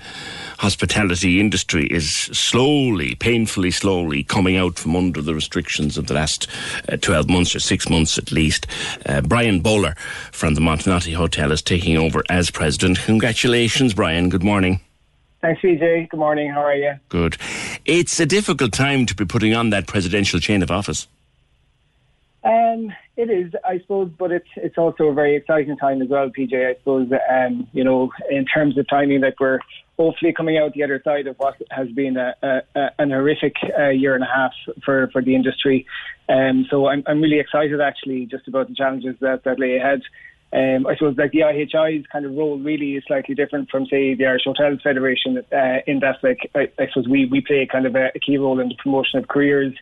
hospitality 0.59 1.41
industry 1.41 1.87
is 1.87 2.11
slowly, 2.11 3.15
painfully 3.17 3.71
slowly 3.71 4.23
coming 4.23 4.57
out 4.57 4.79
from 4.79 4.97
under 4.97 5.21
the 5.21 5.35
restrictions 5.35 5.99
of 5.99 6.07
the 6.07 6.15
last 6.15 6.49
uh, 6.89 6.97
12 6.97 7.29
months 7.29 7.55
or 7.55 7.61
six 7.61 7.89
months 7.89 8.17
at 8.17 8.33
least, 8.33 8.67
uh, 9.07 9.21
Brian 9.21 9.61
Bowler 9.61 9.95
from 10.33 10.55
the 10.55 10.61
Montenotte 10.61 11.15
Hotel 11.15 11.53
is 11.53 11.61
taking 11.63 11.99
over 11.99 12.25
as 12.31 12.51
president. 12.51 12.99
Congratulations, 13.01 13.93
Brian. 13.93 14.31
Good 14.31 14.43
morning. 14.43 14.81
Thanks, 15.43 15.61
PJ. 15.61 16.09
Good 16.09 16.19
morning. 16.19 16.51
How 16.51 16.63
are 16.63 16.75
you? 16.75 16.95
Good. 17.11 17.37
It's 17.85 18.19
a 18.19 18.25
difficult 18.25 18.73
time 18.73 19.05
to 19.05 19.15
be 19.15 19.27
putting 19.27 19.55
on 19.55 19.69
that 19.71 19.87
presidential 19.87 20.41
chain 20.41 20.63
of 20.63 20.71
office. 20.71 21.07
Um, 22.45 22.93
it 23.17 23.31
is, 23.31 23.53
I 23.65 23.79
suppose, 23.81 24.11
but 24.19 24.31
it's 24.31 24.49
it's 24.57 24.77
also 24.77 25.05
a 25.05 25.15
very 25.15 25.35
exciting 25.35 25.79
time 25.79 26.03
as 26.03 26.09
well, 26.09 26.29
PJ. 26.29 26.53
I 26.55 26.75
suppose, 26.79 27.11
um, 27.31 27.67
you 27.73 27.83
know, 27.83 28.11
in 28.31 28.45
terms 28.45 28.77
of 28.77 28.87
timing, 28.87 29.23
that 29.23 29.35
we're 29.41 29.61
hopefully 29.97 30.35
coming 30.35 30.59
out 30.59 30.75
the 30.75 30.83
other 30.83 31.01
side 31.03 31.27
of 31.27 31.37
what 31.37 31.55
has 31.71 31.89
been 31.93 32.19
a, 32.19 32.35
a, 32.43 32.61
a, 32.75 32.91
an 32.99 33.11
horrific 33.11 33.55
uh, 33.79 33.89
year 33.89 34.15
and 34.15 34.25
a 34.25 34.27
half 34.27 34.53
for, 34.85 35.09
for 35.13 35.23
the 35.23 35.35
industry. 35.35 35.87
Um, 36.29 36.67
so 36.69 36.87
I'm 36.87 37.03
I'm 37.07 37.23
really 37.23 37.39
excited 37.41 37.81
actually 37.81 38.27
just 38.27 38.47
about 38.47 38.69
the 38.69 38.75
challenges 38.75 39.17
that, 39.21 39.45
that 39.45 39.59
lay 39.59 39.77
ahead. 39.77 40.03
Um, 40.53 40.87
I 40.87 40.95
suppose 40.97 41.17
like 41.17 41.33
the 41.33 41.41
IHI's 41.41 42.07
kind 42.13 42.27
of 42.27 42.33
role 42.33 42.59
really 42.59 42.97
is 42.97 43.05
slightly 43.07 43.35
different 43.35 43.71
from 43.71 43.87
say 43.87 44.15
the 44.15 44.27
Irish 44.27 44.45
Hotels 44.45 44.81
Federation 44.83 45.39
uh, 45.51 45.79
in 45.87 46.01
that 46.01 46.19
like 46.23 46.51
I, 46.55 46.69
I 46.79 46.89
suppose 46.89 47.09
we, 47.09 47.25
we 47.25 47.41
play 47.41 47.67
kind 47.71 47.87
of 47.87 47.97
a, 47.97 48.11
a 48.15 48.19
key 48.19 48.37
role 48.37 48.61
in 48.61 48.69
the 48.69 48.77
promotion 48.77 49.19
of 49.19 49.29
careers 49.29 49.75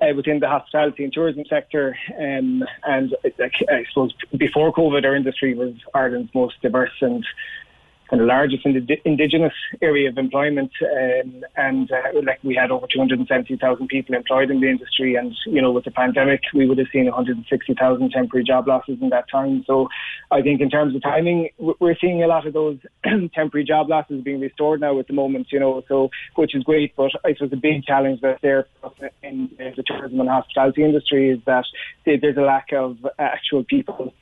uh, 0.00 0.14
within 0.14 0.40
the 0.40 0.48
hospitality 0.48 1.04
and 1.04 1.12
tourism 1.12 1.44
sector. 1.48 1.96
Um, 2.18 2.64
and 2.84 3.14
uh, 3.24 3.44
I 3.68 3.84
suppose 3.88 4.12
before 4.36 4.72
COVID, 4.72 5.04
our 5.04 5.16
industry 5.16 5.54
was 5.54 5.74
Ireland's 5.94 6.34
most 6.34 6.60
diverse 6.62 6.92
and 7.00 7.24
kind 8.08 8.20
of 8.20 8.28
largest 8.28 8.66
indi- 8.66 9.00
indigenous 9.04 9.52
area 9.80 10.08
of 10.08 10.18
employment, 10.18 10.70
um, 10.82 11.44
and 11.56 11.90
uh, 11.90 12.20
like 12.22 12.38
we 12.42 12.54
had 12.54 12.70
over 12.70 12.86
270,000 12.86 13.88
people 13.88 14.14
employed 14.14 14.50
in 14.50 14.60
the 14.60 14.68
industry, 14.68 15.14
and 15.14 15.34
you 15.46 15.60
know 15.60 15.72
with 15.72 15.84
the 15.84 15.90
pandemic 15.90 16.40
we 16.52 16.66
would 16.66 16.78
have 16.78 16.88
seen 16.92 17.06
160,000 17.06 18.10
temporary 18.10 18.44
job 18.44 18.68
losses 18.68 18.98
in 19.00 19.08
that 19.10 19.28
time. 19.30 19.64
So 19.66 19.88
I 20.30 20.42
think 20.42 20.60
in 20.60 20.70
terms 20.70 20.94
of 20.94 21.02
timing, 21.02 21.48
we're 21.58 21.96
seeing 22.00 22.22
a 22.22 22.26
lot 22.26 22.46
of 22.46 22.52
those 22.52 22.78
temporary 23.34 23.64
job 23.64 23.88
losses 23.88 24.22
being 24.22 24.40
restored 24.40 24.80
now 24.80 24.98
at 24.98 25.06
the 25.06 25.14
moment, 25.14 25.48
you 25.50 25.60
know, 25.60 25.82
so 25.88 26.10
which 26.36 26.54
is 26.54 26.62
great. 26.62 26.94
But 26.96 27.12
I 27.24 27.34
suppose 27.34 27.50
the 27.50 27.56
big 27.56 27.84
challenge 27.84 28.20
that's 28.20 28.40
there 28.42 28.66
in 29.22 29.50
the 29.58 29.82
tourism 29.86 30.20
and 30.20 30.28
hospitality 30.28 30.84
industry 30.84 31.30
is 31.30 31.38
that 31.46 31.64
there's 32.04 32.36
a 32.36 32.42
lack 32.42 32.72
of 32.72 32.98
actual 33.18 33.64
people 33.64 34.12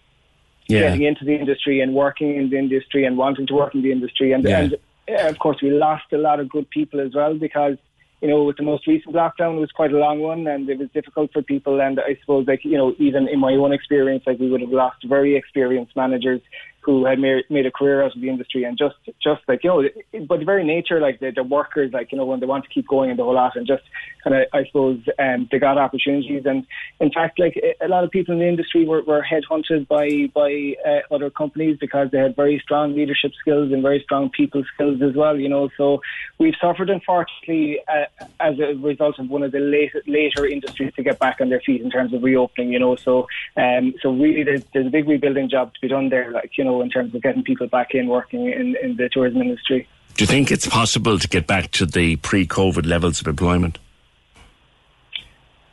yeah. 0.72 0.80
getting 0.80 1.02
into 1.02 1.24
the 1.24 1.34
industry 1.34 1.80
and 1.80 1.94
working 1.94 2.36
in 2.36 2.50
the 2.50 2.58
industry 2.58 3.04
and 3.04 3.16
wanting 3.16 3.46
to 3.46 3.54
work 3.54 3.74
in 3.74 3.82
the 3.82 3.92
industry. 3.92 4.32
And, 4.32 4.44
yeah. 4.44 4.60
and 4.60 4.74
uh, 5.08 5.28
of 5.28 5.38
course, 5.38 5.58
we 5.62 5.70
lost 5.70 6.04
a 6.12 6.18
lot 6.18 6.40
of 6.40 6.48
good 6.48 6.68
people 6.70 7.00
as 7.00 7.14
well 7.14 7.34
because 7.34 7.76
you 8.22 8.28
know, 8.28 8.44
with 8.44 8.56
the 8.56 8.62
most 8.62 8.86
recent 8.86 9.16
lockdown, 9.16 9.56
it 9.56 9.60
was 9.60 9.72
quite 9.72 9.92
a 9.92 9.98
long 9.98 10.20
one, 10.20 10.46
and 10.46 10.70
it 10.70 10.78
was 10.78 10.88
difficult 10.94 11.32
for 11.32 11.42
people. 11.42 11.80
And 11.80 11.98
I 11.98 12.16
suppose, 12.20 12.46
like 12.46 12.64
you 12.64 12.78
know, 12.78 12.94
even 12.98 13.26
in 13.26 13.40
my 13.40 13.52
own 13.54 13.72
experience, 13.72 14.22
like 14.28 14.38
we 14.38 14.48
would 14.48 14.60
have 14.60 14.70
lost 14.70 15.02
very 15.04 15.36
experienced 15.36 15.96
managers 15.96 16.40
who 16.82 17.06
had 17.06 17.18
made, 17.18 17.44
made 17.48 17.64
a 17.64 17.70
career 17.70 18.02
out 18.02 18.14
of 18.14 18.20
the 18.20 18.28
industry 18.28 18.64
and 18.64 18.76
just 18.76 18.96
just 19.22 19.40
like 19.46 19.62
you 19.62 19.70
know 19.70 19.88
but 20.26 20.40
the 20.40 20.44
very 20.44 20.64
nature 20.64 21.00
like 21.00 21.20
the, 21.20 21.30
the 21.30 21.42
workers 21.42 21.92
like 21.92 22.10
you 22.10 22.18
know 22.18 22.24
when 22.24 22.40
they 22.40 22.46
want 22.46 22.64
to 22.64 22.70
keep 22.70 22.86
going 22.88 23.08
and 23.10 23.18
the 23.18 23.22
whole 23.22 23.34
lot 23.34 23.56
and 23.56 23.66
just 23.66 23.82
kind 24.24 24.36
of 24.36 24.46
I 24.52 24.64
suppose 24.66 25.00
um, 25.18 25.48
they 25.50 25.58
got 25.58 25.78
opportunities. 25.78 26.44
And 26.44 26.66
in 27.00 27.10
fact 27.12 27.38
like 27.38 27.60
a 27.80 27.88
lot 27.88 28.04
of 28.04 28.10
people 28.10 28.34
in 28.34 28.40
the 28.40 28.48
industry 28.48 28.84
were, 28.84 29.02
were 29.02 29.24
headhunted 29.24 29.86
by 29.88 30.28
by 30.34 30.74
uh, 30.86 31.14
other 31.14 31.30
companies 31.30 31.78
because 31.80 32.10
they 32.10 32.18
had 32.18 32.34
very 32.34 32.58
strong 32.62 32.94
leadership 32.94 33.32
skills 33.40 33.72
and 33.72 33.82
very 33.82 34.00
strong 34.02 34.30
people 34.30 34.64
skills 34.74 35.00
as 35.02 35.14
well 35.14 35.38
you 35.38 35.48
know. 35.48 35.70
So 35.76 36.02
we've 36.38 36.54
suffered 36.60 36.90
unfortunately 36.90 37.80
uh, 37.88 38.06
as 38.40 38.58
a 38.58 38.74
result 38.74 39.18
of 39.18 39.30
one 39.30 39.42
of 39.42 39.52
the 39.52 39.60
later, 39.60 40.02
later 40.06 40.46
industries 40.46 40.92
to 40.94 41.02
get 41.02 41.18
back 41.18 41.40
on 41.40 41.48
their 41.48 41.60
feet 41.60 41.80
in 41.80 41.90
terms 41.90 42.12
of 42.12 42.22
reopening 42.22 42.72
you 42.72 42.80
know. 42.80 42.96
So 42.96 43.28
um, 43.56 43.94
so 44.02 44.12
really 44.12 44.42
there's, 44.42 44.64
there's 44.72 44.86
a 44.86 44.90
big 44.90 45.08
rebuilding 45.08 45.48
job 45.48 45.74
to 45.74 45.80
be 45.80 45.88
done 45.88 46.08
there 46.08 46.32
like 46.32 46.58
you 46.58 46.64
know 46.64 46.71
know, 46.72 46.82
in 46.82 46.90
terms 46.90 47.14
of 47.14 47.22
getting 47.22 47.42
people 47.42 47.66
back 47.66 47.94
in 47.94 48.06
working 48.08 48.46
in, 48.46 48.76
in 48.82 48.96
the 48.96 49.08
tourism 49.08 49.42
industry. 49.42 49.88
Do 50.16 50.24
you 50.24 50.26
think 50.26 50.50
it's 50.50 50.66
possible 50.66 51.18
to 51.18 51.28
get 51.28 51.46
back 51.46 51.70
to 51.72 51.86
the 51.86 52.16
pre-COVID 52.16 52.86
levels 52.86 53.20
of 53.20 53.26
employment? 53.26 53.78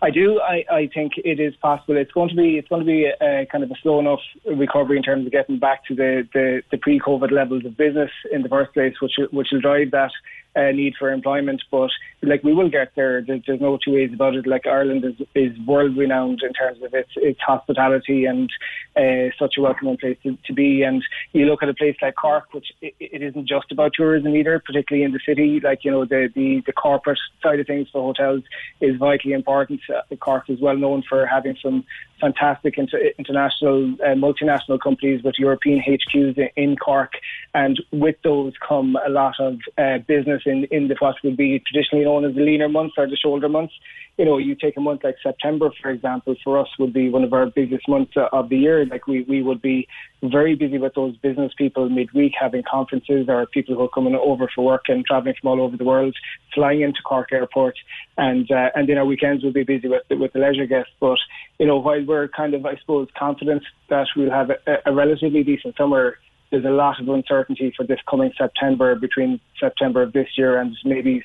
I 0.01 0.11
do. 0.11 0.39
I, 0.39 0.63
I 0.71 0.89
think 0.93 1.13
it 1.17 1.41
is 1.41 1.55
possible. 1.57 1.97
It's 1.97 2.11
going 2.13 2.29
to 2.29 2.35
be 2.35 2.57
it's 2.57 2.69
going 2.69 2.81
to 2.81 2.85
be 2.85 3.05
a, 3.05 3.41
a 3.41 3.45
kind 3.47 3.65
of 3.65 3.71
a 3.71 3.75
slow 3.81 3.99
enough 3.99 4.21
recovery 4.45 4.95
in 4.95 5.03
terms 5.03 5.25
of 5.25 5.31
getting 5.33 5.59
back 5.59 5.83
to 5.85 5.95
the, 5.95 6.25
the, 6.33 6.61
the 6.71 6.77
pre-COVID 6.77 7.31
levels 7.31 7.65
of 7.65 7.75
business 7.75 8.11
in 8.31 8.41
the 8.41 8.49
first 8.49 8.73
place, 8.73 8.93
which 9.01 9.15
which 9.31 9.49
will 9.51 9.59
drive 9.59 9.91
that 9.91 10.11
uh, 10.55 10.71
need 10.71 10.95
for 10.97 11.11
employment. 11.11 11.61
But 11.71 11.89
like 12.21 12.43
we 12.43 12.53
will 12.53 12.69
get 12.69 12.91
there. 12.95 13.21
There's, 13.21 13.41
there's 13.45 13.61
no 13.61 13.77
two 13.83 13.93
ways 13.93 14.11
about 14.13 14.35
it. 14.35 14.47
Like 14.47 14.67
Ireland 14.67 15.05
is, 15.05 15.27
is 15.35 15.57
world 15.65 15.95
renowned 15.97 16.41
in 16.43 16.53
terms 16.53 16.81
of 16.83 16.93
its 16.93 17.11
its 17.15 17.39
hospitality 17.41 18.25
and 18.25 18.49
uh, 18.95 19.31
such 19.37 19.55
a 19.57 19.61
welcoming 19.61 19.97
place 19.97 20.17
to, 20.23 20.37
to, 20.45 20.53
be. 20.53 20.83
And 20.83 21.03
you 21.33 21.45
look 21.45 21.63
at 21.63 21.69
a 21.69 21.73
place 21.73 21.95
like 22.01 22.15
Cork, 22.15 22.53
which 22.53 22.67
it, 22.81 22.93
it 22.99 23.21
isn't 23.21 23.47
just 23.47 23.71
about 23.71 23.93
tourism 23.93 24.35
either, 24.35 24.59
particularly 24.59 25.05
in 25.05 25.11
the 25.11 25.19
city. 25.25 25.59
Like 25.59 25.83
you 25.83 25.91
know 25.91 26.05
the 26.05 26.29
the, 26.33 26.61
the 26.65 26.73
corporate 26.73 27.19
side 27.41 27.59
of 27.59 27.67
things 27.67 27.87
for 27.91 28.01
hotels 28.01 28.43
is 28.81 28.97
vitally 28.97 29.33
important. 29.33 29.81
Uh, 29.89 30.15
Cork 30.15 30.49
is 30.49 30.59
well 30.59 30.77
known 30.77 31.03
for 31.07 31.25
having 31.25 31.57
some 31.61 31.85
fantastic 32.19 32.77
inter- 32.77 33.11
international, 33.17 33.95
uh, 34.03 34.15
multinational 34.15 34.79
companies 34.79 35.23
with 35.23 35.35
European 35.37 35.81
HQs 35.81 36.49
in 36.55 36.75
Cork, 36.75 37.13
and 37.53 37.81
with 37.91 38.15
those 38.23 38.53
come 38.67 38.97
a 39.05 39.09
lot 39.09 39.35
of 39.39 39.59
uh, 39.77 39.99
business 39.99 40.43
in 40.45 40.65
in 40.71 40.87
the 40.87 40.95
what 40.99 41.15
would 41.23 41.37
be 41.37 41.59
traditionally 41.59 42.05
known 42.05 42.25
as 42.25 42.35
the 42.35 42.41
leaner 42.41 42.69
months 42.69 42.95
or 42.97 43.07
the 43.07 43.17
shoulder 43.17 43.49
months. 43.49 43.73
You 44.19 44.25
know, 44.25 44.37
you 44.37 44.53
take 44.53 44.75
a 44.75 44.81
month 44.81 45.05
like 45.05 45.15
September, 45.23 45.69
for 45.81 45.89
example, 45.89 46.35
for 46.43 46.59
us 46.59 46.67
would 46.77 46.91
be 46.91 47.09
one 47.09 47.23
of 47.23 47.31
our 47.31 47.45
biggest 47.45 47.87
months 47.87 48.11
of 48.17 48.49
the 48.49 48.57
year. 48.57 48.85
Like 48.85 49.07
we 49.07 49.23
we 49.23 49.41
would 49.41 49.61
be 49.61 49.87
very 50.21 50.55
busy 50.55 50.77
with 50.77 50.93
those 50.93 51.15
business 51.15 51.53
people 51.57 51.87
midweek 51.87 52.33
having 52.37 52.63
conferences 52.69 53.27
or 53.29 53.45
people 53.45 53.75
who 53.75 53.83
are 53.85 53.95
coming 53.97 54.15
over 54.15 54.49
for 54.53 54.65
work 54.65 54.89
and 54.89 55.05
traveling 55.05 55.35
from 55.39 55.51
all 55.51 55.61
over 55.61 55.77
the 55.77 55.85
world, 55.85 56.13
flying 56.53 56.81
into 56.81 56.99
Cork 57.01 57.31
Airport, 57.31 57.75
and 58.17 58.51
uh, 58.51 58.71
and 58.75 58.89
then 58.89 58.97
our 58.97 59.05
weekends 59.05 59.41
will 59.41 59.53
be 59.53 59.63
busy 59.63 59.87
with 59.87 60.03
with 60.09 60.33
the 60.33 60.39
leisure 60.39 60.65
guests. 60.65 60.91
But 60.99 61.19
you 61.57 61.65
know, 61.65 61.77
while 61.77 62.03
we're 62.03 62.27
kind 62.27 62.53
of 62.53 62.65
I 62.65 62.75
suppose 62.75 63.07
confident 63.17 63.63
that 63.87 64.07
we'll 64.17 64.31
have 64.31 64.49
a, 64.49 64.79
a 64.85 64.93
relatively 64.93 65.43
decent 65.43 65.77
summer 65.77 66.17
there's 66.51 66.65
a 66.65 66.69
lot 66.69 66.99
of 66.99 67.07
uncertainty 67.07 67.71
for 67.75 67.85
this 67.85 67.99
coming 68.09 68.31
September 68.37 68.95
between 68.95 69.39
September 69.59 70.01
of 70.01 70.13
this 70.13 70.27
year 70.37 70.59
and 70.59 70.75
maybe 70.83 71.23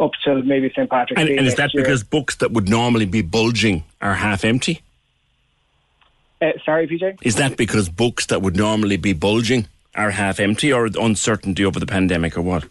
up 0.00 0.12
till 0.24 0.42
maybe 0.42 0.70
St 0.70 0.88
Patrick's 0.88 1.20
and, 1.20 1.28
Day. 1.28 1.36
And 1.36 1.46
is 1.46 1.54
that 1.56 1.74
year. 1.74 1.82
because 1.82 2.02
books 2.02 2.36
that 2.36 2.52
would 2.52 2.68
normally 2.68 3.06
be 3.06 3.22
bulging 3.22 3.84
are 4.00 4.14
half 4.14 4.44
empty? 4.44 4.82
Uh, 6.40 6.52
sorry, 6.64 6.88
PJ. 6.88 7.18
Is 7.22 7.36
that 7.36 7.56
because 7.56 7.88
books 7.88 8.26
that 8.26 8.42
would 8.42 8.56
normally 8.56 8.96
be 8.96 9.12
bulging 9.12 9.68
are 9.94 10.10
half 10.10 10.40
empty, 10.40 10.72
or 10.72 10.86
uncertainty 10.86 11.64
over 11.64 11.78
the 11.78 11.86
pandemic, 11.86 12.36
or 12.36 12.42
what? 12.42 12.64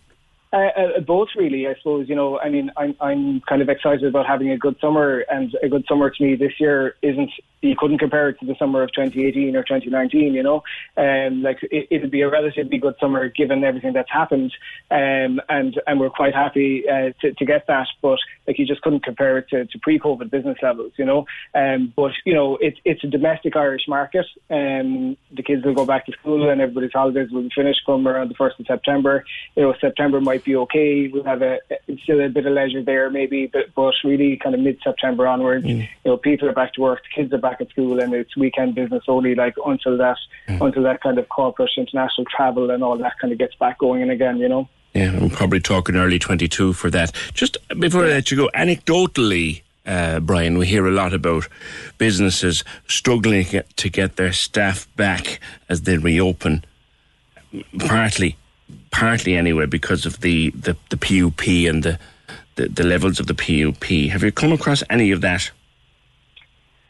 Uh, 0.53 0.57
uh, 0.57 0.99
both, 0.99 1.29
really. 1.37 1.65
I 1.65 1.75
suppose 1.75 2.09
you 2.09 2.15
know. 2.15 2.37
I 2.37 2.49
mean, 2.49 2.71
I'm 2.75 2.93
I'm 2.99 3.39
kind 3.47 3.61
of 3.61 3.69
excited 3.69 4.03
about 4.03 4.25
having 4.25 4.51
a 4.51 4.57
good 4.57 4.75
summer, 4.81 5.23
and 5.29 5.55
a 5.63 5.69
good 5.69 5.85
summer 5.87 6.09
to 6.09 6.23
me 6.23 6.35
this 6.35 6.59
year 6.59 6.95
isn't. 7.01 7.31
You 7.61 7.75
couldn't 7.77 7.99
compare 7.99 8.27
it 8.27 8.39
to 8.39 8.45
the 8.45 8.55
summer 8.57 8.81
of 8.81 8.91
2018 8.91 9.55
or 9.55 9.61
2019. 9.61 10.33
You 10.33 10.43
know, 10.43 10.63
um, 10.97 11.41
like 11.41 11.59
it, 11.63 11.87
it'd 11.89 12.11
be 12.11 12.21
a 12.21 12.29
relatively 12.29 12.79
good 12.79 12.95
summer 12.99 13.29
given 13.29 13.63
everything 13.63 13.93
that's 13.93 14.11
happened, 14.11 14.51
um, 14.89 15.39
and 15.47 15.79
and 15.87 15.99
we're 16.01 16.09
quite 16.09 16.35
happy 16.35 16.83
uh, 16.85 17.11
to 17.21 17.33
to 17.33 17.45
get 17.45 17.67
that. 17.67 17.87
But 18.01 18.19
like 18.45 18.59
you 18.59 18.65
just 18.65 18.81
couldn't 18.81 19.05
compare 19.05 19.37
it 19.37 19.47
to, 19.51 19.65
to 19.67 19.79
pre-COVID 19.79 20.29
business 20.29 20.57
levels. 20.61 20.91
You 20.97 21.05
know, 21.05 21.27
um, 21.55 21.93
but 21.95 22.11
you 22.25 22.33
know 22.33 22.57
it's 22.59 22.79
it's 22.83 23.05
a 23.05 23.07
domestic 23.07 23.55
Irish 23.55 23.87
market. 23.87 24.25
Um, 24.49 25.15
the 25.31 25.43
kids 25.43 25.63
will 25.63 25.75
go 25.75 25.85
back 25.85 26.07
to 26.07 26.11
school, 26.11 26.49
and 26.49 26.59
everybody's 26.59 26.91
holidays 26.91 27.31
will 27.31 27.43
be 27.43 27.51
finished 27.55 27.85
come 27.85 28.05
around 28.05 28.29
the 28.29 28.35
first 28.35 28.59
of 28.59 28.65
September. 28.65 29.23
You 29.55 29.63
know, 29.63 29.73
September 29.79 30.19
might 30.19 30.40
might 30.41 30.45
be 30.45 30.55
okay. 30.55 31.07
We'll 31.07 31.23
have 31.23 31.41
a 31.41 31.59
still 32.03 32.21
a 32.21 32.29
bit 32.29 32.45
of 32.45 32.53
leisure 32.53 32.83
there, 32.83 33.09
maybe, 33.09 33.47
but 33.47 33.73
but 33.75 33.93
really 34.03 34.37
kind 34.37 34.55
of 34.55 34.61
mid 34.61 34.79
September 34.83 35.27
onwards, 35.27 35.65
mm. 35.65 35.81
you 35.81 35.87
know, 36.05 36.17
people 36.17 36.49
are 36.49 36.53
back 36.53 36.73
to 36.73 36.81
work, 36.81 37.01
the 37.03 37.21
kids 37.21 37.33
are 37.33 37.37
back 37.37 37.61
at 37.61 37.69
school, 37.69 37.99
and 37.99 38.13
it's 38.13 38.35
weekend 38.35 38.75
business 38.75 39.03
only. 39.07 39.35
Like 39.35 39.55
until 39.65 39.97
that 39.97 40.17
mm. 40.47 40.65
until 40.65 40.83
that 40.83 41.01
kind 41.01 41.17
of 41.17 41.29
corporate 41.29 41.71
international 41.77 42.25
travel 42.25 42.71
and 42.71 42.83
all 42.83 42.97
that 42.97 43.13
kind 43.19 43.31
of 43.31 43.39
gets 43.39 43.55
back 43.55 43.79
going 43.79 44.01
and 44.01 44.11
again, 44.11 44.37
you 44.37 44.49
know. 44.49 44.67
Yeah, 44.93 45.15
I'm 45.15 45.29
probably 45.29 45.61
talking 45.61 45.95
early 45.95 46.19
22 46.19 46.73
for 46.73 46.89
that. 46.89 47.13
Just 47.33 47.57
before 47.79 48.03
I 48.03 48.09
let 48.09 48.29
you 48.29 48.35
go, 48.35 48.49
anecdotally, 48.53 49.61
uh, 49.85 50.19
Brian, 50.19 50.57
we 50.57 50.67
hear 50.67 50.85
a 50.85 50.91
lot 50.91 51.13
about 51.13 51.47
businesses 51.97 52.65
struggling 52.87 53.45
to 53.77 53.89
get 53.89 54.17
their 54.17 54.33
staff 54.33 54.93
back 54.97 55.39
as 55.69 55.83
they 55.83 55.97
reopen, 55.97 56.65
partly 57.79 58.35
partly 58.91 59.35
anyway 59.35 59.65
because 59.65 60.05
of 60.05 60.19
the, 60.21 60.51
the, 60.51 60.77
the 60.89 60.97
PUP 60.97 61.47
and 61.67 61.83
the, 61.83 61.99
the, 62.55 62.67
the 62.67 62.83
levels 62.83 63.19
of 63.19 63.27
the 63.27 63.33
PUP. 63.33 63.83
Have 64.11 64.23
you 64.23 64.31
come 64.31 64.51
across 64.51 64.83
any 64.89 65.11
of 65.11 65.21
that? 65.21 65.51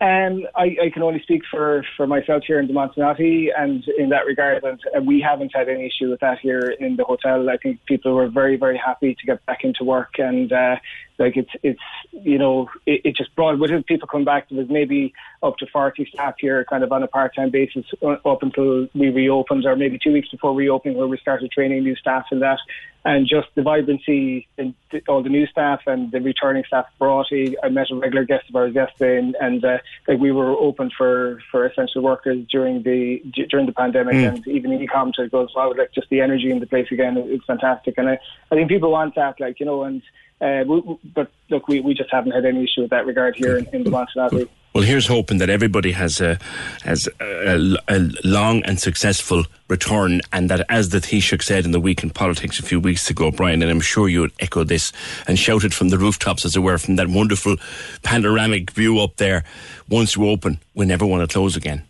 Um, 0.01 0.47
I, 0.55 0.75
I, 0.81 0.89
can 0.91 1.03
only 1.03 1.21
speak 1.21 1.43
for, 1.51 1.85
for 1.95 2.07
myself 2.07 2.43
here 2.47 2.59
in 2.59 2.65
the 2.65 2.73
Montenotte, 2.73 3.51
and 3.55 3.87
in 3.99 4.09
that 4.09 4.25
regard, 4.25 4.63
and, 4.63 4.79
and 4.95 5.05
we 5.05 5.21
haven't 5.21 5.51
had 5.53 5.69
any 5.69 5.85
issue 5.85 6.09
with 6.09 6.19
that 6.21 6.39
here 6.39 6.75
in 6.79 6.95
the 6.95 7.03
hotel. 7.03 7.47
I 7.47 7.57
think 7.57 7.85
people 7.85 8.15
were 8.15 8.27
very, 8.27 8.55
very 8.55 8.79
happy 8.83 9.13
to 9.13 9.25
get 9.27 9.45
back 9.45 9.63
into 9.63 9.83
work, 9.83 10.17
and 10.17 10.51
uh, 10.51 10.77
like 11.17 11.37
it's 11.37 11.51
it's 11.63 11.79
you 12.11 12.37
know 12.37 12.69
it, 12.85 13.01
it 13.03 13.15
just 13.15 13.35
brought 13.35 13.59
with 13.59 13.71
it 13.71 13.85
people 13.85 14.07
come 14.07 14.25
back. 14.25 14.49
There 14.49 14.59
was 14.59 14.69
maybe 14.69 15.13
up 15.43 15.57
to 15.57 15.67
forty 15.67 16.05
staff 16.05 16.35
here, 16.39 16.65
kind 16.65 16.83
of 16.83 16.91
on 16.91 17.03
a 17.03 17.07
part 17.07 17.35
time 17.35 17.49
basis, 17.49 17.85
uh, 18.01 18.17
up 18.25 18.43
until 18.43 18.87
we 18.93 19.09
reopened, 19.09 19.65
or 19.65 19.75
maybe 19.75 19.99
two 20.01 20.13
weeks 20.13 20.29
before 20.29 20.53
reopening, 20.53 20.97
where 20.97 21.07
we 21.07 21.17
started 21.17 21.51
training 21.51 21.83
new 21.83 21.95
staff 21.95 22.25
and 22.31 22.41
that. 22.41 22.59
And 23.03 23.27
just 23.27 23.47
the 23.55 23.63
vibrancy 23.63 24.47
and 24.59 24.75
all 25.07 25.23
the 25.23 25.29
new 25.29 25.47
staff 25.47 25.81
and 25.87 26.11
the 26.11 26.21
returning 26.21 26.63
staff 26.67 26.85
brought. 26.99 27.25
I 27.31 27.69
met 27.69 27.89
a 27.89 27.95
regular 27.95 28.25
guest 28.25 28.47
of 28.47 28.55
ours 28.55 28.75
yesterday, 28.75 29.17
and, 29.17 29.35
and 29.41 29.65
uh, 29.65 29.79
like 30.07 30.19
we 30.19 30.31
were 30.31 30.51
open 30.51 30.91
for, 30.95 31.39
for 31.49 31.65
essential 31.65 32.03
workers 32.03 32.45
during 32.51 32.83
the 32.83 33.23
during 33.49 33.65
the 33.65 33.71
pandemic, 33.71 34.13
mm. 34.13 34.27
and 34.27 34.47
even 34.47 34.69
the 34.69 34.81
e-com 34.81 35.11
to 35.13 35.27
go 35.29 35.43
as 35.43 35.49
well. 35.55 35.75
Like 35.75 35.91
just 35.93 36.09
the 36.09 36.21
energy 36.21 36.51
in 36.51 36.59
the 36.59 36.67
place 36.67 36.89
again, 36.91 37.17
it's 37.17 37.45
fantastic, 37.45 37.95
and 37.97 38.07
I, 38.07 38.19
I 38.51 38.55
think 38.55 38.69
people 38.69 38.91
want 38.91 39.15
that, 39.15 39.39
like 39.39 39.59
you 39.59 39.65
know, 39.65 39.81
and 39.81 40.03
uh, 40.41 40.63
we, 40.67 40.97
but 41.13 41.31
look, 41.49 41.67
we, 41.67 41.79
we 41.79 41.93
just 41.93 42.11
haven't 42.11 42.31
had 42.31 42.45
any 42.45 42.63
issue 42.63 42.81
with 42.81 42.89
that 42.89 43.05
regard 43.05 43.35
here 43.35 43.57
in, 43.57 43.67
in 43.67 43.83
the 43.83 43.91
Montenotte. 43.91 44.49
Well, 44.73 44.85
here's 44.85 45.05
hoping 45.05 45.37
that 45.39 45.49
everybody 45.49 45.91
has 45.91 46.21
a 46.21 46.39
has 46.83 47.07
a, 47.19 47.75
a, 47.89 48.09
long 48.23 48.63
and 48.63 48.79
successful 48.79 49.43
return, 49.67 50.21
and 50.31 50.49
that, 50.49 50.65
as 50.69 50.89
the 50.89 50.99
Taoiseach 50.99 51.43
said 51.43 51.65
in 51.65 51.71
the 51.71 51.79
week 51.79 52.03
in 52.03 52.09
politics 52.09 52.57
a 52.57 52.63
few 52.63 52.79
weeks 52.79 53.09
ago, 53.09 53.31
Brian, 53.31 53.61
and 53.61 53.69
I'm 53.69 53.81
sure 53.81 54.07
you 54.07 54.21
would 54.21 54.31
echo 54.39 54.63
this 54.63 54.93
and 55.27 55.37
shout 55.37 55.65
it 55.65 55.73
from 55.73 55.89
the 55.89 55.97
rooftops, 55.97 56.45
as 56.45 56.55
it 56.55 56.59
were, 56.59 56.77
from 56.77 56.95
that 56.95 57.09
wonderful 57.09 57.57
panoramic 58.01 58.71
view 58.71 58.99
up 58.99 59.17
there. 59.17 59.43
Once 59.89 60.15
you 60.15 60.27
open, 60.29 60.57
we 60.73 60.85
never 60.85 61.05
want 61.05 61.29
to 61.29 61.31
close 61.31 61.57
again. 61.57 61.83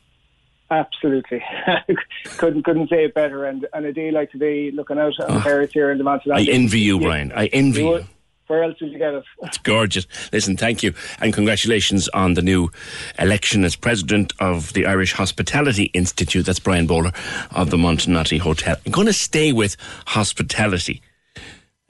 Absolutely, 0.71 1.43
couldn't 2.37 2.63
couldn't 2.63 2.89
say 2.89 3.05
it 3.05 3.13
better. 3.13 3.45
And 3.45 3.67
on 3.73 3.85
a 3.85 3.93
day 3.93 4.09
like 4.09 4.31
today, 4.31 4.71
looking 4.71 4.97
out 4.97 5.19
on 5.19 5.35
the 5.35 5.41
terrace 5.41 5.71
here 5.71 5.91
in 5.91 5.99
the 5.99 6.03
mountain, 6.03 6.31
I 6.31 6.45
envy 6.45 6.79
you, 6.79 6.99
Brian. 6.99 7.31
I 7.31 7.45
envy 7.47 7.83
you. 7.83 8.05
Where 8.51 8.63
else 8.65 8.81
would 8.81 8.91
you 8.91 8.97
get 8.97 9.13
it? 9.13 9.23
It's 9.43 9.57
gorgeous. 9.59 10.05
Listen, 10.33 10.57
thank 10.57 10.83
you, 10.83 10.93
and 11.21 11.33
congratulations 11.33 12.09
on 12.09 12.33
the 12.33 12.41
new 12.41 12.69
election 13.17 13.63
as 13.63 13.77
president 13.77 14.33
of 14.41 14.73
the 14.73 14.85
Irish 14.85 15.13
Hospitality 15.13 15.85
Institute. 15.93 16.45
That's 16.45 16.59
Brian 16.59 16.85
Bowler 16.85 17.13
of 17.51 17.69
the 17.69 17.77
Montenotte 17.77 18.37
Hotel. 18.41 18.75
I'm 18.85 18.91
going 18.91 19.07
to 19.07 19.13
stay 19.13 19.53
with 19.53 19.77
hospitality. 20.07 21.01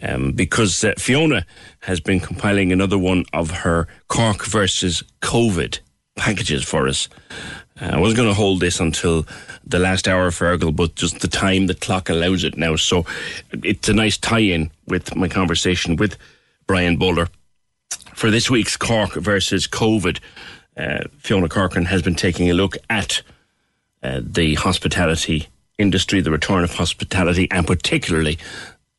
Um, 0.03 0.33
because 0.33 0.83
uh, 0.83 0.93
Fiona 0.99 1.47
has 1.79 1.99
been 1.99 2.19
compiling 2.19 2.71
another 2.71 2.97
one 2.97 3.25
of 3.33 3.49
her 3.49 3.87
Cork 4.07 4.45
versus 4.45 5.03
COVID 5.23 5.79
packages 6.15 6.63
for 6.63 6.87
us. 6.87 7.09
Uh, 7.81 7.89
I 7.93 7.99
wasn't 7.99 8.17
going 8.17 8.29
to 8.29 8.35
hold 8.35 8.59
this 8.59 8.79
until 8.79 9.25
the 9.65 9.79
last 9.79 10.07
hour, 10.07 10.29
Fergal, 10.29 10.75
but 10.75 10.93
just 10.93 11.21
the 11.21 11.27
time 11.27 11.65
the 11.65 11.73
clock 11.73 12.09
allows 12.09 12.43
it 12.43 12.55
now. 12.55 12.75
So 12.75 13.03
it's 13.51 13.89
a 13.89 13.93
nice 13.93 14.17
tie 14.17 14.39
in 14.39 14.69
with 14.85 15.15
my 15.15 15.27
conversation 15.27 15.95
with 15.95 16.17
Brian 16.71 16.95
Bowler. 16.95 17.27
For 18.13 18.31
this 18.31 18.49
week's 18.49 18.77
Cork 18.77 19.15
versus 19.15 19.67
COVID, 19.67 20.21
uh, 20.77 20.99
Fiona 21.17 21.49
Corcoran 21.49 21.83
has 21.87 22.01
been 22.01 22.15
taking 22.15 22.49
a 22.49 22.53
look 22.53 22.77
at 22.89 23.23
uh, 24.01 24.21
the 24.23 24.53
hospitality 24.53 25.49
industry, 25.77 26.21
the 26.21 26.31
return 26.31 26.63
of 26.63 26.75
hospitality, 26.75 27.49
and 27.51 27.67
particularly 27.67 28.39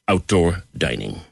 outdoor 0.06 0.64
dining. 0.76 1.22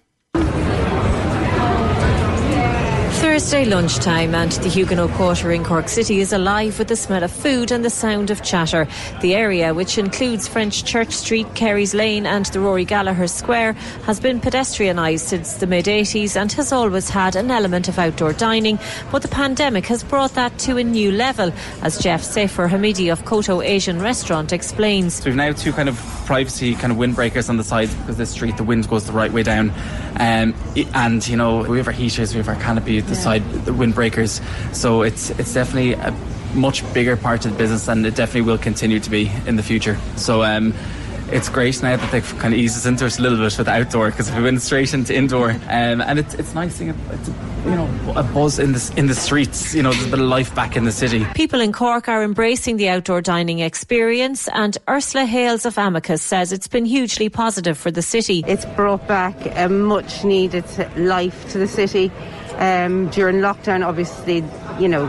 Thursday 3.30 3.64
lunchtime 3.64 4.34
and 4.34 4.50
the 4.50 4.68
Huguenot 4.68 5.12
Quarter 5.12 5.52
in 5.52 5.62
Cork 5.62 5.88
City 5.88 6.18
is 6.18 6.32
alive 6.32 6.80
with 6.80 6.88
the 6.88 6.96
smell 6.96 7.22
of 7.22 7.30
food 7.30 7.70
and 7.70 7.84
the 7.84 7.88
sound 7.88 8.28
of 8.28 8.42
chatter. 8.42 8.88
The 9.20 9.36
area, 9.36 9.72
which 9.72 9.98
includes 9.98 10.48
French 10.48 10.84
Church 10.84 11.12
Street, 11.12 11.46
Carey's 11.54 11.94
Lane 11.94 12.26
and 12.26 12.46
the 12.46 12.58
Rory 12.58 12.84
Gallagher 12.84 13.28
Square, 13.28 13.74
has 14.04 14.18
been 14.18 14.40
pedestrianised 14.40 15.20
since 15.20 15.54
the 15.54 15.68
mid-80s 15.68 16.34
and 16.34 16.50
has 16.54 16.72
always 16.72 17.08
had 17.08 17.36
an 17.36 17.52
element 17.52 17.86
of 17.86 18.00
outdoor 18.00 18.32
dining, 18.32 18.80
but 19.12 19.22
the 19.22 19.28
pandemic 19.28 19.86
has 19.86 20.02
brought 20.02 20.34
that 20.34 20.58
to 20.58 20.76
a 20.76 20.82
new 20.82 21.12
level, 21.12 21.52
as 21.82 21.98
Jeff 21.98 22.24
Safer 22.24 22.66
Hamidi 22.66 23.12
of 23.12 23.24
Koto 23.26 23.62
Asian 23.62 24.02
Restaurant 24.02 24.52
explains. 24.52 25.14
So 25.14 25.26
we've 25.26 25.36
now 25.36 25.52
two 25.52 25.72
kind 25.72 25.88
of 25.88 25.96
privacy 26.30 26.76
kind 26.76 26.92
of 26.92 26.96
windbreakers 26.96 27.48
on 27.48 27.56
the 27.56 27.64
sides 27.64 27.92
because 27.92 28.16
this 28.16 28.30
street 28.30 28.56
the 28.56 28.62
wind 28.62 28.88
goes 28.88 29.04
the 29.04 29.12
right 29.12 29.32
way 29.32 29.42
down 29.42 29.68
um, 30.20 30.54
and 30.94 31.26
you 31.26 31.36
know 31.36 31.64
we 31.64 31.76
have 31.76 31.88
our 31.88 31.92
heaters 31.92 32.32
we 32.32 32.38
have 32.38 32.46
our 32.46 32.54
canopy 32.54 33.00
the 33.00 33.14
yeah. 33.14 33.20
Side 33.30 33.64
the 33.64 33.72
windbreakers. 33.72 34.42
So 34.74 35.02
it's 35.02 35.30
it's 35.38 35.54
definitely 35.54 35.94
a 35.94 36.14
much 36.54 36.82
bigger 36.92 37.16
part 37.16 37.46
of 37.46 37.52
the 37.52 37.58
business 37.58 37.88
and 37.88 38.04
it 38.04 38.16
definitely 38.16 38.42
will 38.42 38.58
continue 38.58 38.98
to 39.00 39.10
be 39.10 39.30
in 39.46 39.56
the 39.56 39.62
future. 39.62 39.96
So 40.16 40.42
um, 40.42 40.74
it's 41.32 41.48
great 41.48 41.80
now 41.80 41.96
that 41.96 42.10
they've 42.10 42.38
kind 42.38 42.52
of 42.52 42.58
eased 42.58 42.76
us 42.76 42.86
into 42.86 43.06
it 43.06 43.18
a 43.18 43.22
little 43.22 43.38
bit 43.38 43.56
with 43.56 43.68
outdoor 43.68 44.10
because 44.10 44.32
we 44.32 44.42
went 44.42 44.60
straight 44.60 44.92
into 44.92 45.14
indoor 45.14 45.50
um, 45.50 46.00
and 46.00 46.18
it's, 46.18 46.34
it's 46.34 46.54
nice 46.54 46.74
seeing 46.74 46.90
it's 46.90 47.28
a, 47.28 47.32
you 47.66 47.76
know 47.76 47.88
a 48.16 48.24
buzz 48.24 48.58
in 48.58 48.72
the 48.72 48.94
in 48.96 49.06
the 49.06 49.14
streets 49.14 49.72
you 49.72 49.80
know 49.80 49.92
there's 49.92 50.06
a 50.06 50.10
bit 50.10 50.18
of 50.18 50.26
life 50.26 50.52
back 50.56 50.76
in 50.76 50.84
the 50.84 50.92
city. 50.92 51.24
People 51.34 51.60
in 51.60 51.72
Cork 51.72 52.08
are 52.08 52.24
embracing 52.24 52.78
the 52.78 52.88
outdoor 52.88 53.20
dining 53.20 53.60
experience 53.60 54.48
and 54.48 54.76
Ursula 54.88 55.24
Hales 55.24 55.64
of 55.64 55.78
Amicus 55.78 56.20
says 56.20 56.50
it's 56.50 56.68
been 56.68 56.84
hugely 56.84 57.28
positive 57.28 57.78
for 57.78 57.92
the 57.92 58.02
city. 58.02 58.42
It's 58.48 58.64
brought 58.64 59.06
back 59.06 59.36
a 59.56 59.68
much 59.68 60.24
needed 60.24 60.64
life 60.96 61.48
to 61.50 61.58
the 61.58 61.68
city 61.68 62.10
um, 62.60 63.08
during 63.08 63.36
lockdown 63.36 63.84
obviously 63.86 64.44
you 64.78 64.88
know 64.88 65.06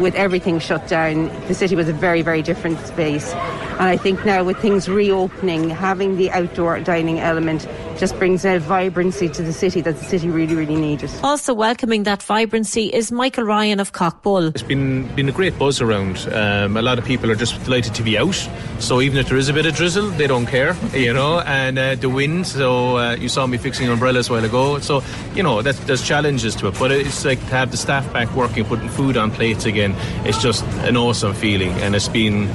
with 0.00 0.14
everything 0.14 0.58
shut 0.58 0.86
down, 0.88 1.28
the 1.46 1.54
city 1.54 1.74
was 1.74 1.88
a 1.88 1.92
very, 1.92 2.22
very 2.22 2.42
different 2.42 2.78
space. 2.80 3.32
And 3.32 3.82
I 3.82 3.96
think 3.96 4.24
now 4.24 4.44
with 4.44 4.58
things 4.58 4.88
reopening, 4.88 5.70
having 5.70 6.16
the 6.16 6.30
outdoor 6.30 6.80
dining 6.80 7.20
element 7.20 7.66
just 7.98 8.16
brings 8.18 8.44
a 8.44 8.58
vibrancy 8.58 9.28
to 9.28 9.42
the 9.42 9.52
city 9.52 9.80
that 9.80 9.96
the 9.96 10.04
city 10.04 10.28
really, 10.28 10.54
really 10.54 10.76
needed. 10.76 11.10
Also 11.22 11.52
welcoming 11.52 12.04
that 12.04 12.22
vibrancy 12.22 12.86
is 12.86 13.10
Michael 13.10 13.44
Ryan 13.44 13.80
of 13.80 13.92
Coqbull. 13.92 14.50
It's 14.50 14.62
been 14.62 15.06
been 15.16 15.28
a 15.28 15.32
great 15.32 15.58
buzz 15.58 15.80
around. 15.80 16.28
Um, 16.32 16.76
a 16.76 16.82
lot 16.82 16.98
of 16.98 17.04
people 17.04 17.30
are 17.30 17.34
just 17.34 17.62
delighted 17.64 17.94
to 17.94 18.02
be 18.02 18.16
out. 18.16 18.48
So 18.78 19.00
even 19.00 19.18
if 19.18 19.28
there 19.28 19.36
is 19.36 19.48
a 19.48 19.52
bit 19.52 19.66
of 19.66 19.74
drizzle, 19.74 20.10
they 20.10 20.26
don't 20.26 20.46
care, 20.46 20.76
you 20.94 21.12
know. 21.12 21.40
And 21.40 21.78
uh, 21.78 21.94
the 21.96 22.08
wind. 22.08 22.46
So 22.46 22.96
uh, 22.98 23.16
you 23.16 23.28
saw 23.28 23.46
me 23.46 23.58
fixing 23.58 23.88
umbrellas 23.88 24.28
a 24.28 24.32
while 24.32 24.44
ago. 24.44 24.78
So 24.78 25.02
you 25.34 25.42
know 25.42 25.62
there's 25.62 26.02
challenges 26.02 26.54
to 26.56 26.68
it, 26.68 26.78
but 26.78 26.92
it's 26.92 27.24
like 27.24 27.40
to 27.40 27.46
have 27.46 27.70
the 27.70 27.76
staff 27.76 28.10
back 28.12 28.34
working, 28.34 28.64
putting 28.64 28.88
food 28.88 29.16
on 29.16 29.30
plates 29.30 29.64
again. 29.64 29.94
It's 30.24 30.40
just 30.40 30.64
an 30.86 30.96
awesome 30.96 31.34
feeling, 31.34 31.72
and 31.82 31.94
it's 31.94 32.08
been 32.08 32.48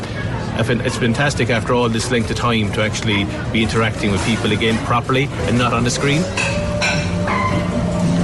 it's 0.60 0.98
fantastic 0.98 1.50
after 1.50 1.74
all 1.74 1.90
this 1.90 2.12
length 2.12 2.30
of 2.32 2.38
time 2.38 2.72
to 2.74 2.82
actually 2.82 3.26
be 3.52 3.64
interacting 3.64 4.12
with 4.12 4.24
people 4.26 4.52
again 4.52 4.78
properly 4.86 5.26
and 5.48 5.58
not 5.58 5.74
on 5.74 5.84
the 5.84 5.90
screen. 5.90 6.22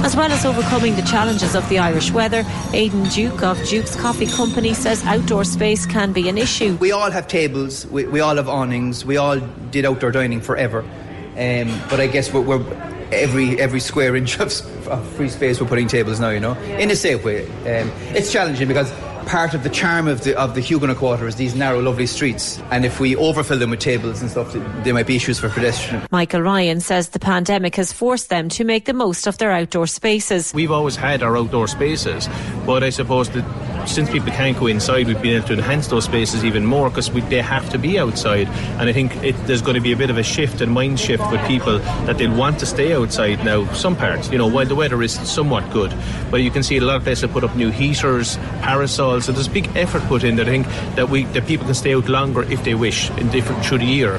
As 0.02 0.16
well 0.16 0.32
as 0.32 0.46
overcoming 0.46 0.96
the 0.96 1.02
challenges 1.02 1.54
of 1.54 1.68
the 1.68 1.78
Irish 1.78 2.10
weather, 2.10 2.44
Aidan 2.72 3.04
Duke 3.10 3.42
of 3.42 3.62
Duke's 3.66 3.94
Coffee 3.94 4.26
Company 4.26 4.72
says 4.72 5.04
outdoor 5.04 5.44
space 5.44 5.84
can 5.84 6.12
be 6.12 6.28
an 6.28 6.38
issue. 6.38 6.76
We 6.80 6.90
all 6.90 7.10
have 7.10 7.28
tables, 7.28 7.86
we, 7.86 8.06
we 8.06 8.20
all 8.20 8.36
have 8.36 8.48
awnings, 8.48 9.04
we 9.04 9.18
all 9.18 9.38
did 9.70 9.84
outdoor 9.84 10.10
dining 10.10 10.40
forever. 10.40 10.80
Um, 10.80 11.80
but 11.90 12.00
I 12.00 12.06
guess 12.06 12.32
we're, 12.32 12.40
we're, 12.40 12.64
every 13.12 13.60
every 13.60 13.80
square 13.80 14.16
inch 14.20 14.40
of, 14.40 14.88
of, 14.88 15.06
free 15.12 15.28
space 15.28 15.60
we're 15.60 15.68
putting 15.68 15.86
tables 15.86 16.18
now, 16.18 16.30
you 16.30 16.40
know, 16.40 16.54
in 16.54 16.90
a 16.90 16.96
safe 16.96 17.24
way. 17.24 17.46
Um, 17.46 17.92
it's 18.14 18.32
challenging 18.32 18.68
because 18.68 18.90
part 19.26 19.54
of 19.54 19.62
the 19.62 19.70
charm 19.70 20.08
of 20.08 20.24
the 20.24 20.34
of 20.38 20.54
the 20.54 20.60
Huguenot 20.60 20.96
Quarter 20.96 21.26
is 21.26 21.36
these 21.36 21.54
narrow, 21.54 21.80
lovely 21.80 22.06
streets. 22.06 22.60
And 22.70 22.84
if 22.84 23.00
we 23.00 23.16
overfill 23.16 23.58
them 23.58 23.70
with 23.70 23.80
tables 23.80 24.20
and 24.20 24.30
stuff, 24.30 24.52
there 24.52 24.94
might 24.94 25.06
be 25.06 25.16
issues 25.16 25.38
for 25.38 25.48
pedestrians. 25.48 26.06
Michael 26.10 26.42
Ryan 26.42 26.80
says 26.80 27.10
the 27.10 27.18
pandemic 27.18 27.76
has 27.76 27.92
forced 27.92 28.28
them 28.28 28.48
to 28.50 28.64
make 28.64 28.84
the 28.84 28.92
most 28.92 29.26
of 29.26 29.38
their 29.38 29.50
outdoor 29.50 29.86
spaces. 29.86 30.52
We've 30.54 30.70
always 30.70 30.96
had 30.96 31.22
our 31.22 31.36
outdoor 31.36 31.68
spaces, 31.68 32.28
but 32.66 32.82
I 32.82 32.90
suppose 32.90 33.30
that 33.30 33.44
since 33.86 34.10
people 34.10 34.30
can't 34.30 34.58
go 34.58 34.66
inside, 34.66 35.06
we've 35.06 35.20
been 35.20 35.36
able 35.36 35.46
to 35.48 35.52
enhance 35.54 35.88
those 35.88 36.04
spaces 36.04 36.44
even 36.44 36.64
more 36.64 36.88
because 36.88 37.10
they 37.10 37.40
have 37.40 37.68
to 37.70 37.78
be 37.78 37.98
outside. 37.98 38.48
And 38.78 38.88
I 38.88 38.92
think 38.92 39.16
it, 39.22 39.32
there's 39.46 39.62
going 39.62 39.74
to 39.74 39.80
be 39.80 39.92
a 39.92 39.96
bit 39.96 40.10
of 40.10 40.18
a 40.18 40.22
shift 40.22 40.60
and 40.60 40.72
mind 40.72 41.00
shift 41.00 41.30
with 41.30 41.44
people 41.46 41.78
that 41.78 42.18
they'll 42.18 42.36
want 42.36 42.58
to 42.60 42.66
stay 42.66 42.94
outside 42.94 43.44
now. 43.44 43.70
Some 43.72 43.96
parts, 43.96 44.30
you 44.30 44.38
know, 44.38 44.46
while 44.46 44.66
the 44.66 44.74
weather 44.74 45.02
is 45.02 45.12
somewhat 45.28 45.70
good, 45.72 45.94
but 46.30 46.42
you 46.42 46.50
can 46.50 46.62
see 46.62 46.76
a 46.76 46.80
lot 46.80 46.96
of 46.96 47.02
places 47.04 47.22
have 47.22 47.32
put 47.32 47.44
up 47.44 47.54
new 47.56 47.70
heaters, 47.70 48.36
parasols. 48.62 49.24
So 49.24 49.32
there's 49.32 49.48
big 49.48 49.74
effort 49.76 50.02
put 50.04 50.24
in 50.24 50.36
that 50.36 50.48
I 50.48 50.50
think 50.50 50.66
that 50.96 51.08
we 51.08 51.24
that 51.24 51.46
people 51.46 51.66
can 51.66 51.74
stay 51.74 51.94
out 51.94 52.08
longer 52.08 52.42
if 52.42 52.64
they 52.64 52.74
wish 52.74 53.10
in 53.10 53.30
different 53.30 53.64
through 53.64 53.78
the 53.78 53.84
year. 53.84 54.16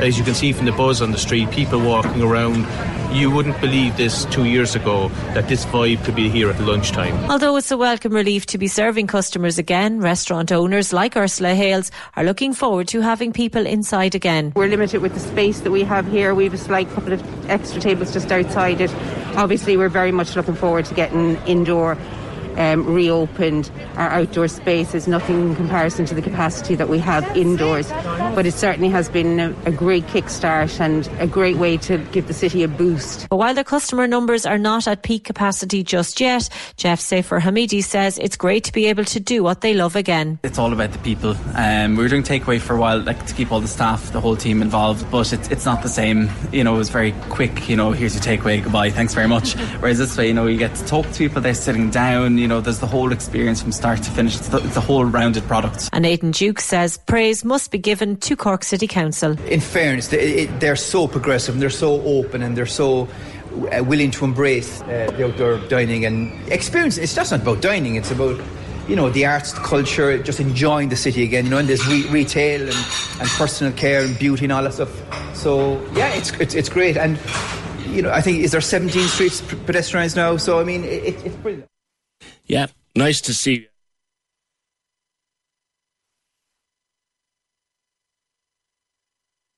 As 0.00 0.18
you 0.18 0.24
can 0.24 0.34
see 0.34 0.52
from 0.52 0.66
the 0.66 0.72
buzz 0.72 1.02
on 1.02 1.10
the 1.10 1.18
street, 1.18 1.50
people 1.50 1.80
walking 1.80 2.22
around 2.22 2.66
you 3.12 3.30
wouldn't 3.30 3.60
believe 3.60 3.96
this 3.96 4.24
two 4.26 4.44
years 4.44 4.76
ago 4.76 5.08
that 5.34 5.48
this 5.48 5.64
vibe 5.66 6.04
could 6.04 6.14
be 6.14 6.28
here 6.28 6.48
at 6.50 6.60
lunchtime. 6.60 7.14
Although 7.30 7.56
it's 7.56 7.70
a 7.70 7.76
welcome 7.76 8.12
relief 8.12 8.46
to 8.46 8.58
be 8.58 8.68
serving 8.68 9.06
customers 9.06 9.58
again, 9.58 10.00
restaurant 10.00 10.52
owners 10.52 10.92
like 10.92 11.16
Ursula 11.16 11.54
Hales 11.54 11.90
are 12.16 12.24
looking 12.24 12.52
forward 12.52 12.88
to 12.88 13.00
having 13.00 13.32
people 13.32 13.66
inside 13.66 14.14
again. 14.14 14.52
We're 14.54 14.68
limited 14.68 15.02
with 15.02 15.14
the 15.14 15.20
space 15.20 15.60
that 15.60 15.70
we 15.70 15.82
have 15.82 16.06
here. 16.06 16.34
We 16.34 16.44
have 16.44 16.54
a 16.54 16.58
slight 16.58 16.88
couple 16.90 17.12
of 17.12 17.50
extra 17.50 17.80
tables 17.80 18.12
just 18.12 18.30
outside 18.30 18.80
it. 18.80 18.94
Obviously, 19.36 19.76
we're 19.76 19.88
very 19.88 20.12
much 20.12 20.36
looking 20.36 20.54
forward 20.54 20.84
to 20.86 20.94
getting 20.94 21.36
indoor 21.46 21.96
um, 22.58 22.86
reopened 22.86 23.70
our 23.96 24.10
outdoor 24.10 24.48
spaces, 24.48 25.06
nothing 25.06 25.50
in 25.50 25.56
comparison 25.56 26.04
to 26.06 26.14
the 26.14 26.22
capacity 26.22 26.74
that 26.74 26.88
we 26.88 26.98
have 26.98 27.24
indoors. 27.36 27.90
But 27.90 28.46
it 28.46 28.54
certainly 28.54 28.88
has 28.90 29.08
been 29.08 29.40
a, 29.40 29.54
a 29.64 29.72
great 29.72 30.06
kickstart 30.06 30.80
and 30.80 31.08
a 31.20 31.26
great 31.26 31.56
way 31.56 31.76
to 31.78 31.98
give 32.12 32.26
the 32.26 32.34
city 32.34 32.62
a 32.62 32.68
boost. 32.68 33.28
But 33.28 33.36
while 33.36 33.54
the 33.54 33.64
customer 33.64 34.06
numbers 34.06 34.46
are 34.46 34.58
not 34.58 34.86
at 34.86 35.02
peak 35.02 35.24
capacity 35.24 35.82
just 35.82 36.20
yet, 36.20 36.48
Jeff 36.76 37.00
Safer 37.00 37.40
Hamidi 37.40 37.82
says 37.82 38.18
it's 38.18 38.36
great 38.36 38.64
to 38.64 38.72
be 38.72 38.86
able 38.86 39.04
to 39.04 39.20
do 39.20 39.42
what 39.42 39.60
they 39.60 39.74
love 39.74 39.96
again. 39.96 40.38
It's 40.42 40.58
all 40.58 40.72
about 40.72 40.92
the 40.92 40.98
people. 40.98 41.36
Um, 41.54 41.96
we 41.96 42.02
were 42.02 42.08
doing 42.08 42.22
takeaway 42.22 42.60
for 42.60 42.74
a 42.74 42.78
while, 42.78 43.00
like 43.00 43.24
to 43.26 43.34
keep 43.34 43.52
all 43.52 43.60
the 43.60 43.68
staff, 43.68 44.12
the 44.12 44.20
whole 44.20 44.36
team 44.36 44.62
involved, 44.62 45.08
but 45.10 45.32
it's, 45.32 45.48
it's 45.48 45.64
not 45.64 45.82
the 45.82 45.88
same. 45.88 46.28
You 46.52 46.64
know, 46.64 46.74
it 46.74 46.78
was 46.78 46.90
very 46.90 47.12
quick, 47.28 47.68
you 47.68 47.76
know, 47.76 47.92
here's 47.92 48.14
your 48.14 48.22
takeaway, 48.22 48.62
goodbye, 48.62 48.90
thanks 48.90 49.14
very 49.14 49.28
much. 49.28 49.54
Whereas 49.80 49.98
this 49.98 50.16
way, 50.16 50.28
you 50.28 50.34
know, 50.34 50.46
you 50.46 50.58
get 50.58 50.74
to 50.76 50.84
talk 50.86 51.06
to 51.06 51.18
people, 51.18 51.40
they're 51.40 51.54
sitting 51.54 51.90
down, 51.90 52.38
you 52.40 52.48
know, 52.48 52.60
there's 52.60 52.80
the 52.80 52.86
whole 52.86 53.12
experience 53.12 53.62
from 53.62 53.72
start 53.72 54.02
to 54.02 54.10
finish. 54.10 54.36
It's 54.36 54.48
the, 54.48 54.58
it's 54.58 54.74
the 54.74 54.80
whole 54.80 55.04
rounded 55.04 55.44
product. 55.44 55.88
And 55.92 56.06
Aidan 56.06 56.32
Duke 56.32 56.60
says 56.60 56.96
praise 56.96 57.44
must 57.44 57.70
be 57.70 57.78
given 57.78 58.16
to 58.16 58.36
Cork 58.36 58.64
City 58.64 58.86
Council. 58.86 59.38
In 59.42 59.60
fairness, 59.60 60.08
they, 60.08 60.46
they're 60.46 60.76
so 60.76 61.06
progressive 61.06 61.54
and 61.54 61.62
they're 61.62 61.70
so 61.70 62.00
open 62.02 62.42
and 62.42 62.56
they're 62.56 62.66
so 62.66 63.08
uh, 63.72 63.84
willing 63.84 64.10
to 64.12 64.24
embrace 64.24 64.80
uh, 64.82 65.12
the 65.16 65.26
outdoor 65.26 65.58
dining 65.68 66.04
and 66.04 66.32
experience. 66.50 66.98
It's 66.98 67.14
just 67.14 67.30
not 67.30 67.42
about 67.42 67.60
dining, 67.60 67.96
it's 67.96 68.10
about 68.10 68.40
you 68.88 68.96
know, 68.96 69.08
the 69.08 69.24
arts, 69.24 69.52
the 69.52 69.60
culture, 69.60 70.20
just 70.20 70.40
enjoying 70.40 70.88
the 70.88 70.96
city 70.96 71.22
again, 71.22 71.44
you 71.44 71.50
know, 71.50 71.58
and 71.58 71.68
there's 71.68 71.86
re- 71.86 72.08
retail 72.08 72.62
and, 72.62 72.76
and 73.20 73.28
personal 73.30 73.72
care 73.72 74.02
and 74.02 74.18
beauty 74.18 74.46
and 74.46 74.52
all 74.52 74.64
that 74.64 74.74
stuff. 74.74 74.90
So, 75.36 75.80
yeah, 75.92 76.08
it's, 76.14 76.32
it's, 76.40 76.54
it's 76.54 76.68
great. 76.68 76.96
And, 76.96 77.16
you 77.86 78.02
know, 78.02 78.10
I 78.10 78.20
think, 78.20 78.40
is 78.40 78.50
there 78.50 78.60
17 78.60 79.06
streets 79.06 79.42
pedestrianised 79.42 80.16
now? 80.16 80.36
So, 80.38 80.58
I 80.58 80.64
mean, 80.64 80.82
it, 80.82 81.24
it's 81.24 81.36
brilliant. 81.36 81.68
Yeah, 82.50 82.66
nice 82.96 83.20
to 83.20 83.32
see 83.32 83.68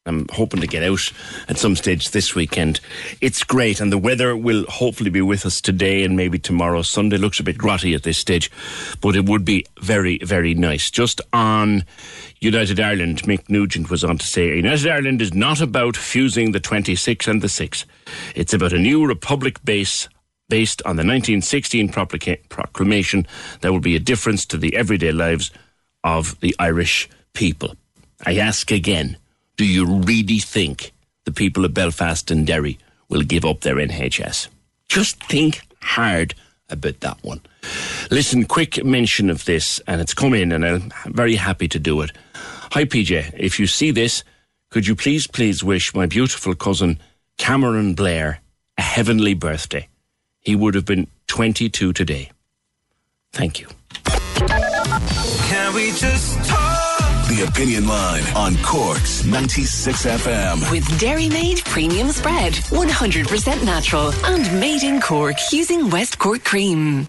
I'm 0.05 0.27
hoping 0.31 0.61
to 0.61 0.67
get 0.67 0.83
out 0.83 1.11
at 1.49 1.57
some 1.57 1.75
stage 1.75 2.11
this 2.11 2.35
weekend. 2.35 2.81
It's 3.23 3.45
great, 3.45 3.81
and 3.81 3.91
the 3.91 3.97
weather 3.97 4.37
will 4.37 4.67
hopefully 4.69 5.09
be 5.09 5.23
with 5.23 5.47
us 5.47 5.63
today 5.63 6.05
and 6.05 6.19
maybe 6.19 6.39
tomorrow. 6.39 6.83
Sunday 6.83 7.17
looks 7.17 7.41
a 7.41 7.45
bit 7.45 7.57
grotty 7.57 7.95
at 7.95 8.03
this 8.03 8.19
stage, 8.19 8.51
but 9.01 9.17
it 9.17 9.25
would 9.25 9.47
be 9.47 9.65
very, 9.81 10.19
very 10.19 10.53
nice. 10.53 10.91
Just 10.91 11.23
on 11.33 11.87
United 12.41 12.79
Ireland, 12.79 13.23
Mick 13.23 13.49
Nugent 13.49 13.89
was 13.89 14.05
on 14.05 14.19
to 14.19 14.27
say 14.27 14.55
United 14.57 14.89
Ireland 14.89 15.23
is 15.23 15.33
not 15.33 15.63
about 15.63 15.97
fusing 15.97 16.53
the 16.53 16.61
26 16.61 17.27
and 17.27 17.41
the 17.41 17.49
6. 17.49 17.87
It's 18.35 18.53
about 18.53 18.75
a 18.75 18.79
new 18.79 19.07
republic 19.07 19.65
base 19.65 20.11
based 20.49 20.83
on 20.83 20.97
the 20.97 21.01
1916 21.01 21.89
proclama- 21.89 22.49
proclamation 22.49 23.27
there 23.61 23.73
will 23.73 23.81
be 23.81 23.97
a 23.97 24.01
difference 24.01 24.45
to 24.47 24.57
the 24.57 24.77
everyday 24.77 25.13
lives 25.13 25.51
of 26.05 26.39
the 26.41 26.55
Irish 26.59 27.09
people. 27.33 27.75
I 28.27 28.37
ask 28.37 28.71
again 28.71 29.17
do 29.57 29.67
you 29.67 29.87
really 29.87 30.39
think 30.39 30.93
the 31.25 31.33
people 31.33 31.65
of 31.65 31.75
Belfast 31.75 32.31
and 32.31 32.47
Derry 32.47 32.79
will 33.09 33.23
give 33.23 33.45
up 33.45 33.61
their 33.61 33.77
NHS? 33.77 34.49
Just 34.89 35.23
think 35.25 35.61
hard 35.83 36.35
about 36.71 37.01
that 37.01 37.23
one. 37.23 37.41
Listen, 38.11 38.45
quick 38.45 38.85
mention 38.85 39.31
of 39.31 39.45
this, 39.45 39.81
and 39.87 40.01
it's 40.01 40.15
come 40.15 40.35
in, 40.35 40.53
and 40.53 40.65
I'm 40.65 40.91
very 41.07 41.37
happy 41.37 41.69
to 41.69 41.79
do 41.79 42.01
it. 42.01 42.11
Hi, 42.73 42.85
PJ. 42.85 43.35
If 43.39 43.61
you 43.61 43.67
see 43.67 43.91
this, 43.91 44.25
could 44.71 44.87
you 44.87 44.97
please, 44.97 45.27
please 45.27 45.63
wish 45.63 45.95
my 45.95 46.07
beautiful 46.07 46.55
cousin 46.55 46.99
Cameron 47.39 47.95
Blair 47.95 48.41
a 48.79 48.83
heavenly 48.83 49.35
birthday? 49.35 49.87
He 50.43 50.57
would 50.57 50.75
have 50.75 50.85
been 50.85 51.07
22 51.29 51.93
today. 51.93 52.31
Thank 53.33 53.61
you. 53.61 53.69
Can 54.05 55.75
we 55.75 55.93
just 55.93 56.37
talk? 56.49 57.29
The 57.29 57.47
Opinion 57.49 57.87
Line 57.87 58.25
on 58.37 58.57
Cork's 58.63 59.25
96 59.25 60.05
FM. 60.05 60.71
With 60.71 61.01
Dairy 61.01 61.29
Made 61.29 61.65
Premium 61.65 62.09
Spread, 62.09 62.53
100% 62.55 63.65
natural 63.65 64.13
and 64.27 64.61
made 64.61 64.83
in 64.83 65.01
Cork 65.01 65.37
using 65.51 65.89
West 65.89 66.19
Cork 66.19 66.45
cream. 66.45 67.09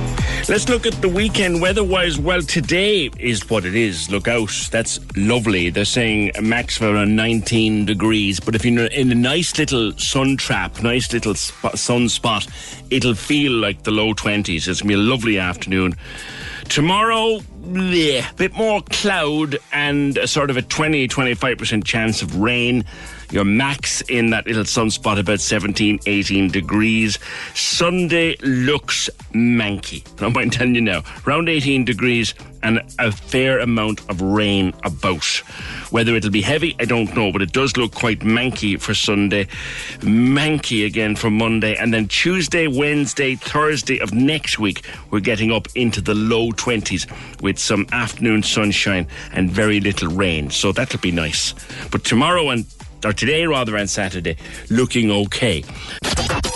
Let's 0.51 0.67
look 0.67 0.85
at 0.85 1.01
the 1.01 1.07
weekend 1.07 1.61
weather-wise. 1.61 2.19
Well, 2.19 2.41
today 2.41 3.09
is 3.17 3.49
what 3.49 3.63
it 3.63 3.73
is. 3.73 4.11
Look 4.11 4.27
out. 4.27 4.51
That's 4.69 4.99
lovely. 5.15 5.69
They're 5.69 5.85
saying 5.85 6.33
max 6.41 6.81
around 6.81 7.15
19 7.15 7.85
degrees. 7.85 8.41
But 8.41 8.55
if 8.55 8.65
you're 8.65 8.87
in 8.87 9.09
a 9.13 9.15
nice 9.15 9.57
little 9.57 9.93
sun 9.93 10.35
trap, 10.35 10.83
nice 10.83 11.13
little 11.13 11.35
sun 11.35 12.09
spot, 12.09 12.47
it'll 12.89 13.15
feel 13.15 13.53
like 13.53 13.83
the 13.83 13.91
low 13.91 14.13
20s. 14.13 14.49
It's 14.49 14.65
going 14.65 14.75
to 14.75 14.87
be 14.87 14.93
a 14.95 14.97
lovely 14.97 15.39
afternoon. 15.39 15.95
Tomorrow, 16.65 17.39
a 17.63 18.23
bit 18.35 18.53
more 18.53 18.81
cloud 18.81 19.57
and 19.71 20.17
a 20.17 20.27
sort 20.27 20.49
of 20.49 20.57
a 20.57 20.61
20 20.61 21.07
25% 21.07 21.83
chance 21.83 22.21
of 22.21 22.35
rain. 22.37 22.83
Your 23.31 23.45
max 23.45 24.01
in 24.01 24.31
that 24.31 24.45
little 24.45 24.63
sunspot 24.63 25.19
about 25.19 25.39
17, 25.39 25.99
18 26.05 26.49
degrees. 26.49 27.17
Sunday 27.53 28.35
looks 28.41 29.09
manky. 29.33 30.05
i'm 30.19 30.25
not 30.25 30.33
mind 30.33 30.53
telling 30.53 30.75
you 30.75 30.81
now. 30.81 31.03
Around 31.25 31.49
18 31.49 31.85
degrees 31.85 32.33
and 32.63 32.81
a 32.99 33.11
fair 33.11 33.59
amount 33.59 34.01
of 34.09 34.21
rain 34.21 34.73
about. 34.83 35.41
Whether 35.91 36.15
it'll 36.15 36.31
be 36.31 36.41
heavy, 36.41 36.75
I 36.79 36.85
don't 36.85 37.13
know, 37.15 37.31
but 37.31 37.41
it 37.41 37.51
does 37.51 37.77
look 37.77 37.93
quite 37.93 38.19
manky 38.21 38.79
for 38.79 38.93
Sunday. 38.93 39.45
Manky 39.99 40.85
again 40.85 41.15
for 41.15 41.29
Monday. 41.29 41.75
And 41.75 41.93
then 41.93 42.07
Tuesday, 42.07 42.67
Wednesday, 42.67 43.35
Thursday 43.35 43.99
of 43.99 44.13
next 44.13 44.57
week, 44.57 44.85
we're 45.11 45.19
getting 45.19 45.51
up 45.51 45.67
into 45.75 46.01
the 46.01 46.15
low 46.15 46.51
20s 46.51 47.05
with 47.41 47.59
some 47.59 47.85
afternoon 47.91 48.41
sunshine 48.41 49.05
and 49.33 49.51
very 49.51 49.79
little 49.79 50.09
rain. 50.09 50.49
So 50.49 50.71
that'll 50.71 50.99
be 50.99 51.11
nice. 51.11 51.53
But 51.91 52.03
tomorrow 52.05 52.49
and 52.49 52.65
or 53.05 53.13
today 53.13 53.45
rather 53.45 53.77
and 53.77 53.89
Saturday, 53.89 54.37
looking 54.69 55.11
okay. 55.11 55.63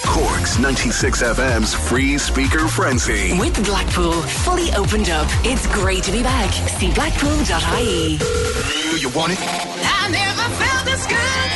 Cork's 0.06 0.58
96 0.60 1.24
FM's 1.24 1.74
free 1.74 2.18
speaker 2.18 2.68
frenzy. 2.68 3.38
With 3.38 3.64
Blackpool 3.66 4.14
fully 4.14 4.72
opened 4.74 5.10
up, 5.10 5.28
it's 5.44 5.68
great 5.68 6.04
to 6.04 6.12
be 6.12 6.24
back. 6.24 6.52
See 6.70 6.94
blackpool.ie. 6.94 8.18
Do 8.18 8.98
you 8.98 9.10
want 9.10 9.34
it? 9.34 9.40
I 9.42 10.10
never 10.10 10.56
felt 10.56 10.86
this 10.86 11.06
good. 11.06 11.55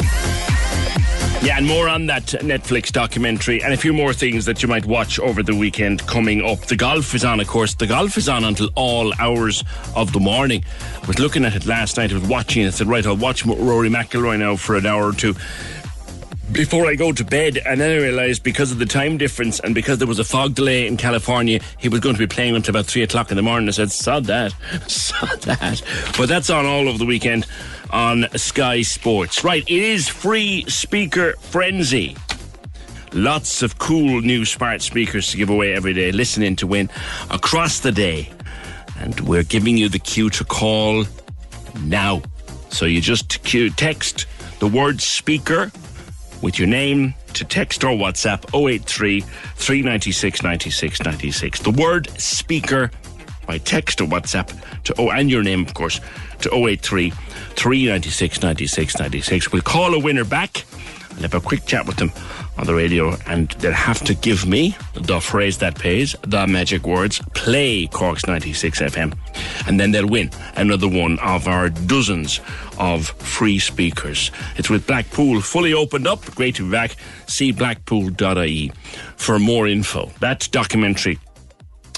Yeah, 1.42 1.58
and 1.58 1.66
more 1.66 1.88
on 1.88 2.08
that 2.08 2.26
Netflix 2.26 2.92
documentary 2.92 3.64
and 3.64 3.74
a 3.74 3.78
few 3.78 3.94
more 3.94 4.12
things 4.12 4.44
that 4.44 4.62
you 4.62 4.68
might 4.68 4.86
watch 4.86 5.20
over 5.20 5.42
the 5.42 5.56
weekend 5.56 6.06
coming 6.06 6.44
up. 6.44 6.60
The 6.66 6.76
golf 6.76 7.16
is 7.16 7.24
on, 7.24 7.40
of 7.40 7.48
course. 7.48 7.76
The 7.76 7.88
golf 7.88 8.18
is 8.18 8.28
on 8.28 8.44
until 8.44 8.70
all 8.76 9.14
hours 9.20 9.64
of 9.96 10.12
the 10.12 10.20
morning. 10.20 10.66
I 11.02 11.08
was 11.08 11.18
looking 11.18 11.46
at 11.46 11.56
it 11.56 11.66
last 11.66 11.96
night. 11.96 12.12
I 12.12 12.16
was 12.16 12.28
watching 12.28 12.64
it. 12.64 12.68
I 12.68 12.70
said, 12.72 12.88
right, 12.88 13.06
I'll 13.06 13.16
watch 13.16 13.46
Rory 13.46 13.90
McIlroy 13.90 14.38
now 14.38 14.58
for 14.58 14.76
an 14.76 14.86
hour 14.86 15.08
or 15.08 15.14
two 15.14 15.34
before 16.52 16.88
I 16.88 16.96
go 16.96 17.12
to 17.12 17.24
bed, 17.24 17.60
and 17.66 17.80
then 17.80 17.92
I 17.92 18.04
realised 18.04 18.44
because 18.44 18.72
of 18.72 18.80
the 18.80 18.86
time 18.86 19.18
difference 19.18 19.60
and 19.60 19.76
because 19.76 20.00
there 20.00 20.08
was 20.08 20.18
a 20.18 20.24
fog 20.24 20.56
delay 20.56 20.88
in 20.88 20.98
California, 20.98 21.60
he 21.78 21.90
was 21.90 22.00
going 22.00 22.16
to 22.16 22.20
be 22.20 22.28
playing 22.28 22.56
until 22.56 22.72
about 22.72 22.88
three 22.88 23.04
o'clock 23.04 23.30
in 23.30 23.38
the 23.38 23.44
morning. 23.44 23.68
I 23.68 23.72
said, 23.72 23.92
sod 23.92 24.26
that, 24.26 24.52
sod 24.88 25.42
that. 25.42 25.82
But 26.18 26.28
that's 26.28 26.50
on 26.50 26.66
all 26.66 26.90
over 26.90 26.98
the 26.98 27.06
weekend 27.06 27.46
on 27.90 28.26
Sky 28.36 28.82
Sports. 28.82 29.44
Right, 29.44 29.64
it 29.64 29.84
is 29.84 30.08
free 30.08 30.66
speaker 30.68 31.34
frenzy. 31.40 32.16
Lots 33.14 33.64
of 33.64 33.80
cool 33.80 34.22
new 34.22 34.46
smart 34.46 34.82
speakers 34.82 35.32
to 35.32 35.38
give 35.38 35.50
away 35.50 35.74
every 35.74 35.94
day. 35.94 36.12
Listen 36.12 36.44
in 36.44 36.56
to 36.58 36.68
win 36.68 36.90
across 37.30 37.80
the 37.80 37.92
day. 37.92 38.30
And 39.00 39.20
we're 39.22 39.44
giving 39.44 39.78
you 39.78 39.90
the 39.90 40.00
cue 40.00 40.30
to 40.32 40.44
call 40.44 41.06
now. 41.84 42.22
So 42.70 42.86
you 42.86 43.02
just 43.02 43.44
cue, 43.44 43.70
text 43.70 44.28
the 44.60 44.68
word 44.68 45.02
speaker 45.02 45.72
with 46.42 46.60
your 46.60 46.68
name 46.68 47.14
to 47.34 47.46
text 47.46 47.84
or 47.84 47.92
WhatsApp 47.92 48.46
083 48.54 49.22
396 49.22 50.44
96 50.44 51.02
96. 51.04 51.60
The 51.62 51.72
word 51.72 52.10
speaker 52.20 52.92
by 53.50 53.58
text 53.58 54.00
or 54.00 54.06
WhatsApp 54.06 54.48
to 54.84 54.94
oh 55.00 55.10
and 55.10 55.32
your 55.32 55.42
name 55.42 55.66
of 55.66 55.74
course 55.74 56.00
to 56.42 56.54
083 56.54 57.10
396 57.10 58.44
96 58.44 59.00
96. 59.00 59.52
We'll 59.52 59.64
call 59.64 59.96
a 59.96 60.00
winner 60.00 60.24
back 60.24 60.66
and 61.10 61.22
have 61.22 61.34
a 61.34 61.42
quick 61.42 61.66
chat 61.66 61.88
with 61.88 61.96
them 61.98 62.12
on 62.60 62.68
the 62.68 62.76
radio 62.76 63.16
and 63.26 63.50
they'll 63.60 63.72
have 63.72 64.04
to 64.04 64.14
give 64.14 64.46
me 64.46 64.78
the 64.94 65.20
phrase 65.20 65.58
that 65.58 65.80
pays, 65.80 66.16
the 66.22 66.46
magic 66.46 66.86
words, 66.86 67.22
play 67.34 67.88
Cork's 67.88 68.28
96 68.28 68.82
FM. 68.82 69.18
And 69.68 69.80
then 69.80 69.90
they'll 69.92 70.08
win 70.08 70.30
another 70.56 70.88
one 70.88 71.18
of 71.20 71.48
our 71.48 71.70
dozens 71.70 72.40
of 72.78 73.08
free 73.08 73.58
speakers. 73.58 74.30
It's 74.58 74.70
with 74.70 74.86
Blackpool 74.86 75.42
fully 75.42 75.74
opened 75.74 76.06
up. 76.06 76.24
Great 76.36 76.56
to 76.58 76.66
be 76.66 76.72
back. 76.72 76.98
See 77.26 77.52
blackpool.ie 77.52 78.72
for 79.18 79.40
more 79.40 79.68
info. 79.68 80.12
That 80.20 80.48
documentary, 80.52 81.18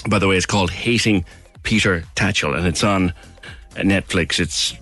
by 0.08 0.18
the 0.18 0.28
way, 0.28 0.36
is 0.36 0.46
called 0.46 0.70
Hating 0.70 1.26
Peter 1.62 2.04
Tatchell 2.14 2.56
and 2.56 2.66
it's 2.66 2.84
on 2.84 3.12
Netflix. 3.74 4.38
It's 4.38 4.76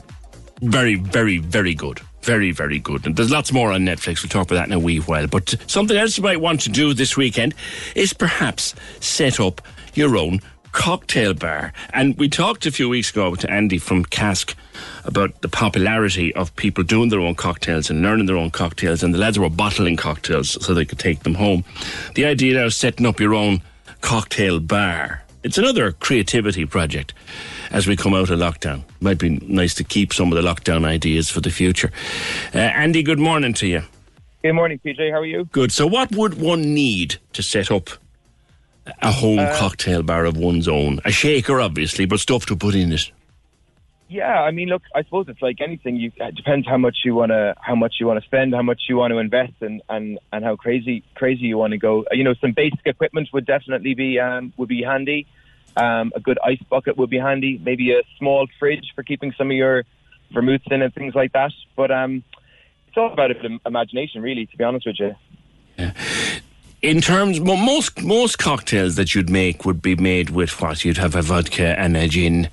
very, 0.62 0.97
very, 0.97 1.39
very 1.39 1.74
good. 1.74 2.01
Very, 2.23 2.52
very 2.52 2.78
good. 2.78 3.07
And 3.07 3.16
there's 3.16 3.31
lots 3.31 3.52
more 3.52 3.73
on 3.73 3.82
Netflix. 3.82 4.23
We'll 4.23 4.28
talk 4.28 4.47
about 4.51 4.57
that 4.57 4.66
in 4.66 4.73
a 4.73 4.78
wee 4.78 4.98
while. 4.98 5.27
But 5.27 5.57
something 5.66 5.97
else 5.97 6.19
you 6.19 6.23
might 6.23 6.40
want 6.40 6.61
to 6.62 6.69
do 6.69 6.93
this 6.93 7.16
weekend 7.16 7.55
is 7.94 8.12
perhaps 8.12 8.74
set 9.01 9.40
up 9.40 9.62
your 9.94 10.16
own 10.16 10.40
cocktail 10.73 11.35
bar. 11.35 11.73
And 11.93 12.16
we 12.19 12.28
talked 12.28 12.66
a 12.66 12.70
few 12.70 12.89
weeks 12.89 13.11
ago 13.11 13.35
to 13.35 13.51
Andy 13.51 13.78
from 13.78 14.05
Cask 14.05 14.55
about 15.05 15.40
the 15.40 15.48
popularity 15.48 16.35
of 16.35 16.55
people 16.57 16.85
doing 16.85 17.09
their 17.09 17.20
own 17.20 17.35
cocktails 17.35 17.90
and 17.90 18.02
learning 18.02 18.27
their 18.27 18.36
own 18.36 18.51
cocktails. 18.51 19.02
And 19.02 19.15
the 19.15 19.19
lads 19.19 19.39
were 19.39 19.48
bottling 19.48 19.97
cocktails 19.97 20.62
so 20.65 20.74
they 20.74 20.85
could 20.85 20.98
take 20.98 21.20
them 21.20 21.35
home. 21.35 21.65
The 22.15 22.27
idea 22.27 22.55
now 22.55 22.66
is 22.66 22.77
setting 22.77 23.07
up 23.07 23.19
your 23.19 23.35
own 23.35 23.62
cocktail 24.02 24.61
bar. 24.61 25.24
It's 25.42 25.56
another 25.58 25.92
creativity 25.92 26.66
project 26.66 27.14
as 27.70 27.86
we 27.86 27.96
come 27.96 28.12
out 28.14 28.30
of 28.30 28.38
lockdown. 28.38 28.82
Might 29.00 29.18
be 29.18 29.30
nice 29.30 29.74
to 29.74 29.84
keep 29.84 30.12
some 30.12 30.30
of 30.32 30.42
the 30.42 30.46
lockdown 30.46 30.84
ideas 30.84 31.30
for 31.30 31.40
the 31.40 31.50
future. 31.50 31.90
Uh, 32.54 32.58
Andy, 32.58 33.02
good 33.02 33.18
morning 33.18 33.54
to 33.54 33.66
you. 33.66 33.82
Good 34.42 34.52
morning, 34.52 34.78
PJ. 34.84 35.10
How 35.10 35.20
are 35.20 35.26
you? 35.26 35.46
Good. 35.46 35.72
So, 35.72 35.86
what 35.86 36.14
would 36.14 36.34
one 36.40 36.74
need 36.74 37.16
to 37.34 37.42
set 37.42 37.70
up 37.70 37.90
a 39.02 39.12
home 39.12 39.38
Uh, 39.38 39.56
cocktail 39.58 40.02
bar 40.02 40.24
of 40.24 40.36
one's 40.36 40.68
own? 40.68 41.00
A 41.04 41.10
shaker, 41.12 41.60
obviously, 41.60 42.04
but 42.04 42.20
stuff 42.20 42.46
to 42.46 42.56
put 42.56 42.74
in 42.74 42.92
it. 42.92 43.10
Yeah, 44.11 44.43
I 44.43 44.51
mean, 44.51 44.69
look, 44.69 44.82
I 44.93 45.05
suppose 45.05 45.27
it's 45.28 45.41
like 45.41 45.61
anything. 45.61 45.95
You 45.95 46.11
it 46.16 46.35
depends 46.35 46.66
how 46.66 46.77
much 46.77 46.99
you 47.05 47.15
want 47.15 47.31
to, 47.31 47.55
how 47.61 47.77
much 47.77 47.95
you 48.01 48.09
want 48.09 48.20
to 48.20 48.27
spend, 48.27 48.53
how 48.53 48.61
much 48.61 48.82
you 48.89 48.97
want 48.97 49.12
to 49.12 49.19
invest, 49.19 49.53
and 49.61 49.81
and 49.89 50.19
and 50.32 50.45
how 50.45 50.57
crazy 50.57 51.05
crazy 51.15 51.47
you 51.47 51.57
want 51.57 51.70
to 51.74 51.78
go. 51.78 52.05
You 52.11 52.24
know, 52.24 52.35
some 52.41 52.51
basic 52.51 52.81
equipment 52.87 53.28
would 53.32 53.47
definitely 53.47 53.95
be 53.95 54.19
um, 54.19 54.53
would 54.57 54.69
be 54.69 54.82
handy. 54.82 55.28
Um, 55.77 56.11
a 56.16 56.19
good 56.19 56.41
ice 56.45 56.59
bucket 56.69 56.97
would 56.97 57.09
be 57.09 57.19
handy. 57.19 57.61
Maybe 57.65 57.93
a 57.93 58.03
small 58.19 58.49
fridge 58.59 58.91
for 58.97 59.05
keeping 59.05 59.32
some 59.39 59.49
of 59.49 59.57
your 59.57 59.85
vermouths 60.32 60.65
in 60.73 60.82
and 60.82 60.93
things 60.93 61.15
like 61.15 61.32
that. 61.35 61.53
But 61.77 61.93
um, 61.93 62.24
it's 62.89 62.97
all 62.97 63.12
about 63.12 63.31
im- 63.45 63.61
imagination, 63.65 64.23
really. 64.23 64.47
To 64.47 64.57
be 64.57 64.65
honest 64.65 64.87
with 64.87 64.99
you. 64.99 65.15
In 66.82 67.01
terms, 67.01 67.39
mo- 67.39 67.55
most 67.55 68.03
most 68.03 68.41
cocktails 68.41 68.97
that 68.97 69.15
you'd 69.15 69.31
make 69.31 69.65
would 69.65 69.81
be 69.81 69.95
made 69.95 70.31
with 70.31 70.61
what 70.61 70.85
you'd 70.85 70.97
have 70.97 71.15
a 71.15 71.23
vodka 71.23 71.78
and 71.78 71.97
a 71.97 72.09
gin, 72.09 72.49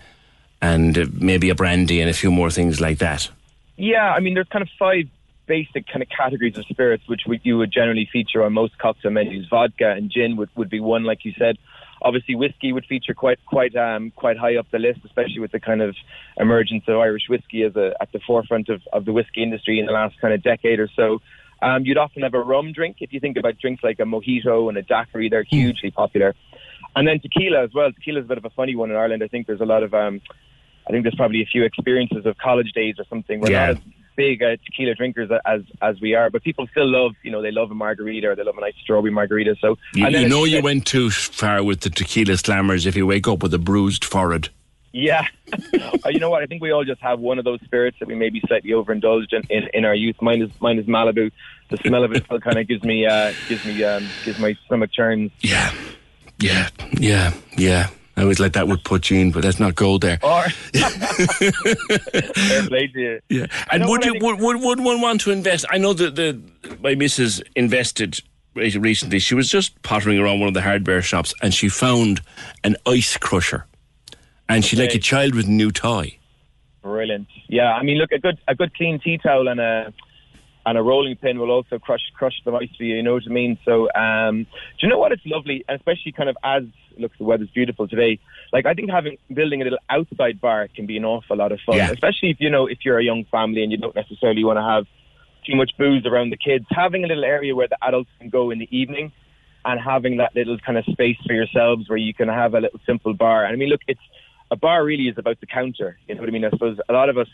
and 0.61 0.97
uh, 0.97 1.05
maybe 1.13 1.49
a 1.49 1.55
brandy 1.55 2.01
and 2.01 2.09
a 2.09 2.13
few 2.13 2.31
more 2.31 2.49
things 2.49 2.81
like 2.81 2.99
that. 2.99 3.29
Yeah, 3.77 4.11
I 4.11 4.19
mean, 4.19 4.33
there's 4.33 4.47
kind 4.47 4.63
of 4.63 4.69
five 4.79 5.05
basic 5.45 5.87
kind 5.87 6.01
of 6.01 6.09
categories 6.09 6.57
of 6.57 6.65
spirits 6.65 7.07
which 7.07 7.21
would, 7.25 7.39
you 7.43 7.57
would 7.57 7.71
generally 7.71 8.07
feature 8.11 8.43
on 8.43 8.53
most 8.53 8.77
cocktail 8.77 9.11
menus. 9.11 9.47
Vodka 9.49 9.91
and 9.91 10.11
gin 10.11 10.35
would, 10.37 10.49
would 10.55 10.69
be 10.69 10.79
one, 10.79 11.03
like 11.03 11.23
you 11.23 11.33
said. 11.37 11.57
Obviously, 12.01 12.35
whiskey 12.35 12.71
would 12.73 12.85
feature 12.85 13.15
quite 13.15 13.43
quite 13.47 13.75
um, 13.75 14.11
quite 14.11 14.37
high 14.37 14.55
up 14.57 14.67
the 14.69 14.77
list, 14.77 14.99
especially 15.03 15.39
with 15.39 15.51
the 15.51 15.59
kind 15.59 15.81
of 15.81 15.95
emergence 16.37 16.83
of 16.87 16.97
Irish 16.97 17.23
whiskey 17.27 17.63
as 17.63 17.75
a, 17.75 17.95
at 17.99 18.11
the 18.11 18.19
forefront 18.19 18.69
of, 18.69 18.83
of 18.93 19.05
the 19.05 19.11
whiskey 19.11 19.41
industry 19.41 19.79
in 19.79 19.87
the 19.87 19.91
last 19.91 20.19
kind 20.21 20.31
of 20.31 20.43
decade 20.43 20.79
or 20.79 20.89
so. 20.95 21.21
Um, 21.59 21.85
you'd 21.85 21.97
often 21.97 22.21
have 22.21 22.35
a 22.35 22.39
rum 22.39 22.71
drink. 22.71 22.97
If 22.99 23.13
you 23.13 23.19
think 23.19 23.35
about 23.35 23.57
drinks 23.57 23.83
like 23.83 23.99
a 23.99 24.03
mojito 24.03 24.69
and 24.69 24.77
a 24.77 24.83
daiquiri, 24.83 25.29
they're 25.29 25.41
hugely 25.41 25.89
popular. 25.89 26.35
And 26.97 27.07
then 27.07 27.19
tequila 27.19 27.63
as 27.63 27.73
well. 27.73 27.91
Tequila 27.91 28.19
is 28.19 28.25
a 28.25 28.27
bit 28.27 28.37
of 28.37 28.45
a 28.45 28.49
funny 28.51 28.75
one 28.75 28.91
in 28.91 28.97
Ireland. 28.97 29.23
I 29.23 29.27
think 29.27 29.47
there's 29.47 29.61
a 29.61 29.65
lot 29.65 29.83
of, 29.83 29.93
um, 29.93 30.21
I 30.87 30.91
think 30.91 31.03
there's 31.03 31.15
probably 31.15 31.41
a 31.41 31.45
few 31.45 31.63
experiences 31.63 32.25
of 32.25 32.37
college 32.37 32.71
days 32.73 32.95
or 32.97 33.05
something. 33.09 33.39
We're 33.41 33.51
Yeah. 33.51 33.67
not 33.67 33.69
as 33.77 33.83
big 34.15 34.41
uh, 34.41 34.57
tequila 34.65 34.95
drinkers 34.95 35.29
as 35.45 35.61
as 35.81 36.01
we 36.01 36.15
are, 36.15 36.29
but 36.31 36.43
people 36.43 36.65
still 36.67 36.87
love, 36.89 37.11
you 37.23 37.29
know, 37.31 37.41
they 37.41 37.51
love 37.51 37.69
a 37.69 37.75
margarita 37.75 38.29
or 38.29 38.35
they 38.35 38.43
love 38.43 38.57
a 38.57 38.61
nice 38.61 38.73
strawberry 38.81 39.11
margarita. 39.11 39.55
So 39.61 39.77
You, 39.93 40.07
you 40.07 40.27
know 40.27 40.43
you 40.43 40.61
went 40.61 40.87
too 40.87 41.11
far 41.11 41.63
with 41.63 41.81
the 41.81 41.89
tequila 41.91 42.33
slammers 42.33 42.85
if 42.87 42.95
you 42.95 43.05
wake 43.05 43.27
up 43.27 43.43
with 43.43 43.53
a 43.53 43.59
bruised 43.59 44.03
forehead. 44.03 44.49
Yeah. 44.91 45.27
Uh, 46.05 46.09
you 46.09 46.19
know 46.19 46.29
what? 46.29 46.43
I 46.43 46.45
think 46.45 46.61
we 46.61 46.71
all 46.71 46.83
just 46.85 47.01
have 47.01 47.19
one 47.19 47.39
of 47.39 47.45
those 47.45 47.59
spirits 47.65 47.97
that 47.99 48.07
we 48.07 48.15
maybe 48.15 48.41
slightly 48.47 48.71
overindulged 48.73 49.33
in, 49.33 49.41
in, 49.49 49.69
in 49.73 49.85
our 49.85 49.95
youth. 49.95 50.15
Mine 50.21 50.41
is 50.41 50.49
mine 50.61 50.77
is 50.79 50.85
Malibu. 50.85 51.31
The 51.69 51.77
smell 51.77 52.03
of 52.03 52.11
it 52.13 52.23
still 52.25 52.39
kind 52.39 52.57
of 52.57 52.67
gives 52.67 52.83
me 52.83 53.05
uh, 53.05 53.33
gives 53.49 53.65
me 53.65 53.83
um, 53.83 54.05
gives 54.23 54.39
my 54.39 54.55
stomach 54.65 54.91
churns. 54.91 55.31
Yeah. 55.41 55.73
Yeah, 56.39 56.69
yeah, 56.93 57.33
yeah. 57.57 57.89
I 58.15 58.21
always 58.21 58.39
like 58.39 58.53
that 58.53 58.67
would 58.67 58.83
put 58.83 59.11
you 59.11 59.19
in, 59.19 59.31
but 59.31 59.43
let's 59.43 59.59
not 59.59 59.75
go 59.75 59.99
there. 59.99 60.17
Or 60.23 60.43
fair 60.73 61.51
play 62.67 62.87
to 62.87 62.99
you. 62.99 63.19
Yeah, 63.29 63.45
and 63.71 63.85
would 63.87 64.03
you 64.03 64.15
would, 64.19 64.39
would 64.39 64.59
would 64.59 64.79
one 64.79 65.01
want 65.01 65.21
to 65.21 65.31
invest? 65.31 65.65
I 65.69 65.77
know 65.77 65.93
that 65.93 66.15
the 66.15 66.41
my 66.81 66.95
missus 66.95 67.41
invested 67.55 68.19
recently. 68.55 69.19
She 69.19 69.35
was 69.35 69.49
just 69.49 69.79
pottering 69.83 70.17
around 70.17 70.39
one 70.39 70.47
of 70.47 70.55
the 70.55 70.63
hardware 70.63 71.03
shops, 71.03 71.33
and 71.43 71.53
she 71.53 71.69
found 71.69 72.21
an 72.63 72.75
ice 72.87 73.17
crusher, 73.17 73.67
and 74.49 74.65
she 74.65 74.75
like 74.75 74.95
a 74.95 74.99
child 74.99 75.35
with 75.35 75.45
a 75.45 75.51
new 75.51 75.71
toy. 75.71 76.17
Brilliant. 76.81 77.27
Yeah, 77.47 77.73
I 77.73 77.83
mean, 77.83 77.97
look, 77.97 78.11
a 78.11 78.19
good 78.19 78.39
a 78.47 78.55
good 78.55 78.73
clean 78.73 78.99
tea 78.99 79.19
towel 79.19 79.47
and 79.47 79.59
a 79.59 79.93
and 80.67 80.77
a 80.77 80.83
rolling 80.83 81.15
pin 81.15 81.39
will 81.39 81.49
also 81.49 81.79
crush 81.79 82.05
crush 82.13 82.35
the 82.45 82.51
ice 82.51 82.69
for 82.77 82.83
you. 82.83 82.95
You 82.97 83.03
know 83.03 83.13
what 83.13 83.23
I 83.25 83.29
mean? 83.29 83.57
So, 83.65 83.73
um, 83.93 84.35
do 84.43 84.79
you 84.81 84.89
know 84.89 84.99
what? 84.99 85.11
It's 85.11 85.25
lovely, 85.25 85.63
especially 85.67 86.11
kind 86.11 86.29
of 86.29 86.37
as 86.43 86.63
look, 86.99 87.11
the 87.17 87.23
weather's 87.23 87.49
beautiful 87.49 87.87
today. 87.87 88.19
Like, 88.51 88.65
I 88.65 88.73
think 88.73 88.89
having 88.89 89.17
building 89.33 89.61
a 89.61 89.63
little 89.63 89.79
outside 89.89 90.41
bar 90.41 90.67
can 90.75 90.85
be 90.85 90.97
an 90.97 91.05
awful 91.05 91.37
lot 91.37 91.51
of 91.51 91.59
fun, 91.65 91.77
Yeah. 91.77 91.91
especially 91.91 92.29
if 92.31 92.37
you 92.39 92.49
know 92.49 92.67
if 92.67 92.79
you're 92.85 92.99
a 92.99 93.03
young 93.03 93.23
family 93.25 93.63
and 93.63 93.71
you 93.71 93.77
don't 93.77 93.95
necessarily 93.95 94.43
want 94.43 94.57
to 94.57 94.63
have 94.63 94.85
too 95.45 95.55
much 95.55 95.71
booze 95.77 96.05
around 96.05 96.31
the 96.31 96.37
kids. 96.37 96.65
Having 96.69 97.03
a 97.05 97.07
little 97.07 97.23
area 97.23 97.55
where 97.55 97.67
the 97.67 97.77
adults 97.87 98.11
can 98.19 98.29
go 98.29 98.51
in 98.51 98.59
the 98.59 98.69
evening. 98.81 99.11
And 99.65 99.81
having 99.81 100.17
that 100.17 100.33
little 100.33 100.57
kind 100.59 100.77
of 100.77 100.85
space 100.85 101.17
for 101.27 101.33
yourselves 101.33 101.89
where 101.89 101.97
you 101.97 102.13
can 102.13 102.29
have 102.29 102.53
a 102.53 102.61
little 102.61 102.79
simple 102.85 103.13
bar. 103.13 103.43
And 103.43 103.51
I 103.53 103.57
mean, 103.57 103.67
look, 103.67 103.81
it's 103.85 103.99
a 104.49 104.55
bar 104.55 104.81
really 104.85 105.09
is 105.09 105.17
about 105.17 105.41
the 105.41 105.45
counter. 105.45 105.97
You 106.07 106.15
know 106.15 106.21
what 106.21 106.29
I 106.29 106.31
mean? 106.31 106.45
I 106.45 106.51
suppose 106.51 106.77
a 106.87 106.93
lot 106.93 107.09
of 107.09 107.17
us, 107.17 107.27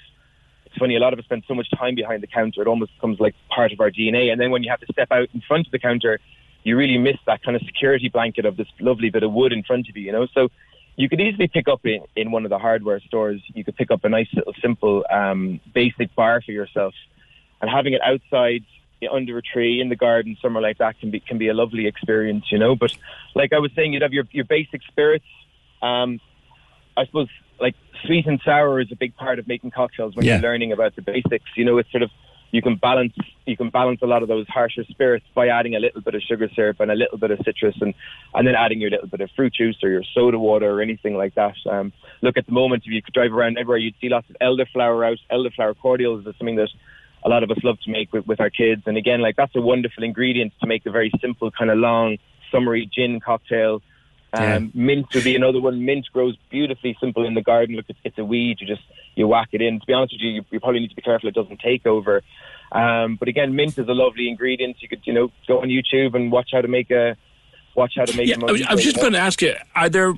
it's 0.73 0.79
funny, 0.79 0.95
a 0.95 0.99
lot 0.99 1.13
of 1.13 1.19
us 1.19 1.25
spend 1.25 1.43
so 1.47 1.53
much 1.53 1.69
time 1.69 1.93
behind 1.93 2.23
the 2.23 2.27
counter, 2.27 2.61
it 2.61 2.67
almost 2.67 2.95
becomes 2.95 3.19
like 3.19 3.35
part 3.49 3.71
of 3.71 3.79
our 3.79 3.91
DNA. 3.91 4.31
And 4.31 4.41
then 4.41 4.49
when 4.49 4.63
you 4.63 4.71
have 4.71 4.79
to 4.79 4.91
step 4.91 5.11
out 5.11 5.29
in 5.31 5.41
front 5.47 5.67
of 5.67 5.71
the 5.71 5.77
counter, 5.77 6.19
you 6.63 6.75
really 6.75 6.97
miss 6.97 7.17
that 7.27 7.43
kind 7.43 7.55
of 7.55 7.61
security 7.61 8.09
blanket 8.09 8.45
of 8.45 8.57
this 8.57 8.67
lovely 8.79 9.11
bit 9.11 9.21
of 9.21 9.31
wood 9.31 9.53
in 9.53 9.61
front 9.61 9.87
of 9.87 9.95
you, 9.95 10.03
you 10.03 10.11
know? 10.11 10.25
So 10.33 10.49
you 10.95 11.09
could 11.09 11.21
easily 11.21 11.47
pick 11.47 11.67
up 11.67 11.85
in, 11.85 12.01
in 12.15 12.31
one 12.31 12.43
of 12.43 12.49
the 12.49 12.57
hardware 12.57 12.99
stores, 13.01 13.39
you 13.53 13.63
could 13.63 13.75
pick 13.75 13.91
up 13.91 14.03
a 14.03 14.09
nice 14.09 14.27
little 14.33 14.53
simple, 14.61 15.05
um, 15.11 15.59
basic 15.75 16.15
bar 16.15 16.41
for 16.41 16.51
yourself. 16.51 16.95
And 17.61 17.69
having 17.69 17.93
it 17.93 18.01
outside 18.01 18.63
under 19.11 19.37
a 19.37 19.41
tree 19.41 19.79
in 19.79 19.89
the 19.89 19.95
garden, 19.95 20.37
somewhere 20.41 20.63
like 20.63 20.79
that 20.79 20.99
can 20.99 21.11
be 21.11 21.19
can 21.19 21.37
be 21.37 21.49
a 21.49 21.53
lovely 21.53 21.87
experience, 21.87 22.45
you 22.51 22.57
know. 22.57 22.75
But 22.75 22.95
like 23.35 23.53
I 23.53 23.59
was 23.59 23.71
saying, 23.75 23.93
you'd 23.93 24.01
have 24.01 24.13
your 24.13 24.25
your 24.31 24.45
basic 24.45 24.81
spirits. 24.83 25.25
Um, 25.81 26.19
I 26.95 27.05
suppose 27.05 27.27
like 27.59 27.75
sweet 28.05 28.25
and 28.27 28.39
sour 28.43 28.79
is 28.81 28.91
a 28.91 28.95
big 28.95 29.15
part 29.15 29.39
of 29.39 29.47
making 29.47 29.71
cocktails 29.71 30.15
when 30.15 30.25
Yeah. 30.25 30.33
you're 30.33 30.41
learning 30.41 30.71
about 30.71 30.95
the 30.95 31.01
basics. 31.01 31.45
You 31.55 31.65
know, 31.65 31.77
it's 31.77 31.91
sort 31.91 32.03
of 32.03 32.11
you 32.51 32.61
can 32.61 32.75
balance 32.75 33.13
you 33.47 33.57
can 33.57 33.69
balance 33.69 33.99
a 34.03 34.05
lot 34.05 34.21
of 34.21 34.27
those 34.27 34.47
harsher 34.47 34.83
spirits 34.85 35.25
by 35.33 35.47
adding 35.47 35.75
a 35.75 35.79
little 35.79 36.01
bit 36.01 36.13
of 36.13 36.21
sugar 36.21 36.47
syrup 36.55 36.79
and 36.79 36.91
a 36.91 36.95
little 36.95 37.17
bit 37.17 37.31
of 37.31 37.39
citrus 37.43 37.75
and 37.81 37.93
and 38.35 38.47
then 38.47 38.55
adding 38.55 38.79
your 38.79 38.91
little 38.91 39.07
bit 39.07 39.21
of 39.21 39.29
fruit 39.35 39.53
juice 39.53 39.77
or 39.83 39.89
your 39.89 40.03
soda 40.13 40.37
water 40.37 40.69
or 40.71 40.81
anything 40.81 41.15
like 41.17 41.33
that. 41.35 41.55
Um, 41.69 41.91
look 42.21 42.37
at 42.37 42.45
the 42.45 42.51
moment 42.51 42.83
if 42.85 42.91
you 42.91 43.01
could 43.01 43.13
drive 43.13 43.33
around 43.33 43.57
everywhere 43.57 43.77
you'd 43.79 43.95
see 43.99 44.09
lots 44.09 44.29
of 44.29 44.35
elderflower 44.41 45.09
out. 45.11 45.17
Elderflower 45.31 45.75
cordials 45.77 46.25
is 46.27 46.35
something 46.37 46.55
that 46.57 46.69
a 47.25 47.29
lot 47.29 47.41
of 47.41 47.49
us 47.49 47.57
love 47.63 47.79
to 47.85 47.89
make 47.89 48.11
with, 48.11 48.27
with 48.27 48.39
our 48.41 48.49
kids. 48.49 48.83
And 48.85 48.97
again, 48.97 49.21
like 49.21 49.35
that's 49.37 49.55
a 49.55 49.61
wonderful 49.61 50.03
ingredient 50.03 50.53
to 50.61 50.67
make 50.67 50.85
a 50.85 50.91
very 50.91 51.11
simple 51.21 51.49
kind 51.51 51.71
of 51.71 51.77
long 51.79 52.17
summery 52.51 52.87
gin 52.93 53.19
cocktail. 53.19 53.81
Um, 54.33 54.71
Mint 54.73 55.07
would 55.13 55.23
be 55.23 55.35
another 55.35 55.61
one. 55.61 55.85
Mint 55.85 56.07
grows 56.11 56.35
beautifully 56.49 56.97
simple 56.99 57.25
in 57.25 57.35
the 57.35 57.41
garden. 57.41 57.75
Look, 57.75 57.85
it's, 57.87 57.99
it's 58.03 58.17
a 58.17 58.25
weed. 58.25 58.59
You 58.59 58.67
just 58.67 58.81
you 59.15 59.27
whack 59.27 59.49
it 59.51 59.61
in. 59.61 59.79
To 59.79 59.85
be 59.85 59.93
honest 59.93 60.13
with 60.13 60.21
you, 60.21 60.31
you, 60.31 60.45
you 60.49 60.59
probably 60.59 60.79
need 60.79 60.89
to 60.89 60.95
be 60.95 61.01
careful 61.01 61.29
it 61.29 61.35
doesn't 61.35 61.59
take 61.59 61.85
over. 61.85 62.21
Um, 62.71 63.15
but 63.17 63.27
again, 63.27 63.55
mint 63.55 63.77
is 63.77 63.87
a 63.87 63.93
lovely 63.93 64.27
ingredient. 64.27 64.77
You 64.81 64.89
could 64.89 65.01
you 65.05 65.13
know 65.13 65.31
go 65.47 65.61
on 65.61 65.67
YouTube 65.67 66.15
and 66.15 66.31
watch 66.31 66.49
how 66.51 66.61
to 66.61 66.67
make 66.67 66.89
a 66.89 67.15
watch 67.75 67.93
how 67.95 68.05
to 68.05 68.17
make 68.17 68.27
Yeah, 68.27 68.37
a 68.41 68.47
I 68.47 68.51
was, 68.51 68.61
I 68.63 68.73
was 68.73 68.83
just 68.83 68.97
going 68.97 69.13
to 69.13 69.19
ask 69.19 69.41
you: 69.41 69.53
Are 69.75 69.89
there 69.89 70.13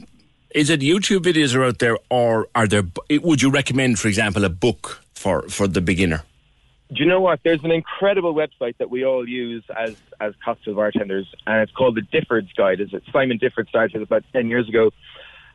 is 0.51 0.69
it 0.69 0.79
YouTube 0.79 1.19
videos 1.19 1.53
are 1.53 1.65
out 1.65 1.79
there, 1.79 1.97
or 2.09 2.47
are 2.55 2.67
there? 2.67 2.83
Would 3.09 3.41
you 3.41 3.49
recommend, 3.49 3.99
for 3.99 4.07
example, 4.07 4.45
a 4.45 4.49
book 4.49 5.01
for 5.13 5.41
for 5.49 5.67
the 5.67 5.81
beginner? 5.81 6.23
Do 6.93 7.01
you 7.01 7.05
know 7.07 7.19
what? 7.19 7.39
There's 7.43 7.63
an 7.63 7.71
incredible 7.71 8.35
website 8.35 8.77
that 8.77 8.89
we 8.91 9.03
all 9.05 9.27
use 9.27 9.63
as 9.75 9.95
as 10.21 10.33
cocktail 10.43 10.75
bartenders, 10.75 11.27
and 11.47 11.61
it's 11.61 11.71
called 11.71 11.95
the 11.95 12.01
Difford's 12.01 12.53
Guide. 12.53 12.79
Is 12.79 12.93
it 12.93 13.03
Simon 13.11 13.39
Difford 13.39 13.67
started 13.69 14.01
about 14.03 14.23
ten 14.31 14.49
years 14.49 14.69
ago, 14.69 14.91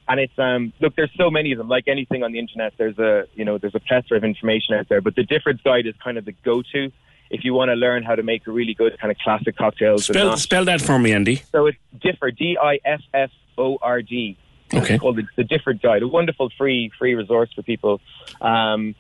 and 0.09 0.19
it's 0.19 0.37
um 0.39 0.73
look, 0.81 0.97
there's 0.97 1.13
so 1.17 1.31
many 1.31 1.53
of 1.53 1.59
them. 1.59 1.69
Like 1.69 1.85
anything 1.87 2.25
on 2.25 2.33
the 2.33 2.41
internet, 2.41 2.73
there's 2.79 2.99
a 2.99 3.27
you 3.35 3.45
know 3.45 3.59
there's 3.59 3.77
a 3.77 3.81
plethora 3.81 4.19
of 4.19 4.25
information 4.25 4.75
out 4.75 4.89
there, 4.89 5.01
but 5.01 5.15
the 5.15 5.23
Difford's 5.23 5.63
Guide 5.63 5.87
is 5.87 5.95
kind 6.03 6.19
of 6.19 6.25
the 6.25 6.33
go-to 6.45 6.91
if 7.31 7.45
you 7.45 7.55
want 7.55 7.69
to 7.69 7.75
learn 7.75 8.03
how 8.03 8.17
to 8.17 8.25
make 8.25 8.45
a 8.49 8.51
really 8.51 8.75
good 8.75 8.99
kind 8.99 9.13
of 9.13 9.19
classic 9.19 9.57
cocktails. 9.57 10.07
Spell 10.07 10.37
spell 10.37 10.65
that 10.65 10.81
for 10.81 10.99
me, 10.99 11.13
Andy. 11.13 11.37
so 11.53 11.67
it's 11.67 11.79
Difford, 11.97 12.37
D 12.39 12.59
I 12.61 12.81
F 12.85 13.03
F 13.15 13.31
O 13.57 13.79
R 13.81 14.03
D. 14.03 14.37
Okay. 14.75 14.95
It's 14.95 15.01
called 15.01 15.17
the, 15.17 15.27
the 15.37 15.45
Difford 15.45 15.81
Guide, 15.81 16.03
a 16.03 16.09
wonderful 16.09 16.51
free 16.59 16.91
free 16.99 17.15
resource 17.15 17.51
for 17.55 17.63
people. 17.63 18.01
Um, 18.41 18.97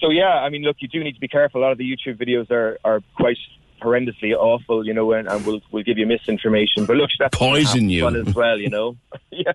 so 0.00 0.10
yeah, 0.10 0.40
I 0.42 0.48
mean, 0.48 0.62
look, 0.62 0.76
you 0.80 0.88
do 0.88 1.02
need 1.02 1.14
to 1.14 1.20
be 1.20 1.28
careful. 1.28 1.60
A 1.60 1.62
lot 1.62 1.72
of 1.72 1.78
the 1.78 1.84
YouTube 1.90 2.16
videos 2.18 2.50
are, 2.50 2.78
are 2.84 3.02
quite 3.16 3.38
horrendously 3.82 4.32
awful, 4.34 4.86
you 4.86 4.94
know, 4.94 5.12
and, 5.12 5.28
and 5.28 5.44
will 5.46 5.60
will 5.70 5.82
give 5.82 5.98
you 5.98 6.06
misinformation. 6.06 6.86
But 6.86 6.96
look, 6.96 7.10
that's 7.18 7.36
Poison 7.36 7.88
you. 7.90 8.06
as 8.08 8.34
well, 8.34 8.58
you 8.58 8.70
know. 8.70 8.96
yeah. 9.30 9.52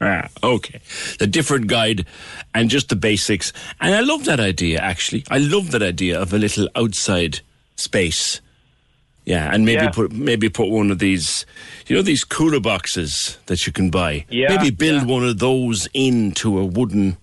Ah, 0.00 0.28
okay. 0.42 0.80
The 1.18 1.26
Difford 1.26 1.66
guide 1.66 2.06
and 2.54 2.68
just 2.68 2.88
the 2.88 2.96
basics. 2.96 3.52
And 3.80 3.94
I 3.94 4.00
love 4.00 4.24
that 4.26 4.40
idea, 4.40 4.78
actually. 4.80 5.24
I 5.30 5.38
love 5.38 5.70
that 5.70 5.82
idea 5.82 6.20
of 6.20 6.32
a 6.32 6.38
little 6.38 6.68
outside 6.74 7.40
space. 7.76 8.40
Yeah, 9.24 9.48
and 9.54 9.64
maybe 9.64 9.84
Yeah. 9.84 9.90
put 9.90 10.12
maybe 10.12 10.50
put 10.50 10.68
one 10.68 10.90
of 10.90 10.98
these, 10.98 11.46
you 11.86 11.96
know, 11.96 12.02
these 12.02 12.24
cooler 12.24 12.60
boxes 12.60 13.38
that 13.46 13.66
you 13.66 13.72
can 13.72 13.88
buy. 13.88 14.26
Yeah, 14.28 14.54
maybe 14.54 14.70
build 14.70 15.06
one 15.06 15.24
of 15.24 15.38
those 15.38 15.88
into 15.94 16.58
a 16.58 16.64
wooden 16.64 17.16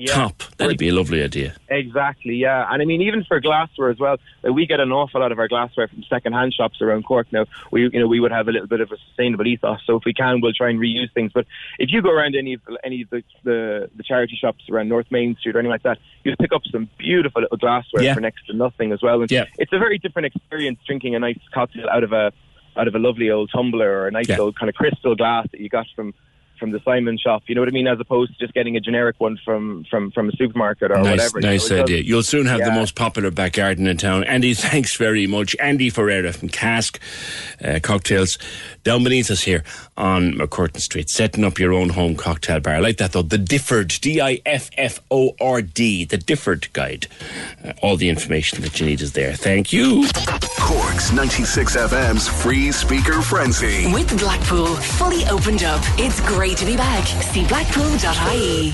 Yeah. 0.00 0.14
top. 0.14 0.42
That'd 0.58 0.78
be 0.78 0.88
a 0.88 0.94
lovely 0.94 1.22
idea. 1.24 1.56
Exactly, 1.68 2.34
yeah. 2.36 2.72
And 2.72 2.80
I 2.80 2.84
mean, 2.84 3.02
even 3.02 3.24
for 3.24 3.40
glassware 3.40 3.90
as 3.90 3.98
well, 3.98 4.16
we 4.44 4.64
get 4.64 4.78
an 4.78 4.92
awful 4.92 5.20
lot 5.20 5.32
of 5.32 5.38
our 5.40 5.48
glassware 5.48 5.88
from 5.88 6.04
second-hand 6.04 6.54
shops 6.54 6.80
around 6.80 7.04
Cork. 7.04 7.26
Now, 7.32 7.46
we, 7.72 7.82
you 7.82 7.98
know, 7.98 8.06
we 8.06 8.20
would 8.20 8.30
have 8.30 8.46
a 8.46 8.52
little 8.52 8.68
bit 8.68 8.80
of 8.80 8.92
a 8.92 8.96
sustainable 9.08 9.46
ethos, 9.46 9.80
so 9.84 9.96
if 9.96 10.04
we 10.04 10.14
can, 10.14 10.40
we'll 10.40 10.52
try 10.52 10.70
and 10.70 10.78
reuse 10.78 11.12
things. 11.12 11.32
But 11.34 11.46
if 11.80 11.90
you 11.90 12.00
go 12.00 12.10
around 12.10 12.36
any 12.36 12.54
of 12.54 12.60
any 12.84 13.02
of 13.02 13.10
the 13.10 13.22
the, 13.42 13.90
the 13.96 14.02
charity 14.04 14.36
shops 14.40 14.64
around 14.70 14.88
North 14.88 15.06
Main 15.10 15.34
Street 15.36 15.56
or 15.56 15.58
anything 15.58 15.72
like 15.72 15.82
that, 15.82 15.98
you'll 16.22 16.36
pick 16.36 16.52
up 16.52 16.62
some 16.70 16.88
beautiful 16.96 17.42
little 17.42 17.56
glassware 17.58 18.02
Yeah. 18.04 18.14
for 18.14 18.20
next 18.20 18.46
to 18.46 18.52
nothing 18.54 18.92
as 18.92 19.02
well. 19.02 19.20
And 19.22 19.30
Yeah. 19.30 19.46
it's 19.58 19.72
a 19.72 19.78
very 19.78 19.98
different 19.98 20.26
experience 20.26 20.78
drinking 20.86 21.16
a 21.16 21.18
nice 21.18 21.38
cocktail 21.52 21.88
out 21.90 22.04
of 22.04 22.12
a 22.12 22.32
out 22.76 22.86
of 22.86 22.94
a 22.94 22.98
lovely 23.00 23.28
old 23.30 23.50
tumbler 23.52 23.90
or 24.02 24.06
a 24.06 24.10
nice 24.12 24.28
Yeah. 24.28 24.38
old 24.38 24.56
kind 24.56 24.68
of 24.68 24.76
crystal 24.76 25.16
glass 25.16 25.48
that 25.50 25.60
you 25.60 25.68
got 25.68 25.86
from 25.96 26.14
from 26.58 26.70
the 26.72 26.80
Simon 26.84 27.16
shop. 27.18 27.42
You 27.46 27.54
know 27.54 27.60
what 27.62 27.68
I 27.68 27.72
mean? 27.72 27.86
As 27.86 27.98
opposed 28.00 28.32
to 28.32 28.38
just 28.38 28.54
getting 28.54 28.76
a 28.76 28.80
generic 28.80 29.16
one 29.18 29.38
from 29.44 29.84
from 29.90 30.10
from 30.10 30.28
a 30.28 30.32
supermarket 30.32 30.90
or 30.90 30.96
nice, 30.98 31.04
whatever. 31.32 31.38
you 31.38 31.42
know, 31.42 31.50
nice 31.50 31.68
does- 31.68 31.80
idea. 31.80 32.02
You'll 32.02 32.22
soon 32.22 32.46
have 32.46 32.60
the 32.60 32.70
most 32.72 32.94
popular 32.94 33.30
back 33.30 33.54
garden 33.54 33.86
in 33.86 33.96
town. 33.96 34.24
Andy, 34.24 34.54
thanks 34.68 34.96
very 34.96 35.26
much. 35.26 35.54
Andy 35.60 35.90
Ferreira 35.90 36.32
from 36.32 36.48
Cask 36.48 37.00
uh, 37.64 37.78
Cocktails 37.82 38.38
down 38.84 39.04
beneath 39.04 39.30
us 39.30 39.42
here 39.42 39.62
on 39.96 40.32
MacCurtain 40.34 40.80
Street, 40.80 41.10
setting 41.10 41.44
up 41.44 41.58
your 41.58 41.72
own 41.72 41.90
home 41.90 42.14
cocktail 42.16 42.60
bar. 42.60 42.74
I 42.74 42.78
like 42.78 42.96
that 42.98 43.12
though. 43.12 43.22
The 43.22 43.36
Difford, 43.38 44.00
D 44.00 44.20
I 44.20 44.40
F 44.46 44.70
F 44.76 45.00
O 45.10 45.34
R 45.40 45.60
D, 45.62 46.04
the 46.04 46.18
Difford 46.18 46.72
Guide. 46.72 47.06
Uh, 47.64 47.72
all 47.82 47.96
the 47.96 48.08
information 48.08 48.62
that 48.62 48.78
you 48.80 48.86
need 48.86 49.00
is 49.00 49.12
there. 49.12 49.34
Thank 49.34 49.72
you. 49.72 50.06
Cork's 50.60 51.12
96 51.12 51.76
FM's 51.76 52.28
free 52.28 52.72
speaker 52.72 53.20
frenzy. 53.22 53.92
With 53.92 54.18
Blackpool 54.18 54.74
fully 54.76 55.24
opened 55.26 55.62
up, 55.62 55.82
it's 55.98 56.20
great 56.28 56.47
to 56.54 56.64
be 56.64 56.76
back. 56.76 57.06
See 57.06 57.46
blackpool.ie. 57.46 58.72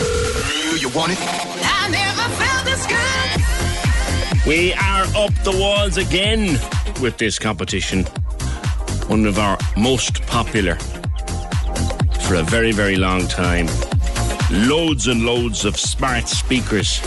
You 0.78 0.88
want 0.90 1.12
it? 1.12 1.18
I 1.20 1.88
never 1.90 2.28
felt 2.34 2.64
this 2.64 2.86
good. 2.86 4.46
We 4.46 4.74
are 4.74 5.04
up 5.16 5.32
the 5.44 5.56
walls 5.58 5.96
again 5.96 6.58
with 7.00 7.16
this 7.18 7.38
competition. 7.38 8.04
One 9.08 9.26
of 9.26 9.38
our 9.38 9.58
most 9.76 10.22
popular 10.26 10.76
for 12.26 12.36
a 12.36 12.42
very, 12.42 12.72
very 12.72 12.96
long 12.96 13.26
time. 13.28 13.68
Loads 14.50 15.06
and 15.06 15.24
loads 15.24 15.64
of 15.64 15.78
smart 15.78 16.28
speakers 16.28 17.00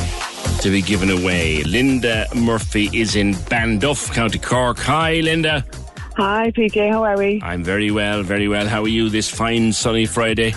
to 0.61 0.69
be 0.69 0.81
given 0.81 1.09
away. 1.09 1.63
Linda 1.63 2.27
Murphy 2.35 2.89
is 2.93 3.15
in 3.15 3.33
Banduff, 3.33 4.11
County 4.13 4.39
Cork. 4.39 4.79
Hi, 4.79 5.19
Linda. 5.19 5.63
Hi, 6.17 6.51
PJ. 6.51 6.89
How 6.91 7.03
are 7.03 7.17
we? 7.17 7.39
I'm 7.43 7.63
very 7.63 7.91
well, 7.91 8.23
very 8.23 8.47
well. 8.47 8.67
How 8.67 8.81
are 8.83 8.87
you 8.87 9.07
this 9.09 9.29
fine 9.29 9.71
sunny 9.71 10.05
Friday? 10.07 10.55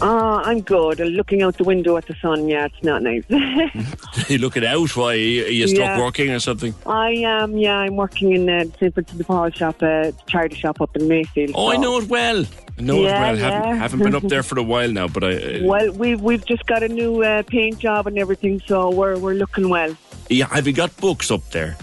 Oh, 0.00 0.40
I'm 0.42 0.62
good. 0.62 0.98
Looking 1.00 1.42
out 1.42 1.58
the 1.58 1.64
window 1.64 1.96
at 1.98 2.06
the 2.06 2.14
sun, 2.14 2.48
yeah, 2.48 2.64
it's 2.64 2.82
not 2.82 3.02
nice. 3.02 3.22
you 4.30 4.38
looking 4.38 4.64
out? 4.64 4.96
Why? 4.96 5.12
Are 5.12 5.16
you, 5.16 5.68
stuck 5.68 5.78
Yeah. 5.80 5.98
working 6.00 6.30
or 6.30 6.40
something? 6.40 6.74
I 6.86 7.10
am, 7.10 7.56
yeah, 7.58 7.76
I'm 7.76 7.96
working 7.96 8.32
in 8.32 8.48
uh, 8.48 8.64
St. 8.80 8.94
Vincent 8.94 9.18
de 9.18 9.22
Paul 9.24 9.50
shop, 9.50 9.82
uh, 9.82 10.12
charity 10.26 10.56
shop 10.56 10.80
up 10.80 10.96
in 10.96 11.06
Mayfield. 11.06 11.52
Oh, 11.54 11.70
I 11.70 11.76
know 11.76 11.98
it 11.98 12.08
well. 12.08 12.44
I 12.78 12.82
know 12.82 13.02
Yeah, 13.02 13.32
it 13.32 13.34
well. 13.34 13.36
Haven't, 13.52 13.78
haven't 13.78 13.98
been 14.02 14.14
up 14.14 14.22
there 14.28 14.42
for 14.42 14.58
a 14.58 14.62
while 14.62 14.90
now, 14.90 15.08
but 15.08 15.22
I. 15.24 15.34
Uh, 15.36 15.58
Well, 15.64 15.92
we've 15.92 16.20
we've 16.22 16.44
just 16.46 16.64
got 16.66 16.82
a 16.82 16.88
new 16.88 17.22
uh, 17.22 17.42
paint 17.42 17.78
job 17.78 18.06
and 18.06 18.18
everything, 18.18 18.60
so 18.66 18.90
we're 18.90 19.18
we're 19.18 19.34
looking 19.34 19.68
well. 19.68 19.94
yeah, 20.30 20.46
have 20.48 20.66
you 20.66 20.72
got 20.72 20.96
books 20.96 21.30
up 21.30 21.48
there? 21.50 21.76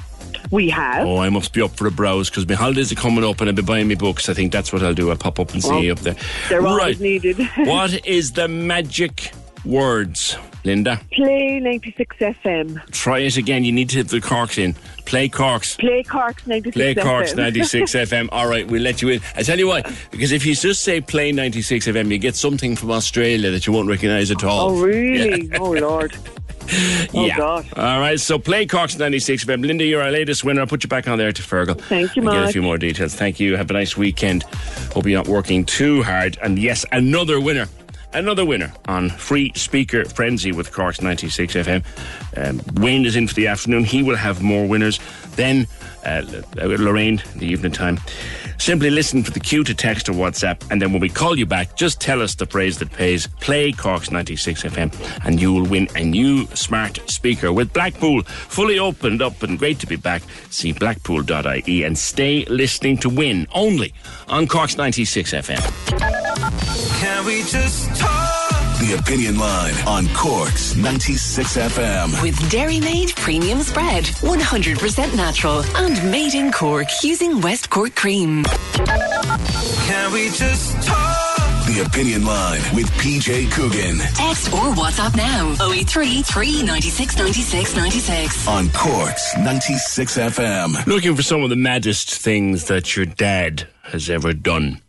We 0.52 0.70
have. 0.70 1.06
Oh, 1.08 1.18
I 1.18 1.30
must 1.30 1.54
be 1.54 1.62
up 1.62 1.72
for 1.72 1.86
a 1.88 1.92
browse 1.92 2.30
because 2.30 2.48
my 2.48 2.56
holidays 2.56 2.92
are 2.92 2.96
coming 2.96 3.24
up 3.24 3.40
and 3.40 3.50
I'll 3.50 3.56
be 3.56 3.62
buying 3.62 3.88
me 3.88 3.96
books. 3.96 4.30
I 4.30 4.34
think 4.34 4.52
that's 4.52 4.74
what 4.74 4.82
I'll 4.84 4.94
do. 4.96 5.10
I'll 5.12 5.16
pop 5.18 5.40
up 5.40 5.52
and 5.54 5.62
see 5.64 5.70
Well, 5.70 5.84
you 5.84 5.92
up 5.92 6.00
there. 6.00 6.16
They're 6.50 6.62
right. 6.62 6.72
always 6.82 7.00
needed. 7.00 7.38
what 7.58 8.06
is 8.06 8.32
the 8.32 8.48
magic 8.48 9.32
words, 9.64 10.38
Linda? 10.64 11.00
Play 11.12 11.60
96 11.60 12.16
FM. 12.18 12.92
Try 12.92 13.20
it 13.20 13.38
again. 13.38 13.64
You 13.64 13.72
need 13.72 13.90
to 13.90 13.98
hit 13.98 14.08
the 14.08 14.22
corks 14.22 14.58
in. 14.58 14.74
Play 15.06 15.30
corks. 15.30 15.76
Play 15.78 16.04
Corks 16.04 16.46
96 16.48 16.74
Play 16.76 16.96
Corks 16.96 17.36
96 17.36 17.92
FM. 17.92 18.30
All 18.32 18.48
right, 18.48 18.68
we'll 18.68 18.82
let 18.82 19.02
you 19.02 19.10
in. 19.10 19.22
I 19.36 19.44
tell 19.44 19.58
you 19.60 19.68
why, 19.68 19.82
because 20.12 20.32
if 20.32 20.46
you 20.46 20.56
just 20.56 20.84
say 20.84 21.02
play 21.02 21.32
96 21.32 21.88
FM, 21.88 22.10
you 22.12 22.18
get 22.18 22.36
something 22.36 22.76
from 22.76 22.92
Australia 22.92 23.52
that 23.52 23.68
you 23.68 23.74
won't 23.74 23.90
recognise 23.90 24.32
at 24.32 24.44
all. 24.44 24.70
Oh, 24.72 24.82
really? 24.82 25.50
Oh, 25.58 25.72
Lord. 25.72 26.16
Oh, 27.14 27.26
yeah. 27.26 27.38
God. 27.38 27.66
All 27.76 28.00
right, 28.00 28.20
so 28.20 28.38
play 28.38 28.66
Corks 28.66 28.98
96 28.98 29.46
FM. 29.46 29.66
Linda, 29.66 29.84
you're 29.84 30.02
our 30.02 30.12
latest 30.12 30.44
winner. 30.44 30.62
I'll 30.62 30.68
put 30.68 30.84
you 30.84 30.90
back 30.90 31.08
on 31.08 31.18
there 31.18 31.32
to 31.32 31.42
Fergal. 31.42 31.80
Thank 31.82 32.16
you, 32.16 32.22
and 32.22 32.32
Get 32.32 32.44
a 32.50 32.52
few 32.52 32.62
more 32.62 32.78
details. 32.78 33.16
Thank 33.16 33.40
you. 33.40 33.56
Have 33.58 33.70
a 33.70 33.74
nice 33.74 33.98
weekend. 33.98 34.44
Hope 34.94 35.06
you're 35.06 35.18
not 35.18 35.28
working 35.28 35.66
too 35.66 36.04
hard. 36.04 36.38
And 36.42 36.60
yes, 36.60 36.86
another 36.92 37.40
winner. 37.40 37.68
Another 38.12 38.44
winner 38.44 38.74
on 38.88 39.10
Free 39.10 39.52
Speaker 39.56 40.04
Frenzy 40.04 40.52
with 40.52 40.72
Corks 40.72 41.02
96 41.02 41.54
FM. 41.54 41.86
Um, 42.36 42.62
Wayne 42.82 43.06
is 43.06 43.16
in 43.16 43.28
for 43.28 43.36
the 43.36 43.48
afternoon. 43.48 43.84
He 43.84 44.02
will 44.02 44.16
have 44.16 44.42
more 44.42 44.68
winners. 44.68 45.00
Then 45.36 45.68
uh, 46.06 46.24
Lorraine, 46.56 47.22
in 47.34 47.40
the 47.40 47.46
evening 47.46 47.72
time. 47.72 48.00
Simply 48.58 48.90
listen 48.90 49.24
for 49.24 49.32
the 49.32 49.40
cue 49.40 49.64
to 49.64 49.74
text 49.74 50.10
or 50.10 50.14
WhatsApp, 50.14 50.70
and 50.72 50.82
then 50.82 50.92
when 50.92 51.02
we 51.02 51.10
call 51.10 51.38
you 51.38 51.46
back, 51.46 51.76
just 51.76 52.02
tell 52.02 52.22
us 52.22 52.36
the 52.36 52.46
phrase 52.46 52.80
that 52.80 52.92
pays. 52.92 53.28
Play 53.40 53.72
Corks 53.72 54.12
96 54.12 54.64
FM, 54.64 55.26
and 55.26 55.42
you 55.42 55.54
will 55.54 55.66
win 55.66 55.88
a 55.96 56.04
new 56.04 56.46
smart 56.48 57.00
speaker 57.10 57.54
with 57.54 57.72
Blackpool 57.74 58.24
fully 58.24 58.80
opened 58.80 59.22
up 59.22 59.44
and 59.44 59.58
great 59.58 59.80
to 59.80 59.88
be 59.88 59.96
back. 59.96 60.22
See 60.50 60.74
blackpool.ie 60.74 61.84
and 61.84 61.98
stay 61.98 62.46
listening 62.46 62.98
to 62.98 63.10
win 63.10 63.48
only 63.54 63.94
on 64.28 64.48
Corks 64.48 64.78
96 64.78 65.34
FM. 65.34 66.39
Can 67.00 67.26
we 67.26 67.44
just 67.44 67.96
talk? 68.00 68.56
The 68.80 68.98
Opinion 69.00 69.38
Line 69.38 69.74
on 69.86 70.08
Cork's 70.16 70.76
96 70.76 71.58
FM. 71.58 72.22
With 72.24 72.50
Dairy 72.50 72.80
Made 72.80 73.10
Premium 73.16 73.62
Spread, 73.62 74.06
100% 74.06 75.16
natural 75.16 75.64
and 75.76 76.12
made 76.12 76.34
in 76.34 76.52
Cork 76.52 76.88
using 77.04 77.42
West 77.42 77.70
Cork 77.70 77.96
cream. 77.96 78.44
Can 78.46 80.12
we 80.14 80.30
just 80.30 80.82
talk? 80.88 81.18
The 81.68 81.84
Opinion 81.86 82.26
Line 82.26 82.62
with 82.74 82.88
PJ 82.94 83.52
Coogan 83.52 84.00
Text 84.16 84.52
or 84.52 84.74
WhatsApp 84.74 85.16
now 85.16 85.52
083 85.72 86.24
396 86.24 87.18
96 87.18 87.76
96. 87.76 88.48
on 88.48 88.70
Cork's 88.70 89.38
96 89.38 90.18
FM. 90.18 90.88
Looking 90.88 91.16
for 91.16 91.22
some 91.22 91.44
of 91.44 91.50
the 91.52 91.56
maddest 91.56 92.10
things 92.16 92.66
that 92.66 92.96
your 92.96 93.06
dad 93.06 93.68
has 93.84 94.10
ever 94.10 94.34
done. 94.34 94.82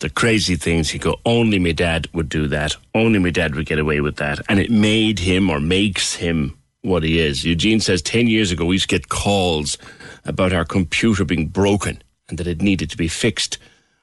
The 0.00 0.10
crazy 0.10 0.54
things 0.56 0.92
you 0.94 1.00
go, 1.00 1.16
only 1.24 1.58
my 1.58 1.72
dad 1.72 2.08
would 2.12 2.28
do 2.28 2.46
that. 2.48 2.76
Only 2.94 3.18
my 3.18 3.30
dad 3.30 3.54
would 3.54 3.66
get 3.66 3.78
away 3.78 4.00
with 4.00 4.16
that. 4.16 4.38
And 4.48 4.60
it 4.60 4.70
made 4.70 5.18
him 5.18 5.50
or 5.50 5.60
makes 5.60 6.14
him 6.14 6.56
what 6.82 7.02
he 7.02 7.18
is. 7.18 7.44
Eugene 7.44 7.80
says 7.80 8.00
10 8.02 8.28
years 8.28 8.52
ago 8.52 8.64
we 8.64 8.76
used 8.76 8.88
to 8.88 8.94
get 8.98 9.08
calls 9.08 9.76
about 10.24 10.52
our 10.52 10.64
computer 10.64 11.24
being 11.24 11.48
broken 11.48 12.00
and 12.28 12.38
that 12.38 12.46
it 12.46 12.62
needed 12.62 12.90
to 12.90 12.96
be 12.96 13.08
fixed. 13.08 13.58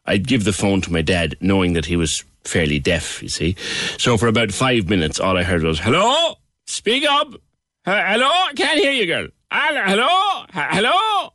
I'd 0.05 0.27
give 0.27 0.43
the 0.43 0.53
phone 0.53 0.81
to 0.81 0.91
my 0.91 1.01
dad 1.01 1.35
knowing 1.39 1.73
that 1.73 1.85
he 1.85 1.95
was 1.95 2.23
fairly 2.43 2.77
deaf, 2.79 3.23
you 3.23 3.29
see. 3.29 3.55
So 3.97 4.17
for 4.17 4.27
about 4.27 4.51
five 4.51 4.89
minutes, 4.89 5.19
all 5.19 5.37
I 5.37 5.43
heard 5.43 5.63
was, 5.63 5.79
hello? 5.79 6.35
Speak 6.67 7.05
up. 7.09 7.33
"H- 7.33 7.39
Hello? 8.07 8.29
Can't 8.55 8.79
hear 8.79 8.91
you, 8.91 9.05
girl. 9.05 9.27
Hello? 9.51 10.45
Hello? 10.51 11.29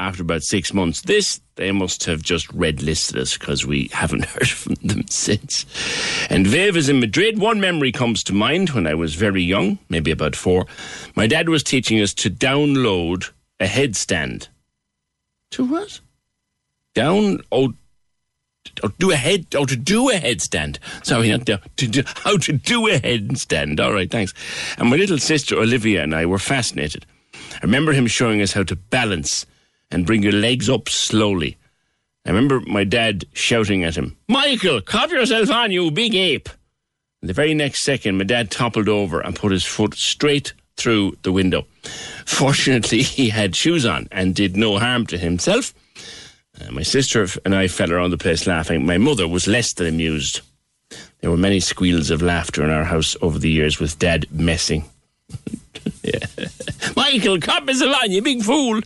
After 0.00 0.22
about 0.22 0.42
six 0.42 0.72
months, 0.72 1.02
this, 1.02 1.42
they 1.56 1.72
must 1.72 2.04
have 2.04 2.22
just 2.22 2.50
red 2.54 2.82
listed 2.82 3.18
us 3.18 3.36
because 3.36 3.66
we 3.66 3.90
haven't 3.92 4.24
heard 4.34 4.48
from 4.48 4.76
them 4.76 5.06
since. 5.08 5.66
And 6.30 6.46
Viv 6.46 6.74
is 6.74 6.88
in 6.88 7.00
Madrid. 7.00 7.38
One 7.38 7.60
memory 7.60 7.92
comes 7.92 8.24
to 8.24 8.32
mind 8.32 8.70
when 8.70 8.86
I 8.86 8.94
was 8.94 9.14
very 9.14 9.42
young, 9.42 9.78
maybe 9.90 10.10
about 10.10 10.34
four. 10.34 10.64
My 11.14 11.26
dad 11.26 11.50
was 11.50 11.62
teaching 11.62 12.00
us 12.00 12.14
to 12.14 12.30
download 12.30 13.30
a 13.60 13.66
headstand. 13.66 14.48
To 15.50 15.66
what? 15.66 16.00
Down, 16.94 17.40
oh, 17.52 17.74
oh, 18.82 18.88
do 18.98 19.10
a 19.10 19.16
head, 19.16 19.48
oh, 19.54 19.66
to 19.66 19.76
do 19.76 20.08
a 20.08 20.14
headstand. 20.14 20.78
Sorry, 21.04 21.28
not 21.28 21.44
to 21.44 21.86
do, 21.86 22.04
how 22.06 22.38
to 22.38 22.52
do 22.54 22.86
a 22.88 22.98
headstand. 22.98 23.78
All 23.80 23.92
right, 23.92 24.10
thanks. 24.10 24.32
And 24.78 24.88
my 24.88 24.96
little 24.96 25.18
sister 25.18 25.58
Olivia 25.58 26.02
and 26.02 26.14
I 26.14 26.24
were 26.24 26.38
fascinated. 26.38 27.04
I 27.34 27.58
remember 27.60 27.92
him 27.92 28.06
showing 28.06 28.40
us 28.40 28.54
how 28.54 28.62
to 28.62 28.76
balance 28.76 29.44
and 29.90 30.06
bring 30.06 30.22
your 30.22 30.32
legs 30.32 30.68
up 30.68 30.88
slowly. 30.88 31.56
I 32.24 32.30
remember 32.30 32.60
my 32.60 32.84
dad 32.84 33.24
shouting 33.32 33.82
at 33.84 33.96
him, 33.96 34.16
Michael, 34.28 34.80
cover 34.80 35.16
yourself 35.16 35.50
on, 35.50 35.72
you 35.72 35.90
big 35.90 36.14
ape. 36.14 36.48
And 37.22 37.28
the 37.28 37.34
very 37.34 37.54
next 37.54 37.82
second, 37.82 38.18
my 38.18 38.24
dad 38.24 38.50
toppled 38.50 38.88
over 38.88 39.20
and 39.20 39.36
put 39.36 39.52
his 39.52 39.64
foot 39.64 39.94
straight 39.94 40.52
through 40.76 41.16
the 41.22 41.32
window. 41.32 41.66
Fortunately, 42.26 43.02
he 43.02 43.28
had 43.30 43.56
shoes 43.56 43.84
on 43.84 44.08
and 44.10 44.34
did 44.34 44.56
no 44.56 44.78
harm 44.78 45.06
to 45.06 45.18
himself. 45.18 45.74
Uh, 46.60 46.70
my 46.72 46.82
sister 46.82 47.26
and 47.44 47.54
I 47.54 47.68
fell 47.68 47.92
around 47.92 48.10
the 48.10 48.18
place 48.18 48.46
laughing. 48.46 48.84
My 48.84 48.98
mother 48.98 49.28
was 49.28 49.46
less 49.46 49.72
than 49.72 49.86
amused. 49.86 50.40
There 51.20 51.30
were 51.30 51.36
many 51.36 51.60
squeals 51.60 52.10
of 52.10 52.22
laughter 52.22 52.64
in 52.64 52.70
our 52.70 52.84
house 52.84 53.16
over 53.20 53.38
the 53.38 53.50
years 53.50 53.78
with 53.78 53.98
Dad 53.98 54.26
messing. 54.30 54.84
yeah. 56.02 56.26
Michael, 56.96 57.40
come 57.40 57.68
as 57.68 57.82
line, 57.82 58.10
you 58.10 58.22
big 58.22 58.42
fool. 58.42 58.80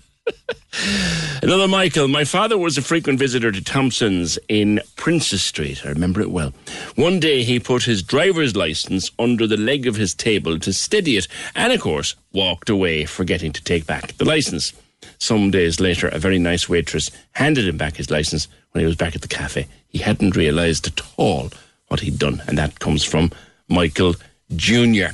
Another 1.43 1.69
Michael. 1.69 2.09
My 2.09 2.25
father 2.25 2.57
was 2.59 2.79
a 2.79 2.83
frequent 2.83 3.19
visitor 3.19 3.53
to 3.53 3.63
Thompson's 3.63 4.39
in 4.49 4.81
Princes 4.97 5.45
Street. 5.45 5.85
I 5.85 5.91
remember 5.91 6.21
it 6.21 6.31
well. 6.31 6.53
One 6.97 7.21
day 7.21 7.43
he 7.43 7.61
put 7.61 7.85
his 7.85 8.03
driver's 8.03 8.57
license 8.57 9.11
under 9.19 9.47
the 9.47 9.57
leg 9.57 9.87
of 9.87 9.97
his 9.97 10.15
table 10.15 10.59
to 10.59 10.73
steady 10.73 11.17
it 11.17 11.29
and, 11.55 11.73
of 11.73 11.81
course, 11.81 12.17
walked 12.33 12.71
away, 12.71 13.05
forgetting 13.05 13.53
to 13.53 13.63
take 13.63 13.87
back 13.87 14.17
the 14.17 14.25
license. 14.25 14.73
Some 15.19 15.51
days 15.51 15.81
later, 15.81 16.09
a 16.09 16.19
very 16.19 16.39
nice 16.39 16.69
waitress 16.69 17.11
handed 17.33 17.69
him 17.69 17.77
back 17.77 17.97
his 17.97 18.11
license 18.11 18.49
when 18.73 18.81
he 18.81 18.87
was 18.87 18.97
back 18.97 19.15
at 19.15 19.23
the 19.23 19.29
cafe. 19.29 19.67
He 19.89 19.99
hadn't 19.99 20.37
realised 20.37 20.87
at 20.87 21.01
all 21.17 21.51
what 21.89 22.01
he'd 22.01 22.19
done, 22.19 22.43
and 22.47 22.59
that 22.59 22.81
comes 22.81 23.05
from 23.05 23.31
Michael 23.69 24.15
Jr. 24.57 25.13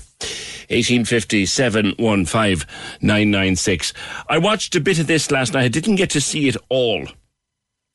1857 0.71 1.95
996. 1.99 3.93
I 4.29 4.39
watched 4.39 4.77
a 4.77 4.81
bit 4.81 4.99
of 4.99 5.07
this 5.07 5.31
last 5.31 5.53
night. 5.55 5.65
I 5.65 5.69
didn't 5.69 5.97
get 5.97 6.11
to 6.11 6.21
see 6.21 6.49
it 6.49 6.57
all. 6.69 7.07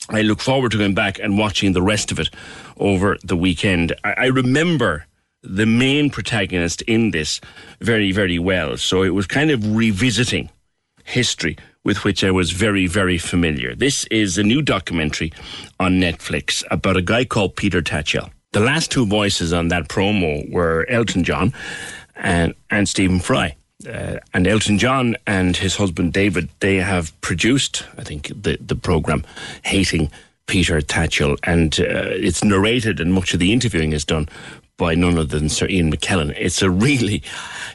I 0.10 0.22
look 0.22 0.42
forward 0.42 0.72
to 0.72 0.78
going 0.78 0.94
back 0.94 1.20
and 1.20 1.38
watching 1.38 1.74
the 1.74 1.82
rest 1.82 2.12
of 2.12 2.20
it 2.20 2.30
over 2.78 3.18
the 3.24 3.38
weekend. 3.38 3.94
I, 4.04 4.14
I 4.14 4.26
remember 4.26 5.06
the 5.42 5.66
main 5.66 6.10
protagonist 6.10 6.82
in 6.84 7.12
this 7.12 7.40
very, 7.80 8.12
very 8.12 8.40
well. 8.40 8.78
So 8.78 9.04
it 9.04 9.10
was 9.10 9.28
kind 9.28 9.52
of 9.52 9.76
revisiting 9.76 10.50
history 11.04 11.58
with 11.84 12.04
which 12.04 12.24
I 12.24 12.32
was 12.32 12.52
very, 12.52 12.88
very 12.88 13.18
familiar. 13.18 13.76
This 13.76 14.06
is 14.06 14.38
a 14.38 14.44
new 14.44 14.62
documentary 14.62 15.32
on 15.80 15.94
Netflix 15.94 16.64
about 16.72 16.98
a 16.98 17.02
guy 17.02 17.26
called 17.26 17.56
Peter 17.56 17.82
Tatchell. 17.82 18.32
The 18.54 18.60
last 18.60 18.92
two 18.92 19.06
voices 19.06 19.54
on 19.54 19.68
that 19.68 19.88
promo 19.88 20.50
were 20.52 20.86
Elton 20.90 21.24
John 21.24 21.54
and, 22.16 22.54
and 22.70 22.88
Stephen 22.88 23.20
Fry. 23.20 23.56
Uh, 23.88 24.18
and 24.34 24.48
Elton 24.48 24.80
John 24.80 25.16
and 25.28 25.58
his 25.58 25.76
husband 25.76 26.14
David, 26.14 26.50
they 26.60 26.78
have 26.78 27.20
produced, 27.22 27.84
I 27.98 28.04
think, 28.04 28.30
the, 28.30 28.58
the 28.60 28.76
program 28.76 29.24
Hating 29.64 30.10
Peter 30.48 30.80
Tatchell. 30.82 31.38
And 31.44 31.80
uh, 31.80 32.10
it's 32.12 32.44
narrated 32.44 33.00
and 33.00 33.14
much 33.14 33.34
of 33.34 33.40
the 33.40 33.52
interviewing 33.52 33.92
is 33.92 34.06
done 34.06 34.30
by 34.78 34.96
none 34.96 35.18
other 35.18 35.40
than 35.40 35.50
Sir 35.50 35.68
Ian 35.68 35.92
McKellen. 35.92 36.34
It's 36.38 36.62
a 36.62 36.70
really, 36.70 37.24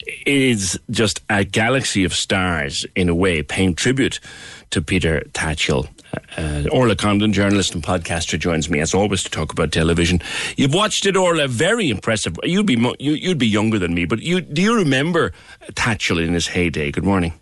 it 0.07 0.27
is 0.27 0.79
just 0.91 1.21
a 1.31 1.45
galaxy 1.45 2.05
of 2.05 2.15
stars 2.15 2.85
in 2.95 3.09
a 3.09 3.15
way, 3.15 3.43
paying 3.43 3.75
tribute 3.75 4.21
to 4.71 4.83
Peter 4.83 5.23
Tatchell. 5.33 5.89
Uh, 6.37 6.65
Orla 6.73 6.97
Condon, 6.97 7.33
journalist 7.33 7.75
and 7.75 7.83
podcaster, 7.83 8.39
joins 8.39 8.69
me 8.69 8.81
as 8.81 8.95
always 8.95 9.23
to 9.23 9.31
talk 9.31 9.53
about 9.53 9.73
television. 9.73 10.21
You've 10.57 10.75
watched 10.75 11.07
it, 11.07 11.17
Orla. 11.17 11.47
Very 11.47 11.91
impressive. 11.91 12.37
You'd 12.43 12.67
be 12.67 12.77
mo- 12.77 12.97
you, 12.99 13.13
you'd 13.13 13.39
be 13.39 13.47
younger 13.47 13.79
than 13.79 13.95
me, 13.95 14.07
but 14.07 14.21
you 14.21 14.41
do 14.41 14.61
you 14.61 14.75
remember 14.75 15.33
Tatchell 15.73 16.25
in 16.25 16.35
his 16.35 16.49
heyday? 16.49 16.91
Good 16.91 17.05
morning. 17.05 17.33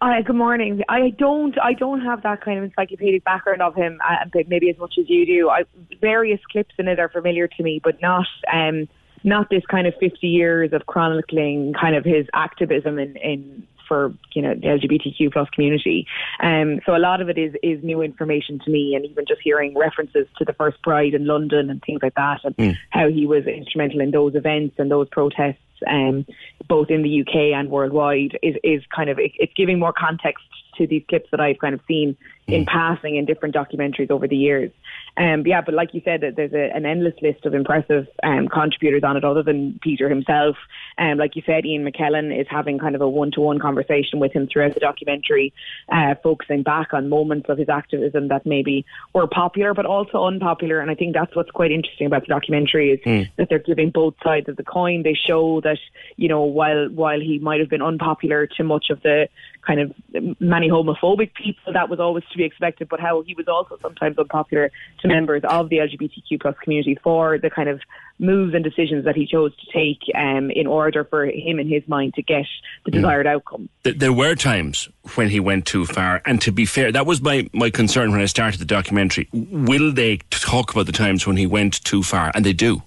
Hi, 0.00 0.22
good 0.22 0.36
morning. 0.36 0.82
I 0.88 1.10
don't, 1.10 1.56
I 1.60 1.72
don't 1.72 2.02
have 2.02 2.22
that 2.22 2.40
kind 2.40 2.58
of 2.58 2.64
encyclopedic 2.64 3.24
background 3.24 3.62
of 3.62 3.74
him, 3.74 3.98
uh, 4.08 4.26
maybe 4.46 4.70
as 4.70 4.78
much 4.78 4.94
as 4.96 5.10
you 5.10 5.26
do. 5.26 5.50
I, 5.50 5.64
various 6.00 6.38
clips 6.52 6.72
in 6.78 6.86
it 6.86 7.00
are 7.00 7.08
familiar 7.08 7.48
to 7.48 7.62
me, 7.64 7.80
but 7.82 8.00
not, 8.00 8.28
um, 8.52 8.88
not 9.24 9.50
this 9.50 9.66
kind 9.66 9.88
of 9.88 9.94
50 9.98 10.24
years 10.24 10.72
of 10.72 10.86
chronicling 10.86 11.72
kind 11.72 11.96
of 11.96 12.04
his 12.04 12.26
activism 12.32 13.00
in, 13.00 13.16
in 13.16 13.66
for 13.88 14.14
you 14.34 14.42
know 14.42 14.54
the 14.54 14.66
LGBTQ 14.66 15.32
plus 15.32 15.48
community. 15.50 16.06
Um, 16.40 16.80
so 16.86 16.94
a 16.94 16.98
lot 16.98 17.20
of 17.20 17.28
it 17.28 17.38
is 17.38 17.54
is 17.62 17.82
new 17.82 18.02
information 18.02 18.60
to 18.64 18.70
me, 18.70 18.94
and 18.94 19.04
even 19.04 19.24
just 19.26 19.40
hearing 19.42 19.76
references 19.76 20.26
to 20.38 20.44
the 20.44 20.52
first 20.52 20.80
Pride 20.82 21.14
in 21.14 21.26
London 21.26 21.70
and 21.70 21.82
things 21.82 22.00
like 22.02 22.14
that, 22.14 22.40
and 22.44 22.56
Mm. 22.58 22.76
how 22.90 23.08
he 23.08 23.26
was 23.26 23.46
instrumental 23.46 24.00
in 24.00 24.10
those 24.10 24.34
events 24.34 24.76
and 24.78 24.90
those 24.90 25.08
protests. 25.08 25.58
Um, 25.86 26.26
both 26.66 26.90
in 26.90 27.02
the 27.02 27.20
UK 27.20 27.56
and 27.56 27.70
worldwide 27.70 28.36
is, 28.42 28.56
is 28.64 28.82
kind 28.94 29.08
of 29.08 29.18
it, 29.20 29.30
it's 29.38 29.52
giving 29.54 29.78
more 29.78 29.92
context 29.92 30.44
to 30.76 30.86
these 30.88 31.04
clips 31.08 31.28
that 31.30 31.40
I've 31.40 31.58
kind 31.58 31.74
of 31.74 31.80
seen 31.86 32.16
in 32.46 32.64
passing 32.64 33.16
in 33.16 33.26
different 33.26 33.54
documentaries 33.54 34.10
over 34.10 34.26
the 34.26 34.36
years. 34.36 34.72
Um, 35.16 35.46
yeah, 35.46 35.60
but 35.60 35.74
like 35.74 35.92
you 35.92 36.00
said, 36.04 36.22
there's 36.36 36.52
a, 36.52 36.74
an 36.74 36.86
endless 36.86 37.14
list 37.20 37.44
of 37.44 37.54
impressive 37.54 38.06
um, 38.22 38.48
contributors 38.48 39.02
on 39.04 39.16
it, 39.16 39.24
other 39.24 39.42
than 39.42 39.78
Peter 39.82 40.08
himself. 40.08 40.56
Um, 40.98 41.18
like 41.18 41.36
you 41.36 41.42
said, 41.46 41.64
Ian 41.64 41.84
McKellen 41.84 42.38
is 42.38 42.46
having 42.50 42.78
kind 42.78 42.94
of 42.94 43.00
a 43.00 43.08
one-to-one 43.08 43.58
conversation 43.60 44.18
with 44.18 44.32
him 44.32 44.48
throughout 44.52 44.74
the 44.74 44.80
documentary, 44.80 45.52
uh, 45.90 46.16
focusing 46.22 46.62
back 46.62 46.92
on 46.92 47.08
moments 47.08 47.48
of 47.48 47.56
his 47.58 47.68
activism 47.68 48.28
that 48.28 48.44
maybe 48.44 48.84
were 49.14 49.26
popular 49.26 49.74
but 49.74 49.86
also 49.86 50.24
unpopular. 50.24 50.80
And 50.80 50.90
I 50.90 50.94
think 50.94 51.14
that's 51.14 51.34
what's 51.36 51.50
quite 51.50 51.70
interesting 51.70 52.06
about 52.06 52.22
the 52.22 52.28
documentary 52.28 52.90
is 52.92 53.00
Mm. 53.00 53.28
that 53.36 53.48
they're 53.48 53.58
giving 53.58 53.90
both 53.90 54.14
sides 54.22 54.48
of 54.48 54.56
the 54.56 54.64
coin. 54.64 55.02
They 55.02 55.14
show 55.14 55.60
that 55.60 55.78
you 56.16 56.28
know 56.28 56.42
while 56.42 56.88
while 56.88 57.20
he 57.20 57.38
might 57.38 57.60
have 57.60 57.68
been 57.68 57.82
unpopular 57.82 58.46
to 58.56 58.64
much 58.64 58.90
of 58.90 59.00
the 59.02 59.28
kind 59.68 59.80
of 59.80 60.40
many 60.40 60.70
homophobic 60.70 61.34
people, 61.34 61.74
that 61.74 61.90
was 61.90 62.00
always 62.00 62.24
to 62.32 62.38
be 62.38 62.44
expected. 62.44 62.88
But 62.88 63.00
how 63.00 63.22
he 63.22 63.34
was 63.34 63.46
also 63.46 63.78
sometimes 63.82 64.18
unpopular 64.18 64.72
to 65.00 65.08
members 65.08 65.42
of 65.44 65.68
the 65.68 65.76
LGBTQ 65.76 66.40
plus 66.40 66.56
community 66.62 66.98
for 67.02 67.38
the 67.38 67.50
kind 67.50 67.68
of 67.68 67.80
moves 68.18 68.54
and 68.54 68.64
decisions 68.64 69.04
that 69.04 69.14
he 69.14 69.26
chose 69.26 69.54
to 69.56 69.66
take 69.72 70.00
um, 70.14 70.50
in 70.50 70.66
order 70.66 71.04
for 71.04 71.26
him, 71.26 71.60
in 71.60 71.68
his 71.68 71.86
mind, 71.86 72.14
to 72.14 72.22
get 72.22 72.46
the 72.84 72.90
desired 72.90 73.26
outcome. 73.26 73.68
There 73.82 74.12
were 74.12 74.34
times 74.34 74.88
when 75.14 75.28
he 75.28 75.38
went 75.38 75.66
too 75.66 75.84
far, 75.84 76.22
and 76.24 76.40
to 76.42 76.50
be 76.50 76.64
fair, 76.64 76.90
that 76.90 77.06
was 77.06 77.20
my, 77.20 77.48
my 77.52 77.70
concern 77.70 78.10
when 78.10 78.20
I 78.20 78.26
started 78.26 78.58
the 78.60 78.64
documentary. 78.64 79.28
Will 79.32 79.92
they 79.92 80.16
talk 80.30 80.72
about 80.72 80.86
the 80.86 80.92
times 80.92 81.26
when 81.26 81.36
he 81.36 81.46
went 81.46 81.84
too 81.84 82.02
far? 82.02 82.32
And 82.34 82.44
they 82.44 82.54
do. 82.54 82.82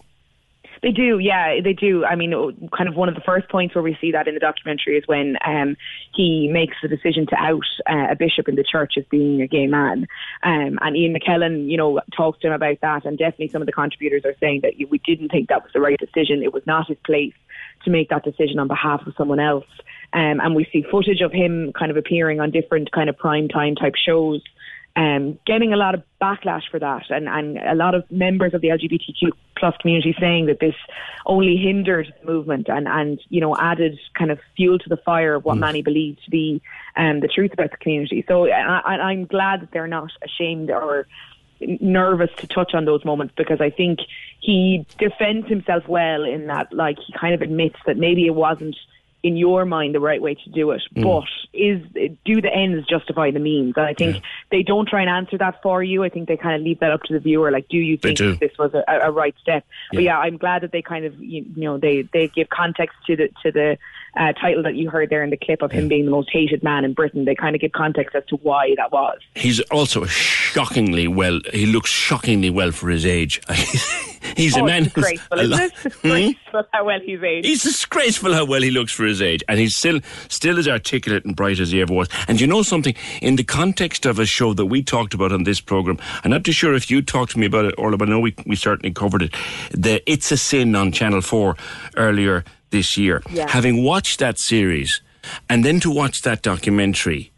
They 0.81 0.91
do, 0.91 1.19
yeah, 1.19 1.61
they 1.63 1.73
do. 1.73 2.05
I 2.05 2.15
mean, 2.15 2.31
kind 2.75 2.89
of 2.89 2.95
one 2.95 3.07
of 3.07 3.13
the 3.13 3.21
first 3.21 3.47
points 3.49 3.75
where 3.75 3.83
we 3.83 3.95
see 4.01 4.11
that 4.13 4.27
in 4.27 4.33
the 4.33 4.39
documentary 4.39 4.97
is 4.97 5.07
when 5.07 5.37
um, 5.45 5.77
he 6.15 6.49
makes 6.51 6.75
the 6.81 6.87
decision 6.87 7.27
to 7.27 7.35
out 7.35 7.65
uh, 7.87 8.07
a 8.09 8.15
bishop 8.15 8.49
in 8.49 8.55
the 8.55 8.63
church 8.63 8.93
as 8.97 9.05
being 9.11 9.43
a 9.43 9.47
gay 9.47 9.67
man. 9.67 10.07
Um, 10.41 10.79
and 10.81 10.97
Ian 10.97 11.13
McKellen, 11.13 11.69
you 11.69 11.77
know, 11.77 12.01
talks 12.17 12.39
to 12.39 12.47
him 12.47 12.53
about 12.53 12.81
that. 12.81 13.05
And 13.05 13.15
definitely 13.15 13.49
some 13.49 13.61
of 13.61 13.67
the 13.67 13.71
contributors 13.71 14.25
are 14.25 14.35
saying 14.39 14.61
that 14.61 14.73
we 14.89 14.97
didn't 15.05 15.29
think 15.29 15.49
that 15.49 15.61
was 15.61 15.71
the 15.71 15.81
right 15.81 15.99
decision. 15.99 16.41
It 16.41 16.53
was 16.53 16.65
not 16.65 16.87
his 16.87 16.97
place 17.05 17.33
to 17.83 17.91
make 17.91 18.09
that 18.09 18.23
decision 18.23 18.57
on 18.57 18.67
behalf 18.67 19.05
of 19.05 19.13
someone 19.15 19.39
else. 19.39 19.67
Um, 20.13 20.39
and 20.41 20.55
we 20.55 20.67
see 20.73 20.83
footage 20.89 21.21
of 21.21 21.31
him 21.31 21.73
kind 21.77 21.91
of 21.91 21.97
appearing 21.97 22.39
on 22.39 22.49
different 22.49 22.91
kind 22.91 23.07
of 23.07 23.17
prime 23.17 23.47
time 23.47 23.75
type 23.75 23.95
shows 23.95 24.41
um, 24.95 25.39
getting 25.45 25.71
a 25.73 25.77
lot 25.77 25.95
of 25.95 26.03
backlash 26.21 26.63
for 26.69 26.79
that, 26.79 27.03
and, 27.09 27.27
and 27.29 27.57
a 27.57 27.75
lot 27.75 27.95
of 27.95 28.03
members 28.11 28.53
of 28.53 28.61
the 28.61 28.67
LGBTQ 28.69 29.29
plus 29.57 29.75
community 29.81 30.15
saying 30.19 30.47
that 30.47 30.59
this 30.59 30.75
only 31.25 31.55
hindered 31.55 32.13
the 32.19 32.25
movement 32.31 32.67
and, 32.67 32.87
and 32.87 33.19
you 33.29 33.39
know 33.39 33.55
added 33.57 33.97
kind 34.17 34.31
of 34.31 34.39
fuel 34.57 34.77
to 34.79 34.89
the 34.89 34.97
fire 34.97 35.35
of 35.35 35.45
what 35.45 35.55
many 35.57 35.81
believe 35.81 36.17
to 36.25 36.29
be 36.31 36.61
um, 36.97 37.19
the 37.21 37.27
truth 37.27 37.53
about 37.53 37.71
the 37.71 37.77
community. 37.77 38.25
So 38.27 38.47
I, 38.47 38.79
I- 38.83 39.01
I'm 39.11 39.25
glad 39.25 39.61
that 39.61 39.71
they're 39.71 39.87
not 39.87 40.11
ashamed 40.23 40.69
or 40.71 41.07
nervous 41.79 42.31
to 42.37 42.47
touch 42.47 42.73
on 42.73 42.85
those 42.85 43.05
moments 43.05 43.33
because 43.37 43.61
I 43.61 43.69
think 43.69 43.99
he 44.39 44.85
defends 44.97 45.47
himself 45.47 45.87
well 45.87 46.23
in 46.23 46.47
that 46.47 46.73
like 46.73 46.97
he 47.05 47.13
kind 47.13 47.33
of 47.35 47.41
admits 47.43 47.75
that 47.85 47.97
maybe 47.97 48.25
it 48.25 48.33
wasn't 48.35 48.75
in 49.23 49.37
your 49.37 49.65
mind 49.65 49.93
the 49.93 49.99
right 49.99 50.21
way 50.21 50.33
to 50.35 50.49
do 50.49 50.71
it 50.71 50.81
Mm. 50.95 51.03
but 51.03 51.29
is 51.53 51.81
do 52.25 52.41
the 52.41 52.53
ends 52.53 52.87
justify 52.87 53.29
the 53.31 53.39
means 53.39 53.73
and 53.77 53.85
I 53.85 53.93
think 53.93 54.23
they 54.51 54.63
don't 54.63 54.87
try 54.87 55.01
and 55.01 55.09
answer 55.09 55.37
that 55.37 55.61
for 55.61 55.83
you 55.83 56.03
I 56.03 56.09
think 56.09 56.27
they 56.27 56.37
kind 56.37 56.55
of 56.55 56.61
leave 56.61 56.79
that 56.79 56.91
up 56.91 57.03
to 57.03 57.13
the 57.13 57.19
viewer 57.19 57.51
like 57.51 57.67
do 57.67 57.77
you 57.77 57.97
think 57.97 58.17
do. 58.17 58.35
this 58.37 58.51
was 58.57 58.73
a, 58.73 58.83
a 58.87 59.11
right 59.11 59.35
step 59.41 59.65
but 59.91 60.01
Yeah. 60.03 60.11
yeah 60.11 60.19
I'm 60.19 60.37
glad 60.37 60.63
that 60.63 60.71
they 60.71 60.81
kind 60.81 61.05
of 61.05 61.13
you 61.21 61.45
know 61.55 61.77
they 61.77 62.03
they 62.13 62.27
give 62.29 62.49
context 62.49 62.95
to 63.07 63.15
the 63.15 63.29
to 63.43 63.51
the 63.51 63.77
uh, 64.19 64.33
title 64.33 64.63
that 64.63 64.75
you 64.75 64.89
heard 64.89 65.09
there 65.09 65.23
in 65.23 65.29
the 65.29 65.37
clip 65.37 65.61
of 65.61 65.71
him 65.71 65.87
being 65.87 66.05
the 66.05 66.11
most 66.11 66.29
hated 66.31 66.63
man 66.63 66.83
in 66.85 66.93
Britain 66.93 67.25
they 67.25 67.35
kind 67.35 67.55
of 67.55 67.61
give 67.61 67.71
context 67.71 68.15
as 68.15 68.23
to 68.25 68.35
why 68.37 68.73
that 68.77 68.91
was 68.91 69.19
He's 69.35 69.59
also 69.71 70.05
shockingly 70.05 71.07
well, 71.07 71.39
he 71.53 71.65
looks 71.65 71.89
shockingly 71.89 72.49
well 72.49 72.71
for 72.71 72.89
his 72.89 73.05
age. 73.05 73.41
He's 74.37 74.55
a 74.55 74.61
oh, 74.61 74.65
man. 74.65 74.85
it's 74.85 74.93
who's 74.93 75.03
disgraceful 75.03 75.41
a 75.41 75.43
lot- 75.43 75.61
It's 75.61 75.83
disgraceful 75.83 76.63
how 76.71 76.85
well 76.85 76.99
he's 76.99 77.23
aged 77.23 77.45
He's 77.47 77.63
disgraceful 77.63 78.33
how 78.33 78.45
well 78.45 78.61
he 78.61 78.71
looks 78.71 78.91
for 78.91 79.03
his 79.05 79.21
age, 79.21 79.43
and 79.47 79.59
he's 79.59 79.75
still 79.75 79.99
still 80.29 80.59
as 80.59 80.67
articulate 80.67 81.25
and 81.25 81.35
bright 81.35 81.59
as 81.59 81.71
he 81.71 81.81
ever 81.81 81.93
was. 81.93 82.07
And 82.27 82.39
you 82.39 82.47
know 82.47 82.61
something? 82.63 82.95
In 83.21 83.35
the 83.35 83.43
context 83.43 84.05
of 84.05 84.19
a 84.19 84.25
show 84.25 84.53
that 84.53 84.67
we 84.67 84.83
talked 84.83 85.13
about 85.13 85.31
on 85.31 85.43
this 85.43 85.59
program, 85.59 85.97
I'm 86.23 86.31
not 86.31 86.43
too 86.43 86.51
sure 86.51 86.73
if 86.75 86.89
you 86.91 87.01
talked 87.01 87.31
to 87.33 87.39
me 87.39 87.45
about 87.45 87.65
it, 87.65 87.75
Orla, 87.77 87.97
but 87.97 88.07
I 88.09 88.11
know 88.11 88.19
we 88.19 88.35
we 88.45 88.55
certainly 88.55 88.93
covered 88.93 89.23
it. 89.23 89.33
The 89.71 90.01
It's 90.09 90.31
a 90.31 90.37
Sin 90.37 90.75
on 90.75 90.91
Channel 90.91 91.21
Four 91.21 91.55
earlier 91.97 92.43
this 92.71 92.97
year. 92.97 93.21
Yeah. 93.29 93.49
Having 93.49 93.83
watched 93.83 94.19
that 94.19 94.39
series, 94.39 95.01
and 95.49 95.63
then 95.63 95.79
to 95.81 95.91
watch 95.91 96.23
that 96.23 96.41
documentary, 96.41 97.31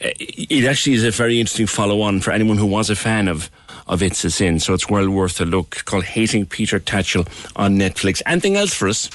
uh, 0.00 0.10
it 0.18 0.64
actually 0.64 0.94
is 0.94 1.04
a 1.04 1.10
very 1.10 1.40
interesting 1.40 1.66
follow-on 1.66 2.20
for 2.20 2.30
anyone 2.32 2.58
who 2.58 2.66
was 2.66 2.90
a 2.90 2.96
fan 2.96 3.28
of 3.28 3.50
of 3.86 4.02
It's 4.02 4.24
a 4.24 4.30
Sin. 4.30 4.58
So 4.58 4.74
it's 4.74 4.90
well 4.90 5.08
worth 5.08 5.40
a 5.40 5.44
look. 5.44 5.84
Called 5.84 6.04
Hating 6.04 6.46
Peter 6.46 6.80
Tatchell 6.80 7.26
on 7.54 7.76
Netflix. 7.78 8.20
Anything 8.26 8.56
else 8.56 8.74
for 8.74 8.88
us? 8.88 9.08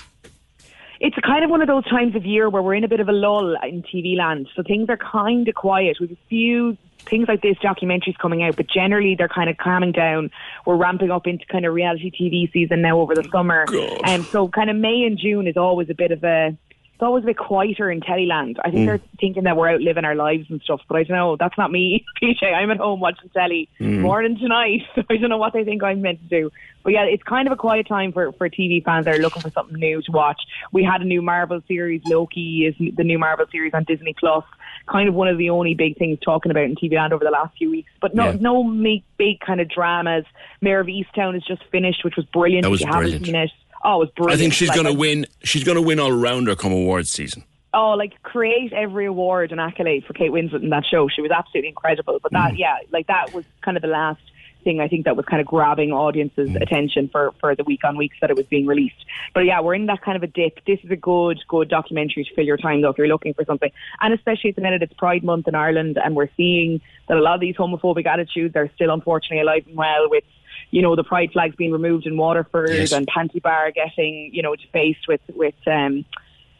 It's 1.02 1.18
kind 1.26 1.44
of 1.44 1.49
one 1.49 1.61
of 1.61 1.68
those 1.68 1.84
times 1.86 2.15
of 2.15 2.28
year 2.28 2.48
where 2.48 2.61
we're 2.61 2.76
in 2.76 2.84
a 2.84 2.88
bit 2.88 2.99
of 2.99 3.10
a 3.10 3.11
lull 3.11 3.56
in 3.64 3.82
TV 3.82 4.15
land. 4.15 4.48
So 4.56 4.61
things 4.61 4.88
are 4.88 4.98
kind 4.98 5.48
of 5.48 5.56
quiet. 5.56 5.98
We've 5.99 6.11
a 6.11 6.18
few 6.30 6.78
things 6.99 7.28
like 7.28 7.41
this 7.41 7.57
documentaries 7.57 8.15
coming 8.19 8.44
out, 8.44 8.56
but 8.56 8.68
generally 8.68 9.15
they're 9.15 9.28
kind 9.28 9.49
of 9.49 9.57
calming 9.57 9.94
down. 9.94 10.30
We're 10.64 10.76
ramping 10.76 11.10
up 11.10 11.26
into 11.26 11.44
kind 11.48 11.65
of 11.65 11.73
reality 11.73 12.11
TV 12.11 12.53
season 12.53 12.84
now 12.84 12.99
over 12.99 13.15
the 13.15 13.28
summer. 13.32 13.65
And 14.06 14.22
um, 14.22 14.23
so 14.26 14.48
kind 14.48 14.69
of 14.69 14.76
May 14.76 15.02
and 15.03 15.18
June 15.18 15.48
is 15.48 15.57
always 15.57 15.90
a 15.90 15.95
bit 15.95 16.11
of 16.11 16.23
a 16.23 16.56
it's 17.02 17.07
always 17.07 17.23
a 17.23 17.28
bit 17.28 17.38
quieter 17.38 17.90
in 17.90 17.99
Tellyland. 17.99 18.57
I 18.64 18.69
think 18.69 18.84
Mm. 18.84 18.86
they're 18.86 19.02
thinking 19.19 19.44
that 19.45 19.57
we're 19.57 19.69
out 19.69 19.82
living 19.82 20.06
our 20.06 20.14
lives 20.14 20.45
and 20.52 20.61
stuff, 20.61 20.82
but 20.88 20.98
I 20.98 21.03
don't 21.03 21.18
know. 21.18 21.36
That's 21.36 21.57
not 21.57 21.72
me, 21.72 22.06
PJ. 22.22 22.44
I'm 22.53 22.69
at 22.69 22.78
home 22.78 22.99
watching 22.99 23.28
telly 23.36 23.69
Mm. 23.82 24.02
morning 24.02 24.38
to 24.38 24.48
night. 24.48 24.82
So 24.94 25.02
I 25.10 25.18
don't 25.18 25.32
know 25.32 25.38
what 25.38 25.53
they 25.53 25.64
think 25.64 25.82
I'm 25.82 26.03
meant 26.03 26.19
to 26.22 26.28
do. 26.28 26.52
But 26.84 26.94
yeah, 26.94 27.06
it's 27.06 27.23
kind 27.23 27.48
of 27.48 27.53
a 27.53 27.56
quiet 27.56 27.88
time 27.88 28.11
for, 28.11 28.32
for 28.34 28.49
TV 28.49 28.84
fans 28.84 29.06
that 29.06 29.15
are 29.15 29.19
looking 29.19 29.41
for 29.41 29.49
something 29.52 29.80
new 29.80 29.99
to 30.03 30.11
watch. 30.11 30.40
We 30.72 30.84
had 30.84 31.02
a 31.02 31.06
new 31.06 31.23
Marvel 31.23 31.60
series. 31.68 32.02
Loki 32.06 32.68
is 32.68 32.76
the 32.95 33.03
new 33.03 33.18
Marvel 33.18 33.45
series 33.52 33.73
on 33.73 33.84
Disney 33.86 34.14
Plus. 34.19 34.44
Kind 34.88 35.10
of 35.10 35.15
one 35.15 35.28
of 35.28 35.40
the 35.40 35.49
only 35.49 35.73
big 35.73 35.98
things 35.98 36.19
talking 36.23 36.52
about 36.52 36.65
in 36.65 36.76
TV 36.76 36.94
land 36.98 37.14
over 37.14 37.23
the 37.26 37.32
last 37.32 37.57
few 37.57 37.72
weeks. 37.72 37.91
But 37.99 38.14
no, 38.14 38.26
Yeah. 38.26 38.38
no 38.40 38.64
big, 38.64 39.03
big 39.18 39.40
kind 39.40 39.60
of 39.60 39.68
dramas. 39.69 40.26
Mare 40.61 40.80
of 40.82 40.88
Easttown 40.88 41.36
is 41.36 41.44
just 41.48 41.64
finished, 41.72 42.03
which 42.06 42.15
was 42.15 42.26
brilliant. 42.28 42.64
That 42.64 42.68
If 42.69 42.72
was 42.73 42.82
you 42.82 42.88
haven't 42.88 43.02
brilliant. 43.02 43.26
seen 43.26 43.36
it, 43.36 43.52
oh, 43.84 43.95
it 43.95 43.99
was 43.99 44.10
brilliant. 44.16 44.40
I 44.40 44.41
think 44.41 44.53
she's 44.53 44.70
Like, 44.70 44.82
going 44.82 44.94
to 44.94 44.99
win. 44.99 45.26
She's 45.44 45.64
going 45.64 45.76
to 45.76 45.82
win 45.82 45.99
all 45.99 46.12
rounder 46.12 46.56
come 46.56 46.72
awards 46.72 47.10
season. 47.10 47.44
oh, 47.74 47.91
like 47.91 48.22
create 48.24 48.74
every 48.74 49.06
award 49.06 49.52
and 49.52 49.62
accolade 49.62 50.03
for 50.06 50.14
Kate 50.14 50.32
Winslet 50.32 50.62
in 50.62 50.70
that 50.70 50.86
show. 50.86 51.08
She 51.08 51.22
was 51.22 51.32
absolutely 51.32 51.70
incredible. 51.70 52.20
But 52.22 52.32
that, 52.34 52.53
mm. 52.53 52.58
yeah, 52.58 52.78
like 52.91 53.08
that 53.08 53.34
was 53.34 53.45
kind 53.62 53.78
of 53.78 53.82
the 53.82 53.88
last 53.90 54.22
thing 54.64 54.80
I 54.80 54.88
think 54.88 55.06
that 55.06 55.16
was 55.16 55.26
kind 55.26 55.41
of 55.41 55.48
grabbing 55.48 55.91
audiences' 55.91 56.49
mm. 56.49 56.62
attention 56.62 57.10
for 57.10 57.34
for 57.40 57.56
the 57.56 57.64
week 57.64 57.84
on 57.84 57.98
weeks 57.98 58.18
that 58.22 58.30
it 58.30 58.36
was 58.36 58.45
being 58.45 58.66
released. 58.68 59.06
But 59.34 59.41
yeah, 59.41 59.62
we're 59.62 59.74
in 59.76 59.86
that 59.88 60.02
kind 60.02 60.16
of 60.16 60.24
a 60.24 60.28
dip. 60.28 60.64
This 60.66 60.80
is 60.84 60.91
a 60.91 60.95
good 60.95 61.40
good 61.48 61.70
documentary 61.70 62.26
to 62.26 62.36
fill 62.36 62.45
your 62.45 62.58
time 62.58 62.82
though 62.82 62.90
if 62.90 62.98
you're 62.98 63.08
looking 63.08 63.34
for 63.34 63.45
something. 63.45 63.72
And 64.02 64.14
especially 64.14 64.52
at 64.52 64.56
the 64.58 64.62
minute 64.62 64.84
it's 64.84 64.94
Pride 64.94 65.24
Month 65.24 65.48
in 65.48 65.56
Ireland, 65.56 65.98
and 66.03 66.16
we're 66.16 66.30
seeing 66.38 66.82
that 67.08 67.18
a 67.18 67.22
lot 67.22 67.36
of 67.36 67.41
these 67.41 67.56
homophobic 67.56 68.06
attitudes 68.06 68.56
are 68.56 68.70
still 68.76 68.94
unfortunately 68.94 69.41
alive 69.41 69.64
and 69.68 69.78
well 69.78 70.10
with. 70.10 70.24
You 70.72 70.81
know 70.81 70.95
the 70.95 71.03
pride 71.03 71.31
flags 71.34 71.56
being 71.56 71.72
removed 71.72 72.06
in 72.07 72.18
Waterford 72.18 72.69
Yes. 72.72 72.91
and 72.93 73.06
Pantibar 73.07 73.73
getting 73.73 74.31
you 74.34 74.41
know 74.41 74.56
defaced 74.56 75.07
with 75.07 75.22
with 75.35 75.56
um, 75.68 76.06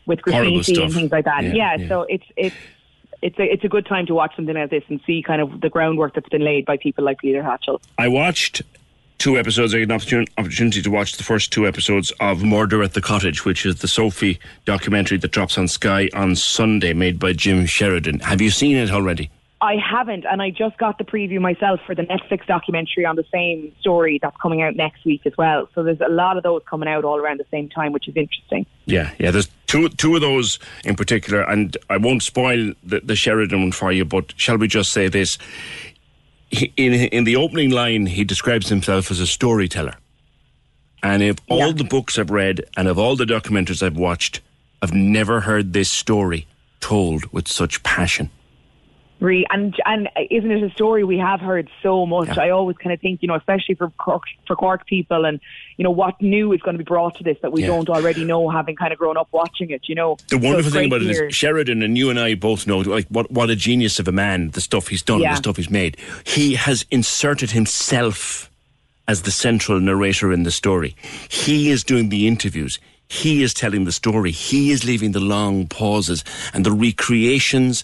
with 0.06 0.22
graffiti 0.22 0.82
and 0.84 0.94
things 0.94 1.12
like 1.12 1.26
that. 1.26 1.44
Yeah, 1.44 1.54
Yeah, 1.54 1.76
yeah. 1.78 1.88
so 1.88 2.02
it's 2.04 2.26
it's 2.36 2.56
it's 3.22 3.40
a 3.40 3.44
it's 3.54 3.64
a 3.64 3.70
good 3.70 3.86
time 3.86 4.06
to 4.08 4.14
watch 4.14 4.36
something 4.36 4.56
like 4.56 4.70
this 4.70 4.84
and 4.90 5.00
see 5.08 5.24
kind 5.24 5.42
of 5.42 5.62
the 5.62 5.70
groundwork 5.70 6.14
that's 6.14 6.30
been 6.30 6.44
laid 6.44 6.66
by 6.66 6.78
people 6.78 7.04
like 7.04 7.20
Peter 7.20 7.42
Tatchell. 7.42 7.80
I 7.98 8.08
watched 8.08 8.62
two 9.18 9.38
episodes. 9.38 9.76
I 9.76 9.80
had 9.80 9.92
an 9.92 9.98
opportun- 10.00 10.28
opportunity 10.40 10.82
to 10.82 10.90
watch 10.90 11.14
the 11.18 11.24
first 11.24 11.54
two 11.54 11.68
episodes 11.68 12.12
of 12.20 12.44
Murder 12.44 12.82
at 12.82 12.94
the 12.96 13.02
Cottage, 13.02 13.46
which 13.46 13.66
is 13.68 13.76
the 13.76 13.88
Sophie 13.88 14.40
documentary 14.66 15.20
that 15.20 15.32
drops 15.32 15.58
on 15.60 15.68
Sky 15.68 16.10
on 16.16 16.36
Sunday, 16.36 16.94
made 16.94 17.20
by 17.20 17.32
Jim 17.34 17.66
Sheridan. 17.68 18.20
Have 18.22 18.42
you 18.42 18.50
seen 18.50 18.76
it 18.76 18.90
already? 18.90 19.30
I 19.62 19.76
haven't, 19.76 20.26
and 20.26 20.42
I 20.42 20.50
just 20.50 20.76
got 20.80 20.98
the 20.98 21.04
preview 21.04 21.40
myself 21.40 21.80
for 21.86 21.94
the 21.94 22.02
Netflix 22.02 22.48
documentary 22.48 23.06
on 23.06 23.16
the 23.16 23.26
same 23.32 23.72
story 23.80 24.18
that's 24.20 24.36
coming 24.42 24.64
out 24.64 24.76
next 24.76 25.06
week 25.06 25.22
as 25.26 25.34
well. 25.38 25.70
So 25.76 25.84
there's 25.84 26.02
a 26.02 26.10
lot 26.10 26.36
of 26.36 26.42
those 26.42 26.64
coming 26.68 26.90
out 26.90 27.06
all 27.06 27.18
around 27.18 27.40
the 27.40 27.46
same 27.52 27.70
time, 27.70 27.92
which 27.92 28.08
is 28.08 28.16
interesting. 28.18 28.66
Yeah, 28.86 29.12
yeah. 29.20 29.30
There's 29.30 29.50
two 29.68 29.90
two 29.90 30.16
of 30.16 30.22
those 30.22 30.58
in 30.84 30.96
particular, 30.96 31.42
and 31.42 31.78
I 31.92 31.98
won't 31.98 32.24
spoil 32.24 32.74
the, 32.84 33.02
the 33.02 33.16
Sheridan 33.16 33.62
one 33.62 33.72
for 33.72 33.92
you. 33.92 34.04
But 34.04 34.34
shall 34.36 34.58
we 34.58 34.68
just 34.68 34.92
say 34.92 35.08
this? 35.10 35.38
He, 36.50 36.74
in 36.76 36.94
in 36.94 37.24
the 37.26 37.36
opening 37.36 37.70
line, 37.70 38.08
he 38.08 38.24
describes 38.24 38.68
himself 38.68 39.12
as 39.12 39.20
a 39.20 39.28
storyteller, 39.28 39.94
and 41.04 41.22
of 41.22 41.38
all 41.50 41.72
the 41.72 41.84
books 41.84 42.18
I've 42.18 42.32
read 42.32 42.64
and 42.76 42.88
of 42.88 42.98
all 42.98 43.16
the 43.16 43.26
documentaries 43.26 43.84
I've 43.84 43.96
watched, 43.96 44.42
I've 44.82 44.94
never 44.94 45.42
heard 45.42 45.74
this 45.74 45.92
story 45.92 46.48
told 46.80 47.32
with 47.32 47.48
such 47.48 47.84
passion. 47.84 48.32
Re- 49.22 49.46
and 49.52 49.74
and 49.86 50.10
isn't 50.32 50.50
it 50.52 50.64
a 50.64 50.72
story 50.72 51.04
we 51.04 51.20
have 51.20 51.40
heard 51.40 51.70
so 51.84 52.06
much? 52.08 52.38
I 52.40 52.50
always 52.50 52.76
kind 52.78 52.92
of 52.92 53.00
think, 53.00 53.22
you 53.22 53.28
know, 53.28 53.36
especially 53.36 53.76
for 53.76 53.90
Cork, 53.92 54.24
for 54.48 54.56
Cork 54.56 54.88
people, 54.88 55.26
and 55.26 55.40
you 55.78 55.84
know 55.84 55.92
what 55.92 56.20
new 56.22 56.52
is 56.54 56.62
going 56.62 56.74
to 56.74 56.80
be 56.80 56.84
brought 56.84 57.16
to 57.18 57.24
this 57.24 57.38
that 57.44 57.52
we 57.54 57.62
Yeah. 57.62 57.68
don't 57.68 57.88
already 57.88 58.26
know, 58.26 58.50
having 58.50 58.76
kind 58.76 58.92
of 58.92 58.98
grown 58.98 59.18
up 59.18 59.28
watching 59.32 59.70
it. 59.70 59.82
You 59.88 59.94
know, 59.94 60.18
The 60.30 60.40
wonderful 60.40 60.68
it's 60.68 60.74
thing 60.76 60.88
about 60.88 61.04
it 61.04 61.12
is 61.12 61.36
Sheridan 61.36 61.84
and 61.84 61.96
you 61.98 62.10
and 62.10 62.20
I 62.20 62.34
both 62.34 62.66
know 62.66 62.80
like 62.80 63.08
what 63.10 63.30
what 63.32 63.52
a 63.52 63.56
genius 63.56 64.00
of 64.00 64.08
a 64.08 64.12
man. 64.12 64.50
The 64.52 64.62
stuff 64.62 64.88
he's 64.88 65.04
done, 65.04 65.22
Yeah. 65.22 65.32
the 65.34 65.38
stuff 65.38 65.58
he's 65.58 65.70
made. 65.70 65.98
He 66.26 66.56
has 66.56 66.86
inserted 66.90 67.52
himself 67.52 68.50
as 69.08 69.22
the 69.22 69.32
central 69.32 69.80
narrator 69.80 70.34
in 70.34 70.44
the 70.44 70.52
story. 70.52 70.96
He 71.30 71.70
is 71.70 71.84
doing 71.84 72.10
the 72.10 72.28
interviews. 72.28 72.80
He 73.12 73.44
is 73.44 73.54
telling 73.54 73.84
the 73.84 73.92
story. 73.92 74.32
He 74.32 74.72
is 74.72 74.86
leaving 74.86 75.12
the 75.12 75.20
long 75.20 75.68
pauses 75.68 76.24
and 76.54 76.66
the 76.66 76.72
recreations 76.72 77.84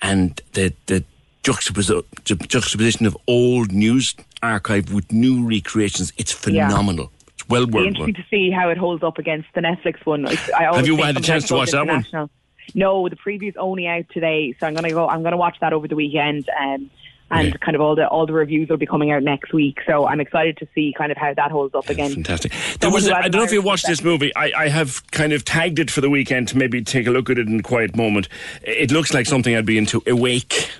and 0.00 0.40
the 0.52 0.72
the 0.86 1.02
juxtapos- 1.42 2.04
juxtaposition 2.24 3.04
of 3.06 3.16
old 3.26 3.72
news 3.72 4.14
archive 4.40 4.92
with 4.92 5.10
new 5.12 5.44
recreations. 5.44 6.12
It's 6.16 6.32
Yeah. 6.46 6.68
phenomenal. 6.68 7.10
It's 7.34 7.48
well 7.48 7.66
worth 7.66 7.86
interesting 7.88 8.14
to 8.14 8.24
see 8.30 8.50
how 8.52 8.68
it 8.70 8.78
holds 8.78 9.02
up 9.02 9.18
against 9.18 9.48
the 9.54 9.62
Netflix 9.62 9.96
one. 10.06 10.24
Have 10.26 10.86
you 10.86 10.96
had 10.96 11.16
a 11.16 11.20
chance 11.20 11.48
to 11.48 11.54
watch 11.54 11.72
that 11.72 11.84
one? 11.86 12.30
No, 12.74 13.08
the 13.08 13.16
preview's 13.16 13.56
only 13.56 13.88
out 13.88 14.04
today, 14.12 14.54
so 14.60 14.66
I'm 14.68 14.74
gonna 14.74 14.90
go. 14.90 15.08
I'm 15.08 15.22
gonna 15.24 15.36
watch 15.38 15.56
that 15.60 15.72
over 15.72 15.88
the 15.88 15.96
weekend, 15.96 16.48
um, 16.60 16.88
and 17.30 17.60
kind 17.60 17.74
of 17.74 17.80
all 17.80 17.94
the 17.94 18.08
all 18.08 18.26
the 18.26 18.32
reviews 18.32 18.68
will 18.68 18.76
be 18.76 18.86
coming 18.86 19.10
out 19.10 19.22
next 19.22 19.52
week. 19.52 19.78
So 19.86 20.06
I'm 20.06 20.20
excited 20.20 20.56
to 20.58 20.68
see 20.74 20.94
kind 20.96 21.12
of 21.12 21.18
how 21.18 21.34
that 21.34 21.50
holds 21.50 21.74
up 21.74 21.88
again. 21.88 22.12
Fantastic. 22.12 22.52
There 22.80 22.90
was. 22.90 23.08
A, 23.08 23.16
I 23.16 23.22
don't 23.28 23.40
know 23.40 23.44
if 23.44 23.52
you 23.52 23.62
watched 23.62 23.86
this 23.86 24.02
movie. 24.02 24.34
I, 24.34 24.52
I 24.56 24.68
have 24.68 25.08
kind 25.10 25.32
of 25.32 25.44
tagged 25.44 25.78
it 25.78 25.90
for 25.90 26.00
the 26.00 26.10
weekend 26.10 26.48
to 26.48 26.58
maybe 26.58 26.82
take 26.82 27.06
a 27.06 27.10
look 27.10 27.30
at 27.30 27.38
it 27.38 27.46
in 27.48 27.60
a 27.60 27.62
quiet 27.62 27.96
moment. 27.96 28.28
It 28.62 28.90
looks 28.90 29.12
like 29.12 29.26
something 29.26 29.54
I'd 29.54 29.66
be 29.66 29.78
into. 29.78 30.02
Awake. 30.06 30.70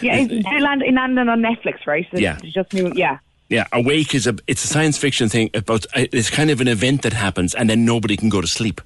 Yeah, 0.00 0.16
landed, 0.60 0.88
it 0.88 0.98
on 0.98 1.40
Netflix, 1.42 1.86
right? 1.86 2.06
Yeah. 2.12 2.36
just 2.42 2.72
new. 2.72 2.92
Yeah, 2.94 3.18
Yeah, 3.48 3.66
Awake 3.72 4.14
is 4.14 4.26
a. 4.26 4.36
It's 4.46 4.64
a 4.64 4.66
science 4.66 4.98
fiction 4.98 5.28
thing 5.28 5.50
about. 5.54 5.86
uh, 5.94 6.06
It's 6.12 6.28
kind 6.30 6.50
of 6.50 6.60
an 6.60 6.68
event 6.68 7.02
that 7.02 7.12
happens, 7.12 7.54
and 7.54 7.70
then 7.70 7.84
nobody 7.84 8.16
can 8.16 8.28
go 8.28 8.40
to 8.40 8.46
sleep. 8.48 8.80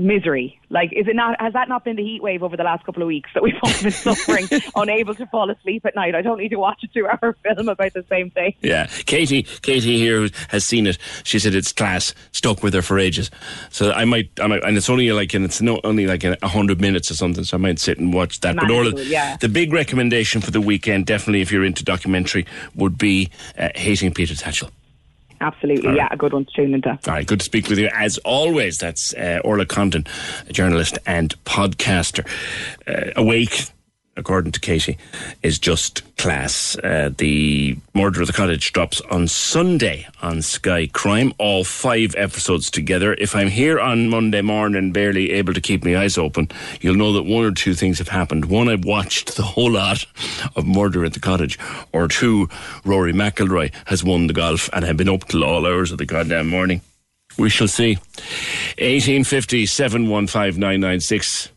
Misery. 0.00 0.58
Like, 0.70 0.92
is 0.92 1.06
it 1.08 1.16
not? 1.16 1.40
Has 1.40 1.52
that 1.52 1.68
not 1.68 1.84
been 1.84 1.96
the 1.96 2.02
heat 2.02 2.22
wave 2.22 2.42
over 2.42 2.56
the 2.56 2.62
last 2.62 2.84
couple 2.84 3.02
of 3.02 3.06
weeks 3.06 3.30
that 3.34 3.42
we've 3.42 3.54
all 3.62 3.82
been 3.82 3.90
suffering, 3.90 4.46
unable 4.74 5.14
to 5.16 5.26
fall 5.26 5.50
asleep 5.50 5.84
at 5.84 5.94
night? 5.94 6.14
I 6.14 6.22
don't 6.22 6.38
need 6.38 6.50
to 6.50 6.56
watch 6.56 6.82
a 6.84 6.86
two-hour 6.88 7.36
film 7.42 7.68
about 7.68 7.92
the 7.92 8.04
same 8.08 8.30
thing. 8.30 8.54
Yeah, 8.60 8.86
Katie. 9.06 9.42
Katie 9.62 9.98
here 9.98 10.28
has 10.48 10.64
seen 10.64 10.86
it. 10.86 10.98
She 11.24 11.38
said 11.38 11.54
it's 11.54 11.72
class. 11.72 12.14
Stuck 12.32 12.62
with 12.62 12.74
her 12.74 12.82
for 12.82 12.98
ages. 12.98 13.30
So 13.70 13.92
I 13.92 14.04
might. 14.04 14.30
I 14.40 14.46
might 14.46 14.64
and 14.64 14.76
it's 14.76 14.90
only 14.90 15.10
like 15.12 15.34
and 15.34 15.44
it's 15.44 15.60
not 15.60 15.80
only 15.84 16.06
like 16.06 16.24
a 16.24 16.48
hundred 16.48 16.80
minutes 16.80 17.10
or 17.10 17.14
something. 17.14 17.44
So 17.44 17.56
I 17.56 17.60
might 17.60 17.78
sit 17.78 17.98
and 17.98 18.12
watch 18.12 18.40
that. 18.40 18.56
but 18.56 18.70
Orla, 18.70 18.90
Manageable, 18.90 19.02
yeah. 19.02 19.36
the 19.36 19.48
big 19.48 19.72
recommendation 19.72 20.40
for 20.40 20.50
the 20.50 20.60
weekend, 20.60 21.06
definitely 21.06 21.40
if 21.40 21.52
you're 21.52 21.64
into 21.64 21.84
documentary, 21.84 22.46
would 22.74 22.96
be 22.96 23.30
uh, 23.58 23.68
hating 23.74 24.14
Peter 24.14 24.34
Tatchell. 24.34 24.70
Absolutely, 25.40 25.88
right. 25.88 25.96
yeah, 25.96 26.08
a 26.10 26.16
good 26.16 26.32
one 26.32 26.44
to 26.44 26.50
tune 26.52 26.74
into. 26.74 26.90
All 26.90 26.98
right, 27.06 27.26
good 27.26 27.40
to 27.40 27.44
speak 27.44 27.68
with 27.68 27.78
you 27.78 27.88
as 27.94 28.18
always. 28.18 28.78
That's 28.78 29.14
uh, 29.14 29.40
Orla 29.44 29.64
Condon, 29.64 30.06
a 30.48 30.52
journalist 30.52 30.98
and 31.06 31.34
podcaster. 31.44 32.26
Uh, 32.86 33.12
Awake, 33.16 33.64
according 34.20 34.52
to 34.52 34.60
Katie, 34.60 34.98
is 35.42 35.58
just 35.58 36.02
class. 36.16 36.76
Uh, 36.84 37.10
the 37.16 37.76
Murder 37.94 38.20
of 38.20 38.26
the 38.26 38.32
Cottage 38.32 38.72
drops 38.72 39.00
on 39.10 39.26
Sunday 39.26 40.06
on 40.22 40.42
Sky 40.42 40.86
Crime, 40.86 41.32
all 41.38 41.64
five 41.64 42.14
episodes 42.16 42.70
together. 42.70 43.14
If 43.14 43.34
I'm 43.34 43.48
here 43.48 43.80
on 43.80 44.08
Monday 44.08 44.42
morning, 44.42 44.92
barely 44.92 45.32
able 45.32 45.54
to 45.54 45.60
keep 45.60 45.84
my 45.84 45.96
eyes 45.96 46.18
open, 46.18 46.48
you'll 46.80 46.94
know 46.94 47.12
that 47.14 47.22
one 47.22 47.44
or 47.44 47.52
two 47.52 47.74
things 47.74 47.98
have 47.98 48.08
happened. 48.08 48.44
One, 48.44 48.68
I've 48.68 48.84
watched 48.84 49.36
the 49.36 49.42
whole 49.42 49.72
lot 49.72 50.04
of 50.54 50.66
Murder 50.66 51.04
at 51.04 51.14
the 51.14 51.20
Cottage, 51.20 51.58
or 51.92 52.06
two, 52.06 52.48
Rory 52.84 53.12
McIlroy 53.12 53.72
has 53.86 54.04
won 54.04 54.26
the 54.26 54.34
golf 54.34 54.68
and 54.72 54.84
have 54.84 54.96
been 54.98 55.08
up 55.08 55.24
till 55.24 55.42
all 55.42 55.66
hours 55.66 55.90
of 55.90 55.98
the 55.98 56.06
goddamn 56.06 56.48
morning. 56.48 56.82
We 57.38 57.48
shall 57.48 57.68
see. 57.68 57.96
1850 58.76 59.64
715 59.64 60.60
996. 60.60 61.50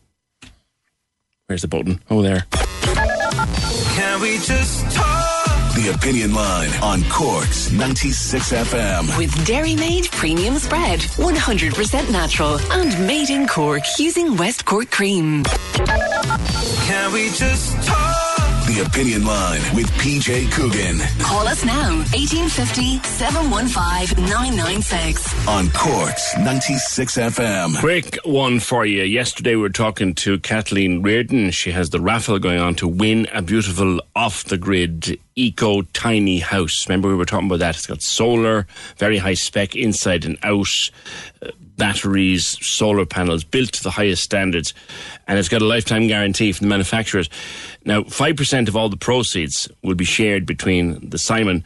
Where's 1.46 1.60
the 1.60 1.68
button? 1.68 2.00
Oh, 2.10 2.22
there. 2.22 2.46
Can 2.52 4.20
we 4.22 4.38
just 4.38 4.90
talk? 4.96 5.74
The 5.74 5.92
Opinion 5.94 6.32
Line 6.32 6.70
on 6.82 7.02
Corks 7.10 7.70
96 7.70 8.52
FM. 8.52 9.18
With 9.18 9.44
Dairy 9.46 9.74
Made 9.76 10.06
Premium 10.12 10.56
Spread, 10.56 11.00
100% 11.00 12.10
natural 12.10 12.58
and 12.72 13.06
made 13.06 13.28
in 13.28 13.46
Cork 13.46 13.82
using 13.98 14.38
West 14.38 14.64
Cork 14.64 14.90
cream. 14.90 15.44
Can 15.44 17.12
we 17.12 17.26
just 17.28 17.76
talk? 17.86 18.33
The 18.74 18.84
Opinion 18.86 19.24
Line 19.24 19.60
with 19.76 19.86
PJ 19.92 20.50
Coogan 20.50 20.98
Call 21.20 21.46
us 21.46 21.64
now, 21.64 21.98
1850 22.12 22.98
715 23.04 24.24
996. 24.24 25.46
on 25.48 25.70
Corks 25.70 26.36
96 26.38 27.16
FM. 27.16 27.78
Quick 27.78 28.18
one 28.24 28.58
for 28.58 28.84
you. 28.84 29.04
Yesterday 29.04 29.54
we 29.54 29.62
were 29.62 29.68
talking 29.68 30.12
to 30.16 30.40
Kathleen 30.40 31.02
Reardon. 31.02 31.52
She 31.52 31.70
has 31.70 31.90
the 31.90 32.00
raffle 32.00 32.40
going 32.40 32.58
on 32.58 32.74
to 32.76 32.88
win 32.88 33.28
a 33.32 33.42
beautiful 33.42 34.00
off 34.16 34.42
the 34.42 34.58
grid 34.58 35.20
eco 35.36 35.82
tiny 35.82 36.40
house. 36.40 36.88
Remember 36.88 37.08
we 37.08 37.14
were 37.14 37.24
talking 37.24 37.46
about 37.46 37.60
that? 37.60 37.76
It's 37.76 37.86
got 37.86 38.02
solar, 38.02 38.66
very 38.96 39.18
high 39.18 39.34
spec 39.34 39.76
inside 39.76 40.24
and 40.24 40.36
out, 40.42 40.66
uh, 41.42 41.50
batteries, 41.76 42.56
solar 42.64 43.04
panels 43.04 43.42
built 43.42 43.72
to 43.72 43.82
the 43.82 43.90
highest 43.90 44.22
standards, 44.22 44.74
and 45.26 45.38
it's 45.38 45.48
got 45.48 45.60
a 45.60 45.64
lifetime 45.64 46.06
guarantee 46.06 46.52
from 46.52 46.66
the 46.66 46.68
manufacturers. 46.68 47.28
Now, 47.84 48.02
5% 48.02 48.68
of 48.68 48.76
all 48.76 48.88
the 48.88 48.96
proceeds 48.96 49.68
will 49.82 49.94
be 49.94 50.04
shared 50.04 50.46
between 50.46 51.10
the 51.10 51.18
Simon 51.18 51.64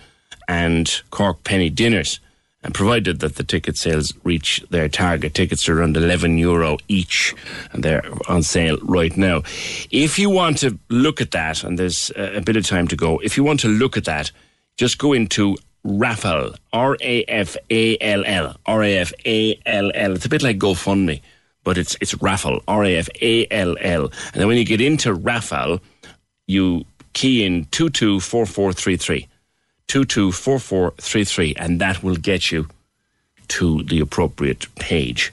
and 0.48 1.02
Cork 1.10 1.44
Penny 1.44 1.70
dinners 1.70 2.20
and 2.62 2.74
provided 2.74 3.20
that 3.20 3.36
the 3.36 3.44
ticket 3.44 3.76
sales 3.76 4.12
reach 4.24 4.64
their 4.70 4.88
target. 4.88 5.34
Tickets 5.34 5.68
are 5.68 5.78
around 5.78 5.96
11 5.96 6.38
euro 6.38 6.76
each, 6.88 7.34
and 7.72 7.84
they're 7.84 8.04
on 8.28 8.42
sale 8.42 8.78
right 8.82 9.16
now. 9.16 9.42
If 9.90 10.18
you 10.18 10.28
want 10.28 10.58
to 10.58 10.78
look 10.88 11.20
at 11.20 11.30
that, 11.30 11.62
and 11.62 11.78
there's 11.78 12.10
a, 12.16 12.40
bit 12.40 12.56
of 12.56 12.66
time 12.66 12.88
to 12.88 12.96
go, 12.96 13.18
if 13.18 13.36
you 13.36 13.44
want 13.44 13.60
to 13.60 13.68
look 13.68 13.96
at 13.96 14.04
that, 14.06 14.32
just 14.76 14.98
go 14.98 15.12
into 15.12 15.56
Raffall, 15.86 16.56
R 16.72 16.96
A 17.00 17.24
F 17.24 17.56
A 17.70 17.96
L 18.00 18.24
L, 18.26 18.56
R 18.66 18.82
A 18.82 18.98
F 18.98 19.12
A 19.24 19.58
L 19.64 19.92
L. 19.94 20.14
It's 20.14 20.26
a 20.26 20.28
bit 20.28 20.42
like 20.42 20.58
GoFundMe, 20.58 21.20
but 21.62 21.78
it's 21.78 21.96
it's 22.00 22.14
Raffall, 22.14 22.62
R 22.66 22.84
A 22.84 22.96
F 22.96 23.08
A 23.22 23.46
L 23.50 23.76
L. 23.80 24.02
And 24.02 24.34
then 24.34 24.48
when 24.48 24.58
you 24.58 24.64
get 24.64 24.80
into 24.80 25.14
Raffall, 25.14 25.80
you 26.48 26.84
key 27.12 27.44
in 27.44 27.66
224433. 27.66 29.28
224433, 29.86 31.54
and 31.56 31.80
that 31.80 32.02
will 32.02 32.16
get 32.16 32.50
you 32.50 32.66
to 33.48 33.82
the 33.84 34.00
appropriate 34.00 34.66
page. 34.76 35.32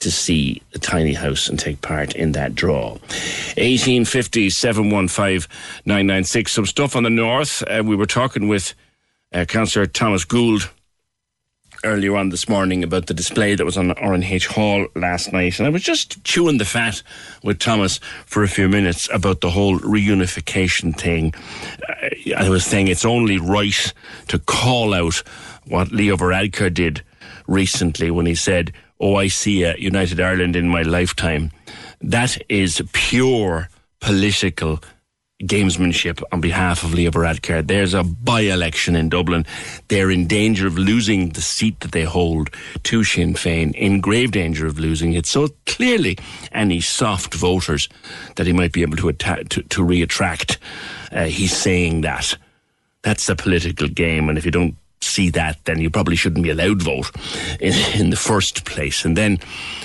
to 0.00 0.10
see 0.12 0.62
the 0.72 0.78
tiny 0.78 1.12
house 1.12 1.48
and 1.48 1.58
take 1.58 1.80
part 1.80 2.14
in 2.14 2.30
that 2.30 2.54
draw. 2.54 2.90
1850 3.58 4.48
715 4.48 5.50
996. 5.84 6.52
Some 6.52 6.66
stuff 6.66 6.94
on 6.94 7.02
the 7.02 7.10
north. 7.10 7.64
Uh, 7.66 7.82
we 7.84 7.96
were 7.96 8.06
talking 8.06 8.46
with 8.46 8.74
uh, 9.32 9.44
Councillor 9.44 9.86
Thomas 9.86 10.24
Gould 10.24 10.70
earlier 11.84 12.16
on 12.16 12.30
this 12.30 12.48
morning 12.48 12.82
about 12.82 13.06
the 13.06 13.14
display 13.14 13.54
that 13.54 13.64
was 13.64 13.76
on 13.76 13.90
RNH 13.90 14.46
Hall 14.46 14.86
last 14.94 15.32
night. 15.32 15.58
And 15.58 15.66
I 15.66 15.70
was 15.70 15.82
just 15.82 16.22
chewing 16.24 16.58
the 16.58 16.64
fat 16.64 17.02
with 17.42 17.58
Thomas 17.58 18.00
for 18.26 18.42
a 18.42 18.48
few 18.48 18.68
minutes 18.68 19.08
about 19.12 19.40
the 19.40 19.50
whole 19.50 19.78
reunification 19.78 20.98
thing. 20.98 21.34
Uh, 21.88 22.08
I 22.36 22.48
was 22.48 22.64
saying 22.64 22.88
it's 22.88 23.04
only 23.04 23.38
right 23.38 23.92
to 24.28 24.38
call 24.38 24.94
out 24.94 25.22
what 25.66 25.92
Leo 25.92 26.16
Varadkar 26.16 26.72
did 26.72 27.02
recently 27.46 28.10
when 28.10 28.26
he 28.26 28.34
said, 28.34 28.72
Oh, 29.00 29.14
I 29.14 29.28
see 29.28 29.62
a 29.62 29.76
United 29.76 30.20
Ireland 30.20 30.56
in 30.56 30.68
my 30.68 30.82
lifetime. 30.82 31.52
That 32.00 32.36
is 32.48 32.82
pure 32.92 33.68
political 34.00 34.80
gamesmanship 35.42 36.20
on 36.32 36.40
behalf 36.40 36.82
of 36.82 36.92
Leo 36.92 37.10
Varadkar. 37.10 37.66
There's 37.66 37.94
a 37.94 38.02
by-election 38.02 38.96
in 38.96 39.08
Dublin. 39.08 39.46
They're 39.86 40.10
in 40.10 40.26
danger 40.26 40.66
of 40.66 40.76
losing 40.76 41.30
the 41.30 41.40
seat 41.40 41.78
that 41.80 41.92
they 41.92 42.02
hold 42.02 42.50
to 42.84 43.04
Sinn 43.04 43.34
Féin, 43.34 43.74
in 43.74 44.00
grave 44.00 44.32
danger 44.32 44.66
of 44.66 44.80
losing 44.80 45.12
it. 45.12 45.26
So 45.26 45.48
clearly, 45.66 46.18
any 46.50 46.80
soft 46.80 47.34
voters 47.34 47.88
that 48.34 48.46
he 48.46 48.52
might 48.52 48.72
be 48.72 48.82
able 48.82 48.96
to, 48.96 49.10
atta- 49.10 49.44
to, 49.44 49.62
to 49.62 49.84
re-attract, 49.84 50.58
uh, 51.12 51.26
he's 51.26 51.56
saying 51.56 52.00
that. 52.00 52.36
That's 53.02 53.26
the 53.26 53.36
political 53.36 53.86
game, 53.86 54.28
and 54.28 54.36
if 54.36 54.44
you 54.44 54.50
don't 54.50 54.76
see 55.00 55.30
that, 55.30 55.64
then 55.64 55.78
you 55.78 55.88
probably 55.88 56.16
shouldn't 56.16 56.42
be 56.42 56.50
allowed 56.50 56.80
to 56.80 56.84
vote 56.84 57.10
in, 57.60 57.74
in 57.98 58.10
the 58.10 58.16
first 58.16 58.64
place. 58.64 59.04
And 59.04 59.16
then, 59.16 59.38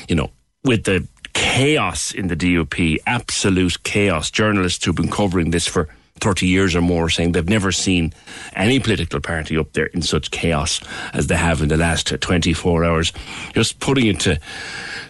you 0.10 0.16
know, 0.16 0.32
with 0.64 0.86
the 0.86 1.08
chaos 1.34 2.12
in 2.12 2.28
the 2.28 2.36
DUP, 2.36 2.98
absolute 3.06 3.84
chaos. 3.84 4.32
Journalists 4.32 4.84
who've 4.86 4.96
been 4.96 5.12
covering 5.12 5.52
this 5.52 5.68
for 5.68 5.90
30 6.20 6.48
years 6.48 6.76
or 6.76 6.82
more 6.82 7.10
saying 7.10 7.32
they've 7.34 7.50
never 7.50 7.72
seen 7.72 8.14
any 8.56 8.80
political 8.80 9.20
party 9.20 9.58
up 9.58 9.74
there 9.74 9.88
in 9.88 10.02
such 10.02 10.32
chaos 10.32 10.80
as 11.14 11.28
they 11.28 11.36
have 11.36 11.62
in 11.62 11.70
the 11.70 11.78
last 11.78 12.08
24 12.20 12.86
hours. 12.86 13.12
Just 13.54 13.80
putting 13.80 14.08
it 14.08 14.20
to, 14.22 14.40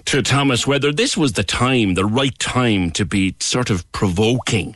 to 0.06 0.22
Thomas 0.22 0.66
whether 0.66 0.92
this 0.92 1.16
was 1.16 1.34
the 1.34 1.44
time, 1.44 1.94
the 1.94 2.06
right 2.06 2.38
time 2.40 2.92
to 2.92 3.06
be 3.06 3.36
sort 3.40 3.70
of 3.70 3.90
provoking 3.92 4.76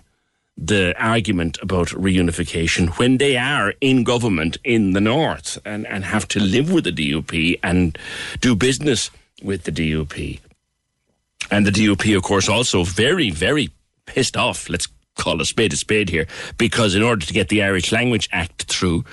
the 0.58 0.94
argument 0.98 1.58
about 1.62 1.88
reunification 1.90 2.90
when 2.98 3.18
they 3.18 3.38
are 3.38 3.74
in 3.80 4.04
government 4.04 4.58
in 4.64 4.94
the 4.94 5.02
north 5.02 5.60
and, 5.64 5.86
and 5.88 6.04
have 6.04 6.28
to 6.28 6.40
live 6.40 6.72
with 6.72 6.84
the 6.84 6.92
DUP 6.92 7.60
and 7.62 7.98
do 8.42 8.56
business 8.56 9.12
with 9.44 9.64
the 9.64 9.72
DUP. 9.72 10.40
And 11.52 11.66
the 11.66 11.72
DUP, 11.72 12.16
of 12.16 12.24
course, 12.24 12.50
also 12.50 12.84
very, 12.84 13.30
very 13.30 13.70
pissed 14.06 14.38
off. 14.38 14.70
Let's 14.70 14.88
call 15.16 15.42
a 15.42 15.46
spade 15.46 15.74
a 15.74 15.78
spade 15.78 16.10
here, 16.10 16.28
because 16.58 16.96
in 16.96 17.02
order 17.02 17.26
to 17.26 17.34
get 17.34 17.50
the 17.50 17.64
Irish 17.64 17.92
Language 17.92 18.30
Act 18.32 18.64
through, 18.64 19.04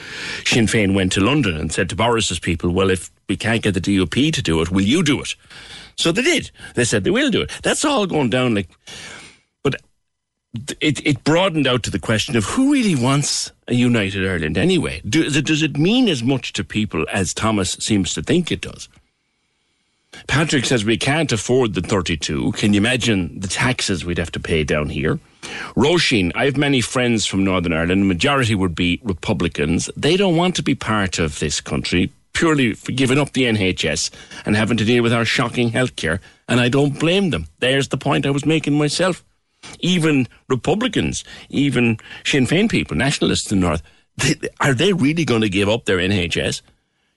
Sinn 0.44 0.66
Féin 0.66 0.94
went 0.94 1.12
to 1.12 1.20
London 1.20 1.56
and 1.56 1.72
said 1.72 1.88
to 1.88 1.96
Boris's 1.96 2.38
people, 2.38 2.70
well, 2.70 2.90
if 2.90 3.10
we 3.28 3.36
can't 3.36 3.62
get 3.62 3.74
the 3.74 3.80
DUP 3.80 4.32
to 4.32 4.42
do 4.42 4.60
it, 4.60 4.70
will 4.70 4.82
you 4.82 5.02
do 5.02 5.20
it? 5.20 5.34
So 5.96 6.12
they 6.12 6.22
did. 6.22 6.50
They 6.74 6.84
said 6.84 7.04
they 7.04 7.10
will 7.10 7.30
do 7.30 7.42
it. 7.42 7.50
That's 7.62 7.84
all 7.84 8.06
going 8.06 8.30
down 8.30 8.54
like, 8.54 8.68
but 9.62 9.76
it, 10.80 11.04
it 11.06 11.24
broadened 11.24 11.66
out 11.66 11.82
to 11.84 11.90
the 11.90 11.98
question 11.98 12.36
of 12.36 12.44
who 12.44 12.72
really 12.72 12.94
wants 12.94 13.50
a 13.68 13.74
united 13.74 14.28
Ireland 14.28 14.58
anyway? 14.58 15.00
Do, 15.08 15.28
does 15.30 15.62
it 15.62 15.78
mean 15.78 16.08
as 16.08 16.22
much 16.22 16.52
to 16.54 16.64
people 16.64 17.06
as 17.12 17.32
Thomas 17.32 17.72
seems 17.72 18.12
to 18.14 18.22
think 18.22 18.52
it 18.52 18.60
does? 18.60 18.88
Patrick 20.26 20.64
says 20.64 20.84
we 20.84 20.96
can't 20.96 21.32
afford 21.32 21.74
the 21.74 21.80
32. 21.80 22.52
Can 22.52 22.72
you 22.72 22.78
imagine 22.78 23.38
the 23.38 23.48
taxes 23.48 24.04
we'd 24.04 24.18
have 24.18 24.32
to 24.32 24.40
pay 24.40 24.64
down 24.64 24.88
here? 24.88 25.18
Roisin, 25.76 26.32
I 26.34 26.46
have 26.46 26.56
many 26.56 26.80
friends 26.80 27.26
from 27.26 27.44
Northern 27.44 27.72
Ireland. 27.72 28.02
The 28.02 28.06
majority 28.06 28.54
would 28.54 28.74
be 28.74 29.00
Republicans. 29.02 29.90
They 29.96 30.16
don't 30.16 30.36
want 30.36 30.56
to 30.56 30.62
be 30.62 30.74
part 30.74 31.18
of 31.18 31.38
this 31.38 31.60
country 31.60 32.10
purely 32.32 32.74
for 32.74 32.92
giving 32.92 33.18
up 33.18 33.32
the 33.32 33.44
NHS 33.44 34.10
and 34.44 34.56
having 34.56 34.76
to 34.76 34.84
deal 34.84 35.02
with 35.02 35.12
our 35.12 35.24
shocking 35.24 35.70
healthcare. 35.70 36.20
And 36.48 36.60
I 36.60 36.68
don't 36.68 36.98
blame 36.98 37.30
them. 37.30 37.46
There's 37.60 37.88
the 37.88 37.96
point 37.96 38.26
I 38.26 38.30
was 38.30 38.44
making 38.44 38.76
myself. 38.76 39.24
Even 39.80 40.28
Republicans, 40.48 41.24
even 41.48 41.98
Sinn 42.24 42.46
Féin 42.46 42.70
people, 42.70 42.96
nationalists 42.96 43.50
in 43.50 43.60
the 43.60 43.66
North, 43.66 43.82
they, 44.18 44.34
are 44.60 44.74
they 44.74 44.92
really 44.92 45.24
going 45.24 45.40
to 45.40 45.48
give 45.48 45.68
up 45.68 45.86
their 45.86 45.98
NHS? 45.98 46.60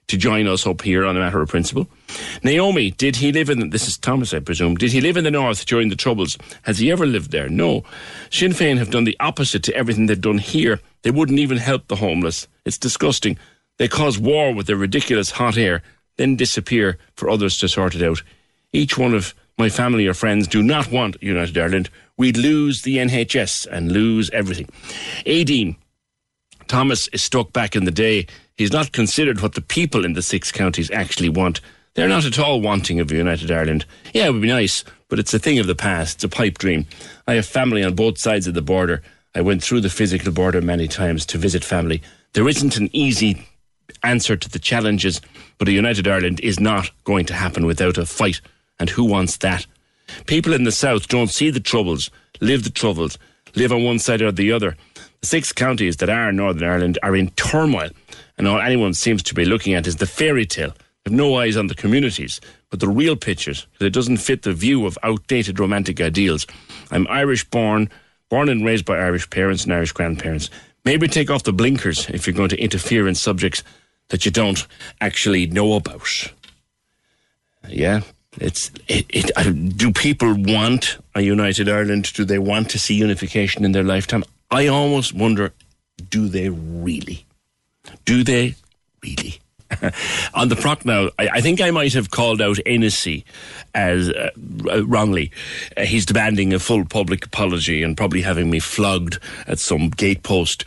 To 0.08 0.16
join 0.16 0.48
us 0.48 0.66
up 0.66 0.82
here 0.82 1.04
on 1.04 1.16
a 1.16 1.20
matter 1.20 1.40
of 1.40 1.48
principle. 1.48 1.86
Naomi, 2.42 2.90
did 2.92 3.16
he 3.16 3.30
live 3.30 3.50
in, 3.50 3.70
this 3.70 3.86
is 3.86 3.98
Thomas, 3.98 4.32
I 4.32 4.40
presume, 4.40 4.74
did 4.74 4.90
he 4.90 5.00
live 5.00 5.18
in 5.18 5.24
the 5.24 5.30
north 5.30 5.66
during 5.66 5.90
the 5.90 5.96
Troubles? 5.96 6.36
Has 6.62 6.78
he 6.78 6.90
ever 6.90 7.06
lived 7.06 7.30
there? 7.30 7.48
No. 7.48 7.84
Sinn 8.30 8.52
Féin 8.52 8.78
have 8.78 8.90
done 8.90 9.04
the 9.04 9.16
opposite 9.20 9.62
to 9.64 9.74
everything 9.74 10.06
they've 10.06 10.20
done 10.20 10.38
here. 10.38 10.80
They 11.02 11.10
wouldn't 11.10 11.38
even 11.38 11.58
help 11.58 11.88
the 11.88 11.96
homeless. 11.96 12.48
It's 12.64 12.78
disgusting. 12.78 13.38
They 13.76 13.86
cause 13.86 14.18
war 14.18 14.54
with 14.54 14.66
their 14.66 14.76
ridiculous 14.76 15.30
hot 15.30 15.58
air, 15.58 15.82
then 16.16 16.36
disappear 16.36 16.98
for 17.14 17.28
others 17.28 17.58
to 17.58 17.68
sort 17.68 17.94
it 17.94 18.02
out. 18.02 18.22
Each 18.72 18.96
one 18.96 19.14
of 19.14 19.34
my 19.58 19.68
family 19.68 20.06
or 20.06 20.14
friends 20.14 20.48
do 20.48 20.62
not 20.62 20.90
want 20.90 21.22
United 21.22 21.56
Ireland. 21.58 21.90
We'd 22.16 22.36
lose 22.36 22.82
the 22.82 22.96
NHS 22.96 23.66
and 23.70 23.92
lose 23.92 24.30
everything. 24.30 24.68
Aideen, 25.26 25.76
Thomas 26.66 27.08
is 27.08 27.22
stuck 27.22 27.52
back 27.52 27.76
in 27.76 27.84
the 27.84 27.90
day 27.90 28.26
He's 28.58 28.72
not 28.72 28.90
considered 28.90 29.40
what 29.40 29.54
the 29.54 29.60
people 29.60 30.04
in 30.04 30.14
the 30.14 30.22
six 30.22 30.50
counties 30.50 30.90
actually 30.90 31.28
want. 31.28 31.60
They're 31.94 32.08
not 32.08 32.24
at 32.24 32.40
all 32.40 32.60
wanting 32.60 32.98
of 32.98 33.10
a 33.10 33.14
united 33.14 33.52
Ireland. 33.52 33.86
Yeah, 34.12 34.26
it 34.26 34.32
would 34.32 34.42
be 34.42 34.48
nice, 34.48 34.84
but 35.08 35.20
it's 35.20 35.32
a 35.32 35.38
thing 35.38 35.60
of 35.60 35.68
the 35.68 35.76
past. 35.76 36.16
It's 36.16 36.24
a 36.24 36.28
pipe 36.28 36.58
dream. 36.58 36.84
I 37.28 37.34
have 37.34 37.46
family 37.46 37.84
on 37.84 37.94
both 37.94 38.18
sides 38.18 38.48
of 38.48 38.54
the 38.54 38.60
border. 38.60 39.00
I 39.32 39.42
went 39.42 39.62
through 39.62 39.82
the 39.82 39.88
physical 39.88 40.32
border 40.32 40.60
many 40.60 40.88
times 40.88 41.24
to 41.26 41.38
visit 41.38 41.62
family. 41.62 42.02
There 42.32 42.48
isn't 42.48 42.76
an 42.76 42.90
easy 42.92 43.46
answer 44.02 44.36
to 44.36 44.48
the 44.48 44.58
challenges, 44.58 45.20
but 45.58 45.68
a 45.68 45.72
united 45.72 46.08
Ireland 46.08 46.40
is 46.40 46.58
not 46.58 46.90
going 47.04 47.26
to 47.26 47.34
happen 47.34 47.64
without 47.64 47.96
a 47.96 48.06
fight. 48.06 48.40
And 48.80 48.90
who 48.90 49.04
wants 49.04 49.36
that? 49.36 49.66
People 50.26 50.52
in 50.52 50.64
the 50.64 50.72
south 50.72 51.06
don't 51.06 51.30
see 51.30 51.50
the 51.50 51.60
troubles, 51.60 52.10
live 52.40 52.64
the 52.64 52.70
troubles, 52.70 53.18
live 53.54 53.72
on 53.72 53.84
one 53.84 54.00
side 54.00 54.20
or 54.20 54.32
the 54.32 54.50
other. 54.50 54.76
The 55.20 55.26
six 55.26 55.52
counties 55.52 55.98
that 55.98 56.10
are 56.10 56.32
Northern 56.32 56.68
Ireland 56.68 56.98
are 57.04 57.14
in 57.14 57.30
turmoil 57.30 57.90
and 58.38 58.46
all 58.46 58.60
anyone 58.60 58.94
seems 58.94 59.22
to 59.24 59.34
be 59.34 59.44
looking 59.44 59.74
at 59.74 59.86
is 59.86 59.96
the 59.96 60.06
fairy 60.06 60.46
tale. 60.46 60.70
They 60.70 61.10
have 61.10 61.12
no 61.12 61.36
eyes 61.36 61.56
on 61.56 61.66
the 61.66 61.74
communities, 61.74 62.40
but 62.70 62.80
the 62.80 62.88
real 62.88 63.16
pictures, 63.16 63.66
because 63.72 63.86
it 63.86 63.92
doesn't 63.92 64.18
fit 64.18 64.42
the 64.42 64.52
view 64.52 64.86
of 64.86 64.96
outdated 65.02 65.58
romantic 65.58 66.00
ideals. 66.00 66.46
I'm 66.90 67.06
Irish 67.08 67.44
born, 67.44 67.90
born 68.28 68.48
and 68.48 68.64
raised 68.64 68.84
by 68.84 68.98
Irish 68.98 69.28
parents 69.28 69.64
and 69.64 69.72
Irish 69.72 69.92
grandparents. 69.92 70.50
Maybe 70.84 71.08
take 71.08 71.30
off 71.30 71.42
the 71.42 71.52
blinkers 71.52 72.08
if 72.08 72.26
you're 72.26 72.34
going 72.34 72.48
to 72.50 72.62
interfere 72.62 73.08
in 73.08 73.14
subjects 73.14 73.62
that 74.08 74.24
you 74.24 74.30
don't 74.30 74.66
actually 75.00 75.46
know 75.46 75.74
about. 75.74 76.32
Yeah, 77.68 78.00
it's 78.40 78.70
it, 78.86 79.06
it, 79.10 79.76
do 79.76 79.92
people 79.92 80.34
want 80.34 80.98
a 81.14 81.20
united 81.20 81.68
Ireland? 81.68 82.12
Do 82.14 82.24
they 82.24 82.38
want 82.38 82.70
to 82.70 82.78
see 82.78 82.94
unification 82.94 83.64
in 83.64 83.72
their 83.72 83.82
lifetime? 83.82 84.24
I 84.50 84.68
almost 84.68 85.12
wonder, 85.12 85.52
do 86.08 86.28
they 86.28 86.48
really? 86.48 87.26
Do 88.04 88.24
they 88.24 88.54
really? 89.02 89.40
on 90.34 90.48
the 90.48 90.56
proc 90.56 90.84
now, 90.84 91.10
I, 91.18 91.28
I, 91.34 91.40
think 91.40 91.60
I 91.60 91.70
might 91.70 91.92
have 91.92 92.10
called 92.10 92.40
out 92.40 92.58
Hennessy 92.66 93.24
as 93.74 94.08
uh, 94.08 94.30
wrongly. 94.84 95.30
Uh, 95.76 95.82
he's 95.82 96.06
demanding 96.06 96.54
a 96.54 96.58
full 96.58 96.84
public 96.84 97.26
apology 97.26 97.82
and 97.82 97.96
probably 97.96 98.22
having 98.22 98.50
me 98.50 98.60
flogged 98.60 99.18
at 99.46 99.58
some 99.58 99.90
gatepost. 99.90 100.64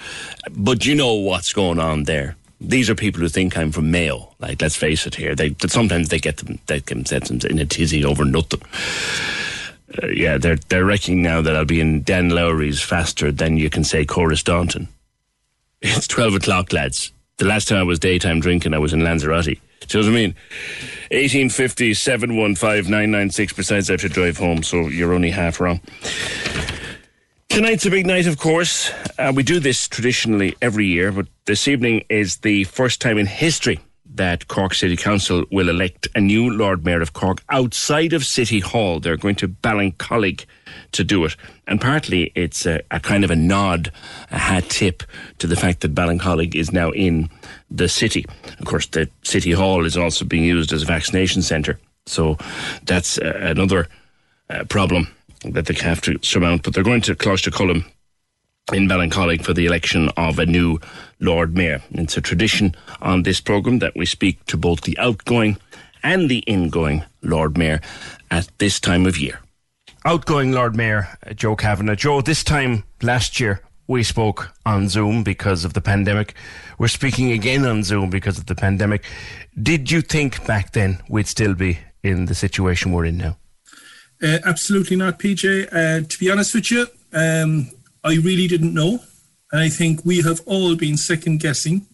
But 0.51 0.85
you 0.85 0.95
know 0.95 1.13
what's 1.13 1.51
going 1.53 1.79
on 1.79 2.03
there. 2.03 2.35
These 2.59 2.91
are 2.91 2.95
people 2.95 3.21
who 3.21 3.27
think 3.27 3.57
I'm 3.57 3.71
from 3.71 3.89
Mayo. 3.89 4.35
Like, 4.39 4.61
let's 4.61 4.75
face 4.75 5.07
it 5.07 5.15
here. 5.15 5.33
They 5.33 5.55
sometimes 5.67 6.09
they 6.09 6.19
get 6.19 6.37
them 6.37 6.59
they 6.67 6.79
can 6.79 7.05
set 7.05 7.25
them 7.25 7.39
in 7.49 7.57
a 7.57 7.65
tizzy 7.65 8.05
over 8.05 8.23
nothing. 8.23 8.61
Uh, 10.01 10.07
yeah, 10.07 10.37
they're 10.37 10.59
they're 10.69 10.85
reckoning 10.85 11.23
now 11.23 11.41
that 11.41 11.55
I'll 11.55 11.65
be 11.65 11.81
in 11.81 12.03
Dan 12.03 12.29
Lowry's 12.29 12.79
faster 12.79 13.31
than 13.31 13.57
you 13.57 13.71
can 13.71 13.83
say 13.83 14.05
Chorus 14.05 14.43
Corisdaunton. 14.43 14.87
It's 15.81 16.07
12 16.07 16.35
o'clock, 16.35 16.73
lads. 16.73 17.11
The 17.37 17.45
last 17.45 17.67
time 17.67 17.79
I 17.79 17.83
was 17.83 17.97
daytime 17.97 18.39
drinking, 18.39 18.73
I 18.73 18.77
was 18.77 18.93
in 18.93 19.03
Lanzarote. 19.03 19.45
Do 19.45 19.97
you 19.97 20.03
know 20.03 20.11
what 20.11 20.15
I 20.15 20.21
mean? 20.21 20.35
1850 21.09 21.95
715 21.95 22.83
996 22.91 23.53
besides 23.53 23.89
I 23.89 23.93
have 23.93 24.01
to 24.01 24.09
drive 24.09 24.37
home, 24.37 24.61
so 24.61 24.87
you're 24.87 25.13
only 25.13 25.31
half 25.31 25.59
wrong. 25.59 25.81
Tonight's 27.49 27.85
a 27.85 27.89
big 27.89 28.05
night, 28.05 28.27
of 28.27 28.37
course. 28.37 28.91
Uh, 29.17 29.33
we 29.35 29.43
do 29.43 29.59
this 29.59 29.87
traditionally 29.87 30.55
every 30.61 30.85
year, 30.85 31.11
but 31.11 31.27
this 31.45 31.67
evening 31.67 32.05
is 32.09 32.37
the 32.37 32.63
first 32.65 33.01
time 33.01 33.17
in 33.17 33.25
history 33.25 33.79
that 34.13 34.47
Cork 34.47 34.73
City 34.73 34.95
Council 34.95 35.45
will 35.51 35.67
elect 35.67 36.07
a 36.15 36.21
new 36.21 36.49
Lord 36.51 36.85
Mayor 36.85 37.01
of 37.01 37.13
Cork 37.13 37.41
outside 37.49 38.13
of 38.13 38.23
City 38.23 38.59
Hall. 38.59 38.99
They're 38.99 39.17
going 39.17 39.35
to 39.35 39.47
Ballincollig 39.47 40.45
to 40.93 41.03
do 41.03 41.25
it. 41.25 41.35
And 41.67 41.79
partly 41.79 42.31
it's 42.35 42.65
a, 42.65 42.81
a, 42.91 42.99
kind 42.99 43.23
of 43.23 43.31
a 43.31 43.35
nod, 43.35 43.91
a 44.29 44.37
hat 44.37 44.69
tip 44.69 45.03
to 45.39 45.47
the 45.47 45.55
fact 45.55 45.81
that 45.81 45.95
Ballincollig 45.95 46.55
is 46.55 46.71
now 46.71 46.91
in 46.91 47.29
the 47.69 47.87
city. 47.87 48.25
Of 48.59 48.65
course, 48.65 48.87
the 48.87 49.09
City 49.23 49.51
Hall 49.51 49.85
is 49.85 49.97
also 49.97 50.25
being 50.25 50.43
used 50.43 50.73
as 50.73 50.83
a 50.83 50.85
vaccination 50.85 51.41
centre. 51.41 51.79
So 52.05 52.37
that's 52.83 53.17
uh, 53.17 53.33
another 53.41 53.87
uh, 54.49 54.65
problem 54.65 55.07
that 55.43 55.65
they 55.65 55.73
have 55.75 56.01
to 56.01 56.19
surmount. 56.21 56.63
But 56.63 56.73
they're 56.73 56.83
going 56.83 57.01
to 57.01 57.15
Cloistercullen 57.15 57.85
in 58.73 58.87
Ballincollig 58.87 59.43
for 59.43 59.53
the 59.53 59.65
election 59.65 60.09
of 60.17 60.39
a 60.39 60.45
new 60.45 60.79
Lord 61.19 61.55
Mayor. 61.55 61.81
It's 61.91 62.17
a 62.17 62.21
tradition 62.21 62.75
on 63.01 63.23
this 63.23 63.41
programme 63.41 63.79
that 63.79 63.95
we 63.95 64.05
speak 64.05 64.45
to 64.45 64.57
both 64.57 64.81
the 64.81 64.97
outgoing 64.97 65.57
and 66.03 66.29
the 66.29 66.39
ingoing 66.39 67.03
Lord 67.21 67.57
Mayor 67.57 67.81
at 68.29 68.49
this 68.57 68.79
time 68.79 69.05
of 69.05 69.17
year. 69.17 69.39
Outgoing 70.03 70.51
Lord 70.51 70.75
Mayor 70.75 71.07
uh, 71.25 71.33
Joe 71.33 71.55
Kavanagh. 71.55 71.95
Joe, 71.95 72.21
this 72.21 72.43
time 72.43 72.83
last 73.03 73.39
year 73.39 73.61
we 73.87 74.01
spoke 74.01 74.51
on 74.65 74.89
Zoom 74.89 75.23
because 75.23 75.63
of 75.63 75.73
the 75.73 75.81
pandemic. 75.81 76.33
We're 76.79 76.87
speaking 76.87 77.31
again 77.31 77.65
on 77.65 77.83
Zoom 77.83 78.09
because 78.09 78.39
of 78.39 78.47
the 78.47 78.55
pandemic. 78.55 79.03
Did 79.61 79.91
you 79.91 80.01
think 80.01 80.45
back 80.47 80.71
then 80.71 81.03
we'd 81.07 81.27
still 81.27 81.53
be 81.53 81.79
in 82.01 82.25
the 82.25 82.33
situation 82.33 82.91
we're 82.91 83.05
in 83.05 83.17
now? 83.17 83.37
Uh, 84.23 84.39
absolutely 84.43 84.95
not, 84.95 85.19
PJ. 85.19 85.67
Uh, 85.71 86.07
to 86.07 86.19
be 86.19 86.31
honest 86.31 86.55
with 86.55 86.71
you, 86.71 86.87
um, 87.13 87.69
I 88.03 88.15
really 88.15 88.47
didn't 88.47 88.73
know. 88.73 89.01
And 89.51 89.61
I 89.61 89.69
think 89.69 90.03
we 90.03 90.21
have 90.21 90.41
all 90.47 90.75
been 90.75 90.97
second 90.97 91.41
guessing 91.41 91.85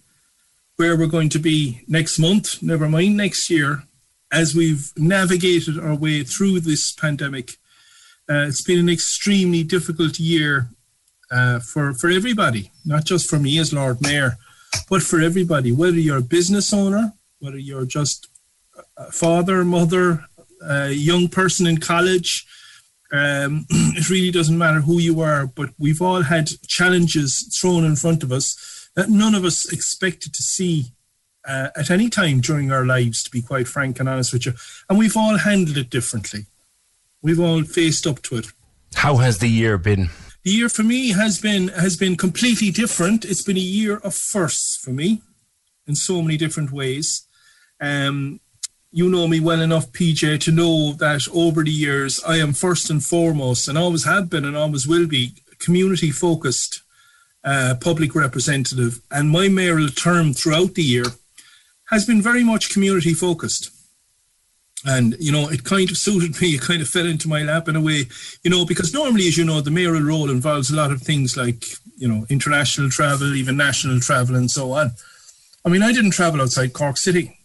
where 0.78 0.96
we're 0.96 1.08
going 1.08 1.30
to 1.30 1.40
be 1.40 1.82
next 1.88 2.20
month, 2.20 2.62
never 2.62 2.88
mind 2.88 3.18
next 3.18 3.50
year, 3.50 3.84
as 4.32 4.56
we've 4.56 4.94
navigated 4.96 5.78
our 5.78 5.96
way 5.96 6.24
through 6.24 6.62
this 6.62 6.94
pandemic. 6.94 7.58
Uh, 8.30 8.46
it's 8.48 8.62
been 8.62 8.80
an 8.80 8.90
extremely 8.90 9.64
difficult 9.64 10.20
year 10.20 10.70
uh, 11.32 11.60
for, 11.60 11.94
for 11.94 12.10
everybody, 12.10 12.72
not 12.86 13.06
just 13.06 13.30
for 13.30 13.40
me 13.40 13.58
as 13.58 13.72
Lord 13.74 14.02
Mayor, 14.02 14.38
but 14.90 15.02
for 15.02 15.22
everybody, 15.22 15.72
whether 15.72 15.98
you're 15.98 16.18
a 16.18 16.22
business 16.22 16.74
owner, 16.74 17.14
whether 17.40 17.58
you're 17.58 17.86
just 17.86 18.28
a 18.98 19.12
father, 19.12 19.64
mother, 19.64 20.26
a 20.62 20.92
young 20.92 21.28
person 21.30 21.68
in 21.68 21.78
college, 21.78 22.46
um, 23.12 23.66
it 23.70 24.10
really 24.10 24.32
doesn't 24.32 24.58
matter 24.58 24.82
who 24.82 25.00
you 25.00 25.22
are, 25.22 25.48
but 25.48 25.70
we've 25.78 26.02
all 26.02 26.24
had 26.24 26.50
challenges 26.68 27.58
thrown 27.60 27.86
in 27.86 27.96
front 27.96 28.24
of 28.24 28.32
us 28.32 28.90
that 28.96 29.10
none 29.10 29.36
of 29.36 29.46
us 29.46 29.72
expected 29.72 30.34
to 30.34 30.44
see 30.44 30.88
uh, 31.48 31.70
at 31.76 31.90
any 31.90 32.10
time 32.10 32.42
during 32.42 32.72
our 32.72 32.86
lives, 32.86 33.24
to 33.24 33.32
be 33.32 33.42
quite 33.42 33.68
frank 33.68 34.00
and 34.00 34.10
honest 34.10 34.34
with 34.34 34.46
you. 34.46 34.54
And 34.90 35.00
we've 35.00 35.16
all 35.16 35.38
handled 35.38 35.78
it 35.78 35.90
differently. 35.90 36.46
We've 37.22 37.40
all 37.40 37.64
faced 37.64 38.06
up 38.06 38.22
to 38.24 38.38
it. 38.38 38.48
How 38.96 39.18
has 39.18 39.40
the 39.40 39.48
year 39.48 39.78
been? 39.78 40.10
The 40.44 40.52
year 40.52 40.70
for 40.70 40.84
me 40.84 41.10
has 41.10 41.40
been 41.40 41.68
has 41.70 41.98
been 41.98 42.16
completely 42.16 42.72
different. 42.72 43.26
It's 43.26 43.44
been 43.44 43.58
a 43.58 43.72
year 43.78 43.98
of 43.98 44.16
firsts 44.16 44.78
for 44.78 44.92
me 44.92 45.22
in 45.86 45.96
so 45.96 46.22
many 46.22 46.38
different 46.38 46.72
ways. 46.72 47.28
Um, 47.82 48.40
you 48.92 49.10
know 49.10 49.28
me 49.28 49.40
well 49.40 49.62
enough, 49.62 49.92
PJ, 49.92 50.40
to 50.42 50.52
know 50.52 50.94
that 50.94 51.28
over 51.34 51.64
the 51.64 51.72
years 51.72 52.24
I 52.26 52.38
am 52.38 52.54
first 52.54 52.90
and 52.90 53.04
foremost, 53.04 53.68
and 53.68 53.78
always 53.78 54.06
have 54.06 54.30
been 54.30 54.46
and 54.46 54.56
always 54.56 54.88
will 54.88 55.08
be, 55.08 55.34
community 55.60 56.12
focused 56.12 56.82
uh, 57.44 57.76
public 57.82 58.16
representative. 58.16 59.02
And 59.12 59.30
my 59.30 59.50
mayoral 59.50 59.90
term 59.90 60.34
throughout 60.34 60.76
the 60.76 60.84
year 60.84 61.06
has 61.90 62.06
been 62.06 62.22
very 62.22 62.44
much 62.44 62.72
community 62.72 63.14
focused. 63.14 63.72
And, 64.88 65.16
you 65.20 65.34
know, 65.34 65.50
it 65.50 65.66
kind 65.66 65.90
of 65.92 65.98
suited 65.98 66.40
me. 66.42 66.56
It 66.56 66.62
kind 66.62 66.82
of 66.82 66.88
fell 66.88 67.06
into 67.06 67.28
my 67.28 67.44
lap 67.44 67.68
in 67.68 67.76
a 67.76 67.82
way, 67.82 68.06
you 68.44 68.50
know, 68.50 68.66
because 68.66 68.94
normally, 68.94 69.28
as 69.28 69.38
you 69.38 69.44
know, 69.44 69.60
the 69.60 69.70
mayoral 69.70 70.02
role 70.02 70.30
involves 70.32 70.72
a 70.72 70.76
lot 70.76 70.92
of 70.92 71.02
things 71.02 71.36
like, 71.36 71.66
you 71.98 72.08
know, 72.08 72.26
international 72.30 72.90
travel, 72.90 73.36
even 73.36 73.58
national 73.58 74.00
travel, 74.00 74.36
and 74.36 74.50
so 74.50 74.72
on. 74.72 74.92
I 75.66 75.70
mean, 75.70 75.84
I 75.84 75.92
didn't 75.92 76.12
travel 76.12 76.42
outside 76.42 76.72
Cork 76.72 76.96
City 76.96 77.38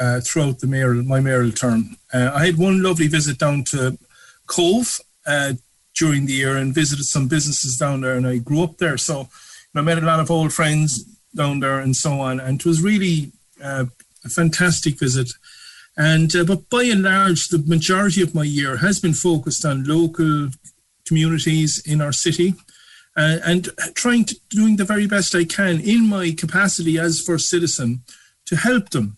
uh, 0.00 0.20
throughout 0.20 0.58
the 0.58 0.66
mayoral, 0.66 1.04
my 1.04 1.20
mayoral 1.20 1.52
term. 1.52 1.96
Uh, 2.12 2.32
I 2.34 2.46
had 2.46 2.58
one 2.58 2.82
lovely 2.82 3.06
visit 3.06 3.38
down 3.38 3.62
to 3.64 3.96
Cobh 4.46 4.98
uh, 5.26 5.52
during 5.94 6.26
the 6.26 6.32
year 6.32 6.56
and 6.56 6.74
visited 6.74 7.04
some 7.04 7.28
businesses 7.28 7.76
down 7.76 8.00
there, 8.00 8.16
and 8.16 8.26
I 8.26 8.38
grew 8.38 8.64
up 8.64 8.78
there. 8.78 8.98
So 8.98 9.28
I 9.76 9.80
met 9.82 9.98
a 9.98 10.06
lot 10.06 10.18
of 10.18 10.30
old 10.30 10.52
friends 10.52 11.04
down 11.34 11.60
there 11.60 11.78
and 11.78 11.94
so 11.94 12.20
on. 12.20 12.40
And 12.40 12.58
it 12.58 12.66
was 12.66 12.82
really 12.82 13.32
uh, 13.62 13.86
a 14.24 14.28
fantastic 14.28 14.98
visit. 14.98 15.30
And 15.96 16.34
uh, 16.34 16.44
but 16.44 16.68
by 16.70 16.84
and 16.84 17.02
large, 17.02 17.48
the 17.48 17.58
majority 17.58 18.22
of 18.22 18.34
my 18.34 18.44
year 18.44 18.78
has 18.78 19.00
been 19.00 19.14
focused 19.14 19.64
on 19.64 19.84
local 19.84 20.48
communities 21.06 21.82
in 21.84 22.00
our 22.00 22.12
city, 22.12 22.54
uh, 23.16 23.38
and 23.44 23.68
trying 23.94 24.24
to 24.26 24.36
doing 24.50 24.76
the 24.76 24.84
very 24.84 25.06
best 25.06 25.34
I 25.34 25.44
can 25.44 25.80
in 25.80 26.08
my 26.08 26.32
capacity 26.36 26.98
as 26.98 27.20
first 27.20 27.48
citizen 27.48 28.02
to 28.46 28.56
help 28.56 28.90
them 28.90 29.16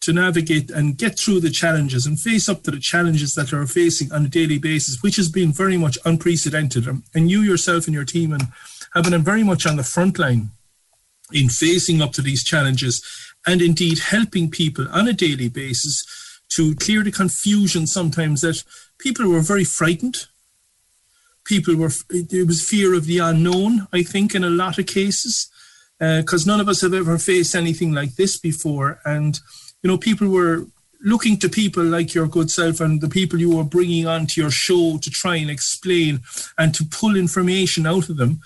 to 0.00 0.12
navigate 0.12 0.70
and 0.70 0.96
get 0.96 1.18
through 1.18 1.40
the 1.40 1.50
challenges 1.50 2.06
and 2.06 2.18
face 2.18 2.48
up 2.48 2.62
to 2.62 2.70
the 2.70 2.80
challenges 2.80 3.34
that 3.34 3.52
are 3.52 3.66
facing 3.66 4.10
on 4.12 4.24
a 4.24 4.28
daily 4.28 4.58
basis, 4.58 5.02
which 5.02 5.16
has 5.16 5.28
been 5.28 5.52
very 5.52 5.76
much 5.76 5.98
unprecedented. 6.04 6.86
And 7.14 7.30
you 7.30 7.42
yourself 7.42 7.86
and 7.86 7.94
your 7.94 8.06
team 8.06 8.32
and 8.32 8.44
have 8.94 9.04
been 9.04 9.22
very 9.22 9.42
much 9.42 9.66
on 9.66 9.76
the 9.76 9.84
front 9.84 10.18
line 10.18 10.50
in 11.32 11.48
facing 11.48 12.00
up 12.02 12.12
to 12.12 12.22
these 12.22 12.42
challenges 12.42 13.02
and 13.46 13.62
indeed 13.62 13.98
helping 13.98 14.50
people 14.50 14.86
on 14.90 15.08
a 15.08 15.12
daily 15.12 15.48
basis 15.48 16.04
to 16.50 16.74
clear 16.76 17.02
the 17.02 17.12
confusion 17.12 17.86
sometimes 17.86 18.40
that 18.40 18.62
people 18.98 19.28
were 19.28 19.40
very 19.40 19.64
frightened. 19.64 20.26
People 21.44 21.76
were, 21.76 21.90
there 22.10 22.46
was 22.46 22.68
fear 22.68 22.94
of 22.94 23.06
the 23.06 23.18
unknown, 23.18 23.88
I 23.92 24.02
think, 24.02 24.34
in 24.34 24.44
a 24.44 24.50
lot 24.50 24.78
of 24.78 24.86
cases, 24.86 25.50
because 25.98 26.46
uh, 26.46 26.50
none 26.50 26.60
of 26.60 26.68
us 26.68 26.80
have 26.82 26.94
ever 26.94 27.18
faced 27.18 27.54
anything 27.54 27.92
like 27.92 28.16
this 28.16 28.38
before. 28.38 29.00
And, 29.04 29.38
you 29.82 29.88
know, 29.88 29.96
people 29.96 30.28
were 30.28 30.66
looking 31.02 31.38
to 31.38 31.48
people 31.48 31.82
like 31.82 32.14
your 32.14 32.26
good 32.26 32.50
self 32.50 32.80
and 32.80 33.00
the 33.00 33.08
people 33.08 33.38
you 33.38 33.56
were 33.56 33.64
bringing 33.64 34.06
onto 34.06 34.40
your 34.40 34.50
show 34.50 34.98
to 34.98 35.10
try 35.10 35.36
and 35.36 35.50
explain 35.50 36.20
and 36.58 36.74
to 36.74 36.84
pull 36.84 37.16
information 37.16 37.86
out 37.86 38.08
of 38.10 38.16
them 38.16 38.40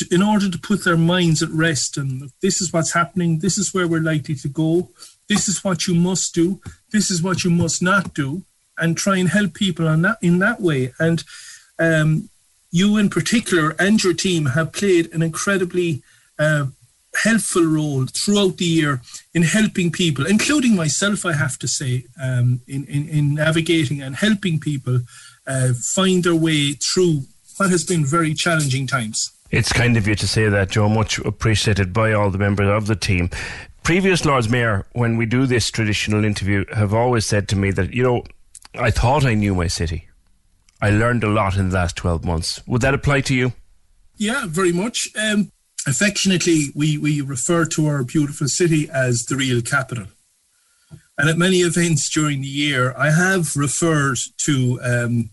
to, 0.00 0.14
in 0.14 0.22
order 0.22 0.50
to 0.50 0.58
put 0.58 0.84
their 0.84 0.96
minds 0.96 1.42
at 1.42 1.50
rest 1.50 1.96
and 1.96 2.30
this 2.42 2.60
is 2.60 2.72
what's 2.72 2.92
happening, 2.92 3.38
this 3.38 3.56
is 3.56 3.72
where 3.72 3.86
we're 3.88 4.00
likely 4.00 4.34
to 4.36 4.48
go, 4.48 4.90
this 5.28 5.48
is 5.48 5.62
what 5.62 5.86
you 5.86 5.94
must 5.94 6.34
do, 6.34 6.60
this 6.92 7.10
is 7.10 7.22
what 7.22 7.44
you 7.44 7.50
must 7.50 7.82
not 7.82 8.14
do, 8.14 8.42
and 8.78 8.96
try 8.96 9.16
and 9.16 9.28
help 9.28 9.54
people 9.54 9.86
on 9.86 10.02
that 10.02 10.18
in 10.22 10.38
that 10.38 10.60
way. 10.60 10.92
And 10.98 11.22
um, 11.78 12.30
you 12.70 12.96
in 12.96 13.10
particular 13.10 13.76
and 13.78 14.02
your 14.02 14.14
team 14.14 14.46
have 14.46 14.72
played 14.72 15.12
an 15.12 15.22
incredibly 15.22 16.02
uh, 16.38 16.66
helpful 17.22 17.64
role 17.64 18.06
throughout 18.06 18.56
the 18.56 18.64
year 18.64 19.02
in 19.34 19.42
helping 19.42 19.90
people, 19.90 20.26
including 20.26 20.76
myself, 20.76 21.26
I 21.26 21.32
have 21.32 21.58
to 21.58 21.68
say, 21.68 22.04
um, 22.22 22.60
in, 22.66 22.84
in, 22.86 23.08
in, 23.08 23.34
navigating 23.34 24.00
and 24.00 24.16
helping 24.16 24.60
people 24.60 25.00
uh, 25.46 25.72
find 25.74 26.22
their 26.22 26.34
way 26.34 26.72
through 26.72 27.22
what 27.56 27.70
has 27.70 27.84
been 27.84 28.04
very 28.04 28.32
challenging 28.32 28.86
times. 28.86 29.32
It's 29.50 29.72
kind 29.72 29.96
of 29.96 30.06
you 30.06 30.14
to 30.14 30.28
say 30.28 30.48
that, 30.48 30.70
Joe. 30.70 30.88
Much 30.88 31.18
appreciated 31.18 31.92
by 31.92 32.12
all 32.12 32.30
the 32.30 32.38
members 32.38 32.68
of 32.68 32.86
the 32.86 32.96
team. 32.96 33.30
Previous 33.82 34.24
Lords 34.24 34.48
Mayor, 34.48 34.86
when 34.92 35.16
we 35.16 35.26
do 35.26 35.46
this 35.46 35.70
traditional 35.70 36.24
interview, 36.24 36.64
have 36.72 36.94
always 36.94 37.26
said 37.26 37.48
to 37.48 37.56
me 37.56 37.70
that, 37.72 37.92
you 37.92 38.02
know, 38.02 38.24
I 38.74 38.90
thought 38.90 39.24
I 39.24 39.34
knew 39.34 39.54
my 39.54 39.66
city. 39.66 40.08
I 40.80 40.90
learned 40.90 41.24
a 41.24 41.28
lot 41.28 41.56
in 41.56 41.70
the 41.70 41.74
last 41.74 41.96
12 41.96 42.24
months. 42.24 42.64
Would 42.66 42.82
that 42.82 42.94
apply 42.94 43.22
to 43.22 43.34
you? 43.34 43.52
Yeah, 44.16 44.44
very 44.46 44.72
much. 44.72 45.08
Um, 45.18 45.50
affectionately, 45.86 46.66
we, 46.74 46.96
we 46.98 47.20
refer 47.20 47.64
to 47.66 47.86
our 47.86 48.04
beautiful 48.04 48.48
city 48.48 48.88
as 48.90 49.24
the 49.24 49.36
real 49.36 49.62
capital. 49.62 50.06
And 51.18 51.28
at 51.28 51.36
many 51.36 51.58
events 51.58 52.08
during 52.08 52.40
the 52.40 52.48
year, 52.48 52.94
I 52.96 53.10
have 53.10 53.56
referred 53.56 54.18
to 54.44 54.80
um, 54.82 55.30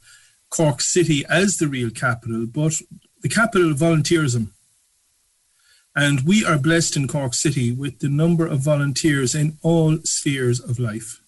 Cork 0.50 0.82
City 0.82 1.24
as 1.30 1.58
the 1.58 1.68
real 1.68 1.90
capital, 1.90 2.46
but 2.46 2.74
the 3.22 3.30
capital 3.30 3.72
of 3.72 3.78
volunteerism. 3.78 4.50
And 5.96 6.22
we 6.22 6.46
are 6.46 6.60
blessed 6.60 6.96
in 6.96 7.08
Cork 7.08 7.34
City 7.34 7.72
with 7.72 8.00
the 8.00 8.10
number 8.10 8.46
of 8.46 8.60
volunteers 8.60 9.34
in 9.34 9.58
all 9.64 9.98
spheres 10.04 10.60
of 10.60 10.78
life. 10.78 11.22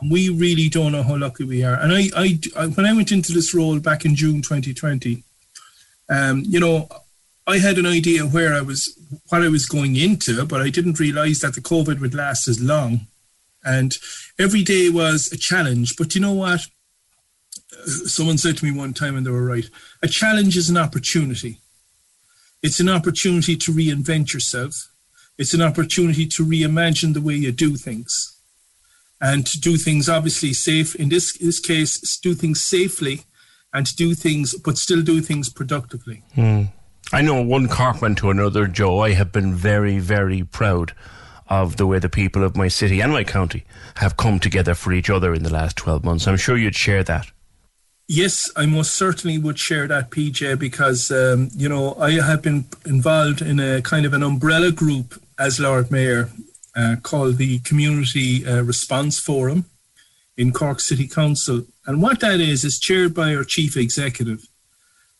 And 0.00 0.10
we 0.10 0.28
really 0.28 0.68
don't 0.68 0.92
know 0.92 1.02
how 1.02 1.16
lucky 1.16 1.44
we 1.44 1.64
are. 1.64 1.74
And 1.74 1.92
I, 1.92 2.08
I, 2.16 2.38
I 2.56 2.66
when 2.68 2.86
I 2.86 2.92
went 2.92 3.10
into 3.10 3.32
this 3.32 3.52
role 3.52 3.80
back 3.80 4.04
in 4.04 4.14
June 4.14 4.42
2020, 4.42 5.24
um, 6.08 6.42
you 6.46 6.60
know, 6.60 6.88
I 7.46 7.58
had 7.58 7.78
an 7.78 7.86
idea 7.86 8.22
where 8.22 8.54
I 8.54 8.60
was, 8.60 8.96
what 9.28 9.42
I 9.42 9.48
was 9.48 9.66
going 9.66 9.96
into, 9.96 10.44
but 10.44 10.60
I 10.60 10.70
didn't 10.70 11.00
realize 11.00 11.40
that 11.40 11.54
the 11.54 11.60
COVID 11.60 12.00
would 12.00 12.14
last 12.14 12.46
as 12.46 12.60
long. 12.60 13.08
And 13.64 13.98
every 14.38 14.62
day 14.62 14.88
was 14.88 15.32
a 15.32 15.36
challenge. 15.36 15.96
But 15.96 16.14
you 16.14 16.20
know 16.20 16.32
what? 16.32 16.60
Someone 18.06 18.38
said 18.38 18.56
to 18.58 18.64
me 18.64 18.70
one 18.70 18.94
time, 18.94 19.16
and 19.16 19.26
they 19.26 19.30
were 19.30 19.44
right 19.44 19.68
a 20.02 20.08
challenge 20.08 20.56
is 20.56 20.70
an 20.70 20.76
opportunity. 20.76 21.60
It's 22.62 22.80
an 22.80 22.88
opportunity 22.88 23.56
to 23.56 23.72
reinvent 23.72 24.34
yourself, 24.34 24.88
it's 25.38 25.54
an 25.54 25.62
opportunity 25.62 26.26
to 26.26 26.44
reimagine 26.44 27.14
the 27.14 27.20
way 27.20 27.34
you 27.34 27.52
do 27.52 27.76
things. 27.76 28.36
And 29.22 29.46
to 29.46 29.60
do 29.60 29.76
things 29.76 30.08
obviously 30.08 30.54
safe, 30.54 30.94
in 30.94 31.10
this, 31.10 31.36
this 31.36 31.60
case, 31.60 32.18
do 32.22 32.34
things 32.34 32.62
safely 32.62 33.24
and 33.72 33.86
to 33.86 33.94
do 33.94 34.14
things, 34.14 34.54
but 34.58 34.78
still 34.78 35.02
do 35.02 35.20
things 35.20 35.50
productively. 35.50 36.22
Mm. 36.36 36.72
I 37.12 37.22
know 37.22 37.42
one 37.42 37.68
Corkman 37.68 38.16
to 38.18 38.30
another, 38.30 38.66
Joe. 38.66 39.00
I 39.00 39.12
have 39.12 39.32
been 39.32 39.54
very, 39.54 39.98
very 39.98 40.42
proud 40.42 40.94
of 41.48 41.76
the 41.76 41.86
way 41.86 41.98
the 41.98 42.08
people 42.08 42.44
of 42.44 42.56
my 42.56 42.68
city 42.68 43.00
and 43.00 43.12
my 43.12 43.24
county 43.24 43.64
have 43.96 44.16
come 44.16 44.38
together 44.38 44.74
for 44.74 44.92
each 44.92 45.10
other 45.10 45.34
in 45.34 45.42
the 45.42 45.52
last 45.52 45.76
12 45.76 46.04
months. 46.04 46.28
I'm 46.28 46.36
sure 46.36 46.56
you'd 46.56 46.76
share 46.76 47.02
that. 47.04 47.30
Yes, 48.12 48.50
I 48.56 48.66
most 48.66 48.94
certainly 48.94 49.38
would 49.38 49.56
share 49.56 49.86
that, 49.86 50.10
PJ, 50.10 50.58
because, 50.58 51.12
um, 51.12 51.48
you 51.54 51.68
know, 51.68 51.94
I 51.94 52.10
have 52.14 52.42
been 52.42 52.64
involved 52.84 53.40
in 53.40 53.60
a 53.60 53.80
kind 53.82 54.04
of 54.04 54.12
an 54.12 54.24
umbrella 54.24 54.72
group 54.72 55.22
as 55.38 55.60
Lord 55.60 55.92
Mayor 55.92 56.28
uh, 56.74 56.96
called 57.04 57.36
the 57.36 57.60
Community 57.60 58.44
uh, 58.44 58.62
Response 58.62 59.20
Forum 59.20 59.66
in 60.36 60.50
Cork 60.52 60.80
City 60.80 61.06
Council. 61.06 61.66
And 61.86 62.02
what 62.02 62.18
that 62.18 62.40
is, 62.40 62.64
is 62.64 62.80
chaired 62.80 63.14
by 63.14 63.32
our 63.32 63.44
chief 63.44 63.76
executive. 63.76 64.44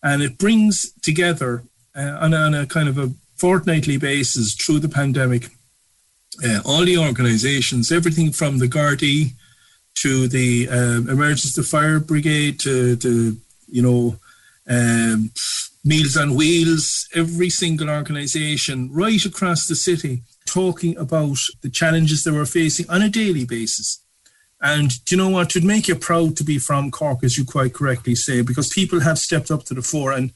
And 0.03 0.21
it 0.21 0.37
brings 0.37 0.91
together 1.01 1.63
uh, 1.95 2.19
on, 2.21 2.35
a, 2.35 2.39
on, 2.39 2.55
a, 2.55 2.67
kind 2.67 2.89
of 2.89 2.99
a 2.99 3.13
fortnightly 3.37 3.99
basis 3.99 4.57
through 4.57 4.81
the 4.81 4.89
pandemic 4.89 5.51
uh, 6.45 6.61
all 6.65 6.85
the 6.85 6.99
organisations, 6.99 7.93
everything 7.93 8.33
from 8.33 8.59
the 8.59 8.67
Gardaí 8.67 9.35
to 9.97 10.29
the 10.29 10.69
uh, 10.69 11.13
emergency 11.13 11.63
fire 11.63 12.01
brigade 12.01 12.59
to, 12.61 12.97
to 12.97 13.37
you 13.69 13.83
know 13.83 14.17
um, 14.69 15.31
Meals 15.85 16.17
on 16.17 16.35
Wheels, 16.35 17.09
every 17.15 17.49
single 17.49 17.89
organisation 17.89 18.93
right 18.93 19.25
across 19.25 19.67
the 19.67 19.75
city 19.75 20.23
talking 20.47 20.97
about 20.97 21.39
the 21.63 21.71
challenges 21.71 22.25
they 22.25 22.31
were 22.31 22.47
facing 22.47 22.89
on 22.91 23.03
a 23.03 23.09
daily 23.09 23.45
basis. 23.45 24.03
And 24.61 24.91
do 25.05 25.15
you 25.15 25.17
know 25.17 25.31
what? 25.31 25.51
It'd 25.51 25.65
make 25.65 25.89
you 25.89 25.95
proud 25.95 26.37
to 26.37 26.45
be 26.45 26.59
from 26.59 26.91
Cork, 26.91 27.25
as 27.25 27.39
you 27.39 27.47
quite 27.47 27.73
correctly 27.73 28.15
say, 28.15 28.43
because 28.43 28.69
people 28.69 29.01
have 29.01 29.19
stepped 29.19 29.51
up 29.51 29.65
to 29.65 29.75
the 29.75 29.81
fore. 29.81 30.13
And 30.13 30.33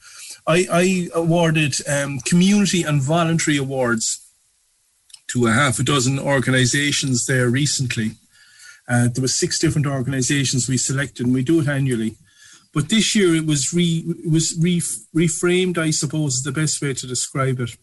I, 0.47 0.65
I 0.71 1.09
awarded 1.13 1.75
um, 1.87 2.19
community 2.21 2.81
and 2.81 3.01
voluntary 3.01 3.57
awards 3.57 4.27
to 5.31 5.45
a 5.45 5.51
half 5.51 5.79
a 5.79 5.83
dozen 5.83 6.17
organisations 6.17 7.27
there 7.27 7.49
recently. 7.49 8.11
Uh, 8.87 9.07
there 9.07 9.21
were 9.21 9.27
six 9.27 9.59
different 9.59 9.87
organisations 9.87 10.69
we 10.69 10.77
selected, 10.77 11.25
and 11.25 11.35
we 11.35 11.43
do 11.43 11.59
it 11.59 11.67
annually. 11.67 12.15
But 12.73 12.89
this 12.89 13.15
year 13.15 13.33
it 13.35 13.45
was 13.45 13.73
re, 13.73 14.03
was 14.29 14.57
re, 14.59 14.79
reframed, 15.15 15.77
I 15.77 15.91
suppose, 15.91 16.35
is 16.35 16.43
the 16.43 16.51
best 16.51 16.81
way 16.81 16.93
to 16.93 17.07
describe 17.07 17.59
it, 17.59 17.77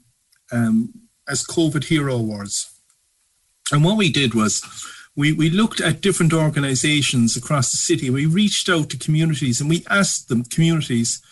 um, 0.53 0.93
as 1.27 1.47
COVID 1.47 1.85
Hero 1.85 2.15
Awards. 2.15 2.69
And 3.73 3.85
what 3.85 3.97
we 3.97 4.13
did 4.13 4.35
was 4.35 4.63
we, 5.17 5.33
we 5.33 5.51
looked 5.51 5.81
at 5.81 6.03
different 6.03 6.33
organisations 6.33 7.37
across 7.37 7.71
the 7.71 7.79
city. 7.79 8.11
We 8.11 8.27
reached 8.27 8.69
out 8.69 8.91
to 8.91 8.99
communities 8.99 9.61
and 9.61 9.71
we 9.71 9.85
asked 9.89 10.29
them, 10.29 10.45
communities, 10.45 11.23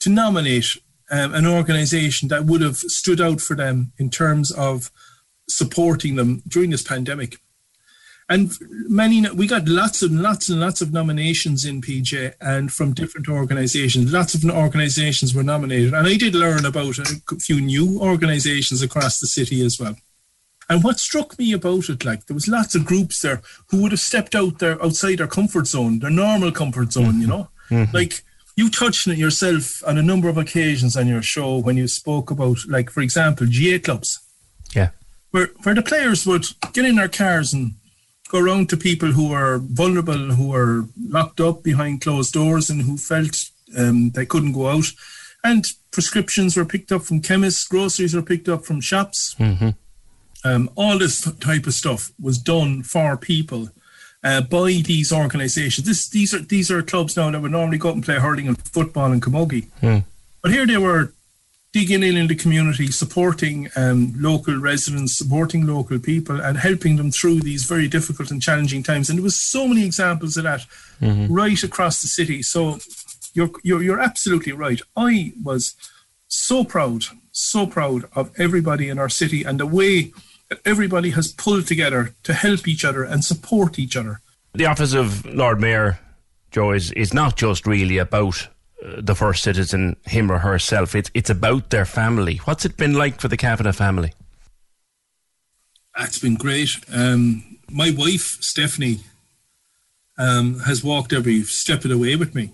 to 0.00 0.10
nominate 0.10 0.76
um, 1.10 1.34
an 1.34 1.46
organisation 1.46 2.28
that 2.28 2.44
would 2.44 2.60
have 2.60 2.76
stood 2.76 3.20
out 3.20 3.40
for 3.40 3.54
them 3.54 3.92
in 3.98 4.10
terms 4.10 4.50
of 4.52 4.90
supporting 5.48 6.16
them 6.16 6.42
during 6.48 6.70
this 6.70 6.82
pandemic. 6.82 7.38
And 8.28 8.50
many, 8.88 9.28
we 9.30 9.46
got 9.46 9.68
lots 9.68 10.02
and 10.02 10.20
lots 10.20 10.48
and 10.48 10.60
lots 10.60 10.80
of 10.80 10.92
nominations 10.92 11.64
in 11.64 11.80
PJ 11.80 12.34
and 12.40 12.72
from 12.72 12.92
different 12.92 13.28
organizations. 13.28 14.12
Lots 14.12 14.34
of 14.34 14.44
organizations 14.44 15.32
were 15.32 15.44
nominated. 15.44 15.94
And 15.94 16.08
I 16.08 16.16
did 16.16 16.34
learn 16.34 16.64
about 16.64 16.98
a 16.98 17.36
few 17.38 17.60
new 17.60 18.00
organizations 18.00 18.82
across 18.82 19.20
the 19.20 19.28
city 19.28 19.64
as 19.64 19.78
well. 19.78 19.94
And 20.68 20.82
what 20.82 20.98
struck 20.98 21.38
me 21.38 21.52
about 21.52 21.88
it, 21.88 22.04
like 22.04 22.26
there 22.26 22.34
was 22.34 22.48
lots 22.48 22.74
of 22.74 22.84
groups 22.84 23.20
there 23.20 23.42
who 23.68 23.82
would 23.82 23.92
have 23.92 24.00
stepped 24.00 24.34
out 24.34 24.58
there 24.58 24.82
outside 24.82 25.18
their 25.18 25.28
comfort 25.28 25.68
zone, 25.68 26.00
their 26.00 26.10
normal 26.10 26.50
comfort 26.50 26.92
zone, 26.92 27.12
mm-hmm. 27.12 27.20
you 27.20 27.26
know? 27.28 27.48
Mm-hmm. 27.70 27.94
Like 27.94 28.24
you 28.56 28.70
touched 28.70 29.06
on 29.06 29.14
it 29.14 29.18
yourself 29.18 29.86
on 29.86 29.98
a 29.98 30.02
number 30.02 30.28
of 30.28 30.36
occasions 30.36 30.96
on 30.96 31.06
your 31.06 31.22
show 31.22 31.58
when 31.58 31.76
you 31.76 31.86
spoke 31.86 32.32
about, 32.32 32.58
like, 32.68 32.90
for 32.90 33.02
example, 33.02 33.46
GAA 33.46 33.78
clubs. 33.78 34.18
Yeah. 34.74 34.90
Where, 35.30 35.50
where 35.62 35.76
the 35.76 35.82
players 35.82 36.26
would 36.26 36.46
get 36.72 36.84
in 36.84 36.96
their 36.96 37.08
cars 37.08 37.52
and 37.52 37.74
go 38.28 38.38
around 38.38 38.68
to 38.70 38.76
people 38.76 39.12
who 39.12 39.32
are 39.32 39.58
vulnerable, 39.58 40.32
who 40.34 40.54
are 40.54 40.84
locked 41.08 41.40
up 41.40 41.62
behind 41.62 42.00
closed 42.00 42.32
doors, 42.32 42.70
and 42.70 42.82
who 42.82 42.96
felt 42.96 43.50
um, 43.76 44.10
they 44.10 44.26
couldn't 44.26 44.52
go 44.52 44.68
out. 44.68 44.86
And 45.44 45.64
prescriptions 45.90 46.56
were 46.56 46.64
picked 46.64 46.92
up 46.92 47.02
from 47.02 47.20
chemists, 47.20 47.66
groceries 47.66 48.14
were 48.14 48.22
picked 48.22 48.48
up 48.48 48.64
from 48.64 48.80
shops. 48.80 49.34
Mm-hmm. 49.38 49.70
Um, 50.44 50.70
all 50.76 50.98
this 50.98 51.20
type 51.40 51.66
of 51.66 51.74
stuff 51.74 52.12
was 52.20 52.38
done 52.38 52.82
for 52.82 53.16
people 53.16 53.70
uh, 54.22 54.40
by 54.42 54.82
these 54.84 55.12
organisations. 55.12 55.86
This, 55.86 56.08
these 56.08 56.34
are 56.34 56.40
these 56.40 56.70
are 56.70 56.82
clubs 56.82 57.16
now 57.16 57.30
that 57.30 57.40
would 57.40 57.52
normally 57.52 57.78
go 57.78 57.90
out 57.90 57.94
and 57.94 58.04
play 58.04 58.16
hurling 58.16 58.48
and 58.48 58.58
football 58.68 59.12
and 59.12 59.22
camogie. 59.22 59.68
Mm. 59.82 60.04
But 60.42 60.52
here 60.52 60.66
they 60.66 60.78
were 60.78 61.12
digging 61.76 62.02
in 62.02 62.16
in 62.16 62.26
the 62.26 62.34
community, 62.34 62.86
supporting 62.86 63.68
um, 63.76 64.14
local 64.16 64.56
residents, 64.56 65.18
supporting 65.18 65.66
local 65.66 65.98
people, 65.98 66.40
and 66.40 66.56
helping 66.56 66.96
them 66.96 67.10
through 67.10 67.38
these 67.40 67.64
very 67.64 67.86
difficult 67.86 68.30
and 68.30 68.40
challenging 68.40 68.82
times. 68.82 69.10
And 69.10 69.18
there 69.18 69.22
was 69.22 69.38
so 69.38 69.68
many 69.68 69.84
examples 69.84 70.38
of 70.38 70.44
that 70.44 70.64
mm-hmm. 71.02 71.30
right 71.30 71.62
across 71.62 72.00
the 72.00 72.08
city. 72.08 72.42
So 72.42 72.78
you're, 73.34 73.50
you're 73.62 73.82
you're 73.82 74.00
absolutely 74.00 74.52
right. 74.52 74.80
I 74.96 75.34
was 75.44 75.74
so 76.28 76.64
proud, 76.64 77.02
so 77.30 77.66
proud 77.66 78.04
of 78.14 78.32
everybody 78.38 78.88
in 78.88 78.98
our 78.98 79.10
city 79.10 79.44
and 79.44 79.60
the 79.60 79.66
way 79.66 80.14
that 80.48 80.60
everybody 80.64 81.10
has 81.10 81.30
pulled 81.30 81.66
together 81.66 82.14
to 82.22 82.32
help 82.32 82.66
each 82.66 82.86
other 82.86 83.04
and 83.04 83.22
support 83.22 83.78
each 83.78 83.98
other. 83.98 84.22
The 84.54 84.64
office 84.64 84.94
of 84.94 85.26
Lord 85.26 85.60
Mayor, 85.60 85.98
Joe, 86.50 86.72
is, 86.72 86.90
is 86.92 87.12
not 87.12 87.36
just 87.36 87.66
really 87.66 87.98
about 87.98 88.48
the 88.82 89.14
first 89.14 89.42
citizen, 89.42 89.96
him 90.04 90.30
or 90.30 90.38
herself. 90.38 90.94
It's 90.94 91.10
it's 91.14 91.30
about 91.30 91.70
their 91.70 91.84
family. 91.84 92.36
What's 92.44 92.64
it 92.64 92.76
been 92.76 92.94
like 92.94 93.20
for 93.20 93.28
the 93.28 93.36
Kavanagh 93.36 93.72
family? 93.72 94.12
It's 95.98 96.18
been 96.18 96.34
great. 96.34 96.70
Um, 96.92 97.58
my 97.70 97.90
wife 97.90 98.38
Stephanie 98.40 99.00
um, 100.18 100.60
has 100.60 100.84
walked 100.84 101.12
every 101.12 101.42
step 101.42 101.84
of 101.84 101.90
the 101.90 101.98
way 101.98 102.16
with 102.16 102.34
me. 102.34 102.50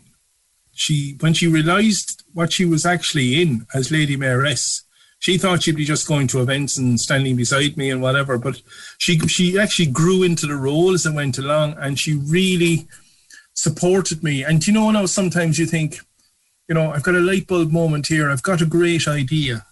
She 0.73 1.17
when 1.21 1.35
she 1.35 1.49
realised 1.49 2.23
what 2.33 2.53
she 2.53 2.65
was 2.65 2.87
actually 2.87 3.43
in 3.43 3.67
as 3.75 3.91
Lady 3.91 4.17
Mayoress, 4.17 4.83
she 5.19 5.39
thought 5.39 5.65
she'd 5.65 5.77
be 5.77 5.85
just 5.85 6.09
going 6.09 6.29
to 6.29 6.41
events 6.41 6.79
and 6.79 6.99
standing 7.01 7.37
beside 7.37 7.77
me 7.77 7.91
and 7.91 8.01
whatever. 8.01 8.39
But 8.39 8.63
she 8.99 9.19
she 9.21 9.59
actually 9.59 9.91
grew 9.91 10.23
into 10.23 10.47
the 10.47 10.57
role 10.57 10.95
as 10.95 11.05
it 11.05 11.15
went 11.15 11.37
along, 11.37 11.77
and 11.79 11.99
she 11.99 12.15
really 12.15 12.87
supported 13.55 14.23
me. 14.23 14.45
And 14.45 14.65
you 14.67 14.73
know, 14.73 14.91
now 14.91 15.07
sometimes 15.07 15.59
you 15.59 15.67
think 15.67 15.99
you 16.69 16.75
know, 16.75 16.93
I've 16.93 17.03
got 17.03 17.15
a 17.15 17.21
light 17.21 17.47
bulb 17.47 17.71
moment 17.71 18.07
here. 18.07 18.31
I've 18.31 18.43
got 18.43 18.63
a 18.63 18.67
great 18.67 19.07
idea. 19.09 19.67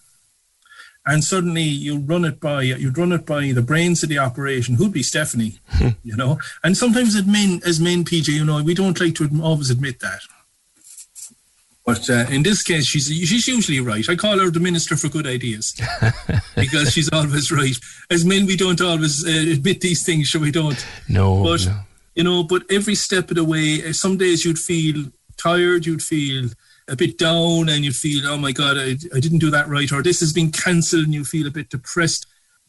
And 1.06 1.24
suddenly 1.24 1.62
you 1.62 1.98
run 1.98 2.24
it 2.24 2.40
by 2.40 2.62
you'd 2.62 2.98
run 2.98 3.12
it 3.12 3.24
by 3.24 3.52
the 3.52 3.62
brains 3.62 4.02
of 4.02 4.10
the 4.10 4.18
operation, 4.18 4.74
who'd 4.74 4.92
be 4.92 5.02
Stephanie, 5.02 5.58
you 6.04 6.16
know. 6.16 6.38
And 6.62 6.76
sometimes 6.76 7.16
as 7.16 7.26
men, 7.26 7.62
as 7.64 7.80
men, 7.80 8.04
PJ, 8.04 8.28
you 8.28 8.44
know, 8.44 8.62
we 8.62 8.74
don't 8.74 9.00
like 9.00 9.14
to 9.16 9.28
always 9.42 9.70
admit 9.70 10.00
that. 10.00 10.20
But 11.86 12.08
uh, 12.10 12.26
in 12.30 12.42
this 12.42 12.62
case, 12.62 12.86
she's 12.86 13.06
she's 13.06 13.48
usually 13.48 13.80
right. 13.80 14.06
I 14.08 14.14
call 14.14 14.38
her 14.38 14.50
the 14.50 14.60
minister 14.60 14.96
for 14.96 15.08
good 15.08 15.26
ideas 15.26 15.74
because 16.54 16.92
she's 16.92 17.10
always 17.12 17.50
right. 17.50 17.76
As 18.10 18.24
men, 18.24 18.44
we 18.44 18.56
don't 18.56 18.80
always 18.80 19.26
uh, 19.26 19.52
admit 19.52 19.80
these 19.80 20.04
things, 20.04 20.30
so 20.30 20.38
we 20.38 20.50
don't. 20.50 20.86
No, 21.08 21.42
but 21.42 21.64
no. 21.66 21.80
you 22.14 22.24
know, 22.24 22.44
but 22.44 22.62
every 22.70 22.94
step 22.94 23.30
of 23.30 23.36
the 23.36 23.44
way, 23.44 23.82
uh, 23.82 23.92
some 23.94 24.18
days 24.18 24.44
you'd 24.44 24.58
feel 24.58 25.06
tired, 25.38 25.86
you'd 25.86 26.02
feel 26.02 26.50
a 26.90 26.96
bit 26.96 27.16
down 27.16 27.68
and 27.68 27.84
you 27.84 27.92
feel, 27.92 28.26
oh 28.26 28.36
my 28.36 28.52
God, 28.52 28.76
I, 28.76 28.96
I 29.14 29.20
didn't 29.20 29.38
do 29.38 29.50
that 29.50 29.68
right, 29.68 29.90
or 29.92 30.02
this 30.02 30.20
has 30.20 30.32
been 30.32 30.50
cancelled 30.50 31.04
and 31.04 31.14
you 31.14 31.24
feel 31.24 31.46
a 31.46 31.50
bit 31.50 31.70
depressed. 31.70 32.26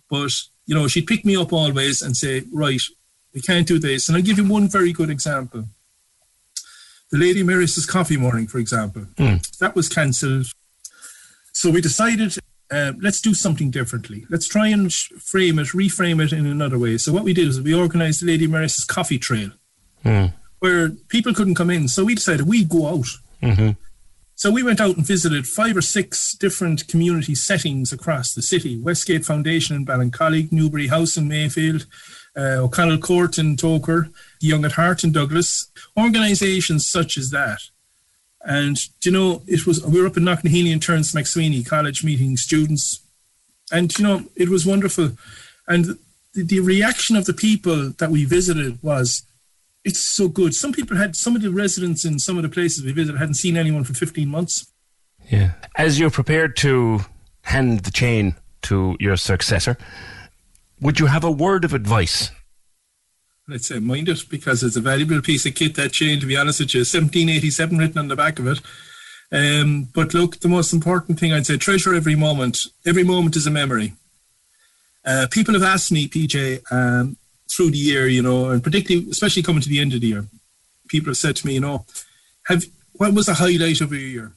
But, 0.10 0.32
you 0.66 0.76
know, 0.76 0.88
she'd 0.88 1.08
pick 1.08 1.26
me 1.26 1.36
up 1.36 1.52
always 1.52 2.02
and 2.02 2.16
say, 2.16 2.44
right, 2.52 2.82
we 3.34 3.42
can't 3.42 3.68
do 3.68 3.80
this. 3.80 4.08
And 4.08 4.16
I'll 4.16 4.24
give 4.24 4.38
you 4.38 4.46
one 4.46 4.68
very 4.68 4.94
good 4.94 5.10
example. 5.10 5.66
The 7.12 7.18
Lady 7.18 7.44
Mayoress 7.44 7.88
coffee 7.88 8.18
morning, 8.18 8.48
for 8.48 8.60
example, 8.60 9.08
mm. 9.18 9.58
that 9.58 9.76
was 9.76 9.90
cancelled. 9.90 10.48
So 11.52 11.70
we 11.70 11.82
decided, 11.82 12.38
uh, 12.72 12.94
let's 13.02 13.20
do 13.20 13.34
something 13.34 13.72
differently. 13.72 14.26
Let's 14.30 14.48
try 14.48 14.68
and 14.68 14.94
frame 14.94 15.60
it, 15.60 15.68
reframe 15.68 16.24
it 16.24 16.32
in 16.32 16.46
another 16.46 16.78
way. 16.80 16.98
So 16.98 17.12
what 17.12 17.24
we 17.24 17.34
did 17.34 17.48
is 17.48 17.60
we 17.60 17.74
organised 17.74 18.22
the 18.22 18.28
Lady 18.28 18.48
Mayoress 18.48 18.88
coffee 18.88 19.20
trail, 19.20 19.52
mm. 20.06 20.32
where 20.60 20.90
people 21.10 21.34
couldn't 21.34 21.56
come 21.56 21.70
in. 21.70 21.88
So 21.88 22.06
we 22.06 22.16
decided 22.16 22.48
we'd 22.48 22.70
go 22.70 22.88
out. 22.88 23.08
Mm-hmm. 23.42 23.72
So 24.42 24.50
we 24.50 24.64
went 24.64 24.82
out 24.82 24.98
and 24.98 25.06
visited 25.06 25.48
five 25.48 25.78
or 25.78 25.84
six 25.84 26.34
different 26.34 26.88
community 26.88 27.36
settings 27.36 27.94
across 27.94 28.34
the 28.34 28.42
city 28.42 28.76
Westgate 28.76 29.24
Foundation 29.24 29.76
in 29.76 29.86
Ballincollig, 29.86 30.52
Newbury 30.52 30.88
House 30.88 31.16
in 31.16 31.28
Mayfield, 31.28 31.86
uh, 32.36 32.58
O'Connell 32.58 32.98
Court 32.98 33.38
in 33.38 33.56
Togher, 33.56 34.12
Young 34.40 34.66
at 34.66 34.72
Heart 34.72 35.04
in 35.04 35.12
Douglas, 35.12 35.70
organisations 35.96 36.90
such 36.90 37.20
as 37.20 37.30
that. 37.30 37.60
And 38.44 38.80
you 39.04 39.12
know, 39.12 39.44
it 39.46 39.68
was 39.68 39.86
we 39.86 40.02
were 40.02 40.08
up 40.08 40.18
in 40.18 40.24
Knocknaheeny 40.24 40.74
and 40.74 40.82
Terence 40.82 41.14
MacSwiney 41.14 41.64
College 41.64 42.04
meeting 42.04 42.36
students, 42.36 43.00
and 43.72 43.96
you 43.96 44.04
know, 44.04 44.24
it 44.36 44.50
was 44.50 44.66
wonderful. 44.66 45.12
And 45.68 46.00
the, 46.34 46.44
the 46.44 46.62
reaction 46.62 47.16
of 47.16 47.26
the 47.26 47.34
people 47.34 47.92
that 48.00 48.10
we 48.10 48.26
visited 48.26 48.82
was, 48.82 49.22
it's 49.84 50.16
so 50.16 50.28
good. 50.28 50.54
Some 50.54 50.72
people 50.72 50.98
had 50.98 51.16
some 51.16 51.36
of 51.36 51.42
the 51.42 51.52
residents 51.52 52.06
in 52.06 52.20
some 52.20 52.38
of 52.38 52.44
the 52.44 52.50
places 52.50 52.84
we 52.84 52.92
visited 52.92 53.18
hadn't 53.18 53.36
seen 53.36 53.58
anyone 53.58 53.84
for 53.84 53.94
15 53.94 54.28
months. 54.28 54.72
Yeah. 55.30 55.52
As 55.76 56.00
you're 56.00 56.12
prepared 56.12 56.56
to 56.58 57.02
hand 57.44 57.82
the 57.82 57.92
chain 57.92 58.36
to 58.64 58.96
your 59.00 59.16
successor, 59.16 59.78
would 60.80 61.00
you 61.00 61.08
have 61.08 61.24
a 61.24 61.32
word 61.32 61.66
of 61.66 61.74
advice? 61.74 62.32
I'd 63.50 63.64
say 63.64 63.80
mind 63.80 64.08
it 64.08 64.30
because 64.30 64.64
it's 64.64 64.76
a 64.76 64.82
valuable 64.82 65.22
piece 65.22 65.46
of 65.46 65.56
kit, 65.56 65.76
that 65.76 65.92
chain, 65.92 66.20
to 66.20 66.26
be 66.26 66.38
honest 66.38 66.60
with 66.60 66.74
you. 66.74 66.82
1787 66.82 67.78
written 67.78 67.98
on 67.98 68.08
the 68.08 68.16
back 68.16 68.40
of 68.40 68.48
it. 68.48 68.62
Um, 69.32 69.88
but 69.94 70.14
look, 70.14 70.40
the 70.40 70.48
most 70.48 70.74
important 70.74 71.20
thing 71.20 71.34
I'd 71.34 71.46
say, 71.46 71.58
treasure 71.58 71.94
every 71.94 72.16
moment. 72.16 72.60
Every 72.86 73.04
moment 73.04 73.36
is 73.36 73.48
a 73.48 73.52
memory. 73.52 73.94
Uh, 75.06 75.28
people 75.32 75.54
have 75.54 75.64
asked 75.64 75.92
me, 75.92 76.08
PJ, 76.08 76.62
um, 76.72 77.18
through 77.56 77.72
the 77.72 77.78
year, 77.78 78.08
you 78.08 78.22
know, 78.22 78.50
and 78.50 78.64
particularly, 78.64 79.10
especially 79.10 79.44
coming 79.44 79.62
to 79.62 79.70
the 79.70 79.80
end 79.80 79.94
of 79.94 80.02
the 80.02 80.08
year, 80.08 80.26
people 80.88 81.10
have 81.10 81.18
said 81.18 81.36
to 81.38 81.48
me, 81.48 81.56
you 81.56 81.60
know, 81.60 81.86
have 82.48 82.64
what 82.94 83.14
was 83.14 83.26
the 83.26 83.36
highlight 83.36 83.82
of 83.82 83.92
your 83.92 84.02
year? 84.02 84.32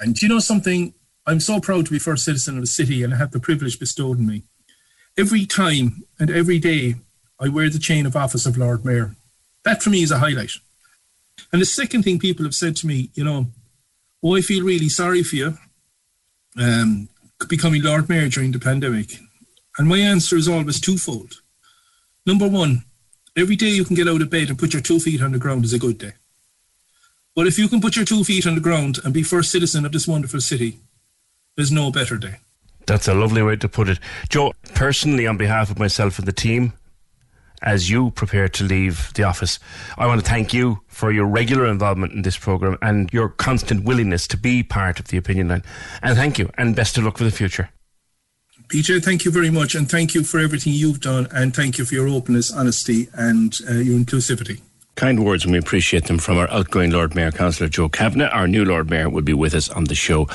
And 0.00 0.20
you 0.20 0.28
know 0.28 0.38
something? 0.38 0.94
I'm 1.26 1.40
so 1.40 1.60
proud 1.60 1.86
to 1.86 1.92
be 1.92 1.98
first 1.98 2.24
citizen 2.24 2.56
of 2.56 2.62
the 2.62 2.66
city 2.66 3.02
and 3.02 3.12
have 3.14 3.30
the 3.30 3.40
privilege 3.40 3.78
bestowed 3.78 4.18
on 4.18 4.26
me. 4.26 4.42
Every 5.16 5.46
time 5.46 6.04
and 6.18 6.30
every 6.30 6.58
day, 6.58 6.96
I 7.38 7.48
wear 7.48 7.68
the 7.70 7.78
chain 7.78 8.06
of 8.06 8.16
office 8.16 8.46
of 8.46 8.56
Lord 8.56 8.84
Mayor. 8.84 9.14
That 9.64 9.82
for 9.82 9.90
me 9.90 10.02
is 10.02 10.10
a 10.10 10.18
highlight. 10.18 10.52
And 11.52 11.60
the 11.60 11.66
second 11.66 12.02
thing 12.02 12.18
people 12.18 12.44
have 12.44 12.54
said 12.54 12.76
to 12.76 12.86
me, 12.86 13.10
you 13.14 13.24
know, 13.24 13.46
oh, 14.22 14.36
I 14.36 14.40
feel 14.40 14.64
really 14.64 14.88
sorry 14.88 15.22
for 15.22 15.36
you 15.36 15.58
um, 16.58 17.08
becoming 17.48 17.82
Lord 17.82 18.08
Mayor 18.08 18.28
during 18.28 18.52
the 18.52 18.58
pandemic. 18.58 19.18
And 19.78 19.88
my 19.88 19.98
answer 19.98 20.36
is 20.36 20.48
always 20.48 20.80
twofold. 20.80 21.41
Number 22.24 22.46
one, 22.46 22.84
every 23.36 23.56
day 23.56 23.70
you 23.70 23.84
can 23.84 23.96
get 23.96 24.06
out 24.06 24.22
of 24.22 24.30
bed 24.30 24.48
and 24.48 24.58
put 24.58 24.72
your 24.72 24.82
two 24.82 25.00
feet 25.00 25.20
on 25.22 25.32
the 25.32 25.38
ground 25.38 25.64
is 25.64 25.72
a 25.72 25.78
good 25.78 25.98
day. 25.98 26.12
But 27.34 27.48
if 27.48 27.58
you 27.58 27.66
can 27.66 27.80
put 27.80 27.96
your 27.96 28.04
two 28.04 28.22
feet 28.22 28.46
on 28.46 28.54
the 28.54 28.60
ground 28.60 28.98
and 29.04 29.12
be 29.12 29.24
first 29.24 29.50
citizen 29.50 29.84
of 29.84 29.90
this 29.90 30.06
wonderful 30.06 30.40
city, 30.40 30.78
there's 31.56 31.72
no 31.72 31.90
better 31.90 32.16
day. 32.16 32.36
That's 32.86 33.08
a 33.08 33.14
lovely 33.14 33.42
way 33.42 33.56
to 33.56 33.68
put 33.68 33.88
it. 33.88 33.98
Joe, 34.28 34.52
personally, 34.74 35.26
on 35.26 35.36
behalf 35.36 35.70
of 35.70 35.78
myself 35.78 36.18
and 36.18 36.28
the 36.28 36.32
team, 36.32 36.74
as 37.60 37.90
you 37.90 38.10
prepare 38.10 38.48
to 38.48 38.64
leave 38.64 39.12
the 39.14 39.24
office, 39.24 39.58
I 39.96 40.06
want 40.06 40.20
to 40.20 40.28
thank 40.28 40.52
you 40.52 40.80
for 40.86 41.10
your 41.10 41.26
regular 41.26 41.66
involvement 41.66 42.12
in 42.12 42.22
this 42.22 42.36
programme 42.36 42.78
and 42.82 43.12
your 43.12 43.28
constant 43.28 43.84
willingness 43.84 44.28
to 44.28 44.36
be 44.36 44.62
part 44.62 45.00
of 45.00 45.08
the 45.08 45.16
opinion 45.16 45.48
line. 45.48 45.62
And 46.02 46.16
thank 46.16 46.38
you, 46.38 46.50
and 46.56 46.76
best 46.76 46.98
of 46.98 47.04
luck 47.04 47.18
for 47.18 47.24
the 47.24 47.30
future. 47.30 47.70
PJ, 48.72 49.04
thank 49.04 49.26
you 49.26 49.30
very 49.30 49.50
much, 49.50 49.74
and 49.74 49.86
thank 49.86 50.14
you 50.14 50.24
for 50.24 50.40
everything 50.40 50.72
you've 50.72 51.00
done, 51.00 51.28
and 51.30 51.54
thank 51.54 51.76
you 51.76 51.84
for 51.84 51.92
your 51.92 52.08
openness, 52.08 52.50
honesty, 52.50 53.06
and 53.12 53.58
uh, 53.68 53.74
your 53.74 53.98
inclusivity. 53.98 54.62
Kind 54.94 55.24
words, 55.24 55.44
and 55.44 55.52
we 55.52 55.58
appreciate 55.58 56.04
them 56.04 56.18
from 56.18 56.36
our 56.36 56.48
outgoing 56.50 56.90
Lord 56.90 57.14
Mayor, 57.14 57.32
Councillor 57.32 57.68
Joe 57.70 57.88
Kavanagh. 57.88 58.28
Our 58.28 58.46
new 58.46 58.62
Lord 58.62 58.90
Mayor 58.90 59.08
will 59.08 59.22
be 59.22 59.32
with 59.32 59.54
us 59.54 59.70
on 59.70 59.84
the 59.84 59.94
show 59.94 60.28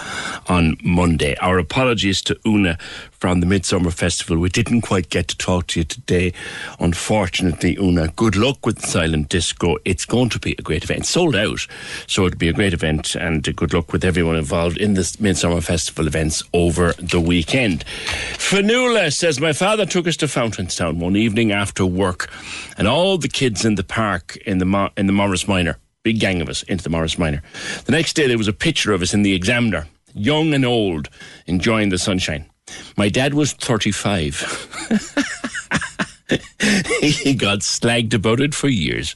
on 0.47 0.77
Monday. 0.83 1.35
Our 1.39 1.59
apologies 1.59 2.23
to 2.23 2.39
Una 2.43 2.79
from 3.11 3.39
the 3.39 3.45
Midsummer 3.45 3.91
Festival. 3.91 4.37
We 4.37 4.49
didn't 4.49 4.81
quite 4.81 5.09
get 5.09 5.27
to 5.29 5.37
talk 5.37 5.67
to 5.67 5.79
you 5.79 5.83
today. 5.83 6.33
Unfortunately, 6.79 7.77
Una, 7.79 8.07
good 8.09 8.35
luck 8.35 8.65
with 8.65 8.83
Silent 8.83 9.29
Disco. 9.29 9.77
It's 9.85 10.05
going 10.05 10.29
to 10.29 10.39
be 10.39 10.55
a 10.57 10.61
great 10.61 10.83
event. 10.83 11.05
Sold 11.05 11.35
out, 11.35 11.65
so 12.07 12.25
it'll 12.25 12.37
be 12.37 12.49
a 12.49 12.53
great 12.53 12.73
event, 12.73 13.15
and 13.15 13.43
good 13.55 13.73
luck 13.73 13.93
with 13.93 14.03
everyone 14.03 14.35
involved 14.35 14.77
in 14.77 14.95
the 14.95 15.17
Midsummer 15.19 15.61
Festival 15.61 16.07
events 16.07 16.43
over 16.53 16.93
the 16.93 17.21
weekend. 17.21 17.83
Finola 17.85 19.11
says, 19.11 19.39
My 19.39 19.53
father 19.53 19.85
took 19.85 20.07
us 20.07 20.17
to 20.17 20.27
Fountainstown 20.27 20.99
one 20.99 21.15
evening 21.15 21.51
after 21.51 21.85
work, 21.85 22.29
and 22.77 22.87
all 22.87 23.17
the 23.17 23.29
kids 23.29 23.63
in 23.63 23.75
the 23.75 23.83
park 23.83 24.37
in 24.47 24.57
the, 24.57 24.91
in 24.97 25.05
the 25.07 25.13
Morris 25.13 25.47
Minor, 25.47 25.77
big 26.03 26.19
gang 26.19 26.41
of 26.41 26.49
us 26.49 26.63
into 26.63 26.83
the 26.83 26.89
Morris 26.89 27.19
Minor. 27.19 27.43
The 27.85 27.91
next 27.91 28.13
day, 28.13 28.27
there 28.27 28.37
was 28.37 28.47
a 28.47 28.53
picture 28.53 28.93
of 28.93 29.01
us 29.01 29.13
in 29.13 29.21
the 29.21 29.35
Examiner, 29.35 29.87
young 30.13 30.53
and 30.53 30.65
old, 30.65 31.09
enjoying 31.45 31.89
the 31.89 31.97
sunshine. 31.97 32.45
My 32.95 33.09
dad 33.09 33.33
was 33.33 33.53
35. 33.53 34.39
he 37.01 37.33
got 37.33 37.59
slagged 37.59 38.13
about 38.13 38.39
it 38.39 38.55
for 38.55 38.67
years. 38.69 39.15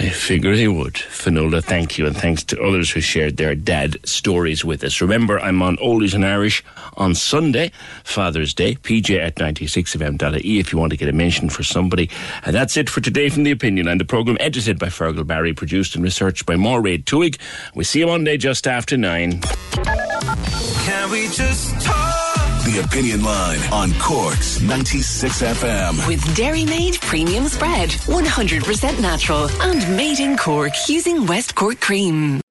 I 0.00 0.10
figure 0.10 0.52
he 0.52 0.68
would. 0.68 0.96
Finola, 0.96 1.60
thank 1.60 1.98
you, 1.98 2.06
and 2.06 2.16
thanks 2.16 2.44
to 2.44 2.62
others 2.62 2.90
who 2.90 3.00
shared 3.00 3.36
their 3.36 3.56
dad 3.56 3.96
stories 4.08 4.64
with 4.64 4.84
us. 4.84 5.00
Remember, 5.00 5.40
I'm 5.40 5.60
on 5.60 5.76
Oldies 5.78 6.14
and 6.14 6.24
Irish 6.24 6.62
on 6.96 7.16
Sunday, 7.16 7.72
Father's 8.04 8.54
Day, 8.54 8.76
pj 8.76 9.18
at 9.18 9.34
96fm.ie 9.36 10.60
if 10.60 10.72
you 10.72 10.78
want 10.78 10.90
to 10.92 10.96
get 10.96 11.08
a 11.08 11.12
mention 11.12 11.48
for 11.50 11.64
somebody. 11.64 12.08
And 12.44 12.54
that's 12.54 12.76
it 12.76 12.88
for 12.88 13.00
today 13.00 13.28
from 13.28 13.42
The 13.42 13.50
Opinion 13.50 13.88
and 13.88 14.00
the 14.00 14.04
programme 14.04 14.36
edited 14.38 14.78
by 14.78 14.86
Fergal 14.86 15.26
Barry, 15.26 15.52
produced 15.52 15.96
and 15.96 16.04
researched 16.04 16.46
by 16.46 16.54
Maureen 16.54 17.02
Tuig. 17.02 17.36
We 17.74 17.82
see 17.82 17.98
you 17.98 18.06
Monday 18.06 18.36
just 18.36 18.68
after 18.68 18.96
nine. 18.96 19.40
Can 19.40 21.10
we 21.10 21.26
just 21.28 21.80
talk? 21.80 22.27
The 22.68 22.80
Opinion 22.80 23.22
Line 23.22 23.60
on 23.72 23.94
Corks 23.98 24.60
96 24.60 25.40
FM. 25.40 26.06
With 26.06 26.36
Dairy 26.36 26.66
Made 26.66 27.00
Premium 27.00 27.46
Spread, 27.46 27.88
100% 27.88 29.00
natural 29.00 29.48
and 29.62 29.96
made 29.96 30.20
in 30.20 30.36
Cork 30.36 30.74
using 30.86 31.26
West 31.26 31.54
Cork 31.54 31.80
cream. 31.80 32.42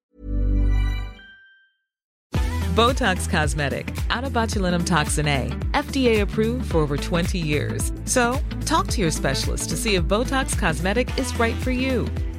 Botox 2.74 3.30
Cosmetic, 3.30 3.86
onabotulinumtoxinA, 4.10 5.52
FDA 5.74 6.22
approved 6.22 6.72
for 6.72 6.80
over 6.80 6.98
20 6.98 7.38
years. 7.38 7.92
So, 8.06 8.40
talk 8.66 8.88
to 8.88 9.02
your 9.02 9.12
specialist 9.12 9.70
to 9.70 9.78
see 9.78 9.96
if 9.96 10.04
Botox 10.06 10.58
Cosmetic 10.58 11.16
is 11.20 11.38
right 11.40 11.56
for 11.56 11.70
you. 11.70 12.08